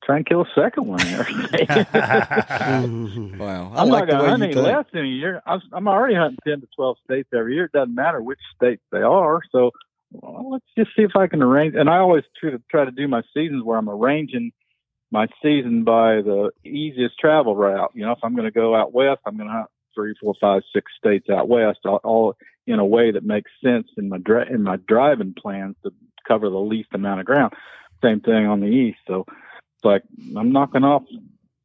try 0.04 0.18
and 0.18 0.26
kill 0.26 0.42
a 0.42 0.50
second 0.56 0.88
one 0.88 1.00
in 1.06 1.14
every 1.14 1.34
state. 1.48 1.70
Wow, 3.40 3.72
I 3.74 3.82
I'm 3.84 3.90
like 3.90 4.08
not 4.08 4.08
the 4.08 4.12
going 4.12 4.24
to 4.24 4.30
hunt 4.30 4.44
any 4.44 4.54
less 4.56 4.86
than 4.92 5.06
a 5.06 5.08
year. 5.08 5.44
I'm, 5.46 5.62
I'm 5.72 5.88
already 5.88 6.16
hunting 6.16 6.40
10 6.46 6.62
to 6.62 6.68
12 6.76 6.98
states 7.06 7.30
every 7.38 7.54
year. 7.54 7.66
It 7.66 7.72
doesn't 7.72 7.94
matter 7.94 8.20
which 8.20 8.40
states 8.56 8.82
they 8.92 9.04
are. 9.04 9.42
So 9.52 9.72
well, 10.12 10.50
let's 10.52 10.66
just 10.76 10.90
see 10.96 11.04
if 11.04 11.16
I 11.16 11.28
can 11.28 11.44
arrange. 11.44 11.76
And 11.76 11.88
I 11.88 11.98
always 11.98 12.24
try 12.40 12.50
to 12.50 12.62
try 12.72 12.86
to 12.86 12.92
do 12.92 13.08
my 13.08 13.22
seasons 13.34 13.64
where 13.64 13.78
I'm 13.78 13.90
arranging 13.90 14.52
my 15.12 15.28
season 15.42 15.84
by 15.84 16.22
the 16.22 16.52
easiest 16.64 17.18
travel 17.20 17.56
route. 17.56 17.92
You 17.94 18.06
know, 18.06 18.12
if 18.12 18.20
I'm 18.24 18.36
going 18.36 18.46
to 18.46 18.52
go 18.52 18.76
out 18.76 18.94
west, 18.94 19.22
I'm 19.26 19.38
going 19.38 19.50
to 19.50 19.66
three, 19.96 20.14
four, 20.22 20.34
five, 20.40 20.62
six 20.74 20.92
states 20.98 21.30
out 21.30 21.50
west, 21.50 21.80
all, 21.86 22.00
all 22.04 22.36
in 22.68 22.80
a 22.80 22.86
way 22.86 23.12
that 23.12 23.24
makes 23.24 23.52
sense 23.64 23.88
in 23.98 24.10
my 24.10 24.18
dri- 24.18 24.50
in 24.50 24.64
my 24.64 24.78
driving 24.88 25.34
plans 25.34 25.76
to 25.84 25.92
cover 26.28 26.50
the 26.50 26.58
least 26.58 26.90
amount 26.94 27.20
of 27.20 27.26
ground. 27.26 27.54
Same 28.04 28.22
thing 28.22 28.46
on 28.46 28.60
the 28.60 28.68
east. 28.68 29.00
So 29.08 29.26
it's 29.28 29.84
like 29.84 30.04
I'm 30.38 30.52
knocking 30.52 30.84
off 30.84 31.04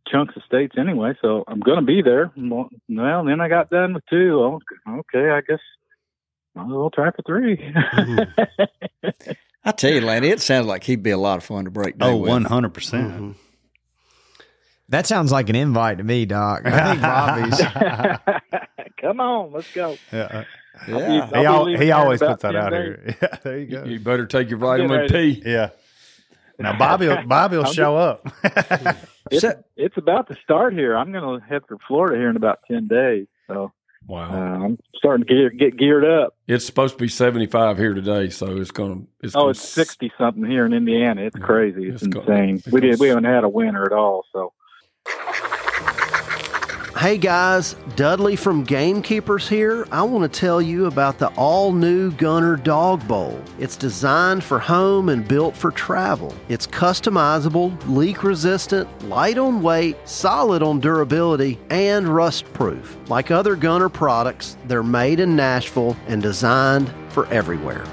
chunks 0.09 0.37
of 0.37 0.43
states 0.45 0.75
anyway, 0.79 1.15
so 1.21 1.45
I'm 1.47 1.61
going 1.61 1.79
to 1.79 1.85
be 1.85 2.03
there. 2.03 2.33
Well, 2.37 2.71
then 2.89 3.41
I 3.41 3.49
got 3.49 3.71
done 3.71 3.95
with 3.95 4.05
two. 4.09 4.41
Oh, 4.41 4.99
okay, 5.01 5.31
I 5.31 5.41
guess 5.41 5.61
I'll 6.57 6.91
try 6.91 7.11
for 7.11 7.23
3 7.27 7.57
mm-hmm. 7.57 9.33
I 9.65 9.73
tell 9.73 9.93
you, 9.93 10.01
Lanny, 10.03 10.29
it 10.29 10.41
sounds 10.41 10.67
like 10.67 10.85
he'd 10.85 11.03
be 11.03 11.11
a 11.11 11.17
lot 11.19 11.39
of 11.39 11.45
fun 11.45 11.65
to 11.65 11.71
break 11.71 11.99
down. 11.99 12.11
Oh, 12.11 12.21
100%. 12.21 12.71
Mm-hmm. 12.71 13.31
That 14.91 15.07
sounds 15.07 15.33
like 15.33 15.49
an 15.49 15.57
invite 15.57 15.99
to 15.99 16.05
me, 16.05 16.27
Doc. 16.27 16.63
I 16.67 16.91
think 16.91 17.03
Bobby's. 17.03 18.91
Come 19.01 19.21
on, 19.21 19.53
let's 19.53 19.73
go. 19.73 19.97
Yeah. 20.13 20.19
Uh, 20.23 20.45
yeah. 20.89 20.97
I'll 20.97 21.31
He, 21.31 21.31
be 21.41 21.47
al- 21.47 21.65
leaving 21.65 21.81
he 21.81 21.87
here 21.87 21.95
in 21.95 22.01
always 22.01 22.21
puts 22.21 22.43
that 22.43 22.55
out 22.57 22.71
days. 22.71 22.97
here. 23.05 23.17
Yeah, 23.23 23.39
there 23.43 23.59
you 23.59 23.67
go. 23.67 23.85
You 23.85 24.01
better 24.01 24.27
take 24.27 24.51
your 24.51 24.59
vitamin. 24.59 25.09
P. 25.09 25.43
Yeah. 25.45 25.71
Now 26.59 26.79
Bobby, 26.79 27.09
will, 27.09 27.27
Bobby 27.27 27.57
will 27.57 27.65
show 27.65 27.97
up. 27.97 28.27
It's, 29.31 29.43
it's 29.75 29.97
about 29.97 30.29
to 30.29 30.37
start 30.45 30.75
here. 30.75 30.95
I'm 30.95 31.11
going 31.11 31.41
to 31.41 31.47
head 31.47 31.63
for 31.67 31.79
Florida 31.89 32.15
here 32.19 32.29
in 32.29 32.37
about 32.37 32.59
10 32.71 32.89
days. 32.89 33.27
So 33.47 33.73
uh, 34.09 34.13
Wow. 34.13 34.65
I'm 34.65 34.79
starting 34.97 35.27
to 35.27 35.51
get, 35.51 35.59
get 35.59 35.77
geared 35.79 36.05
up. 36.05 36.35
It's 36.47 36.65
supposed 36.65 36.95
to 36.95 36.99
be 37.03 37.09
75 37.09 37.79
here 37.79 37.95
today, 37.95 38.31
so 38.31 38.57
it's 38.57 38.71
going 38.71 39.03
to. 39.03 39.09
It's 39.23 39.35
Oh, 39.35 39.41
gonna 39.41 39.51
it's 39.51 39.61
60 39.69 40.13
something 40.19 40.45
here 40.45 40.67
in 40.67 40.73
Indiana. 40.73 41.23
It's 41.23 41.37
crazy. 41.37 41.89
It's, 41.89 42.03
It's 42.03 42.15
insane. 42.17 42.57
it's 42.57 42.67
we 42.69 42.81
did. 42.81 42.93
gonna- 42.93 43.01
We 43.01 43.09
haven't 43.09 43.25
had 43.25 43.45
a 43.45 43.49
winter 43.49 43.85
at 43.85 43.93
all. 43.93 44.25
So 44.33 44.53
Hey 47.05 47.19
guys, 47.19 47.77
Dudley 47.97 48.35
from 48.35 48.65
Gamekeepers 48.65 49.47
here. 49.47 49.87
I 49.93 50.03
want 50.05 50.23
to 50.33 50.41
tell 50.41 50.63
you 50.63 50.87
about 50.87 51.19
the 51.19 51.29
all 51.35 51.71
new 51.71 52.11
Gunner 52.13 52.57
Dog 52.57 53.07
Bowl. 53.07 53.39
It's 53.59 53.77
designed 53.77 54.43
for 54.43 54.59
home 54.59 55.11
and 55.11 55.29
built 55.29 55.55
for 55.55 55.71
travel. 55.71 56.35
It's 56.49 56.67
customizable, 56.67 57.77
leak 57.95 58.25
resistant, 58.25 58.89
light 59.07 59.37
on 59.37 59.61
weight, 59.61 59.99
solid 60.09 60.63
on 60.63 60.81
durability, 60.81 61.59
and 61.69 62.09
rust 62.09 62.51
proof. 62.55 62.97
Like 63.11 63.31
other 63.31 63.55
Gunner 63.55 63.91
products, 63.91 64.57
they're 64.67 64.83
made 64.83 65.21
in 65.21 65.37
Nashville 65.37 65.99
and 66.07 66.23
designed 66.23 66.91
for 67.11 67.27
everywhere. 67.27 67.85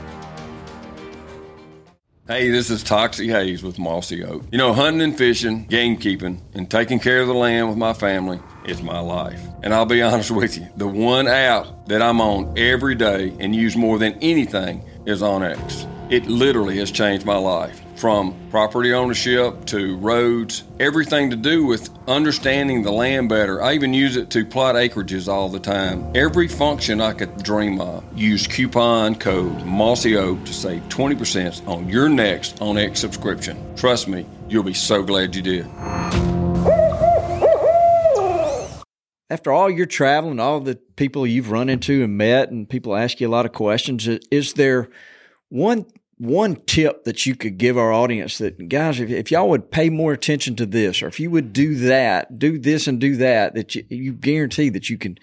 Hey, 2.29 2.49
this 2.49 2.69
is 2.69 2.81
Toxey 2.81 3.27
Haas 3.27 3.61
with 3.61 3.77
Mossy 3.77 4.23
Oak. 4.23 4.43
You 4.53 4.57
know, 4.57 4.71
hunting 4.71 5.01
and 5.01 5.17
fishing, 5.17 5.65
game 5.65 5.97
keeping, 5.97 6.41
and 6.53 6.71
taking 6.71 6.97
care 6.97 7.19
of 7.19 7.27
the 7.27 7.33
land 7.33 7.67
with 7.67 7.77
my 7.77 7.91
family 7.91 8.39
is 8.65 8.81
my 8.81 8.99
life. 8.99 9.41
And 9.63 9.73
I'll 9.73 9.85
be 9.85 10.01
honest 10.01 10.31
with 10.31 10.57
you, 10.57 10.67
the 10.77 10.87
one 10.87 11.27
app 11.27 11.67
that 11.87 12.01
I'm 12.01 12.21
on 12.21 12.57
every 12.57 12.95
day 12.95 13.33
and 13.39 13.55
use 13.55 13.75
more 13.75 13.97
than 13.99 14.13
anything 14.21 14.83
is 15.05 15.21
OnX. 15.21 15.87
It 16.11 16.27
literally 16.27 16.77
has 16.77 16.91
changed 16.91 17.25
my 17.25 17.37
life 17.37 17.81
from 17.95 18.35
property 18.49 18.93
ownership 18.93 19.63
to 19.67 19.95
roads, 19.97 20.63
everything 20.79 21.29
to 21.29 21.35
do 21.35 21.65
with 21.65 21.89
understanding 22.07 22.81
the 22.81 22.91
land 22.91 23.29
better. 23.29 23.61
I 23.61 23.73
even 23.75 23.93
use 23.93 24.15
it 24.15 24.31
to 24.31 24.43
plot 24.43 24.73
acreages 24.75 25.31
all 25.31 25.49
the 25.49 25.59
time. 25.59 26.11
Every 26.15 26.47
function 26.47 26.99
I 26.99 27.13
could 27.13 27.43
dream 27.43 27.79
of. 27.79 28.03
Use 28.17 28.47
coupon 28.47 29.15
code 29.15 29.63
Mossy 29.63 30.17
Oak 30.17 30.43
to 30.45 30.53
save 30.53 30.81
20% 30.89 31.67
on 31.67 31.87
your 31.87 32.09
next 32.09 32.57
OnX 32.57 32.97
subscription. 32.97 33.75
Trust 33.75 34.07
me, 34.07 34.25
you'll 34.49 34.63
be 34.63 34.73
so 34.73 35.03
glad 35.03 35.35
you 35.35 35.43
did. 35.43 36.40
After 39.31 39.53
all 39.53 39.69
your 39.69 39.85
traveling, 39.85 40.41
all 40.41 40.59
the 40.59 40.75
people 40.97 41.25
you've 41.25 41.51
run 41.51 41.69
into 41.69 42.03
and 42.03 42.17
met, 42.17 42.51
and 42.51 42.69
people 42.69 42.97
ask 42.97 43.21
you 43.21 43.29
a 43.29 43.31
lot 43.31 43.45
of 43.45 43.53
questions, 43.53 44.05
is 44.29 44.53
there 44.55 44.89
one 45.47 45.85
one 46.17 46.57
tip 46.67 47.05
that 47.05 47.25
you 47.25 47.35
could 47.35 47.57
give 47.57 47.77
our 47.77 47.93
audience 47.93 48.37
that 48.39 48.69
guys, 48.69 48.99
if, 48.99 49.09
if 49.09 49.31
y'all 49.31 49.49
would 49.49 49.71
pay 49.71 49.89
more 49.89 50.11
attention 50.11 50.55
to 50.57 50.65
this, 50.65 51.01
or 51.01 51.07
if 51.07 51.17
you 51.17 51.31
would 51.31 51.53
do 51.53 51.75
that, 51.75 52.37
do 52.37 52.59
this 52.59 52.87
and 52.87 52.99
do 52.99 53.15
that, 53.15 53.55
that 53.55 53.73
you, 53.73 53.85
you 53.89 54.13
guarantee 54.13 54.69
that 54.69 54.89
you 54.89 54.97
can 54.97 55.17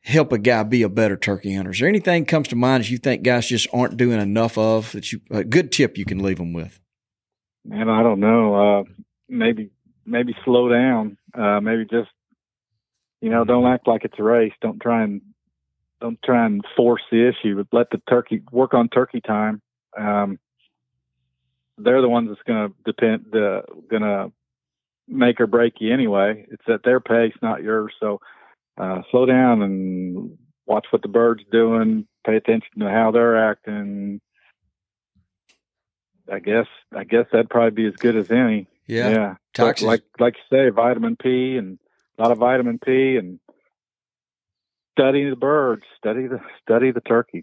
help 0.00 0.32
a 0.32 0.38
guy 0.38 0.62
be 0.62 0.82
a 0.82 0.88
better 0.88 1.16
turkey 1.16 1.54
hunter. 1.54 1.70
Is 1.72 1.78
there 1.78 1.88
anything 1.88 2.24
comes 2.24 2.48
to 2.48 2.56
mind 2.56 2.84
that 2.84 2.90
you 2.90 2.96
think 2.98 3.22
guys 3.22 3.46
just 3.46 3.68
aren't 3.72 3.98
doing 3.98 4.18
enough 4.18 4.56
of 4.56 4.92
that 4.92 5.12
you, 5.12 5.20
a 5.30 5.44
good 5.44 5.70
tip 5.70 5.98
you 5.98 6.06
can 6.06 6.22
leave 6.22 6.38
them 6.38 6.54
with? 6.54 6.80
Man, 7.66 7.90
I 7.90 8.02
don't 8.02 8.18
know. 8.18 8.54
Uh, 8.54 8.84
maybe, 9.28 9.70
maybe 10.06 10.34
slow 10.44 10.70
down. 10.70 11.18
Uh, 11.34 11.60
maybe 11.60 11.84
just, 11.84 12.08
you 13.20 13.30
know, 13.30 13.44
don't 13.44 13.66
act 13.66 13.88
like 13.88 14.04
it's 14.04 14.18
a 14.18 14.22
race. 14.22 14.52
Don't 14.60 14.80
try 14.80 15.02
and, 15.02 15.20
don't 16.00 16.18
try 16.24 16.44
and 16.44 16.62
force 16.76 17.02
the 17.10 17.28
issue, 17.28 17.56
but 17.56 17.66
let 17.76 17.90
the 17.90 18.00
turkey 18.08 18.42
work 18.52 18.74
on 18.74 18.88
turkey 18.88 19.20
time 19.20 19.62
um, 19.96 20.38
they're 21.78 22.02
the 22.02 22.08
ones 22.08 22.28
that's 22.28 22.42
going 22.46 22.68
to 22.68 22.74
depend, 22.84 23.34
uh, 23.34 23.62
going 23.90 24.02
to 24.02 24.32
make 25.08 25.40
or 25.40 25.46
break 25.46 25.74
you 25.78 25.92
anyway. 25.92 26.46
It's 26.50 26.68
at 26.68 26.82
their 26.84 27.00
pace, 27.00 27.34
not 27.42 27.62
yours. 27.62 27.92
So 28.00 28.20
uh, 28.78 29.02
slow 29.10 29.26
down 29.26 29.62
and 29.62 30.38
watch 30.66 30.86
what 30.90 31.02
the 31.02 31.08
bird's 31.08 31.44
doing. 31.50 32.06
Pay 32.26 32.36
attention 32.36 32.80
to 32.80 32.90
how 32.90 33.10
they're 33.10 33.50
acting. 33.50 34.20
I 36.30 36.40
guess 36.40 36.66
I 36.92 37.04
guess 37.04 37.26
that'd 37.30 37.50
probably 37.50 37.70
be 37.70 37.86
as 37.86 37.94
good 37.94 38.16
as 38.16 38.32
any. 38.32 38.66
Yeah, 38.88 39.10
yeah. 39.10 39.34
Like, 39.58 39.80
like 39.80 40.02
like 40.18 40.34
you 40.34 40.56
say, 40.56 40.70
vitamin 40.70 41.14
P 41.14 41.56
and 41.56 41.78
a 42.18 42.22
lot 42.22 42.32
of 42.32 42.38
vitamin 42.38 42.78
P 42.78 43.16
and 43.16 43.38
study 44.98 45.28
the 45.28 45.36
birds, 45.36 45.82
study 45.98 46.26
the 46.26 46.40
study 46.62 46.90
the 46.90 47.00
turkey. 47.00 47.42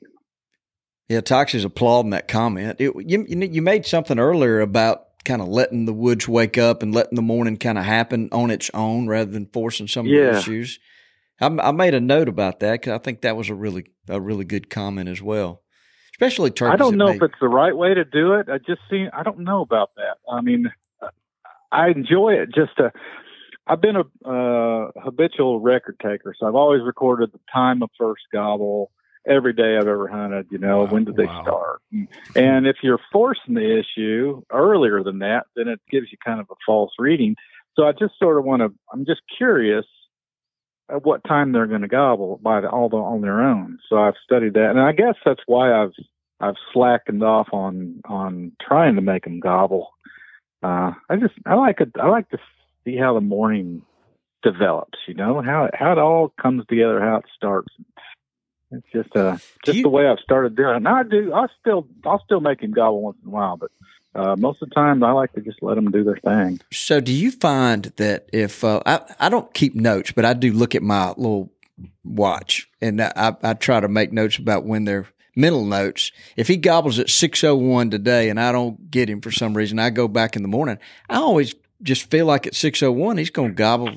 Yeah, 1.09 1.21
Toxey's 1.21 1.65
applauding 1.65 2.11
that 2.11 2.27
comment. 2.27 2.77
It, 2.79 2.93
you, 3.05 3.25
you 3.27 3.61
made 3.61 3.85
something 3.85 4.17
earlier 4.17 4.61
about 4.61 5.07
kind 5.25 5.41
of 5.41 5.47
letting 5.47 5.85
the 5.85 5.93
woods 5.93 6.27
wake 6.27 6.57
up 6.57 6.81
and 6.81 6.93
letting 6.93 7.15
the 7.15 7.21
morning 7.21 7.57
kind 7.57 7.77
of 7.77 7.83
happen 7.83 8.29
on 8.31 8.49
its 8.49 8.71
own 8.73 9.07
rather 9.07 9.29
than 9.29 9.45
forcing 9.47 9.87
some 9.87 10.05
yeah. 10.05 10.21
of 10.21 10.33
the 10.33 10.39
issues. 10.39 10.79
I, 11.39 11.47
I 11.47 11.71
made 11.71 11.93
a 11.93 11.99
note 11.99 12.29
about 12.29 12.61
that 12.61 12.73
because 12.73 12.93
I 12.93 12.97
think 12.97 13.21
that 13.21 13.35
was 13.35 13.49
a 13.49 13.55
really 13.55 13.85
a 14.07 14.19
really 14.19 14.45
good 14.45 14.69
comment 14.69 15.09
as 15.09 15.21
well. 15.21 15.61
Especially 16.13 16.51
turkeys. 16.51 16.73
I 16.73 16.77
don't 16.77 16.97
know 16.97 17.09
if 17.09 17.21
it's 17.21 17.33
the 17.41 17.47
right 17.47 17.75
way 17.75 17.93
to 17.93 18.05
do 18.05 18.33
it. 18.33 18.47
I 18.49 18.57
just 18.59 18.81
see. 18.89 19.07
I 19.11 19.23
don't 19.23 19.39
know 19.39 19.61
about 19.61 19.91
that. 19.97 20.17
I 20.31 20.41
mean, 20.41 20.71
I 21.71 21.89
enjoy 21.89 22.33
it 22.33 22.49
just 22.53 22.77
to. 22.77 22.91
I've 23.67 23.81
been 23.81 23.95
a 23.95 24.29
uh, 24.29 24.91
habitual 25.01 25.59
record 25.59 25.97
taker, 26.01 26.35
so 26.37 26.47
I've 26.47 26.55
always 26.55 26.81
recorded 26.81 27.31
the 27.31 27.39
time 27.51 27.81
of 27.81 27.89
first 27.97 28.23
gobble, 28.33 28.91
every 29.27 29.53
day 29.53 29.77
I've 29.77 29.87
ever 29.87 30.07
hunted. 30.07 30.47
You 30.51 30.57
know, 30.57 30.79
wow, 30.79 30.85
when 30.85 31.05
did 31.05 31.15
they 31.15 31.25
wow. 31.25 31.41
start? 31.43 31.81
And 32.35 32.67
if 32.67 32.77
you're 32.83 32.99
forcing 33.11 33.53
the 33.53 33.79
issue 33.79 34.41
earlier 34.51 35.03
than 35.03 35.19
that, 35.19 35.45
then 35.55 35.67
it 35.67 35.79
gives 35.89 36.11
you 36.11 36.17
kind 36.23 36.39
of 36.39 36.47
a 36.51 36.55
false 36.65 36.91
reading. 36.99 37.35
So 37.75 37.87
I 37.87 37.91
just 37.91 38.19
sort 38.19 38.37
of 38.37 38.45
want 38.45 38.61
to. 38.61 38.73
I'm 38.91 39.05
just 39.05 39.21
curious 39.37 39.85
at 40.89 41.05
what 41.05 41.23
time 41.23 41.51
they're 41.51 41.67
going 41.67 41.81
to 41.81 41.87
gobble 41.87 42.39
by 42.43 42.61
the, 42.61 42.69
all 42.69 42.89
the, 42.89 42.97
on 42.97 43.21
their 43.21 43.41
own. 43.41 43.79
So 43.89 43.97
I've 43.97 44.15
studied 44.23 44.53
that, 44.53 44.71
and 44.71 44.79
I 44.79 44.91
guess 44.91 45.15
that's 45.25 45.41
why 45.45 45.73
I've 45.73 45.93
I've 46.39 46.55
slackened 46.73 47.23
off 47.23 47.47
on 47.51 48.01
on 48.05 48.51
trying 48.61 48.95
to 48.95 49.01
make 49.01 49.23
them 49.23 49.39
gobble. 49.39 49.89
Uh, 50.61 50.91
I 51.09 51.15
just 51.15 51.33
I 51.45 51.55
like 51.55 51.81
it. 51.81 51.91
I 51.99 52.07
like 52.07 52.29
to 52.29 52.37
see 52.85 52.97
how 52.97 53.13
the 53.13 53.21
morning 53.21 53.83
develops. 54.43 54.99
You 55.07 55.13
know 55.13 55.41
how 55.41 55.69
how 55.73 55.91
it 55.91 55.97
all 55.97 56.33
comes 56.41 56.65
together, 56.67 56.99
how 56.99 57.17
it 57.17 57.25
starts. 57.35 57.73
It's 58.71 58.85
just 58.91 59.15
uh 59.15 59.37
just 59.65 59.77
you, 59.77 59.83
the 59.83 59.89
way 59.89 60.07
I've 60.07 60.19
started 60.19 60.55
doing 60.55 60.75
it. 60.75 60.81
Now 60.81 60.95
I 60.95 61.03
do 61.03 61.33
I 61.33 61.45
still 61.59 61.87
I'll 62.05 62.21
still 62.25 62.41
make 62.41 62.61
him 62.61 62.71
gobble 62.71 63.01
once 63.01 63.17
in 63.23 63.29
a 63.29 63.31
while, 63.31 63.57
but 63.57 63.71
uh, 64.15 64.35
most 64.35 64.61
of 64.61 64.69
the 64.69 64.75
time 64.75 65.03
I 65.03 65.11
like 65.11 65.33
to 65.33 65.41
just 65.41 65.63
let 65.63 65.75
them 65.75 65.89
do 65.89 66.03
their 66.03 66.17
thing. 66.17 66.59
So 66.71 66.99
do 66.99 67.11
you 67.11 67.31
find 67.31 67.85
that 67.95 68.29
if 68.31 68.63
uh, 68.63 68.81
I 68.85 69.01
I 69.19 69.29
don't 69.29 69.53
keep 69.53 69.75
notes, 69.75 70.11
but 70.11 70.25
I 70.25 70.33
do 70.33 70.51
look 70.51 70.75
at 70.75 70.83
my 70.83 71.09
little 71.09 71.51
watch 72.03 72.69
and 72.81 73.01
I, 73.01 73.35
I 73.41 73.53
try 73.53 73.79
to 73.79 73.87
make 73.87 74.11
notes 74.11 74.37
about 74.37 74.65
when 74.65 74.85
they're 74.85 75.07
mental 75.35 75.65
notes. 75.65 76.11
If 76.35 76.47
he 76.47 76.57
gobbles 76.57 76.99
at 76.99 77.09
six 77.09 77.43
oh 77.43 77.55
one 77.55 77.89
today 77.89 78.29
and 78.29 78.39
I 78.39 78.51
don't 78.51 78.91
get 78.91 79.09
him 79.09 79.21
for 79.21 79.31
some 79.31 79.55
reason, 79.55 79.79
I 79.79 79.89
go 79.89 80.07
back 80.07 80.35
in 80.35 80.41
the 80.41 80.47
morning. 80.47 80.77
I 81.09 81.17
always 81.17 81.55
just 81.81 82.09
feel 82.09 82.25
like 82.25 82.47
at 82.47 82.55
six 82.55 82.81
oh 82.83 82.91
one 82.91 83.17
he's 83.17 83.29
going 83.29 83.49
to 83.49 83.55
gobble 83.55 83.91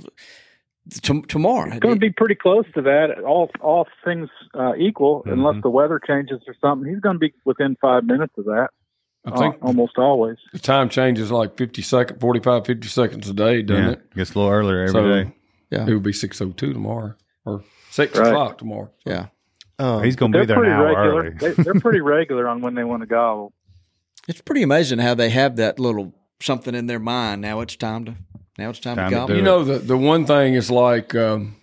t- 0.91 1.23
tomorrow. 1.23 1.71
It's 1.71 1.81
going 1.81 1.95
to 1.95 2.01
be 2.01 2.11
pretty 2.11 2.35
close 2.35 2.65
to 2.75 2.83
that. 2.83 3.21
All 3.25 3.51
all 3.61 3.87
things 4.05 4.29
uh, 4.55 4.75
equal, 4.77 5.21
mm-hmm. 5.21 5.33
unless 5.33 5.63
the 5.63 5.71
weather 5.71 6.01
changes 6.05 6.41
or 6.47 6.55
something. 6.61 6.91
He's 6.91 7.01
going 7.01 7.17
to 7.17 7.21
be 7.21 7.35
within 7.45 7.77
five 7.81 8.05
minutes 8.05 8.35
of 8.39 8.45
that. 8.47 8.69
I 9.25 9.37
think 9.37 9.57
uh, 9.57 9.67
almost 9.67 9.99
always. 9.99 10.37
The 10.53 10.61
time 10.61 10.89
changes 10.89 11.33
like 11.33 11.57
50 11.57 11.83
seconds, 11.83 12.21
45, 12.21 12.65
50 12.65 12.89
seconds 12.89 13.29
a 13.29 13.35
day, 13.35 13.63
doesn't 13.63 13.85
yeah, 13.85 13.91
it? 13.93 14.15
Gets 14.15 14.35
a 14.35 14.39
little 14.39 14.53
earlier 14.53 14.83
every 14.83 14.93
so 14.93 15.09
day. 15.09 15.33
Yeah. 15.71 15.87
It 15.87 15.95
would 15.95 16.05
be 16.05 16.13
6.02 16.13 16.57
tomorrow 16.57 17.15
or 17.45 17.65
6 17.91 18.17
right. 18.17 18.29
o'clock 18.29 18.59
tomorrow. 18.59 18.91
So. 19.05 19.11
Yeah. 19.11 19.27
Um, 19.81 20.05
He's 20.05 20.15
going 20.15 20.33
to 20.33 20.39
be 20.39 20.47
there 20.47 20.57
pretty 20.57 20.71
an 20.71 20.79
hour 20.79 20.87
regular. 20.87 21.23
early. 21.23 21.55
they, 21.55 21.63
they're 21.63 21.81
pretty 21.81 22.01
regular 22.01 22.49
on 22.49 22.61
when 22.61 22.77
they 22.77 22.85
want 22.85 23.03
to 23.03 23.07
gobble. 23.07 23.53
It's 24.29 24.41
pretty 24.41 24.63
amazing 24.63 25.01
how 25.01 25.15
they 25.15 25.31
have 25.31 25.57
that 25.57 25.81
little 25.81 26.15
something 26.41 26.75
in 26.75 26.87
their 26.87 26.99
mind. 26.99 27.43
Now 27.43 27.61
it's 27.61 27.77
time 27.77 28.05
to 28.07 28.15
now 28.59 28.71
it's 28.71 28.81
time, 28.81 28.97
Time 28.97 29.11
to 29.11 29.11
to 29.11 29.17
gobble. 29.21 29.29
do 29.29 29.35
You 29.35 29.41
it. 29.41 29.45
know, 29.45 29.65
the, 29.65 29.79
the 29.79 29.97
one 29.99 30.25
thing 30.27 30.55
is 30.55 30.71
like 30.71 31.15
um, 31.15 31.57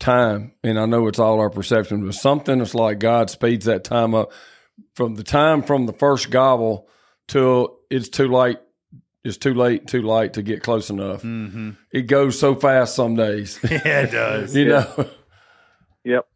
time, 0.00 0.52
and 0.64 0.78
I 0.78 0.86
know 0.86 1.06
it's 1.06 1.18
all 1.18 1.40
our 1.40 1.50
perception, 1.50 2.04
but 2.04 2.14
something 2.14 2.60
is 2.60 2.74
like 2.74 2.98
God 2.98 3.30
speeds 3.30 3.66
that 3.66 3.84
time 3.84 4.14
up 4.14 4.32
from 4.94 5.14
the 5.14 5.22
time 5.22 5.62
from 5.62 5.86
the 5.86 5.92
first 5.92 6.30
gobble 6.30 6.88
till 7.28 7.78
it's 7.90 8.08
too 8.08 8.28
late. 8.28 8.58
It's 9.24 9.38
too 9.38 9.54
late, 9.54 9.88
too 9.88 10.02
late 10.02 10.34
to 10.34 10.42
get 10.42 10.62
close 10.62 10.88
enough. 10.88 11.22
Mm-hmm. 11.22 11.70
It 11.90 12.02
goes 12.02 12.38
so 12.38 12.54
fast 12.54 12.94
some 12.94 13.16
days. 13.16 13.58
yeah, 13.68 14.02
it 14.02 14.12
does. 14.12 14.54
you 14.54 14.68
Yeah. 14.70 14.86
know, 14.96 15.10
Yep, 16.04 16.26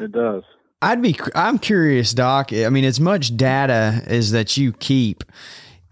it 0.00 0.10
does. 0.12 0.42
I'd 0.82 1.00
be. 1.02 1.16
I'm 1.36 1.58
curious, 1.60 2.12
Doc. 2.12 2.52
I 2.52 2.68
mean, 2.70 2.84
as 2.84 2.98
much 2.98 3.36
data 3.36 4.02
as 4.06 4.32
that 4.32 4.56
you 4.56 4.72
keep, 4.72 5.22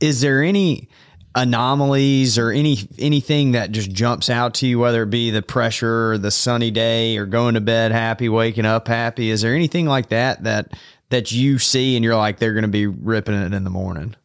is 0.00 0.20
there 0.20 0.42
any 0.42 0.88
anomalies 1.34 2.38
or 2.38 2.50
any 2.50 2.78
anything 2.98 3.52
that 3.52 3.70
just 3.70 3.90
jumps 3.90 4.30
out 4.30 4.54
to 4.54 4.66
you, 4.66 4.78
whether 4.78 5.02
it 5.02 5.10
be 5.10 5.30
the 5.30 5.42
pressure, 5.42 6.12
or 6.12 6.18
the 6.18 6.30
sunny 6.30 6.70
day, 6.70 7.16
or 7.16 7.26
going 7.26 7.54
to 7.54 7.60
bed 7.60 7.92
happy, 7.92 8.28
waking 8.28 8.66
up 8.66 8.88
happy? 8.88 9.30
Is 9.30 9.42
there 9.42 9.54
anything 9.54 9.86
like 9.86 10.08
that 10.08 10.44
that 10.44 10.72
that 11.10 11.30
you 11.32 11.58
see 11.58 11.94
and 11.96 12.04
you're 12.04 12.16
like 12.16 12.38
they're 12.38 12.54
going 12.54 12.62
to 12.62 12.68
be 12.68 12.86
ripping 12.86 13.34
it 13.34 13.52
in 13.52 13.64
the 13.64 13.70
morning? 13.70 14.16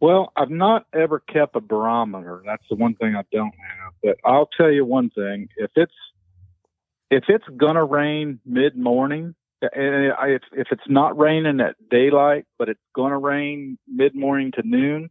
Well, 0.00 0.32
I've 0.36 0.50
not 0.50 0.86
ever 0.94 1.20
kept 1.20 1.56
a 1.56 1.60
barometer. 1.60 2.42
That's 2.44 2.64
the 2.70 2.76
one 2.76 2.94
thing 2.94 3.14
I 3.14 3.22
don't 3.30 3.54
have. 3.54 3.92
But 4.02 4.16
I'll 4.24 4.48
tell 4.56 4.70
you 4.70 4.84
one 4.84 5.10
thing: 5.10 5.48
if 5.56 5.70
it's 5.76 5.92
if 7.10 7.24
it's 7.28 7.44
gonna 7.56 7.84
rain 7.84 8.40
mid 8.46 8.76
morning, 8.76 9.34
and 9.62 10.12
if 10.32 10.42
if 10.52 10.68
it's 10.70 10.88
not 10.88 11.18
raining 11.18 11.60
at 11.60 11.76
daylight, 11.90 12.46
but 12.58 12.68
it's 12.68 12.80
gonna 12.94 13.18
rain 13.18 13.78
mid 13.86 14.14
morning 14.14 14.52
to 14.52 14.62
noon, 14.64 15.10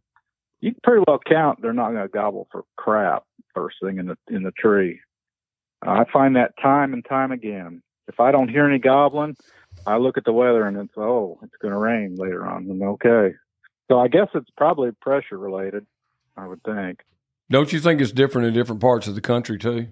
you 0.60 0.72
can 0.72 0.80
pretty 0.82 1.04
well 1.06 1.20
count 1.24 1.60
they're 1.62 1.72
not 1.72 1.92
gonna 1.92 2.08
gobble 2.08 2.48
for 2.50 2.64
crap 2.76 3.24
first 3.54 3.76
thing 3.82 3.98
in 3.98 4.06
the 4.06 4.16
in 4.28 4.42
the 4.42 4.52
tree. 4.52 5.00
I 5.82 6.04
find 6.12 6.36
that 6.36 6.54
time 6.60 6.92
and 6.92 7.04
time 7.04 7.32
again. 7.32 7.82
If 8.08 8.20
I 8.20 8.32
don't 8.32 8.48
hear 8.48 8.68
any 8.68 8.78
gobbling, 8.78 9.36
I 9.86 9.96
look 9.96 10.18
at 10.18 10.24
the 10.24 10.32
weather 10.32 10.66
and 10.66 10.76
it's 10.76 10.96
oh, 10.96 11.38
it's 11.42 11.56
gonna 11.62 11.78
rain 11.78 12.16
later 12.16 12.46
on. 12.46 12.68
And 12.68 12.82
okay. 12.82 13.34
So 13.90 13.98
I 13.98 14.08
guess 14.08 14.28
it's 14.34 14.50
probably 14.56 14.90
pressure 15.00 15.38
related, 15.38 15.86
I 16.36 16.46
would 16.46 16.62
think. 16.62 17.00
don't 17.50 17.72
you 17.72 17.80
think 17.80 18.00
it's 18.00 18.12
different 18.12 18.48
in 18.48 18.54
different 18.54 18.80
parts 18.80 19.08
of 19.08 19.14
the 19.14 19.20
country 19.20 19.58
too? 19.58 19.88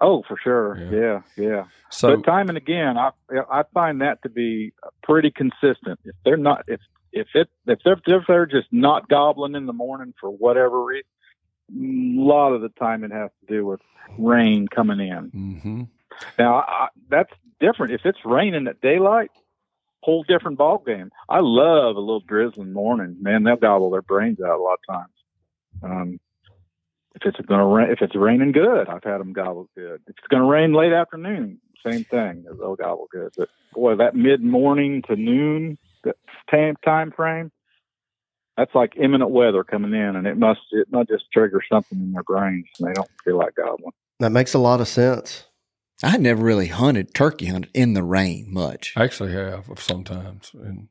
Oh, 0.00 0.22
for 0.28 0.36
sure. 0.42 0.78
Yeah. 0.78 1.22
Yeah, 1.36 1.44
yeah. 1.44 1.64
So 1.90 2.16
but 2.16 2.24
time 2.24 2.48
and 2.48 2.58
again, 2.58 2.96
I 2.96 3.10
I 3.50 3.64
find 3.74 4.00
that 4.00 4.22
to 4.22 4.28
be 4.28 4.72
pretty 5.02 5.30
consistent. 5.30 5.98
If 6.04 6.14
they're 6.24 6.36
not, 6.36 6.64
if 6.68 6.80
if 7.12 7.28
it 7.34 7.48
if 7.66 7.80
they're 7.84 8.00
if 8.06 8.24
they're 8.28 8.46
just 8.46 8.68
not 8.72 9.08
gobbling 9.08 9.54
in 9.54 9.66
the 9.66 9.72
morning 9.72 10.14
for 10.20 10.30
whatever 10.30 10.84
reason, 10.84 11.08
a 11.70 12.22
lot 12.22 12.52
of 12.52 12.62
the 12.62 12.68
time 12.70 13.04
it 13.04 13.10
has 13.10 13.30
to 13.40 13.54
do 13.54 13.66
with 13.66 13.80
rain 14.18 14.68
coming 14.68 15.00
in. 15.00 15.30
Mm-hmm. 15.30 15.82
Now 16.38 16.56
I, 16.58 16.88
that's 17.08 17.32
different. 17.58 17.92
If 17.92 18.02
it's 18.04 18.18
raining 18.24 18.68
at 18.68 18.80
daylight, 18.80 19.30
whole 20.02 20.22
different 20.22 20.58
ball 20.58 20.82
game. 20.84 21.10
I 21.28 21.40
love 21.40 21.96
a 21.96 22.00
little 22.00 22.20
drizzling 22.20 22.72
morning. 22.72 23.16
Man, 23.20 23.42
they'll 23.42 23.56
gobble 23.56 23.90
their 23.90 24.02
brains 24.02 24.40
out 24.40 24.58
a 24.58 24.62
lot 24.62 24.78
of 24.88 24.94
times. 24.94 25.12
Um, 25.82 26.20
if 27.24 27.34
it's 27.38 27.46
going 27.46 27.60
to 27.60 27.66
rain, 27.66 27.90
if 27.90 28.00
it's 28.00 28.16
raining 28.16 28.52
good, 28.52 28.88
I've 28.88 29.04
had 29.04 29.18
them 29.18 29.32
gobble 29.32 29.68
good. 29.74 30.00
If 30.06 30.16
it's 30.18 30.28
going 30.28 30.42
to 30.42 30.48
rain 30.48 30.72
late 30.72 30.92
afternoon, 30.92 31.60
same 31.86 32.04
thing. 32.04 32.44
They'll 32.44 32.76
gobble 32.76 33.08
good. 33.10 33.32
But 33.36 33.48
boy, 33.72 33.96
that 33.96 34.14
mid 34.14 34.42
morning 34.42 35.02
to 35.08 35.16
noon 35.16 35.78
that 36.04 36.16
time 36.50 36.76
time 36.84 37.12
frame, 37.12 37.50
that's 38.56 38.74
like 38.74 38.94
imminent 38.96 39.30
weather 39.30 39.64
coming 39.64 39.94
in, 39.94 40.16
and 40.16 40.26
it 40.26 40.36
must 40.36 40.60
it 40.72 40.88
must 40.90 41.08
just 41.08 41.30
trigger 41.32 41.60
something 41.70 41.98
in 41.98 42.12
their 42.12 42.22
brains, 42.22 42.66
and 42.78 42.88
they 42.88 42.94
don't 42.94 43.10
feel 43.24 43.38
like 43.38 43.54
gobbling. 43.54 43.92
That 44.20 44.30
makes 44.30 44.54
a 44.54 44.58
lot 44.58 44.80
of 44.80 44.88
sense. 44.88 45.44
I 46.02 46.16
never 46.16 46.42
really 46.42 46.68
hunted 46.68 47.14
turkey 47.14 47.46
hunted 47.46 47.70
in 47.74 47.94
the 47.94 48.04
rain 48.04 48.46
much. 48.52 48.94
I 48.96 49.04
actually 49.04 49.32
have 49.32 49.68
sometimes, 49.76 50.52
and 50.54 50.88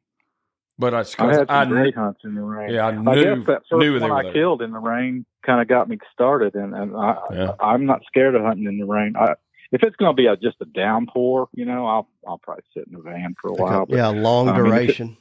but 0.80 0.94
I, 0.94 1.00
I 1.00 1.02
had 1.02 1.38
some 1.38 1.46
I 1.50 1.66
great 1.66 1.96
hunts 1.96 2.22
in 2.24 2.36
the 2.36 2.42
rain. 2.42 2.70
Yeah, 2.74 2.86
I 2.88 2.90
I 2.90 2.94
guess 2.94 3.46
that 3.48 3.62
knew 3.72 3.94
first 3.94 4.00
they 4.00 4.00
one 4.00 4.10
were 4.10 4.18
I 4.18 4.24
there. 4.24 4.34
killed 4.34 4.62
in 4.62 4.72
the 4.72 4.80
rain 4.80 5.26
kind 5.46 5.62
of 5.62 5.68
got 5.68 5.88
me 5.90 5.98
started, 6.14 6.56
and, 6.56 6.74
and 6.76 6.96
I, 6.96 7.18
Yeah. 7.32 7.52
I 7.60 7.74
I'm 7.74 7.86
not 7.86 8.02
scared 8.08 8.36
of 8.36 8.44
hunting 8.44 8.66
in 8.66 8.78
the 8.78 8.86
rain. 8.86 9.14
I, 9.18 9.34
if 9.72 9.84
it's 9.84 9.96
going 9.98 10.12
to 10.12 10.16
be 10.16 10.28
a, 10.28 10.38
just 10.38 10.58
a 10.62 10.66
downpour, 10.66 11.50
you 11.54 11.66
know, 11.66 11.86
I'll 11.86 12.08
I'll 12.28 12.38
probably 12.38 12.64
sit 12.74 12.86
in 12.88 12.94
the 12.94 13.02
van 13.02 13.36
for 13.42 13.50
a 13.52 13.54
while. 13.54 13.86
but- 13.86 13.96
yeah, 13.98 14.08
long 14.08 14.50
I 14.50 14.54
mean, 14.54 14.62
it- 14.62 14.70
duration. 14.70 15.18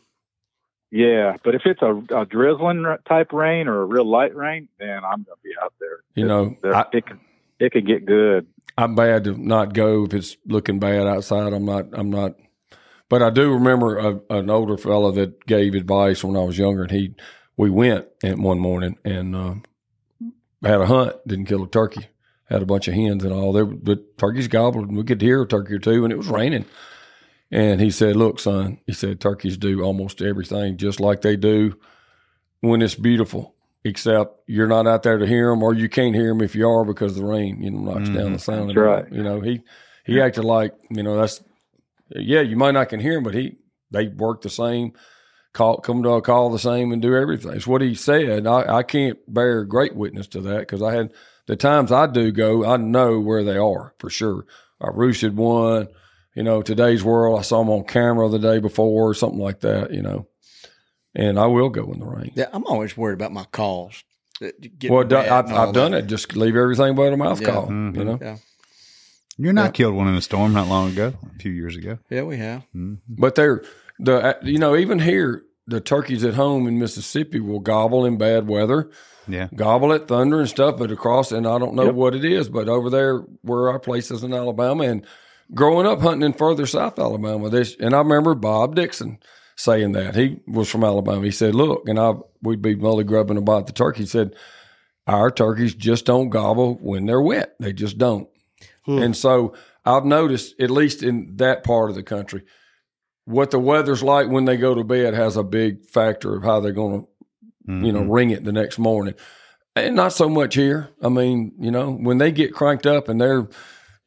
yeah, 0.91 1.37
but 1.43 1.55
if 1.55 1.63
it's 1.65 1.83
a, 1.83 2.01
a 2.17 2.25
drizzling 2.27 2.85
type 3.09 3.33
rain 3.33 3.67
or 3.69 3.83
a 3.83 3.85
real 3.85 4.09
light 4.09 4.35
rain, 4.37 4.69
then 4.79 4.99
I'm 5.05 5.23
going 5.25 5.37
to 5.37 5.43
be 5.43 5.51
out 5.63 5.75
there. 5.81 5.99
You 6.15 6.27
know, 6.27 6.57
There- 6.63 6.75
I- 6.75 6.87
it 6.93 7.07
could 7.07 7.19
it 7.59 7.73
could 7.73 7.87
get 7.87 8.05
good. 8.07 8.47
I'm 8.79 8.95
bad 8.95 9.25
to 9.25 9.33
not 9.37 9.73
go 9.73 10.05
if 10.05 10.13
it's 10.13 10.37
looking 10.47 10.79
bad 10.79 11.07
outside. 11.07 11.53
I'm 11.55 11.65
not. 11.65 11.87
I'm 11.95 12.11
not. 12.11 12.35
But 13.09 13.23
I 13.23 13.31
do 13.31 13.53
remember 13.53 13.99
a, 13.99 14.21
an 14.31 14.51
older 14.51 14.77
fella 14.77 15.13
that 15.13 15.47
gave 15.47 15.75
advice 15.75 16.25
when 16.25 16.37
I 16.37 16.45
was 16.45 16.59
younger, 16.59 16.83
and 16.83 16.91
he 16.91 17.15
we 17.57 17.71
went 17.71 18.07
and 18.23 18.43
one 18.43 18.59
morning 18.59 18.99
and 19.05 19.35
uh, 19.37 19.55
had 20.63 20.81
a 20.81 20.87
hunt. 20.87 21.17
Didn't 21.27 21.47
kill 21.47 21.65
a 21.65 21.69
turkey. 21.69 22.09
Had 22.49 22.63
a 22.63 22.67
bunch 22.67 22.87
of 22.89 22.95
hens 22.95 23.25
and 23.25 23.33
all. 23.33 23.53
There, 23.53 23.65
the 23.65 24.05
turkeys 24.19 24.49
gobbled. 24.49 24.89
and 24.89 24.97
We 24.97 25.05
could 25.05 25.21
hear 25.21 25.43
a 25.43 25.47
turkey 25.47 25.75
or 25.75 25.79
two, 25.79 26.05
and 26.05 26.13
it 26.13 26.17
was 26.17 26.29
raining. 26.29 26.65
And 27.51 27.81
he 27.81 27.91
said, 27.91 28.17
"Look, 28.17 28.41
son," 28.41 28.79
he 28.87 28.93
said, 28.93 29.21
"turkeys 29.21 29.57
do 29.57 29.83
almost 29.83 30.21
everything 30.21 30.77
just 30.77 31.01
like 31.01 31.23
they 31.23 31.37
do 31.37 31.77
when 32.61 32.83
it's 32.83 32.95
beautiful." 32.95 33.55
Except 33.85 34.41
you're 34.49 34.67
not 34.67 34.89
out 34.89 35.05
there 35.05 35.17
to 35.17 35.27
hear 35.27 35.51
them, 35.51 35.63
or 35.63 35.73
you 35.73 35.89
can't 35.89 36.15
hear 36.15 36.29
them 36.31 36.41
if 36.43 36.57
you 36.57 36.69
are 36.69 36.85
because 36.85 37.15
the 37.15 37.25
rain, 37.25 37.63
you 37.63 37.71
know, 37.71 37.93
knocks 37.93 38.09
down 38.09 38.33
the 38.33 38.39
sound. 38.41 38.71
That's 38.71 38.79
right. 38.79 39.05
You 39.13 39.23
know, 39.23 39.41
he 39.41 39.63
he 40.05 40.21
acted 40.21 40.45
like 40.45 40.75
you 40.91 41.05
know 41.05 41.17
that's 41.17 41.41
yeah, 42.11 42.41
you 42.41 42.57
might 42.57 42.73
not 42.73 42.89
can 42.89 43.01
hear 43.01 43.19
him, 43.19 43.25
but 43.25 43.35
he 43.35 43.57
they 43.91 44.09
work 44.09 44.43
the 44.43 44.51
same, 44.51 44.93
call 45.53 45.79
come 45.79 46.03
to 46.03 46.11
a 46.11 46.23
call 46.23 46.51
the 46.51 46.59
same, 46.59 46.93
and 46.93 47.01
do 47.03 47.15
everything. 47.17 47.53
It's 47.53 47.67
what 47.67 47.83
he 47.83 47.95
said. 47.95 48.47
I, 48.47 48.79
I 48.79 48.83
can't 48.83 49.19
bear 49.33 49.65
great 49.65 49.95
witness 49.95 50.27
to 50.29 50.41
that 50.43 50.61
because 50.61 50.83
I 50.83 50.95
had 50.95 51.13
the 51.47 51.57
times 51.57 51.93
I 51.93 52.07
do 52.07 52.33
go, 52.33 52.65
I 52.65 52.77
know 52.77 53.21
where 53.21 53.45
they 53.45 53.57
are 53.57 53.95
for 53.99 54.11
sure. 54.11 54.47
I 54.81 54.89
roosted 54.93 55.37
one, 55.37 55.89
you 56.35 56.43
know, 56.43 56.61
today's 56.63 57.05
world. 57.05 57.39
I 57.39 57.43
saw 57.43 57.61
them 57.61 57.71
on 57.71 57.85
camera 57.85 58.29
the 58.29 58.39
day 58.39 58.59
before, 58.59 59.09
or 59.11 59.15
something 59.15 59.39
like 59.41 59.61
that, 59.61 59.93
you 59.95 60.03
know. 60.03 60.27
And 61.15 61.39
I 61.39 61.47
will 61.47 61.71
go 61.71 61.91
in 61.93 61.99
the 62.01 62.05
rain. 62.07 62.33
Yeah, 62.35 62.49
I'm 62.53 62.67
always 62.67 62.95
worried 62.97 63.15
about 63.15 63.33
my 63.33 63.45
calls. 63.45 64.05
Well, 64.87 65.05
I've, 65.17 65.51
I've 65.51 65.73
done 65.73 65.93
that. 65.93 66.05
it. 66.05 66.07
Just 66.09 66.37
leave 66.37 66.57
everything 66.57 66.95
but 66.95 67.11
a 67.11 67.17
mouth 67.17 67.41
Yeah. 67.41 67.47
call. 67.53 67.69
Mhm. 67.69 67.97
You 67.97 68.05
know. 68.05 68.19
Yeah, 68.21 68.37
You 69.39 69.51
and 69.51 69.61
I 69.61 69.71
killed 69.71 69.95
one 69.95 70.09
in 70.09 70.15
a 70.15 70.23
storm 70.23 70.53
not 70.55 70.69
long 70.69 70.91
ago, 70.91 71.13
a 71.35 71.39
few 71.39 71.53
years 71.53 71.77
ago. 71.77 71.99
yeah, 72.11 72.23
we 72.23 72.39
have. 72.39 72.63
Mm-hmm. 72.75 72.95
But 73.09 73.35
they're 73.35 73.63
the 73.99 74.15
uh, 74.17 74.35
you 74.43 74.59
know 74.59 74.77
even 74.77 74.99
here 74.99 75.43
the 75.67 75.81
turkeys 75.81 76.25
at 76.25 76.35
home 76.35 76.67
in 76.67 76.79
Mississippi 76.79 77.41
will 77.41 77.61
gobble 77.61 78.05
in 78.05 78.17
bad 78.19 78.47
weather, 78.49 78.89
Yeah. 79.29 79.49
gobble 79.55 79.93
at 79.93 80.07
thunder 80.09 80.41
and 80.41 80.49
stuff. 80.49 80.79
But 80.79 80.91
across 80.91 81.33
and 81.33 81.47
I 81.47 81.59
don't 81.59 81.75
know 81.75 81.87
Yep. 81.87 81.95
what 81.95 82.15
it 82.15 82.25
is, 82.25 82.49
but 82.49 82.69
over 82.69 82.89
there 82.89 83.19
where 83.43 83.69
our 83.71 83.79
place 83.81 84.11
is 84.11 84.23
in 84.23 84.33
Alabama 84.33 84.85
and 84.85 85.05
growing 85.55 85.87
up 85.87 86.01
hunting 86.01 86.23
in 86.27 86.33
further 86.33 86.67
south 86.67 86.99
Alabama, 86.99 87.51
this 87.51 87.77
and 87.79 87.95
I 87.95 87.99
remember 87.99 88.35
Bob 88.35 88.75
Dixon 88.75 89.19
saying 89.57 89.93
that 89.93 90.15
he 90.17 90.41
was 90.47 90.69
from 90.71 90.85
Alabama. 90.85 91.23
He 91.25 91.31
said, 91.31 91.55
"Look," 91.55 91.89
and 91.89 91.99
I 91.99 92.15
we'd 92.43 92.63
be 92.63 92.77
mully 92.77 93.05
grubbing 93.05 93.37
about 93.39 93.67
the 93.67 93.73
turkey. 93.73 94.03
He 94.05 94.07
said, 94.07 94.35
"Our 95.07 95.31
turkeys 95.31 95.75
just 95.75 96.05
don't 96.07 96.29
gobble 96.31 96.75
when 96.81 97.07
they're 97.07 97.21
wet. 97.21 97.55
They 97.61 97.73
just 97.75 97.99
don't." 97.99 98.29
Hmm. 98.87 98.99
And 98.99 99.17
so 99.17 99.55
I've 99.85 100.05
noticed, 100.05 100.59
at 100.61 100.71
least 100.71 101.03
in 101.03 101.37
that 101.37 101.63
part 101.63 101.91
of 101.91 101.97
the 101.97 102.03
country, 102.03 102.43
what 103.25 103.51
the 103.51 103.59
weather's 103.59 104.03
like 104.03 104.29
when 104.29 104.45
they 104.45 104.57
go 104.57 104.75
to 104.75 104.85
bed 104.85 105.15
has 105.15 105.37
a 105.37 105.43
big 105.43 105.87
factor 105.87 106.37
of 106.37 106.45
how 106.45 106.61
they're 106.61 106.73
going 106.73 107.03
to, 107.03 107.07
you 107.67 107.93
know, 107.93 108.01
mm-hmm. 108.01 108.11
ring 108.11 108.31
it 108.31 108.45
the 108.45 108.53
next 108.53 108.79
morning. 108.79 109.15
And 109.75 109.97
not 109.97 110.13
so 110.13 110.29
much 110.29 110.55
here. 110.55 110.89
I 111.03 111.09
mean, 111.09 111.53
you 111.59 111.71
know, 111.71 111.93
when 111.93 112.19
they 112.19 112.33
get 112.33 112.55
cranked 112.55 112.87
up 112.87 113.09
and 113.09 113.21
they're, 113.21 113.49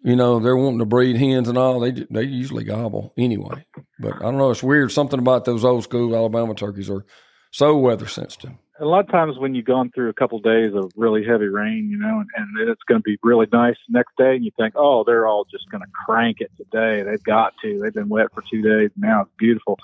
you 0.01 0.15
know, 0.15 0.39
they're 0.39 0.55
wanting 0.57 0.79
to 0.79 0.85
breed 0.85 1.17
hens 1.17 1.47
and 1.47 1.57
all, 1.57 1.81
they 1.81 1.91
they 2.09 2.23
usually 2.23 2.63
gobble 2.63 3.13
anyway. 3.17 3.65
But 3.99 4.15
I 4.15 4.21
don't 4.21 4.37
know. 4.37 4.49
It's 4.49 4.63
weird. 4.63 4.91
Something 4.91 5.19
about 5.19 5.45
those 5.45 5.65
old 5.65 5.83
school 5.83 6.15
Alabama 6.15 6.55
turkeys 6.55 6.89
are 6.89 7.05
so 7.51 7.77
weather 7.77 8.07
sensitive. 8.07 8.53
A 8.79 8.85
lot 8.85 9.01
of 9.01 9.11
times 9.11 9.37
when 9.37 9.53
you've 9.55 9.65
gone 9.65 9.91
through 9.93 10.09
a 10.09 10.13
couple 10.13 10.37
of 10.37 10.43
days 10.43 10.73
of 10.73 10.91
really 10.95 11.25
heavy 11.25 11.47
rain, 11.47 11.89
you 11.89 11.97
know, 11.97 12.19
and, 12.19 12.27
and 12.35 12.47
then 12.57 12.69
it's 12.69 12.83
going 12.87 12.99
to 12.99 13.03
be 13.03 13.17
really 13.23 13.47
nice 13.51 13.75
the 13.87 13.97
next 13.97 14.15
day, 14.17 14.35
and 14.35 14.45
you 14.45 14.51
think, 14.57 14.73
oh, 14.77 15.03
they're 15.05 15.27
all 15.27 15.45
just 15.51 15.69
going 15.69 15.81
to 15.81 15.89
crank 16.05 16.37
it 16.39 16.51
today. 16.57 17.03
They've 17.03 17.23
got 17.23 17.53
to. 17.61 17.79
They've 17.79 17.93
been 17.93 18.09
wet 18.09 18.27
for 18.33 18.43
two 18.49 18.61
days. 18.61 18.91
Now 18.97 19.21
it's 19.21 19.31
beautiful, 19.37 19.77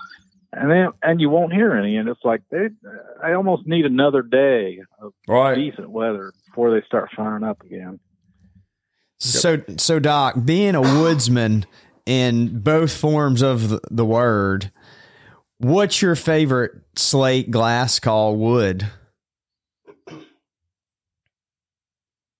and 0.53 0.71
then 0.71 0.89
and 1.03 1.19
you 1.19 1.29
won't 1.29 1.53
hear 1.53 1.73
any, 1.73 1.97
and 1.97 2.07
it's 2.07 2.23
like 2.23 2.41
they, 2.49 2.69
I 3.23 3.33
almost 3.33 3.67
need 3.67 3.85
another 3.85 4.21
day 4.21 4.79
of 4.99 5.13
Right. 5.27 5.55
decent 5.55 5.89
weather 5.89 6.33
before 6.47 6.71
they 6.71 6.85
start 6.85 7.09
firing 7.15 7.43
up 7.43 7.61
again. 7.63 7.99
So, 9.19 9.61
so 9.77 9.99
Doc, 9.99 10.35
being 10.43 10.75
a 10.75 10.81
woodsman 10.81 11.65
in 12.05 12.59
both 12.59 12.95
forms 12.95 13.41
of 13.41 13.69
the, 13.69 13.81
the 13.89 14.05
word, 14.05 14.71
what's 15.59 16.01
your 16.01 16.15
favorite 16.15 16.73
slate 16.95 17.51
glass 17.51 17.99
call 17.99 18.35
wood? 18.35 18.85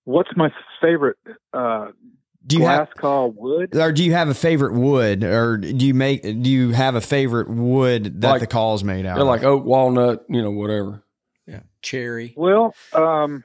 What's 0.03 0.29
my 0.35 0.49
favorite 0.81 1.17
uh, 1.53 1.87
Do 2.45 2.57
you 2.57 2.61
glass 2.63 2.87
have, 2.89 2.95
call 2.95 3.31
wood? 3.31 3.75
or 3.75 3.91
do 3.91 4.03
you 4.03 4.13
have 4.13 4.29
a 4.29 4.33
favorite 4.35 4.73
wood, 4.73 5.23
or 5.23 5.57
do 5.57 5.85
you 5.85 5.93
make, 5.95 6.21
do 6.21 6.49
you 6.49 6.71
have 6.71 6.95
a 6.95 7.01
favorite 7.01 7.49
wood 7.49 8.21
that 8.21 8.29
Like- 8.29 8.41
the 8.41 8.47
call 8.47 8.75
is 8.75 8.83
made 8.83 9.05
out? 9.05 9.15
They're 9.15 9.23
of? 9.23 9.27
like 9.27 9.43
oak, 9.43 9.65
walnut, 9.65 10.25
you 10.29 10.41
know, 10.43 10.51
whatever. 10.51 11.03
Yeah, 11.47 11.61
cherry. 11.81 12.33
Well, 12.37 12.75
um, 12.93 13.43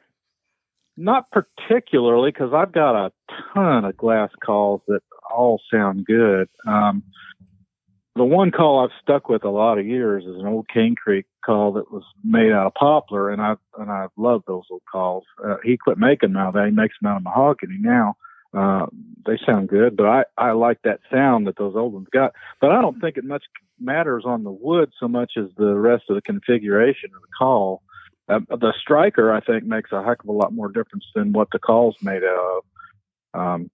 not 0.98 1.30
particularly 1.30 2.30
because 2.30 2.52
I've 2.52 2.72
got 2.72 3.06
a 3.06 3.12
ton 3.54 3.84
of 3.86 3.96
glass 3.96 4.30
calls 4.44 4.82
that 4.88 5.00
all 5.34 5.60
sound 5.72 6.04
good. 6.04 6.48
Um, 6.66 7.02
the 8.20 8.24
one 8.26 8.50
call 8.50 8.84
I've 8.84 9.02
stuck 9.02 9.30
with 9.30 9.44
a 9.44 9.48
lot 9.48 9.78
of 9.78 9.86
years 9.86 10.24
is 10.26 10.36
an 10.36 10.46
old 10.46 10.68
Cane 10.68 10.94
Creek 10.94 11.24
call 11.42 11.72
that 11.72 11.90
was 11.90 12.02
made 12.22 12.52
out 12.52 12.66
of 12.66 12.74
poplar, 12.74 13.30
and 13.30 13.40
I 13.40 13.54
and 13.78 13.90
I 13.90 14.08
love 14.18 14.42
those 14.46 14.64
old 14.70 14.82
calls. 14.92 15.24
Uh, 15.42 15.56
he 15.64 15.78
quit 15.78 15.96
making 15.96 16.34
them 16.34 16.36
out 16.36 16.52
that; 16.52 16.66
he 16.66 16.70
makes 16.70 16.96
them 17.00 17.10
out 17.10 17.16
of 17.16 17.22
mahogany 17.22 17.78
now. 17.80 18.16
Uh, 18.52 18.84
they 19.24 19.38
sound 19.46 19.70
good, 19.70 19.96
but 19.96 20.04
I 20.04 20.24
I 20.36 20.52
like 20.52 20.82
that 20.84 21.00
sound 21.10 21.46
that 21.46 21.56
those 21.56 21.74
old 21.74 21.94
ones 21.94 22.08
got. 22.12 22.32
But 22.60 22.72
I 22.72 22.82
don't 22.82 23.00
think 23.00 23.16
it 23.16 23.24
much 23.24 23.44
matters 23.80 24.24
on 24.26 24.44
the 24.44 24.50
wood 24.50 24.92
so 25.00 25.08
much 25.08 25.32
as 25.38 25.46
the 25.56 25.74
rest 25.78 26.04
of 26.10 26.14
the 26.14 26.20
configuration 26.20 27.08
of 27.16 27.22
the 27.22 27.28
call. 27.38 27.80
Uh, 28.28 28.40
the 28.50 28.74
striker, 28.78 29.32
I 29.32 29.40
think, 29.40 29.64
makes 29.64 29.92
a 29.92 30.04
heck 30.04 30.22
of 30.22 30.28
a 30.28 30.32
lot 30.32 30.52
more 30.52 30.68
difference 30.68 31.06
than 31.14 31.32
what 31.32 31.48
the 31.52 31.58
call's 31.58 31.96
made 32.02 32.22
out 32.22 32.58
of. 32.58 33.40
Um, 33.40 33.70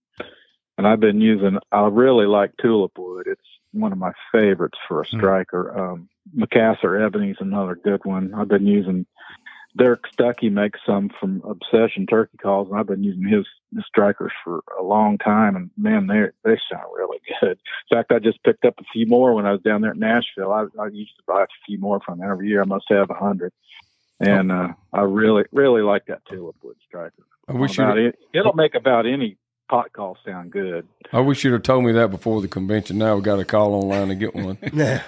and 0.79 0.87
I've 0.87 1.01
been 1.01 1.21
using. 1.21 1.59
I 1.73 1.89
really 1.89 2.27
like 2.27 2.53
tulip 2.63 2.93
wood. 2.97 3.27
It's 3.27 3.41
one 3.81 3.93
of 3.93 3.99
my 3.99 4.13
favorites 4.33 4.79
for 4.89 5.03
a 5.03 5.07
striker. 5.07 5.79
Um, 5.79 6.09
Macassar 6.37 7.05
ebony's 7.05 7.37
another 7.41 7.77
good 7.77 8.05
one. 8.05 8.35
I've 8.35 8.49
been 8.49 8.67
using. 8.67 9.07
Derek 9.77 10.05
Stuckey 10.11 10.51
makes 10.51 10.81
some 10.87 11.11
from 11.21 11.43
Obsession 11.45 12.07
Turkey 12.07 12.39
Calls, 12.39 12.71
and 12.71 12.79
I've 12.79 12.87
been 12.87 13.05
using 13.05 13.29
his, 13.29 13.47
his 13.75 13.85
strikers 13.87 14.33
for 14.43 14.63
a 14.81 14.83
long 14.83 15.19
time. 15.19 15.55
And 15.55 15.71
man, 15.77 16.07
they 16.07 16.29
they 16.45 16.59
sound 16.71 16.87
really 16.97 17.19
good. 17.41 17.59
In 17.91 17.97
fact, 17.97 18.11
I 18.11 18.19
just 18.19 18.43
picked 18.43 18.65
up 18.65 18.75
a 18.79 18.85
few 18.93 19.07
more 19.07 19.35
when 19.35 19.45
I 19.45 19.53
was 19.53 19.61
down 19.61 19.83
there 19.83 19.91
at 19.91 19.99
Nashville. 19.99 20.51
I, 20.51 20.65
I 20.81 20.87
used 20.89 21.17
to 21.19 21.23
buy 21.27 21.43
a 21.43 21.47
few 21.67 21.79
more 21.79 22.01
from 22.01 22.21
them 22.21 22.31
every 22.31 22.49
year. 22.49 22.63
I 22.63 22.67
must 22.67 22.87
have 22.89 23.11
a 23.11 23.15
hundred, 23.15 23.53
and 24.19 24.51
uh, 24.51 24.69
I 24.95 25.03
really 25.03 25.45
really 25.53 25.83
like 25.83 26.07
that 26.07 26.25
tulip 26.27 26.57
wood 26.63 26.77
striker. 26.87 27.27
I 27.47 27.53
wish 27.53 27.77
you. 27.77 27.85
it, 27.85 28.19
it'll 28.33 28.55
make 28.55 28.75
about 28.75 29.07
any 29.07 29.37
pot 29.69 29.93
calls 29.93 30.19
sound 30.25 30.51
good. 30.53 30.87
I 31.13 31.21
wish 31.21 31.45
you'd 31.45 31.53
have 31.53 31.63
told 31.63 31.85
me 31.85 31.93
that 31.93 32.11
before 32.11 32.41
the 32.41 32.49
convention. 32.49 32.99
Now 32.99 33.17
we 33.17 33.23
got 33.23 33.37
to 33.37 33.45
call 33.45 33.75
online 33.75 34.09
to 34.09 34.15
get 34.15 34.35
one. 34.35 34.59
yeah. 34.73 35.03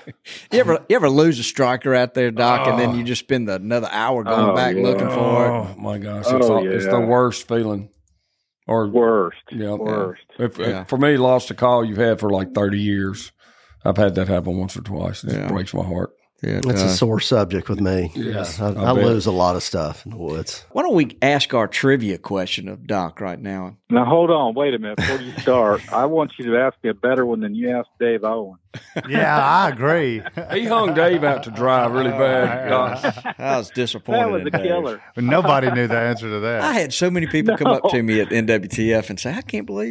You 0.53 0.61
ever 0.61 0.85
you 0.89 0.97
ever 0.97 1.09
lose 1.09 1.39
a 1.39 1.43
striker 1.43 1.95
out 1.95 2.15
there, 2.15 2.31
Doc, 2.31 2.67
and 2.69 2.79
then 2.79 2.91
oh. 2.91 2.95
you 2.95 3.05
just 3.05 3.21
spend 3.21 3.49
the, 3.49 3.55
another 3.55 3.89
hour 3.91 4.25
going 4.25 4.51
Oh, 4.51 4.55
back 4.55 4.77
yeah. 4.77 4.83
looking 4.83 5.09
for 5.09 5.47
it? 5.47 5.51
Oh 5.51 5.75
my 5.79 5.99
gosh, 5.99 6.25
it's, 6.27 6.47
Oh, 6.47 6.57
all, 6.59 6.69
it's 6.69 6.87
the 6.87 7.01
worst 7.01 7.47
feeling. 7.49 7.91
Or 8.67 8.87
Worst. 8.87 9.39
yeah, 9.51 9.73
Worst. 9.73 10.21
If, 10.39 10.59
Yeah. 10.59 10.85
For 10.85 10.99
me, 10.99 11.17
lost 11.17 11.51
a 11.51 11.55
call 11.55 11.85
you've 11.85 11.97
had 11.97 12.21
for 12.21 12.29
like 12.31 12.53
thirty 12.55 12.79
years. 12.81 13.33
I've 13.85 13.97
had 13.97 14.15
that 14.17 14.29
happen 14.29 14.59
once 14.59 14.77
or 14.77 14.83
twice. 14.83 15.25
It 15.25 15.33
Yeah. 15.33 15.49
breaks 15.49 15.73
my 15.73 15.85
heart. 15.85 16.11
Yeah, 16.43 16.59
it 16.59 16.67
It's 16.67 16.83
a 16.83 16.87
uh, 16.87 16.89
sore 16.89 17.21
subject 17.21 17.69
with 17.69 17.81
me. 17.81 18.13
Yes, 18.15 18.61
I, 18.61 18.69
I 18.73 18.85
I 18.85 18.93
lose 18.93 19.27
a 19.27 19.33
lot 19.33 19.57
of 19.57 19.63
stuff 19.63 20.05
in 20.07 20.13
the 20.13 20.19
woods. 20.19 20.65
Why 20.71 20.83
don't 20.83 20.95
we 20.95 21.19
ask 21.21 21.53
our 21.53 21.67
trivia 21.67 22.17
question 22.17 22.69
of 22.69 22.87
Doc 22.87 23.21
right 23.21 23.41
now? 23.41 23.77
Now 23.91 24.05
hold 24.05 24.31
on, 24.31 24.55
wait 24.55 24.73
a 24.73 24.79
minute 24.79 24.99
before 24.99 25.21
you 25.21 25.33
start. 25.39 25.83
I 25.93 26.07
want 26.07 26.33
you 26.39 26.53
to 26.53 26.59
ask 26.59 26.77
me 26.85 26.91
a 26.91 26.95
better 26.95 27.27
one 27.27 27.41
than 27.41 27.57
you 27.57 27.77
asked 27.77 27.91
Dave 27.99 28.23
Owen. 28.23 28.59
Yeah, 29.09 29.37
I 29.39 29.69
agree. 29.71 30.23
He 30.53 30.67
hung 30.67 30.95
Dave 30.95 31.25
out 31.25 31.45
to 31.45 31.51
dry 31.51 31.87
really 31.87 32.11
bad. 32.11 32.69
Doc. 32.69 33.25
I 33.39 33.57
was 33.59 33.71
disappointed. 33.71 34.21
That 34.21 34.31
was 34.31 34.41
in 34.43 34.47
a 34.49 34.51
Dave. 34.51 34.63
killer. 34.63 35.03
Nobody 35.17 35.71
knew 35.71 35.87
the 35.87 35.99
answer 35.99 36.29
to 36.29 36.41
that. 36.41 36.61
I 36.63 36.73
had 36.75 36.93
so 36.93 37.11
many 37.11 37.27
people 37.27 37.57
come 37.57 37.69
up 37.69 37.83
to 37.91 38.03
me 38.03 38.21
at 38.21 38.29
NWTF 38.29 39.09
and 39.11 39.19
say, 39.19 39.33
"I 39.35 39.41
can't 39.43 39.67
believe 39.67 39.91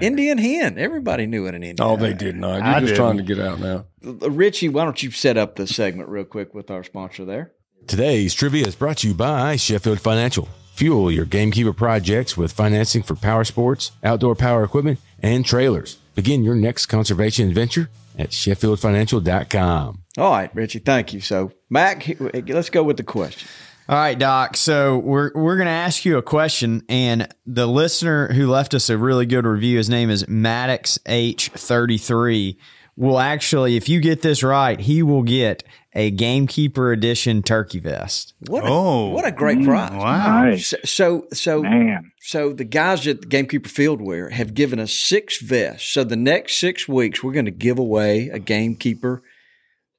Indian 0.00 0.38
hen." 0.38 0.78
Everybody 0.78 1.26
knew 1.26 1.44
what 1.44 1.54
an 1.54 1.62
Indian. 1.62 1.76
Oh, 1.88 1.96
they 1.96 2.12
did 2.12 2.36
not. 2.36 2.56
You're 2.56 2.64
I 2.64 2.80
just 2.80 2.86
didn't. 2.90 2.96
trying 2.96 3.16
to 3.18 3.22
get 3.22 3.38
out 3.40 3.60
now. 3.60 3.86
Uh, 4.04 4.30
Richie, 4.30 4.68
why 4.68 4.84
don't 4.84 5.02
you 5.02 5.10
set 5.10 5.36
up 5.36 5.56
the 5.56 5.66
segment 5.66 6.08
real 6.08 6.24
quick 6.24 6.54
with 6.54 6.70
our 6.70 6.84
sponsor 6.84 7.24
there? 7.24 7.52
Today's 7.86 8.34
trivia 8.34 8.66
is 8.66 8.74
brought 8.76 8.98
to 8.98 9.08
you 9.08 9.14
by 9.14 9.56
Sheffield 9.56 10.00
Financial. 10.00 10.48
Fuel 10.74 11.10
your 11.12 11.24
gamekeeper 11.24 11.72
projects 11.72 12.36
with 12.36 12.52
financing 12.52 13.02
for 13.02 13.14
power 13.14 13.44
sports, 13.44 13.92
outdoor 14.02 14.34
power 14.34 14.64
equipment, 14.64 14.98
and 15.22 15.44
trailers. 15.46 15.98
Begin 16.14 16.44
your 16.44 16.54
next 16.54 16.86
conservation 16.86 17.48
adventure 17.48 17.90
at 18.18 18.30
SheffieldFinancial.com. 18.30 20.02
All 20.16 20.30
right, 20.30 20.54
Richie, 20.54 20.78
thank 20.78 21.12
you. 21.12 21.20
So, 21.20 21.52
Mac, 21.68 22.08
let's 22.48 22.70
go 22.70 22.82
with 22.84 22.96
the 22.96 23.02
question. 23.02 23.48
All 23.86 23.96
right, 23.96 24.18
Doc. 24.18 24.56
So 24.56 24.96
we're 24.96 25.30
we're 25.34 25.56
going 25.56 25.66
to 25.66 25.72
ask 25.72 26.06
you 26.06 26.16
a 26.16 26.22
question, 26.22 26.84
and 26.88 27.28
the 27.44 27.66
listener 27.66 28.32
who 28.32 28.48
left 28.48 28.72
us 28.72 28.88
a 28.88 28.96
really 28.96 29.26
good 29.26 29.44
review, 29.44 29.76
his 29.76 29.90
name 29.90 30.08
is 30.08 30.26
Maddox 30.26 30.98
H 31.04 31.50
thirty 31.50 31.98
three. 31.98 32.58
Will 32.96 33.18
actually, 33.18 33.76
if 33.76 33.88
you 33.88 34.00
get 34.00 34.22
this 34.22 34.42
right, 34.44 34.78
he 34.78 35.02
will 35.02 35.24
get 35.24 35.64
a 35.94 36.10
Gamekeeper 36.12 36.92
Edition 36.92 37.42
turkey 37.42 37.80
vest. 37.80 38.34
What 38.46 38.62
a, 38.64 38.68
Oh. 38.68 39.08
what 39.10 39.24
a 39.26 39.32
great 39.32 39.64
prize! 39.64 39.90
Wow. 39.92 40.44
Nice. 40.44 40.68
So, 40.68 40.76
so, 40.84 41.26
so, 41.32 41.62
Man. 41.62 42.12
so 42.20 42.52
the 42.52 42.64
guys 42.64 43.06
at 43.08 43.22
the 43.22 43.26
Gamekeeper 43.26 43.68
Fieldwear 43.68 44.30
have 44.32 44.54
given 44.54 44.78
us 44.78 44.92
six 44.92 45.40
vests. 45.40 45.88
So 45.88 46.04
the 46.04 46.16
next 46.16 46.58
six 46.58 46.86
weeks, 46.86 47.22
we're 47.22 47.32
going 47.32 47.44
to 47.46 47.50
give 47.50 47.78
away 47.78 48.28
a 48.28 48.38
Gamekeeper 48.38 49.22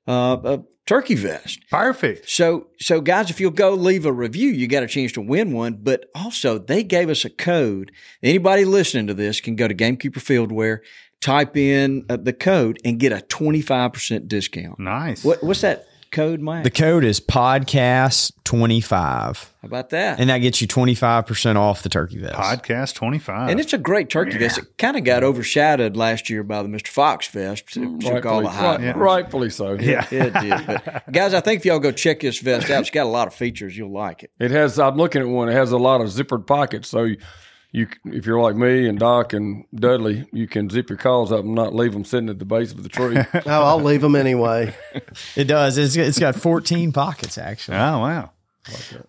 uh, 0.07 0.37
a 0.43 0.59
turkey 0.85 1.15
vest. 1.15 1.59
Perfect. 1.71 2.29
So, 2.29 2.67
so 2.79 3.01
guys, 3.01 3.29
if 3.29 3.39
you'll 3.41 3.51
go 3.51 3.71
leave 3.71 4.05
a 4.05 4.13
review, 4.13 4.49
you 4.51 4.67
got 4.67 4.83
a 4.83 4.87
chance 4.87 5.11
to 5.13 5.21
win 5.21 5.51
one. 5.51 5.79
But 5.81 6.05
also, 6.13 6.59
they 6.59 6.83
gave 6.83 7.09
us 7.09 7.25
a 7.25 7.29
code. 7.29 7.91
Anybody 8.21 8.65
listening 8.65 9.07
to 9.07 9.13
this 9.13 9.41
can 9.41 9.55
go 9.55 9.67
to 9.67 9.73
Gamekeeper 9.73 10.19
Fieldwear, 10.19 10.79
type 11.25 11.57
in 11.57 12.05
uh, 12.09 12.17
the 12.17 12.33
code, 12.33 12.79
and 12.85 12.99
get 12.99 13.11
a 13.11 13.21
twenty 13.21 13.61
five 13.61 13.93
percent 13.93 14.27
discount. 14.27 14.79
Nice. 14.79 15.23
What, 15.23 15.43
what's 15.43 15.61
that 15.61 15.87
code, 16.11 16.39
Mike? 16.39 16.63
The 16.63 16.71
code 16.71 17.03
is 17.03 17.19
podcast 17.19 18.31
twenty 18.45 18.79
five, 18.79 19.51
How 19.61 19.65
about 19.67 19.89
that? 19.89 20.19
and 20.19 20.29
that 20.29 20.37
gets 20.37 20.61
you 20.61 20.67
twenty 20.67 20.95
five 20.95 21.25
percent 21.25 21.57
off 21.57 21.83
the 21.83 21.89
turkey 21.89 22.19
vest. 22.19 22.35
Podcast 22.35 22.93
25. 22.93 23.49
And 23.49 23.59
it's 23.59 23.73
a 23.73 23.77
great 23.77 24.09
turkey 24.09 24.37
vest. 24.37 24.59
It 24.59 24.77
kind 24.77 24.95
of 24.95 25.03
got 25.03 25.23
overshadowed 25.23 25.97
last 25.97 26.29
year 26.29 26.43
by 26.43 26.61
the 26.63 26.69
Mr. 26.69 26.87
Fox 26.87 27.27
vest. 27.27 27.75
It 27.75 27.99
took 27.99 28.25
all 28.25 28.41
Rightfully, 28.41 28.43
the 28.43 28.49
hype. 28.49 28.79
right- 28.81 28.95
rightfully 28.97 29.49
so. 29.49 29.73
yeah. 29.73 30.05
It 30.11 30.33
did. 30.33 30.67
But 30.67 31.11
guys, 31.11 31.33
I 31.33 31.41
think 31.41 31.59
if 31.61 31.65
y'all 31.65 31.79
go 31.79 31.91
check 31.91 32.19
this 32.21 32.39
vest 32.39 32.69
out, 32.69 32.81
it's 32.81 32.91
got 32.91 33.05
a 33.05 33.09
lot 33.09 33.27
of 33.27 33.33
features. 33.33 33.75
You'll 33.77 33.91
like 33.91 34.23
it. 34.23 34.31
It 34.39 34.51
has. 34.51 34.79
I'm 34.79 34.95
looking 34.95 35.21
at 35.21 35.27
one. 35.27 35.49
It 35.49 35.53
has 35.53 35.71
a 35.71 35.77
lot 35.77 35.99
of 36.01 36.07
zippered 36.07 36.45
pockets, 36.47 36.87
so 36.87 37.03
you, 37.03 37.17
you, 37.75 37.87
if 38.05 38.25
you're 38.25 38.39
like 38.39 38.55
me 38.55 38.87
and 38.87 38.97
Doc 38.97 39.33
and 39.33 39.65
Dudley, 39.75 40.25
you 40.31 40.47
can 40.47 40.69
zip 40.69 40.89
your 40.89 40.97
calls 40.97 41.31
up 41.33 41.41
and 41.41 41.53
not 41.53 41.75
leave 41.75 41.91
them 41.91 42.05
sitting 42.05 42.29
at 42.29 42.39
the 42.39 42.45
base 42.45 42.71
of 42.71 42.83
the 42.83 42.89
tree. 42.89 43.17
Oh, 43.45 43.63
I'll 43.63 43.81
leave 43.81 44.01
them 44.01 44.15
anyway. 44.15 44.73
It 45.35 45.45
does. 45.45 45.77
It's, 45.77 45.95
it's 45.97 46.17
got 46.19 46.35
fourteen 46.35 46.91
pockets 46.93 47.37
actually. 47.37 47.77
Oh, 47.77 47.99
wow. 47.99 48.31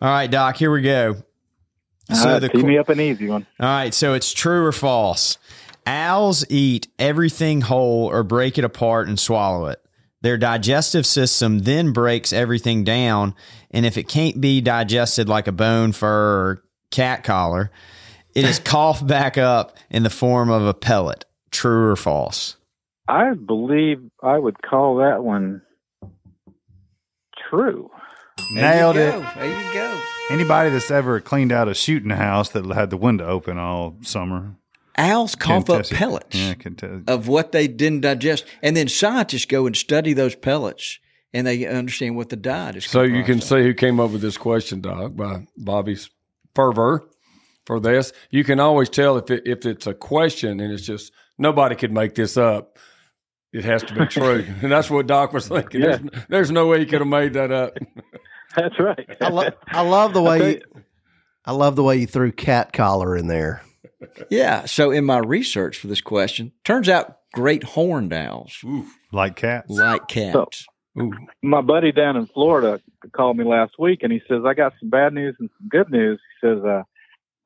All 0.02 0.10
right, 0.10 0.30
Doc. 0.30 0.56
Here 0.56 0.70
we 0.72 0.82
go. 0.82 1.16
So 2.12 2.20
All 2.20 2.26
right, 2.26 2.38
the 2.40 2.48
tee 2.48 2.60
qu- 2.60 2.66
me 2.66 2.78
up 2.78 2.88
an 2.88 3.00
easy 3.00 3.28
one. 3.28 3.46
All 3.60 3.66
right, 3.68 3.94
so 3.94 4.14
it's 4.14 4.32
true 4.32 4.64
or 4.66 4.72
false. 4.72 5.38
Owls 5.86 6.44
eat 6.50 6.88
everything 6.98 7.60
whole 7.62 8.10
or 8.10 8.24
break 8.24 8.58
it 8.58 8.64
apart 8.64 9.06
and 9.08 9.18
swallow 9.18 9.66
it. 9.66 9.80
Their 10.22 10.36
digestive 10.36 11.06
system 11.06 11.60
then 11.60 11.92
breaks 11.92 12.32
everything 12.32 12.82
down, 12.82 13.34
and 13.70 13.86
if 13.86 13.96
it 13.96 14.08
can't 14.08 14.40
be 14.40 14.60
digested 14.60 15.28
like 15.28 15.46
a 15.46 15.52
bone, 15.52 15.92
fur, 15.92 16.50
or 16.50 16.62
cat 16.90 17.22
collar, 17.22 17.70
it 18.36 18.44
is 18.44 18.58
coughed 18.58 19.06
back 19.06 19.36
up 19.38 19.76
in 19.90 20.02
the 20.02 20.10
form 20.10 20.50
of 20.50 20.62
a 20.66 20.74
pellet. 20.74 21.24
True 21.50 21.90
or 21.90 21.96
false? 21.96 22.56
I 23.08 23.34
believe 23.34 23.98
I 24.22 24.38
would 24.38 24.60
call 24.62 24.96
that 24.96 25.22
one 25.24 25.62
true. 27.48 27.90
Nailed 28.52 28.96
it. 28.96 29.12
Go. 29.12 29.26
There 29.36 29.46
you 29.46 29.72
go. 29.74 30.00
Anybody 30.30 30.70
that's 30.70 30.90
ever 30.90 31.20
cleaned 31.20 31.52
out 31.52 31.68
a 31.68 31.74
shooting 31.74 32.10
house 32.10 32.50
that 32.50 32.66
had 32.74 32.90
the 32.90 32.96
window 32.96 33.26
open 33.26 33.58
all 33.58 33.96
summer. 34.02 34.56
Owls 34.98 35.34
cough 35.34 35.68
up 35.70 35.88
pellets 35.88 36.36
Yeah, 36.36 36.54
can 36.54 36.74
tell. 36.74 37.02
of 37.06 37.28
what 37.28 37.52
they 37.52 37.68
didn't 37.68 38.00
digest, 38.00 38.44
and 38.62 38.76
then 38.76 38.88
scientists 38.88 39.44
go 39.44 39.66
and 39.66 39.76
study 39.76 40.14
those 40.14 40.34
pellets, 40.34 40.98
and 41.34 41.46
they 41.46 41.66
understand 41.66 42.16
what 42.16 42.30
the 42.30 42.36
diet 42.36 42.76
is. 42.76 42.86
so 42.86 43.02
you 43.02 43.22
can 43.22 43.24
comprised 43.24 43.52
of. 43.52 43.58
see 43.58 43.62
who 43.62 43.74
came 43.74 44.00
up 44.00 44.10
with 44.10 44.22
this 44.22 44.38
question, 44.38 44.80
Doc, 44.80 45.14
by 45.14 45.46
Bobby's 45.56 46.08
fervor 46.54 47.04
for 47.66 47.78
this. 47.80 48.12
You 48.30 48.44
can 48.44 48.60
always 48.60 48.88
tell 48.88 49.16
if 49.18 49.30
it, 49.30 49.42
if 49.46 49.66
it's 49.66 49.86
a 49.86 49.94
question 49.94 50.60
and 50.60 50.72
it's 50.72 50.84
just 50.86 51.12
nobody 51.38 51.74
could 51.74 51.92
make 51.92 52.14
this 52.14 52.36
up. 52.36 52.78
It 53.52 53.64
has 53.64 53.82
to 53.84 53.94
be 53.94 54.06
true, 54.10 54.44
and 54.62 54.70
that's 54.72 54.90
what 54.90 55.06
Doc 55.06 55.32
was 55.32 55.48
thinking. 55.48 55.82
Yeah. 55.82 55.96
There's, 55.96 56.26
there's 56.28 56.50
no 56.50 56.66
way 56.66 56.78
he 56.80 56.86
could 56.86 57.00
have 57.00 57.08
made 57.08 57.34
that 57.34 57.50
up. 57.52 57.76
That's 58.56 58.78
right. 58.80 59.06
I, 59.20 59.28
lo- 59.28 59.50
I 59.68 59.82
love 59.82 60.14
the 60.14 60.22
way 60.22 60.54
you, 60.54 60.62
I 61.44 61.52
love 61.52 61.76
the 61.76 61.82
way 61.82 61.96
you 61.98 62.06
threw 62.06 62.32
cat 62.32 62.72
collar 62.72 63.14
in 63.16 63.26
there. 63.26 63.62
Yeah. 64.30 64.64
So 64.64 64.90
in 64.90 65.04
my 65.04 65.18
research 65.18 65.76
for 65.78 65.88
this 65.88 66.00
question, 66.00 66.52
turns 66.64 66.88
out 66.88 67.18
great 67.34 67.62
horned 67.64 68.12
owls 68.14 68.64
Like 69.12 69.36
cats. 69.36 69.68
like 69.70 70.08
cats. 70.08 70.66
Ooh. 70.98 71.12
My 71.42 71.60
buddy 71.60 71.92
down 71.92 72.16
in 72.16 72.26
Florida 72.28 72.80
called 73.12 73.36
me 73.36 73.44
last 73.44 73.74
week, 73.78 74.00
and 74.02 74.10
he 74.12 74.22
says 74.26 74.42
I 74.46 74.54
got 74.54 74.72
some 74.80 74.88
bad 74.88 75.12
news 75.12 75.36
and 75.38 75.50
some 75.58 75.68
good 75.68 75.90
news. 75.90 76.18
He 76.40 76.48
says, 76.48 76.64
uh, 76.64 76.82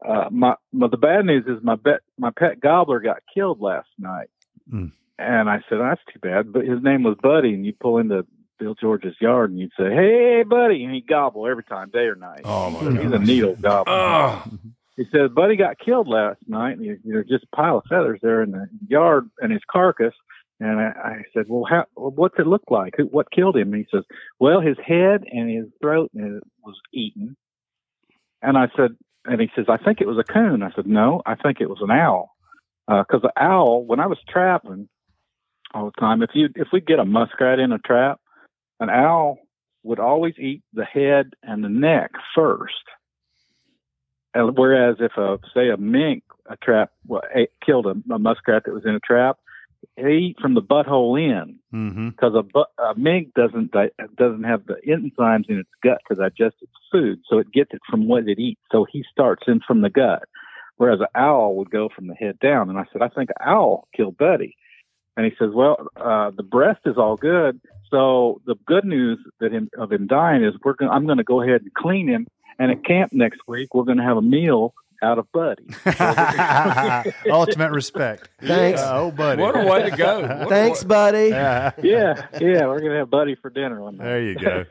uh, 0.07 0.29
my, 0.31 0.55
my 0.73 0.89
the 0.89 0.97
bad 0.97 1.25
news 1.27 1.45
is 1.47 1.63
my 1.63 1.75
bet 1.77 2.01
my 2.19 2.31
pet 2.31 2.61
gobbler 2.61 3.01
got 3.01 3.19
killed 3.35 3.61
last 3.61 3.89
night, 3.99 4.29
Mm. 4.73 4.93
and 5.19 5.51
I 5.51 5.57
said 5.69 5.79
that's 5.81 6.01
too 6.13 6.21
bad. 6.21 6.53
But 6.53 6.65
his 6.65 6.83
name 6.83 7.03
was 7.03 7.17
Buddy, 7.23 7.55
and 7.55 7.65
you 7.67 7.73
pull 7.79 7.99
into 7.99 8.25
Bill 8.59 8.75
George's 8.75 9.17
yard, 9.21 9.51
and 9.51 9.59
you'd 9.59 9.73
say, 9.79 9.91
"Hey, 9.93 10.43
Buddy," 10.47 10.85
and 10.85 10.95
he'd 10.95 11.07
gobble 11.07 11.47
every 11.47 11.65
time, 11.65 11.91
day 11.91 12.07
or 12.07 12.15
night. 12.15 12.43
Oh 12.45 12.71
my 12.71 13.03
He's 13.03 13.13
a 13.13 13.19
needle 13.19 13.57
gobbler. 13.57 13.93
Oh, 13.95 14.45
He 14.97 15.05
said, 15.11 15.35
Buddy 15.35 15.57
got 15.57 15.79
killed 15.79 16.09
last 16.09 16.41
night, 16.47 16.77
and 16.77 16.85
he, 16.85 16.95
there's 17.05 17.27
just 17.27 17.45
a 17.51 17.57
pile 17.57 17.79
of 17.79 17.85
feathers 17.89 18.21
there 18.23 18.43
in 18.43 18.51
the 18.51 18.69
yard 18.87 19.31
and 19.41 19.51
his 19.51 19.63
carcass. 19.71 20.13
And 20.63 20.79
I, 20.79 20.93
I 21.03 21.23
said, 21.33 21.47
Well, 21.49 21.65
how, 21.65 21.87
what's 21.95 22.35
it 22.39 22.47
look 22.47 22.65
like? 22.71 22.93
Who, 22.99 23.05
what 23.05 23.31
killed 23.31 23.57
him? 23.57 23.73
And 23.73 23.83
he 23.83 23.87
says, 23.91 24.05
Well, 24.39 24.61
his 24.61 24.77
head 24.85 25.25
and 25.33 25.49
his 25.49 25.69
throat 25.81 26.11
was 26.13 26.77
eaten. 26.93 27.35
And 28.43 28.59
I 28.59 28.69
said, 28.77 28.95
And 29.25 29.41
he 29.41 29.51
says, 29.55 29.67
I 29.69 29.77
think 29.77 30.01
it 30.01 30.07
was 30.07 30.19
a 30.19 30.33
coon. 30.33 30.63
I 30.63 30.73
said, 30.75 30.87
No, 30.87 31.23
I 31.27 31.35
think 31.35 31.61
it 31.61 31.69
was 31.69 31.81
an 31.83 31.91
owl. 31.91 32.35
Uh, 32.89 33.03
because 33.03 33.23
the 33.23 33.33
owl, 33.41 33.85
when 33.85 34.01
I 34.01 34.07
was 34.07 34.19
trapping 34.29 34.89
all 35.73 35.87
the 35.87 36.01
time, 36.01 36.23
if 36.23 36.31
you 36.35 36.49
if 36.57 36.69
we 36.73 36.81
get 36.81 36.99
a 36.99 37.05
muskrat 37.05 37.59
in 37.59 37.73
a 37.73 37.79
trap, 37.79 38.21
an 38.81 38.91
owl 38.91 39.39
would 39.83 40.01
always 40.01 40.35
eat 40.39 40.63
the 40.73 40.85
head 40.85 41.35
and 41.43 41.63
the 41.63 41.69
neck 41.69 42.11
first. 42.35 42.75
And 44.35 44.57
whereas 44.57 44.97
if 45.01 45.13
a 45.17 45.39
say 45.55 45.71
a 45.71 45.77
mink 45.77 46.25
a 46.49 46.57
trap 46.57 46.91
well, 47.07 47.23
ate, 47.35 47.51
killed 47.65 47.87
a, 47.87 47.95
a 48.13 48.19
muskrat 48.19 48.65
that 48.65 48.75
was 48.75 48.85
in 48.85 48.95
a 48.95 49.01
trap, 49.01 49.39
they 49.97 50.13
eat 50.13 50.37
from 50.41 50.55
the 50.55 50.63
butthole 50.63 51.21
in 51.21 51.57
Mm-hmm. 51.73 52.09
because 52.11 52.35
a, 52.35 52.43
bu- 52.43 52.83
a 52.83 52.95
mink 52.97 53.33
doesn't 53.35 53.71
di- 53.71 53.91
doesn't 54.19 54.43
have 54.43 54.67
the 54.67 54.75
enzymes 54.89 55.49
in 55.49 55.59
its 55.61 55.71
gut 55.85 55.99
to 56.09 56.17
digest 56.17 56.57
its 56.61 56.73
food, 56.91 57.21
so 57.29 57.39
it 57.39 57.53
gets 57.53 57.73
it 57.73 57.81
from 57.89 58.09
what 58.09 58.27
it 58.29 58.41
eats. 58.41 58.61
So 58.73 58.85
he 58.91 59.05
starts 59.09 59.45
in 59.47 59.61
from 59.65 59.83
the 59.83 59.89
gut, 59.91 60.25
whereas 60.79 60.99
an 60.99 61.07
owl 61.15 61.55
would 61.57 61.71
go 61.71 61.89
from 61.95 62.09
the 62.09 62.15
head 62.15 62.41
down. 62.41 62.69
And 62.71 62.79
I 62.79 62.87
said, 62.93 63.03
I 63.03 63.09
think 63.09 63.31
an 63.31 63.47
owl 63.49 63.87
killed 63.97 64.17
Buddy, 64.19 64.57
and 65.17 65.25
he 65.25 65.33
says, 65.39 65.51
Well, 65.55 65.87
uh, 65.97 66.33
the 66.37 66.43
breast 66.43 66.81
is 66.87 66.97
all 66.99 67.17
good. 67.17 67.61
So 67.89 68.41
the 68.47 68.57
good 68.67 68.85
news 68.85 69.19
that 69.39 69.53
him, 69.53 69.69
of 69.79 69.93
him 69.93 70.09
dying 70.09 70.43
is 70.43 70.55
we're 70.65 70.75
gonna, 70.75 70.91
I'm 70.91 71.07
going 71.07 71.19
to 71.19 71.25
go 71.25 71.41
ahead 71.41 71.63
and 71.63 71.73
clean 71.75 72.09
him. 72.09 72.27
And 72.59 72.73
at 72.73 72.85
camp 72.85 73.13
next 73.13 73.41
week, 73.47 73.75
we're 73.75 73.85
going 73.85 73.99
to 73.99 74.05
have 74.05 74.17
a 74.17 74.23
meal 74.23 74.75
out 75.03 75.19
of 75.19 75.31
Buddy. 75.33 75.65
Ultimate 77.31 77.71
respect. 77.73 78.29
Thanks. 78.43 78.81
Uh, 78.81 78.91
oh, 78.95 79.11
buddy. 79.11 79.41
What 79.43 79.57
a 79.57 79.67
way 79.67 79.89
to 79.89 79.97
go. 79.97 80.21
What 80.41 80.49
Thanks, 80.49 80.85
buddy. 80.85 81.29
Yeah. 81.29 81.73
yeah, 81.83 82.27
yeah, 82.41 82.67
we're 82.67 82.81
gonna 82.81 82.99
have 82.99 83.11
Buddy 83.11 83.35
for 83.35 83.51
dinner 83.51 83.81
one 83.83 83.97
night. 83.97 84.05
There 84.05 84.23
you 84.23 84.35
go. 84.37 84.65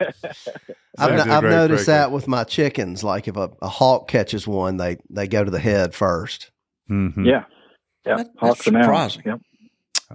I've, 0.98 1.10
Sounds 1.18 1.26
a 1.26 1.32
I've 1.32 1.42
noticed 1.44 1.84
cricket. 1.84 1.86
that 1.86 2.12
with 2.12 2.28
my 2.28 2.44
chickens. 2.44 3.02
Like 3.04 3.28
if 3.28 3.36
a, 3.36 3.50
a 3.62 3.68
hawk 3.68 4.08
catches 4.08 4.46
one, 4.46 4.76
they 4.76 4.98
they 5.10 5.26
go 5.28 5.44
to 5.44 5.50
the 5.50 5.58
head 5.60 5.94
first. 5.94 6.50
Mhm. 6.90 7.24
Yeah, 7.26 7.44
yeah, 8.06 8.16
That- 8.16 8.28
Hawks 8.38 8.64
that's 8.64 8.82
surprising. 8.82 9.22
Yep. 9.26 9.40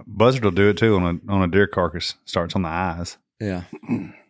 Buzzard 0.06 0.44
will 0.44 0.50
do 0.50 0.68
it 0.68 0.76
too 0.76 0.96
on 0.96 1.20
a 1.26 1.32
on 1.32 1.42
a 1.42 1.48
deer 1.48 1.66
carcass. 1.66 2.14
Starts 2.24 2.54
on 2.54 2.62
the 2.62 2.68
eyes. 2.68 3.16
Yeah. 3.40 3.62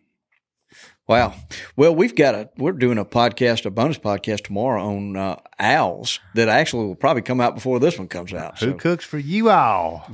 Wow. 1.07 1.35
Well, 1.77 1.95
we've 1.95 2.15
got 2.15 2.35
a 2.35 2.49
we're 2.57 2.73
doing 2.73 2.97
a 2.97 3.05
podcast, 3.05 3.65
a 3.65 3.71
bonus 3.71 3.97
podcast 3.97 4.43
tomorrow 4.45 4.83
on 4.83 5.15
uh, 5.15 5.37
owls 5.57 6.19
that 6.35 6.49
actually 6.49 6.85
will 6.85 6.95
probably 6.95 7.21
come 7.21 7.39
out 7.39 7.55
before 7.55 7.79
this 7.79 7.97
one 7.97 8.09
comes 8.09 8.33
out. 8.33 8.59
Who 8.59 8.71
So, 8.71 8.77
cooks 8.77 9.05
for 9.05 9.17
you 9.17 9.49
all? 9.49 10.05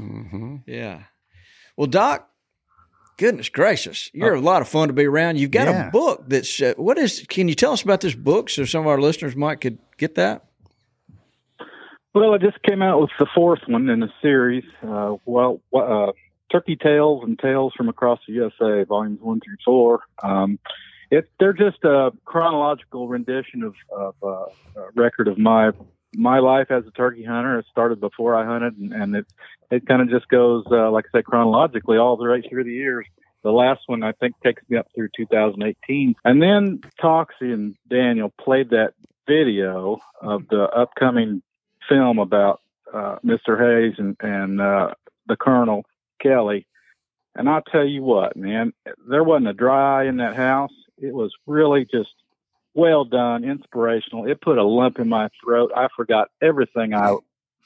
yeah. 0.68 1.04
Well, 1.76 1.88
Doc, 1.88 2.30
goodness 3.18 3.50
gracious, 3.50 4.12
you're 4.14 4.36
a 4.36 4.40
lot 4.40 4.62
of 4.62 4.68
fun 4.68 4.90
to 4.90 4.94
be 4.94 5.06
around. 5.06 5.40
You've 5.40 5.50
got 5.50 5.68
Yeah. 5.68 5.88
a 5.88 5.92
book 5.92 6.26
that's 6.28 6.62
uh, 6.62 6.74
what 6.78 7.00
is? 7.00 7.26
Can 7.28 7.48
you 7.48 7.56
tell 7.56 7.72
us 7.74 7.82
about 7.82 8.02
this 8.02 8.14
book 8.14 8.52
so 8.52 8.64
some 8.64 8.82
of 8.82 8.88
our 8.88 9.02
listeners 9.02 9.36
might 9.36 9.62
could 9.62 9.80
get 9.98 10.14
that? 10.16 10.46
Well, 12.14 12.36
I 12.36 12.38
just 12.38 12.62
came 12.62 12.84
out 12.84 13.02
with 13.02 13.10
the 13.18 13.26
fourth 13.34 13.62
one 13.68 13.90
in 13.90 14.00
the 14.02 14.10
series. 14.22 14.64
Uh, 14.88 15.16
well, 15.26 15.60
uh, 15.76 16.12
Turkey 16.54 16.76
Tales 16.76 17.24
and 17.24 17.38
Tales 17.40 17.74
from 17.76 17.90
Across 17.90 18.20
the 18.28 18.34
USA, 18.34 18.84
volumes 18.88 19.20
one 19.22 19.40
through 19.40 19.58
four. 19.66 20.02
Um, 20.22 20.60
it, 21.10 21.30
they're 21.40 21.54
just 21.54 21.84
a 21.84 22.12
chronological 22.26 23.08
rendition 23.08 23.64
of, 23.64 23.74
of 23.92 24.16
uh, 24.24 24.82
a 24.82 24.92
record 24.96 25.28
of 25.28 25.38
my 25.38 25.72
my 26.16 26.38
life 26.38 26.68
as 26.70 26.86
a 26.86 26.92
turkey 26.92 27.24
hunter. 27.24 27.58
It 27.58 27.66
started 27.72 28.00
before 28.00 28.36
I 28.36 28.46
hunted, 28.46 28.78
and, 28.78 28.94
and 28.94 29.16
it 29.16 29.26
it 29.72 29.88
kind 29.88 30.02
of 30.02 30.10
just 30.10 30.28
goes, 30.30 30.64
uh, 30.72 30.92
like 30.92 31.06
I 31.08 31.18
said, 31.18 31.26
chronologically 31.26 31.98
all 31.98 32.18
the 32.18 32.28
right 32.28 32.44
through 32.48 32.66
the 32.66 32.72
years. 32.72 33.08
The 33.42 33.52
last 33.52 33.82
one 33.88 34.04
I 34.04 34.12
think 34.14 34.36
takes 34.44 34.62
me 34.70 34.78
up 34.78 34.88
through 34.96 35.10
2018, 35.18 36.16
and 36.24 36.42
then 36.42 36.82
Toxey 37.02 37.52
and 37.52 37.76
Daniel 37.90 38.32
played 38.40 38.70
that 38.70 38.94
video 39.28 40.00
of 40.22 40.48
the 40.50 40.64
upcoming 40.64 41.42
film 41.90 42.20
about 42.20 42.62
uh, 42.94 43.18
Mr. 43.26 43.60
Hayes 43.60 43.96
and 43.98 44.16
and 44.22 44.62
uh, 44.62 44.94
the 45.28 45.36
Colonel 45.36 45.84
Kelly. 46.24 46.66
And 47.36 47.50
I'll 47.50 47.64
tell 47.64 47.86
you 47.86 48.04
what, 48.04 48.38
man, 48.38 48.74
there 49.10 49.24
wasn't 49.24 49.50
a 49.50 49.54
dry 49.54 50.02
eye 50.02 50.06
in 50.06 50.18
that 50.18 50.36
house. 50.36 50.72
It 50.98 51.14
was 51.14 51.34
really 51.48 51.86
just 51.92 52.14
well 52.76 53.06
done, 53.06 53.44
inspirational. 53.44 54.28
It 54.28 54.42
put 54.42 54.58
a 54.58 54.64
lump 54.64 55.00
in 55.00 55.10
my 55.10 55.30
throat. 55.44 55.72
I 55.76 55.88
forgot 55.96 56.30
everything 56.42 56.94
I 56.94 57.16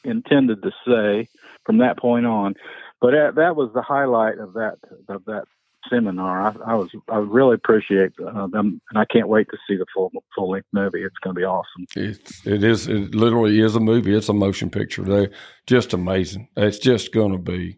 intended 0.03 0.63
to 0.63 0.71
say 0.88 1.27
from 1.65 1.79
that 1.79 1.97
point 1.97 2.25
on. 2.25 2.55
But 3.01 3.11
that, 3.11 3.35
that 3.35 3.55
was 3.55 3.71
the 3.73 3.81
highlight 3.81 4.39
of 4.39 4.53
that 4.53 4.77
of 5.07 5.25
that 5.25 5.43
seminar. 5.89 6.41
I, 6.41 6.71
I 6.71 6.75
was 6.75 6.89
I 7.09 7.17
really 7.17 7.55
appreciate 7.55 8.13
uh, 8.19 8.47
them, 8.47 8.81
and 8.89 8.97
I 8.97 9.05
can't 9.05 9.27
wait 9.27 9.47
to 9.51 9.57
see 9.67 9.75
the 9.75 9.85
full 9.93 10.11
full 10.35 10.51
length 10.51 10.67
movie. 10.73 11.03
It's 11.03 11.17
going 11.23 11.35
to 11.35 11.39
be 11.39 11.45
awesome. 11.45 11.85
It's, 11.95 12.45
it 12.47 12.63
is. 12.63 12.88
It 12.88 13.13
literally 13.13 13.59
is 13.59 13.75
a 13.75 13.79
movie. 13.79 14.15
It's 14.15 14.29
a 14.29 14.34
motion 14.34 14.69
picture. 14.69 15.03
They're 15.03 15.31
just 15.67 15.93
amazing. 15.93 16.47
It's 16.55 16.79
just 16.79 17.13
going 17.13 17.34
to 17.34 17.38
be. 17.38 17.77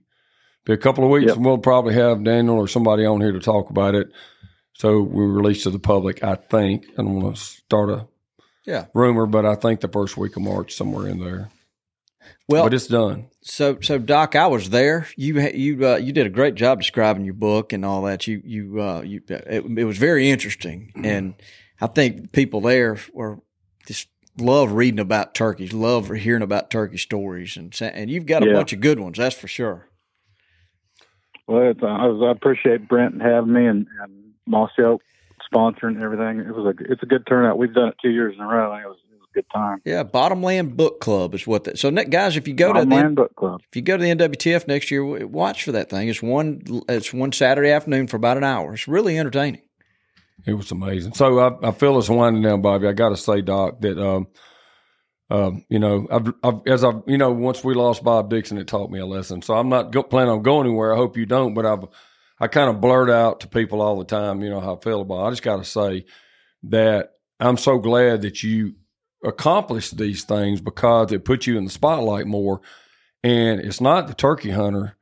A 0.70 0.78
couple 0.78 1.04
of 1.04 1.10
weeks, 1.10 1.28
Yep. 1.28 1.38
and 1.38 1.46
we'll 1.46 1.58
probably 1.58 1.96
have 1.96 2.24
Daniel 2.24 2.58
or 2.58 2.68
somebody 2.68 3.06
on 3.06 3.22
here 3.22 3.32
to 3.32 3.40
talk 3.40 3.70
about 3.70 3.96
it. 3.96 4.12
So 4.74 5.02
we 5.02 5.26
release 5.26 5.64
to 5.64 5.72
the 5.72 5.80
public. 5.80 6.24
I 6.24 6.36
think. 6.36 6.86
I 6.94 7.02
don't 7.02 7.22
want 7.22 7.36
to 7.36 7.41
start 7.41 7.90
a 7.90 8.08
Yeah. 8.66 8.86
rumor, 8.94 9.26
but 9.26 9.46
I 9.46 9.56
think 9.56 9.80
the 9.82 9.88
first 9.88 10.16
week 10.16 10.36
of 10.38 10.44
March, 10.44 10.74
somewhere 10.76 11.08
in 11.08 11.20
there. 11.20 11.50
Well, 12.48 12.64
but 12.64 12.74
it's 12.74 12.88
done. 12.88 13.28
So, 13.41 13.78
so 13.82 13.98
Doc, 13.98 14.36
I 14.36 14.48
was 14.48 14.70
there. 14.70 15.08
You 15.16 15.40
you 15.40 15.88
uh, 15.88 15.96
you 15.98 16.12
did 16.14 16.26
a 16.28 16.30
great 16.32 16.56
job 16.56 16.80
describing 16.80 17.26
your 17.26 17.34
book 17.34 17.74
and 17.74 17.84
all 17.86 18.04
that. 18.04 18.28
You 18.28 18.41
you 18.46 18.82
uh, 18.82 19.02
you 19.02 19.22
it, 19.28 19.66
it 19.78 19.84
was 19.86 19.98
very 19.98 20.30
interesting, 20.30 20.91
and 21.04 21.34
I 21.82 21.88
think 21.88 22.32
people 22.32 22.62
there 22.62 22.98
were 23.14 23.40
just 23.88 24.08
love 24.38 24.72
reading 24.72 25.00
about 25.00 25.34
turkeys, 25.36 25.74
love 25.74 26.10
hearing 26.10 26.41
about 26.44 26.70
turkey 26.70 26.98
stories, 26.98 27.56
and 27.58 27.76
and 27.82 28.10
you've 28.10 28.26
got 28.26 28.44
a 28.44 28.48
Yeah. 28.48 28.54
bunch 28.54 28.74
of 28.74 28.82
good 28.82 29.00
ones, 29.00 29.18
that's 29.18 29.36
for 29.36 29.48
sure. 29.48 29.89
Well, 31.49 31.71
it's, 31.71 31.81
uh, 31.81 31.88
I, 31.88 32.05
was, 32.05 32.21
I 32.23 32.30
appreciate 32.30 32.88
Brent 32.88 33.19
having 33.19 33.51
me 33.51 33.65
and, 33.65 33.88
and 34.03 34.34
Mossy 34.45 34.84
Oak 34.84 35.01
sponsoring 35.51 35.99
everything. 35.99 36.41
It 36.41 36.55
was 36.55 36.76
a 36.76 36.91
it's 36.91 37.01
a 37.01 37.07
good 37.07 37.26
turnout. 37.26 37.57
We've 37.57 37.73
done 37.73 37.88
it 37.88 37.95
two 37.99 38.11
years 38.11 38.35
in 38.38 38.41
a 38.43 38.47
row. 38.47 38.71
and 38.71 38.84
It 38.84 38.88
was 38.88 38.97
it 39.11 39.15
was 39.19 39.27
a 39.31 39.34
good 39.34 39.45
time. 39.51 39.81
Yeah, 39.84 40.03
Bottomland 40.03 40.77
Book 40.77 41.01
Club 41.01 41.34
is 41.34 41.47
what 41.47 41.63
that. 41.63 41.80
So, 41.80 41.89
ne- 41.89 42.05
guys, 42.05 42.38
if 42.38 42.47
you 42.47 42.53
go 42.53 42.71
to 42.71 42.81
the 42.81 42.95
Land 42.95 43.15
Book 43.15 43.35
Club. 43.35 43.61
if 43.67 43.76
you 43.76 43.81
go 43.81 43.97
to 43.97 44.03
the 44.03 44.11
NWTF 44.11 44.67
next 44.67 44.91
year, 44.91 45.26
watch 45.26 45.63
for 45.63 45.71
that 45.71 45.89
thing. 45.89 46.07
It's 46.07 46.21
one 46.21 46.61
it's 46.88 47.11
one 47.11 47.31
Saturday 47.31 47.71
afternoon 47.71 48.05
for 48.05 48.17
about 48.17 48.38
an 48.38 48.43
hour. 48.43 48.76
It's 48.76 48.88
really 48.88 49.17
entertaining. 49.17 49.63
It 50.45 50.53
was 50.53 50.69
amazing. 50.69 51.15
So 51.15 51.39
I, 51.39 51.69
I 51.69 51.71
feel 51.71 51.97
it's 51.97 52.09
winding 52.09 52.43
down, 52.43 52.61
Bobby. 52.61 52.88
I 52.88 52.93
got 52.93 53.09
to 53.09 53.17
say, 53.17 53.41
Doc, 53.41 53.81
that 53.81 53.97
um, 53.97 54.27
um, 55.30 55.65
you 55.69 55.80
know, 55.80 56.07
I've, 56.11 56.34
I've, 56.43 56.61
as 56.68 56.84
I, 56.84 56.91
you 57.06 57.18
know, 57.18 57.31
once 57.31 57.64
we 57.64 57.73
lost 57.73 58.03
Bob 58.03 58.30
Dixon, 58.30 58.57
it 58.57 58.68
taught 58.68 58.91
me 58.91 58.99
a 58.99 59.06
lesson. 59.06 59.41
So 59.41 59.56
I'm 59.56 59.69
not 59.69 59.91
go, 59.91 60.03
planning 60.03 60.31
on 60.31 60.41
going 60.41 60.68
anywhere. 60.68 60.93
I 60.93 60.97
hope 60.97 61.18
you 61.18 61.26
don't, 61.26 61.53
but 61.53 61.65
I've, 61.65 61.85
I 62.39 62.47
kind 62.47 62.69
of 62.69 62.81
blurt 62.81 63.10
out 63.10 63.41
to 63.41 63.47
people 63.47 63.81
all 63.81 63.99
the 63.99 64.06
time, 64.06 64.41
you 64.41 64.49
know, 64.49 64.60
how 64.60 64.76
I 64.76 64.80
feel 64.80 65.01
about. 65.01 65.23
It. 65.23 65.27
I 65.27 65.30
just 65.31 65.43
got 65.43 65.57
to 65.57 65.65
say 65.65 66.06
that 66.64 67.11
I'm 67.39 67.57
so 67.57 67.77
glad 67.77 68.23
that 68.23 68.43
you 68.43 68.76
accomplished 69.23 69.97
these 69.97 70.23
things 70.23 70.61
because 70.61 71.11
it 71.11 71.26
put 71.26 71.45
you 71.45 71.57
in 71.57 71.65
the 71.65 71.69
spotlight 71.69 72.26
more. 72.26 72.61
And 73.23 73.60
it's 73.60 73.81
not 73.81 74.07
the 74.07 74.14
turkey 74.14 74.51
hunter 74.51 74.95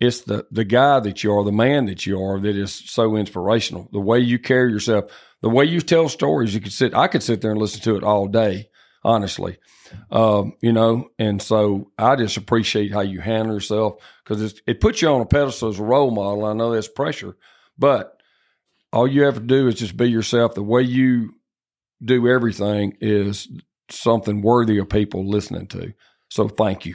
it's 0.00 0.22
the 0.22 0.46
the 0.50 0.64
guy 0.64 0.98
that 1.00 1.22
you 1.22 1.32
are, 1.32 1.44
the 1.44 1.52
man 1.52 1.84
that 1.86 2.06
you 2.06 2.20
are, 2.20 2.40
that 2.40 2.56
is 2.56 2.72
so 2.72 3.16
inspirational. 3.16 3.88
The 3.92 4.00
way 4.00 4.18
you 4.18 4.38
carry 4.38 4.72
yourself, 4.72 5.12
the 5.42 5.50
way 5.50 5.66
you 5.66 5.82
tell 5.82 6.08
stories. 6.08 6.54
You 6.54 6.60
could 6.60 6.72
sit, 6.72 6.94
I 6.94 7.06
could 7.06 7.22
sit 7.22 7.42
there 7.42 7.50
and 7.50 7.60
listen 7.60 7.82
to 7.82 7.96
it 7.96 8.02
all 8.02 8.26
day, 8.26 8.69
honestly. 9.02 9.58
Um, 10.10 10.54
you 10.60 10.72
know, 10.72 11.10
and 11.18 11.40
so 11.42 11.90
I 11.98 12.16
just 12.16 12.36
appreciate 12.36 12.92
how 12.92 13.00
you 13.00 13.20
handle 13.20 13.54
yourself 13.54 14.02
because 14.22 14.60
it 14.66 14.80
puts 14.80 15.02
you 15.02 15.08
on 15.08 15.20
a 15.20 15.26
pedestal 15.26 15.68
as 15.70 15.78
a 15.78 15.84
role 15.84 16.10
model. 16.10 16.44
I 16.44 16.52
know 16.52 16.72
that's 16.72 16.88
pressure, 16.88 17.36
but 17.78 18.20
all 18.92 19.08
you 19.08 19.22
have 19.22 19.34
to 19.34 19.40
do 19.40 19.68
is 19.68 19.76
just 19.76 19.96
be 19.96 20.10
yourself. 20.10 20.54
The 20.54 20.62
way 20.62 20.82
you 20.82 21.34
do 22.02 22.28
everything 22.28 22.96
is 23.00 23.48
something 23.90 24.42
worthy 24.42 24.78
of 24.78 24.88
people 24.88 25.28
listening 25.28 25.66
to. 25.68 25.92
So 26.28 26.48
thank 26.48 26.86
you. 26.86 26.94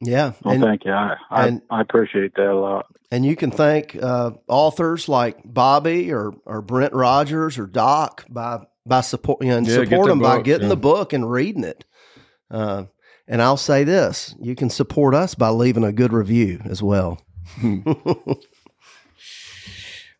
Yeah. 0.00 0.32
Well, 0.42 0.54
and, 0.54 0.62
thank 0.62 0.84
you. 0.84 0.92
I, 0.92 1.16
I, 1.30 1.46
and- 1.46 1.62
I 1.70 1.80
appreciate 1.80 2.34
that 2.34 2.50
a 2.50 2.58
lot. 2.58 2.86
and 3.10 3.24
you 3.24 3.36
can 3.36 3.50
thank 3.50 3.96
uh, 3.96 4.32
authors 4.48 5.08
like 5.08 5.38
Bobby 5.44 6.12
or, 6.12 6.32
or 6.44 6.60
Brent 6.60 6.92
Rogers 6.92 7.58
or 7.58 7.66
Doc 7.66 8.24
by 8.28 8.66
by 8.86 9.00
support 9.00 9.42
you 9.42 9.48
know, 9.48 9.58
and 9.58 9.66
Yeah, 9.66 9.74
support 9.84 10.06
the 10.06 10.12
them 10.12 10.18
by 10.20 10.42
getting 10.42 10.64
yeah. 10.64 10.68
the 10.68 10.76
book 10.76 11.12
and 11.12 11.30
reading 11.30 11.64
it. 11.64 11.84
Uh, 12.50 12.84
and 13.26 13.40
I'll 13.42 13.56
say 13.56 13.84
this: 13.84 14.34
you 14.40 14.54
can 14.54 14.68
support 14.70 15.14
us 15.14 15.34
by 15.34 15.48
leaving 15.48 15.84
a 15.84 15.92
good 15.92 16.12
review 16.12 16.60
as 16.64 16.82
well. 16.82 17.20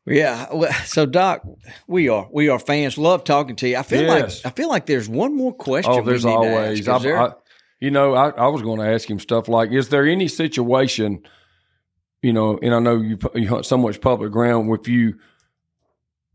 Yeah. 0.07 0.83
So, 0.85 1.07
Doc, 1.07 1.43
we 1.87 2.09
are 2.11 2.29
we 2.31 2.49
are 2.51 2.59
fans. 2.59 2.99
Love 2.99 3.25
talking 3.25 3.57
to 3.57 3.69
you. 3.69 3.77
I 3.79 3.83
feel 3.83 4.03
Yes. 4.03 4.45
like 4.45 4.53
I 4.53 4.55
feel 4.55 4.69
like 4.69 4.85
there's 4.87 5.09
one 5.09 5.35
more 5.35 5.55
question. 5.55 5.93
Oh, 5.95 5.99
we 6.03 6.05
there's 6.05 6.25
need 6.27 6.33
to 6.33 6.37
always. 6.37 6.87
ask. 6.89 7.01
I, 7.01 7.03
there- 7.03 7.19
I, 7.21 7.33
you 7.81 7.91
know, 7.91 8.15
I, 8.15 8.29
I 8.31 8.49
was 8.49 8.61
going 8.63 8.81
to 8.81 8.87
ask 8.87 9.09
him 9.09 9.19
stuff 9.19 9.49
like, 9.49 9.71
is 9.73 9.89
there 9.89 10.07
any 10.07 10.29
situation, 10.29 11.21
you 12.23 12.33
know, 12.33 12.59
and 12.63 12.75
I 12.75 12.79
know 12.81 13.01
you, 13.01 13.19
you 13.35 13.49
hunt 13.49 13.65
so 13.67 13.77
much 13.79 14.01
public 14.01 14.31
ground, 14.31 14.71
if 14.79 14.89
you 14.89 15.15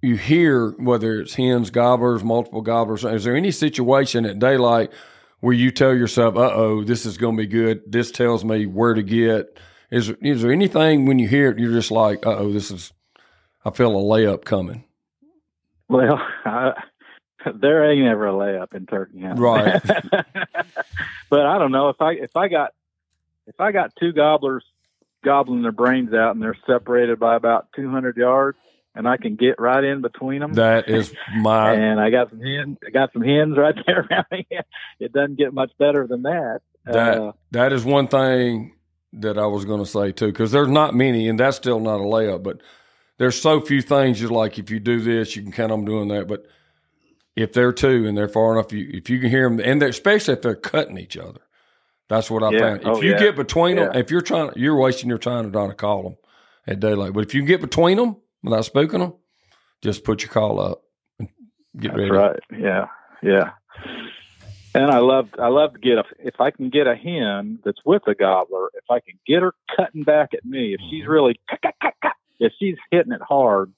you 0.01 0.15
hear 0.15 0.71
whether 0.71 1.19
it's 1.19 1.33
hens, 1.35 1.69
gobblers, 1.69 2.23
multiple 2.23 2.61
gobblers, 2.61 3.03
is 3.03 3.23
there 3.23 3.35
any 3.35 3.51
situation 3.51 4.25
at 4.25 4.39
daylight 4.39 4.91
where 5.41 5.53
you 5.53 5.71
tell 5.71 5.93
yourself, 5.95 6.35
"Uh 6.35 6.51
oh, 6.53 6.83
this 6.83 7.05
is 7.05 7.17
going 7.17 7.35
to 7.35 7.43
be 7.43 7.47
good. 7.47 7.81
This 7.91 8.11
tells 8.11 8.43
me 8.45 8.65
where 8.65 8.93
to 8.93 9.03
get." 9.03 9.59
Is 9.91 10.09
is 10.21 10.41
there 10.41 10.51
anything 10.51 11.05
when 11.05 11.19
you 11.19 11.27
hear 11.27 11.49
it, 11.51 11.59
you're 11.59 11.71
just 11.73 11.91
like, 11.91 12.25
"Uh 12.25 12.35
oh, 12.37 12.51
this 12.53 12.71
is." 12.71 12.93
I 13.65 13.71
feel 13.71 13.91
a 13.91 14.01
layup 14.01 14.45
coming. 14.45 14.85
Well, 15.89 16.21
I, 16.45 16.81
there 17.53 17.91
ain't 17.91 18.07
ever 18.07 18.27
a 18.27 18.31
layup 18.31 18.73
in 18.73 18.85
turkey 18.85 19.19
hunting, 19.21 19.41
Right. 19.41 19.81
but 21.29 21.45
I 21.45 21.57
don't 21.57 21.71
know 21.71 21.89
if 21.89 22.01
I 22.01 22.13
if 22.13 22.35
I 22.37 22.47
got 22.47 22.73
if 23.47 23.59
I 23.59 23.71
got 23.71 23.95
two 23.99 24.13
gobblers 24.13 24.63
gobbling 25.23 25.61
their 25.61 25.71
brains 25.73 26.13
out 26.13 26.35
and 26.35 26.41
they're 26.41 26.57
separated 26.65 27.19
by 27.19 27.35
about 27.35 27.67
200 27.75 28.15
yards, 28.15 28.57
and 28.95 29.07
I 29.07 29.17
can 29.17 29.35
get 29.35 29.59
right 29.59 29.83
in 29.83 30.01
between 30.01 30.39
them. 30.39 30.53
That 30.53 30.89
is 30.89 31.13
my 31.37 31.73
and 31.75 31.99
I 31.99 32.09
got 32.09 32.29
some 32.29 32.41
hens. 32.41 32.77
I 32.85 32.89
got 32.89 33.13
some 33.13 33.21
hens 33.21 33.57
right 33.57 33.75
there 33.85 34.07
around 34.09 34.25
me. 34.31 34.47
It 34.99 35.13
doesn't 35.13 35.37
get 35.37 35.53
much 35.53 35.71
better 35.79 36.07
than 36.07 36.23
that. 36.23 36.59
That 36.85 37.17
Uh, 37.17 37.31
that 37.51 37.73
is 37.73 37.85
one 37.85 38.07
thing 38.07 38.75
that 39.13 39.37
I 39.37 39.45
was 39.47 39.65
going 39.65 39.83
to 39.83 39.89
say 39.89 40.11
too, 40.11 40.27
because 40.27 40.51
there's 40.51 40.67
not 40.67 40.93
many, 40.95 41.27
and 41.27 41.39
that's 41.39 41.57
still 41.57 41.79
not 41.79 41.99
a 41.99 42.03
layup. 42.03 42.43
But 42.43 42.61
there's 43.17 43.39
so 43.39 43.59
few 43.61 43.81
things. 43.81 44.19
Just 44.19 44.31
like 44.31 44.59
if 44.59 44.69
you 44.69 44.79
do 44.79 44.99
this, 44.99 45.35
you 45.35 45.41
can 45.43 45.51
count 45.51 45.71
on 45.71 45.85
doing 45.85 46.09
that. 46.09 46.27
But 46.27 46.45
if 47.35 47.53
they're 47.53 47.73
two 47.73 48.07
and 48.07 48.17
they're 48.17 48.27
far 48.27 48.53
enough, 48.53 48.71
you, 48.71 48.89
if 48.91 49.09
you 49.09 49.19
can 49.19 49.29
hear 49.29 49.49
them, 49.49 49.59
and 49.63 49.81
they're, 49.81 49.89
especially 49.89 50.33
if 50.33 50.41
they're 50.41 50.55
cutting 50.55 50.97
each 50.97 51.17
other. 51.17 51.39
That's 52.09 52.29
what 52.31 52.43
I 52.43 52.51
Yeah. 52.51 52.59
found. 52.59 52.81
If 52.81 52.87
Oh, 52.87 53.01
you 53.01 53.11
yeah. 53.11 53.19
get 53.19 53.35
between 53.35 53.75
them, 53.77 53.91
if 53.93 54.09
you're 54.09 54.21
trying, 54.21 54.51
you're 54.55 54.75
wasting 54.79 55.09
your 55.09 55.19
time 55.19 55.45
to 55.45 55.51
trying 55.51 55.69
to 55.69 55.75
call 55.75 56.03
them 56.03 56.15
at 56.65 56.79
daylight. 56.79 57.13
But 57.13 57.23
if 57.25 57.35
you 57.35 57.41
can 57.41 57.47
get 57.47 57.61
between 57.61 57.97
them 57.97 58.17
without 58.43 58.63
spooking 58.65 58.99
them, 58.99 59.13
just 59.81 60.03
put 60.03 60.21
your 60.21 60.29
call 60.31 60.59
up 60.59 60.83
and 61.19 61.29
get 61.77 61.89
That's 61.89 61.97
ready. 61.99 62.11
right. 62.11 62.39
Yeah, 62.57 62.85
yeah. 63.21 63.51
And 64.75 64.91
I 64.91 64.99
love 64.99 65.29
I 65.41 65.47
love 65.47 65.73
to 65.73 65.79
get 65.79 65.97
a 65.97 66.03
if 66.19 66.35
I 66.39 66.51
can 66.51 66.69
get 66.69 66.85
a 66.87 66.95
hen 66.95 67.59
that's 67.65 67.79
with 67.85 68.03
a 68.07 68.13
gobbler. 68.13 68.69
If 68.75 68.83
I 68.89 68.99
can 68.99 69.17
get 69.25 69.41
her 69.41 69.53
cutting 69.75 70.03
back 70.03 70.29
at 70.33 70.45
me, 70.45 70.73
if 70.73 70.79
she's 70.89 71.07
really 71.07 71.39
cut, 71.49 71.73
cut, 71.81 72.13
if 72.39 72.53
she's 72.59 72.75
hitting 72.91 73.11
it 73.11 73.21
hard, 73.21 73.73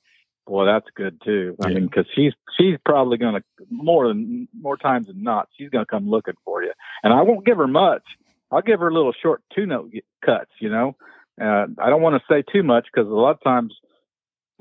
boy, 0.46 0.66
that's 0.66 0.88
good 0.96 1.22
too. 1.24 1.56
I 1.64 1.70
Yeah. 1.70 1.76
mean, 1.76 1.86
because 1.86 2.08
she's 2.14 2.34
she's 2.60 2.76
probably 2.84 3.18
going 3.18 3.36
to 3.36 3.44
more 3.70 4.10
than 4.10 4.50
more 4.60 4.76
times 4.76 5.08
than 5.08 5.24
not, 5.24 5.48
she's 5.58 5.70
going 5.70 5.86
to 5.86 5.90
come 5.90 6.10
looking 6.10 6.36
for 6.44 6.62
you. 6.62 6.74
And 7.04 7.14
I 7.14 7.22
won't 7.22 7.46
give 7.46 7.58
her 7.58 7.68
much. 7.68 8.04
I'll 8.52 8.62
give 8.62 8.82
her 8.82 8.92
little 8.92 9.14
short 9.14 9.42
two 9.56 9.66
note 9.66 9.92
cuts. 10.26 10.52
You 10.60 10.70
know, 10.70 10.98
uh, 11.42 11.68
I 11.80 11.90
don't 11.90 12.02
want 12.02 12.22
to 12.22 12.34
say 12.34 12.44
too 12.52 12.64
much 12.64 12.88
because 12.94 13.10
a 13.10 13.14
lot 13.14 13.32
of 13.32 13.44
times 13.44 13.74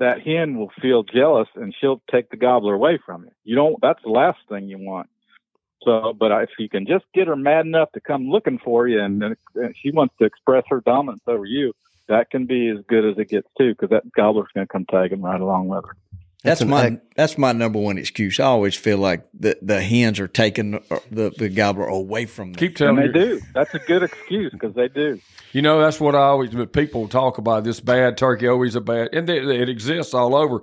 that 0.01 0.21
hen 0.25 0.57
will 0.57 0.71
feel 0.81 1.03
jealous 1.03 1.47
and 1.55 1.75
she'll 1.79 2.01
take 2.11 2.31
the 2.31 2.35
gobbler 2.35 2.73
away 2.73 2.97
from 3.05 3.23
you. 3.23 3.31
You 3.43 3.55
don't. 3.55 3.79
That's 3.81 4.01
the 4.03 4.09
last 4.09 4.39
thing 4.49 4.67
you 4.67 4.79
want. 4.79 5.07
So, 5.83 6.13
but 6.19 6.31
if 6.43 6.49
you 6.57 6.69
can 6.69 6.87
just 6.87 7.05
get 7.13 7.27
her 7.27 7.35
mad 7.35 7.67
enough 7.67 7.91
to 7.91 8.01
come 8.01 8.27
looking 8.27 8.57
for 8.57 8.87
you, 8.87 8.99
and, 8.99 9.23
and 9.23 9.75
she 9.79 9.91
wants 9.91 10.15
to 10.19 10.25
express 10.25 10.63
her 10.69 10.81
dominance 10.81 11.21
over 11.27 11.45
you, 11.45 11.73
that 12.07 12.31
can 12.31 12.47
be 12.47 12.67
as 12.69 12.79
good 12.87 13.05
as 13.05 13.17
it 13.19 13.29
gets 13.29 13.47
too, 13.57 13.73
because 13.73 13.89
that 13.91 14.11
gobbler's 14.11 14.49
going 14.55 14.65
to 14.65 14.71
come 14.71 14.85
tagging 14.85 15.21
right 15.21 15.39
along 15.39 15.67
with 15.67 15.85
her. 15.85 15.95
That's, 16.43 16.59
That's 16.61 16.69
my 16.69 16.85
ec- 16.87 17.15
that's 17.15 17.37
my 17.37 17.51
number 17.51 17.77
one 17.77 17.99
excuse. 17.99 18.39
I 18.39 18.45
always 18.45 18.75
feel 18.75 18.97
like 18.97 19.27
the 19.33 19.57
the 19.61 19.79
hens 19.81 20.19
are 20.19 20.27
taking 20.27 20.75
uh, 20.89 20.99
the 21.11 21.31
the 21.37 21.49
gobbler 21.49 21.85
away 21.85 22.25
from 22.25 22.53
them. 22.53 22.59
Keep 22.59 22.71
And 22.71 22.77
telling 22.77 22.95
they 22.97 23.05
you, 23.05 23.39
do. 23.39 23.41
That's 23.53 23.73
a 23.75 23.79
good 23.79 24.01
excuse 24.01 24.51
because 24.51 24.73
they 24.73 24.87
do. 24.87 25.19
you 25.51 25.61
know, 25.61 25.79
that's 25.79 25.99
what 25.99 26.15
I 26.15 26.19
always, 26.21 26.49
but 26.49 26.73
people 26.73 27.07
talk 27.07 27.37
about 27.37 27.63
this 27.63 27.79
bad 27.79 28.17
turkey, 28.17 28.47
always 28.47 28.73
a 28.75 28.81
bad, 28.81 29.09
and 29.13 29.29
it, 29.29 29.47
it 29.47 29.69
exists 29.69 30.15
all 30.15 30.33
over. 30.35 30.61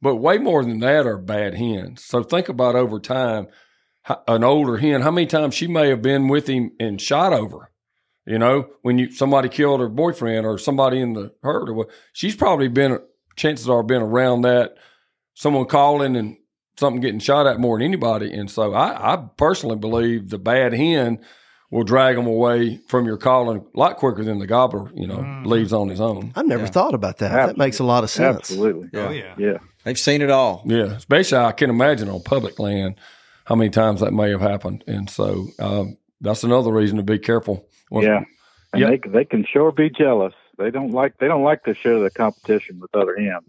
But 0.00 0.16
way 0.16 0.38
more 0.38 0.62
than 0.62 0.78
that 0.80 1.06
are 1.06 1.18
bad 1.18 1.54
hens. 1.54 2.04
So 2.04 2.22
think 2.22 2.48
about 2.48 2.76
over 2.76 3.00
time, 3.00 3.48
an 4.28 4.44
older 4.44 4.76
hen, 4.76 5.00
how 5.00 5.10
many 5.10 5.26
times 5.26 5.54
she 5.54 5.66
may 5.66 5.88
have 5.88 6.02
been 6.02 6.28
with 6.28 6.46
him 6.46 6.70
and 6.78 7.00
shot 7.00 7.32
over. 7.32 7.72
You 8.26 8.38
know, 8.38 8.68
when 8.82 8.98
you 8.98 9.10
somebody 9.10 9.48
killed 9.48 9.80
her 9.80 9.88
boyfriend 9.88 10.46
or 10.46 10.56
somebody 10.58 11.00
in 11.00 11.14
the 11.14 11.32
herd, 11.42 11.68
or 11.68 11.74
what, 11.74 11.88
she's 12.12 12.36
probably 12.36 12.68
been. 12.68 12.98
Chances 13.34 13.68
are 13.68 13.82
been 13.82 14.00
around 14.02 14.42
that 14.42 14.76
someone 15.36 15.66
calling 15.66 16.16
and 16.16 16.36
something 16.76 17.00
getting 17.00 17.20
shot 17.20 17.46
at 17.46 17.60
more 17.60 17.78
than 17.78 17.84
anybody. 17.84 18.32
And 18.32 18.50
so 18.50 18.74
I, 18.74 19.14
I 19.14 19.16
personally 19.36 19.76
believe 19.76 20.30
the 20.30 20.38
bad 20.38 20.72
hen 20.72 21.20
will 21.70 21.84
drag 21.84 22.16
them 22.16 22.26
away 22.26 22.78
from 22.88 23.06
your 23.06 23.16
calling 23.16 23.58
a 23.74 23.78
lot 23.78 23.96
quicker 23.98 24.24
than 24.24 24.38
the 24.40 24.46
gobbler. 24.46 24.90
You 24.94 25.06
know, 25.06 25.42
leaves 25.44 25.72
on 25.72 25.88
his 25.88 26.00
own. 26.00 26.32
I've 26.34 26.46
never 26.46 26.66
thought 26.66 26.94
about 26.94 27.18
that. 27.18 27.32
That 27.32 27.56
makes 27.56 27.78
a 27.78 27.84
lot 27.84 28.02
of 28.02 28.10
sense. 28.10 28.36
Absolutely. 28.50 28.88
Yeah. 28.92 29.06
Oh 29.06 29.10
yeah. 29.10 29.34
Yeah. 29.38 29.58
They've 29.84 29.98
seen 29.98 30.20
it 30.22 30.30
all. 30.30 30.62
Yeah, 30.66 30.86
especially 30.96 31.38
I 31.38 31.52
can 31.52 31.70
imagine 31.70 32.08
on 32.08 32.20
public 32.22 32.58
land 32.58 32.96
how 33.44 33.54
many 33.54 33.70
times 33.70 34.00
that 34.00 34.12
may 34.12 34.30
have 34.30 34.40
happened, 34.40 34.82
and 34.88 35.08
so 35.08 35.46
um, 35.60 35.96
that's 36.20 36.42
another 36.42 36.72
reason 36.72 36.96
to 36.96 37.04
be 37.04 37.18
careful. 37.20 37.68
When- 37.90 38.04
Yeah. 38.04 38.24
And 38.72 38.80
Yep. 38.82 39.02
they 39.04 39.08
they 39.10 39.24
can 39.24 39.44
sure 39.50 39.70
be 39.72 39.88
jealous. 39.90 40.34
They 40.58 40.70
don't 40.72 40.90
like 40.90 41.18
they 41.18 41.28
don't 41.28 41.44
like 41.44 41.62
to 41.64 41.74
share 41.74 42.00
the 42.00 42.10
competition 42.10 42.80
with 42.80 42.94
other 42.94 43.16
hens. 43.16 43.44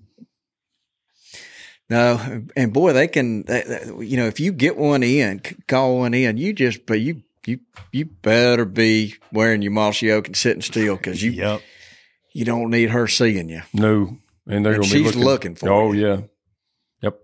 No, 1.89 2.43
and 2.55 2.73
boy, 2.73 2.91
they 2.93 3.07
can. 3.07 3.43
They, 3.43 3.61
they- 3.63 4.05
you 4.05 4.17
know, 4.17 4.25
if 4.27 4.39
you 4.41 4.51
get 4.51 4.75
one 4.77 5.03
in, 5.03 5.41
c- 5.43 5.55
call 5.67 5.99
one 5.99 6.13
in, 6.13 6.35
you 6.37 6.51
just, 6.51 6.85
but 6.85 6.99
you 6.99 7.23
you 7.45 7.59
you 7.93 8.05
better 8.05 8.65
be 8.65 9.15
wearing 9.31 9.61
your 9.61 9.71
mossy 9.71 10.11
oak 10.11 10.27
and 10.27 10.35
sitting 10.35 10.61
still 10.61 10.97
because 10.97 11.23
you 11.23 11.31
Yep. 11.31 11.61
you 12.33 12.43
don't 12.43 12.69
need 12.71 12.89
her 12.89 13.07
seeing 13.07 13.47
you. 13.47 13.61
No, 13.73 14.17
and 14.45 14.65
they're 14.65 14.73
And 14.73 14.81
going 14.81 14.89
to 14.89 14.93
be 14.95 15.03
she's 15.03 15.05
looking, 15.15 15.23
looking 15.23 15.55
for 15.55 15.69
Oh 15.71 15.91
you. 15.93 16.07
yeah, 16.07 16.17
yep, 17.01 17.19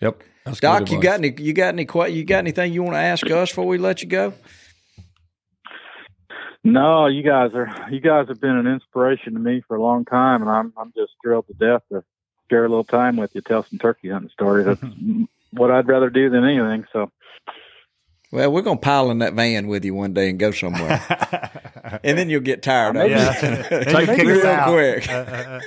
yep. 0.00 0.22
That's 0.44 0.60
Doc, 0.60 0.90
you 0.90 1.00
got 1.00 1.14
any? 1.20 1.32
You 1.38 1.54
got 1.54 1.68
any? 1.68 1.86
que- 1.86 2.08
You 2.10 2.24
got 2.24 2.38
anything 2.38 2.74
you 2.74 2.82
want 2.82 2.94
to 2.94 2.98
ask 2.98 3.24
us 3.30 3.48
before 3.50 3.66
we 3.66 3.78
let 3.78 4.02
you 4.02 4.08
go? 4.08 4.34
No, 6.64 7.06
you 7.06 7.22
guys 7.22 7.50
are 7.54 7.68
you 7.90 8.00
guys 8.00 8.26
have 8.28 8.40
been 8.40 8.56
an 8.56 8.66
inspiration 8.66 9.32
to 9.34 9.40
me 9.40 9.62
for 9.66 9.76
a 9.76 9.82
long 9.82 10.04
time, 10.04 10.42
and 10.42 10.50
I'm 10.50 10.72
I'm 10.76 10.92
just 10.96 11.12
thrilled 11.22 11.46
to 11.48 11.54
death 11.54 11.82
to 11.90 12.04
share 12.52 12.66
a 12.66 12.68
little 12.68 12.84
time 12.84 13.16
with 13.16 13.34
you, 13.34 13.40
tell 13.40 13.62
some 13.64 13.78
turkey 13.78 14.10
hunting 14.10 14.30
stories. 14.30 14.66
That's 14.66 14.82
what 15.52 15.70
I'd 15.70 15.88
rather 15.88 16.10
do 16.10 16.28
than 16.28 16.44
anything. 16.44 16.84
So 16.92 17.10
Well, 18.30 18.52
we're 18.52 18.60
gonna 18.62 18.78
pile 18.78 19.10
in 19.10 19.18
that 19.20 19.32
van 19.32 19.68
with 19.68 19.84
you 19.86 19.94
one 19.94 20.12
day 20.12 20.28
and 20.28 20.38
go 20.38 20.50
somewhere, 20.50 21.00
and 22.04 22.18
then 22.18 22.28
you'll 22.28 22.40
get 22.42 22.62
tired 22.62 22.96
of 22.96 23.10
it. 23.10 23.68
Take 23.88 24.06
Take 24.06 24.26
real 24.26 24.46
out. 24.46 24.68
quick. 24.68 25.08
Uh, 25.08 25.12
uh, 25.12 25.16
uh. 25.24 25.60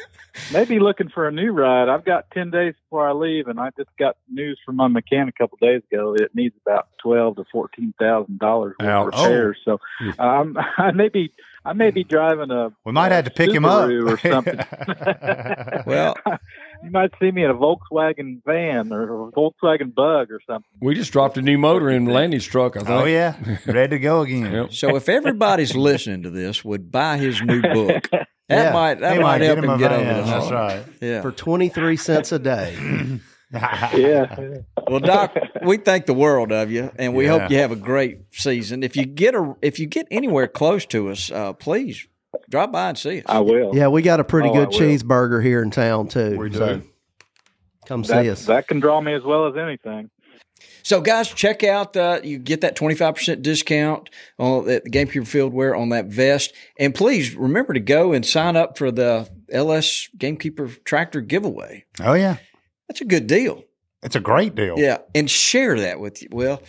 maybe 0.54 0.78
looking 0.80 1.10
for 1.10 1.28
a 1.28 1.32
new 1.32 1.52
ride. 1.52 1.90
I've 1.90 2.06
got 2.06 2.30
ten 2.32 2.52
days 2.52 2.76
before 2.84 3.08
I 3.08 3.14
leave, 3.14 3.48
and 3.48 3.60
I 3.60 3.70
just 3.78 3.90
got 3.98 4.16
news 4.32 4.60
from 4.64 4.76
my 4.76 4.88
mechanic 4.88 5.34
a 5.40 5.44
couple 5.44 5.58
days 5.60 5.82
ago. 5.92 6.14
that 6.14 6.26
It 6.26 6.36
needs 6.36 6.56
about 6.66 6.88
twelve 7.02 7.38
to 7.38 7.46
fourteen 7.52 7.94
thousand 8.00 8.38
dollars 8.40 8.76
worth 8.80 8.88
of 8.90 8.94
Ouch. 9.08 9.14
Oh. 9.16 9.24
repairs. 9.24 9.58
So 9.66 9.80
um, 10.20 10.56
I 10.78 10.92
may 10.92 11.10
be 11.10 11.32
I 11.64 11.74
may 11.74 11.90
be 11.92 12.04
driving 12.04 12.52
a 12.52 12.72
We 12.86 12.92
might 12.92 13.12
have 13.12 13.26
to 13.26 13.32
pick 13.32 13.50
him 13.52 13.66
up 13.66 13.90
or 13.90 14.18
something. 14.20 14.60
Well, 15.88 16.16
you 16.86 16.92
might 16.92 17.12
see 17.20 17.32
me 17.32 17.44
in 17.44 17.50
a 17.50 17.54
Volkswagen 17.56 18.42
van 18.46 18.92
or 18.94 19.28
a 19.28 19.32
Volkswagen 19.32 19.94
Bug 19.94 20.32
or 20.32 20.40
something. 20.48 20.70
We 20.82 20.96
just 20.96 21.12
dropped 21.12 21.38
a 21.38 21.42
new 21.42 21.58
motor 21.58 21.90
in 21.90 22.06
Landy's 22.06 22.46
truck. 22.46 22.78
I 22.78 22.80
think. 22.80 22.90
oh 22.92 23.06
yeah, 23.06 23.36
ready 23.66 23.90
to 23.96 24.00
go 24.00 24.22
again. 24.22 24.52
Yep. 24.52 24.74
so 24.74 24.96
if 24.96 25.10
everybody's 25.10 25.76
listening 25.90 26.24
to 26.24 26.30
this, 26.30 26.64
would 26.64 26.92
buy 26.92 27.18
his 27.18 27.42
new 27.42 27.62
book. 27.62 28.10
That 28.48 28.66
Yeah. 28.66 28.74
might 28.74 29.00
that 29.00 29.16
He 29.16 29.20
might, 29.24 29.42
help 29.42 29.56
get 29.62 29.64
him 29.64 29.78
get 29.80 29.90
van, 29.90 30.08
over 30.08 30.22
the 30.22 30.28
That's 30.40 30.52
right. 30.52 30.86
Yeah. 31.02 31.22
For 31.24 31.32
23 31.32 31.98
cents 31.98 32.32
a 32.32 32.38
day. 32.38 32.76
Yeah. 33.52 34.36
Well, 34.88 35.00
Doc, 35.00 35.36
we 35.66 35.78
thank 35.78 36.06
the 36.06 36.14
world 36.14 36.52
of 36.52 36.70
you, 36.70 36.92
and 37.00 37.16
we 37.16 37.26
Yeah. 37.26 37.40
hope 37.40 37.50
you 37.50 37.58
have 37.58 37.72
a 37.72 37.76
great 37.76 38.20
season. 38.32 38.84
If 38.84 38.96
you 38.96 39.08
get 39.08 39.34
a 39.34 39.56
if 39.64 39.80
you 39.80 39.88
get 39.88 40.06
anywhere 40.12 40.48
close 40.48 40.86
to 40.88 41.10
us, 41.10 41.32
uh, 41.32 41.54
please 41.54 42.08
drop 42.50 42.72
by 42.72 42.90
and 42.90 42.98
see 42.98 43.20
us. 43.20 43.26
I 43.28 43.40
will. 43.40 43.76
Yeah, 43.76 43.88
we 43.88 44.02
got 44.02 44.20
a 44.20 44.24
pretty 44.24 44.50
Oh, 44.50 44.54
good 44.54 44.70
cheeseburger 44.70 45.44
here 45.44 45.62
in 45.62 45.72
town, 45.72 46.08
too. 46.08 46.38
We 46.38 46.52
So 46.54 46.78
do. 46.78 46.84
come 47.86 48.04
see 48.04 48.30
us. 48.30 48.46
that 48.46 48.68
can 48.68 48.80
draw 48.80 49.02
me 49.02 49.14
as 49.14 49.24
well 49.24 49.48
as 49.48 49.56
anything. 49.58 50.10
So, 50.84 51.02
guys, 51.02 51.28
check 51.30 51.64
out 51.64 51.98
uh, 51.98 52.20
you 52.24 52.38
get 52.38 52.62
that 52.62 52.76
twenty 52.76 52.94
five 52.96 53.16
percent 53.16 53.42
discount 53.42 54.10
on 54.38 54.70
at 54.70 54.84
the 54.84 54.90
Gamekeeper 54.90 55.26
Fieldwear 55.26 55.78
on 55.78 55.90
that 55.90 56.06
vest, 56.06 56.54
and 56.80 56.94
please 56.94 57.36
remember 57.36 57.74
to 57.74 57.80
go 57.80 58.14
and 58.14 58.24
sign 58.26 58.56
up 58.56 58.78
for 58.78 58.92
the 58.92 59.28
LS 59.52 60.08
Gamekeeper 60.18 60.68
Tractor 60.86 61.22
giveaway. 61.22 61.86
Oh 62.00 62.14
yeah, 62.14 62.38
That's 62.88 63.02
a 63.02 63.06
good 63.06 63.26
deal. 63.28 63.64
it's 64.04 64.16
a 64.16 64.20
great 64.20 64.54
deal. 64.56 64.76
Yeah, 64.78 65.00
and 65.16 65.30
share 65.30 65.78
that 65.80 66.00
with 66.00 66.22
you. 66.22 66.30
Well, 66.32 66.62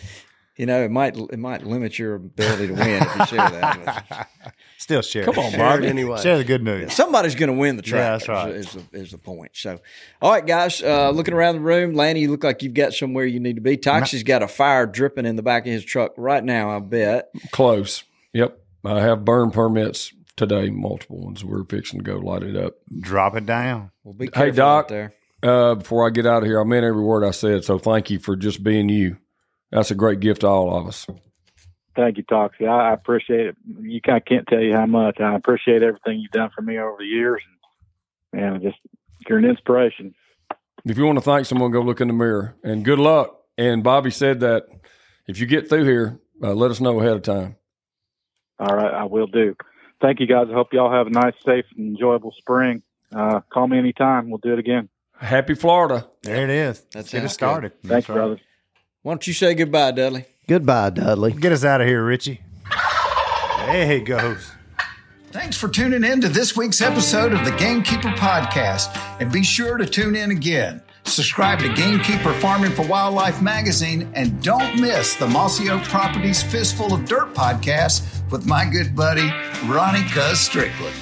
you 0.57 0.65
know, 0.65 0.83
it 0.83 0.89
might 0.91 1.15
it 1.15 1.37
might 1.39 1.63
limit 1.63 1.99
your 1.99 2.15
ability 2.15 2.67
to 2.69 2.73
win 2.73 3.03
if 3.03 3.15
you 3.17 3.25
share 3.27 3.49
that. 3.51 4.29
With 4.77 4.81
Still 4.83 5.01
share. 5.01 5.23
Come 5.23 5.35
it. 5.35 5.45
on, 5.45 5.51
Share 5.51 5.81
anyway. 5.83 6.21
Share 6.21 6.37
the 6.37 6.43
good 6.43 6.63
news. 6.63 6.93
Somebody's 6.93 7.33
going 7.35 7.51
to 7.51 7.57
win 7.57 7.77
the 7.77 7.83
Yeah, 7.83 7.89
track. 7.89 8.19
that's 8.19 8.27
right. 8.29 8.49
Is, 8.55 8.71
the, 8.73 8.83
is 8.99 9.11
the 9.11 9.17
point. 9.17 9.51
So, 9.55 9.79
all 10.21 10.31
right, 10.31 10.45
guys, 10.45 10.81
uh, 10.83 11.09
looking 11.09 11.33
around 11.33 11.55
the 11.55 11.61
room, 11.61 11.93
Lanny, 11.95 12.19
you 12.21 12.29
look 12.31 12.43
like 12.43 12.61
you've 12.61 12.75
got 12.75 12.93
somewhere 12.93 13.25
you 13.25 13.39
need 13.39 13.55
to 13.55 13.61
be. 13.61 13.75
Toxey's 13.77 14.23
got 14.23 14.43
a 14.43 14.47
fire 14.47 14.85
dripping 14.85 15.25
in 15.25 15.35
the 15.35 15.41
back 15.41 15.65
of 15.65 15.71
his 15.73 15.83
truck 15.83 16.13
right 16.15 16.43
now. 16.43 16.69
I 16.75 16.79
bet. 16.79 17.29
Close. 17.51 18.03
Yep. 18.33 18.59
I 18.85 19.01
have 19.01 19.25
burn 19.25 19.49
permits 19.51 20.13
today, 20.35 20.69
multiple 20.69 21.21
ones. 21.23 21.43
We're 21.43 21.63
fixing 21.65 21.99
to 21.99 22.03
go 22.03 22.17
light 22.17 22.43
it 22.43 22.55
up. 22.55 22.75
Drop 22.99 23.35
it 23.35 23.45
down. 23.47 23.89
Well, 24.03 24.13
be 24.13 24.25
Hey, 24.25 24.31
careful 24.31 24.55
Doc. 24.57 24.83
out 24.85 24.87
there. 24.89 25.13
Uh, 25.43 25.75
before 25.75 26.05
I 26.05 26.11
get 26.11 26.25
out 26.27 26.43
of 26.43 26.47
here, 26.47 26.61
I 26.61 26.63
meant 26.63 26.85
every 26.85 27.01
word 27.03 27.23
I 27.25 27.31
said. 27.31 27.63
So 27.65 27.79
thank 27.79 28.09
you 28.11 28.19
for 28.19 28.35
just 28.35 28.63
being 28.63 28.89
you. 28.89 29.17
That's 29.71 29.91
a 29.91 29.95
great 29.95 30.19
gift 30.19 30.41
to 30.41 30.47
all 30.47 30.75
of 30.77 30.87
us. 30.87 31.07
Thank 31.97 32.17
you, 32.17 32.23
Toxey. 32.23 32.67
I, 32.67 32.91
I 32.91 32.93
appreciate 32.93 33.47
it. 33.47 33.57
You 33.81 33.99
kind 33.99 34.19
of 34.19 34.25
can't 34.25 34.47
tell 34.47 34.61
you 34.61 34.73
how 34.73 34.85
much. 34.85 35.19
I 35.19 35.35
appreciate 35.35 35.81
everything 35.81 36.19
you've 36.19 36.31
done 36.31 36.51
for 36.55 36.61
me 36.61 36.77
over 36.77 36.97
the 36.99 37.05
years, 37.05 37.41
and, 38.31 38.41
and 38.41 38.61
just 38.61 38.77
you're 39.27 39.39
an 39.39 39.45
inspiration. 39.45 40.13
If 40.85 40.97
you 40.97 41.05
want 41.05 41.17
to 41.17 41.23
thank 41.23 41.47
someone, 41.47 41.71
go 41.71 41.81
look 41.81 41.99
in 41.99 42.07
the 42.07 42.13
mirror 42.13 42.55
and 42.63 42.85
good 42.85 42.99
luck. 42.99 43.35
And 43.57 43.83
Bobby 43.83 44.11
said 44.11 44.41
that 44.41 44.67
if 45.27 45.39
you 45.39 45.47
get 45.47 45.67
through 45.67 45.85
here, 45.85 46.19
uh, 46.41 46.53
let 46.53 46.69
us 46.69 46.79
know 46.79 46.99
ahead 46.99 47.13
of 47.13 47.23
time. 47.23 47.55
All 48.59 48.75
right, 48.75 48.93
I 48.93 49.03
will 49.05 49.27
do. 49.27 49.55
Thank 49.99 50.19
you, 50.19 50.27
guys. 50.27 50.47
I 50.51 50.53
hope 50.53 50.73
y'all 50.73 50.91
have 50.91 51.07
a 51.07 51.09
nice, 51.09 51.33
safe, 51.43 51.65
and 51.75 51.95
enjoyable 51.95 52.33
spring. 52.37 52.83
Uh, 53.13 53.41
call 53.51 53.67
me 53.67 53.79
anytime. 53.79 54.29
We'll 54.29 54.37
do 54.37 54.53
it 54.53 54.59
again. 54.59 54.89
Happy 55.19 55.55
Florida. 55.55 56.07
There 56.21 56.43
it 56.43 56.51
is. 56.51 56.81
That 56.91 56.95
Let's 56.99 57.11
get 57.11 57.17
it 57.17 57.21
sounds 57.21 57.33
started. 57.33 57.71
Thanks, 57.81 57.87
That's 57.87 58.09
right. 58.09 58.15
brothers. 58.15 58.39
Why 59.01 59.13
don't 59.13 59.25
you 59.25 59.33
say 59.33 59.55
goodbye, 59.55 59.91
Dudley? 59.91 60.25
Goodbye, 60.47 60.91
Dudley. 60.91 61.33
Get 61.33 61.51
us 61.51 61.63
out 61.65 61.81
of 61.81 61.87
here, 61.87 62.03
Richie. 62.03 62.41
There 63.65 63.85
he 63.85 63.99
goes. 63.99 64.51
Thanks 65.31 65.57
for 65.57 65.67
tuning 65.67 66.03
in 66.05 66.21
to 66.21 66.29
this 66.29 66.55
week's 66.55 66.79
episode 66.81 67.33
of 67.33 67.43
the 67.43 67.51
Gamekeeper 67.51 68.09
Podcast, 68.11 68.97
and 69.19 69.29
be 69.31 69.43
sure 69.43 69.77
to 69.77 69.85
tune 69.85 70.15
in 70.15 70.31
again. 70.31 70.81
Subscribe 71.03 71.59
to 71.59 71.73
Gamekeeper 71.73 72.33
Farming 72.33 72.71
for 72.71 72.85
Wildlife 72.87 73.41
magazine 73.41 74.09
and 74.13 74.41
don't 74.43 74.79
miss 74.79 75.15
the 75.15 75.27
Mossy 75.27 75.69
Oak 75.69 75.83
Properties 75.83 76.43
Fistful 76.43 76.93
of 76.93 77.05
Dirt 77.05 77.33
podcast 77.33 78.29
with 78.31 78.45
my 78.45 78.65
good 78.65 78.95
buddy, 78.95 79.31
Ronnie 79.65 80.03
Cuz 80.09 80.39
Strickland. 80.39 80.95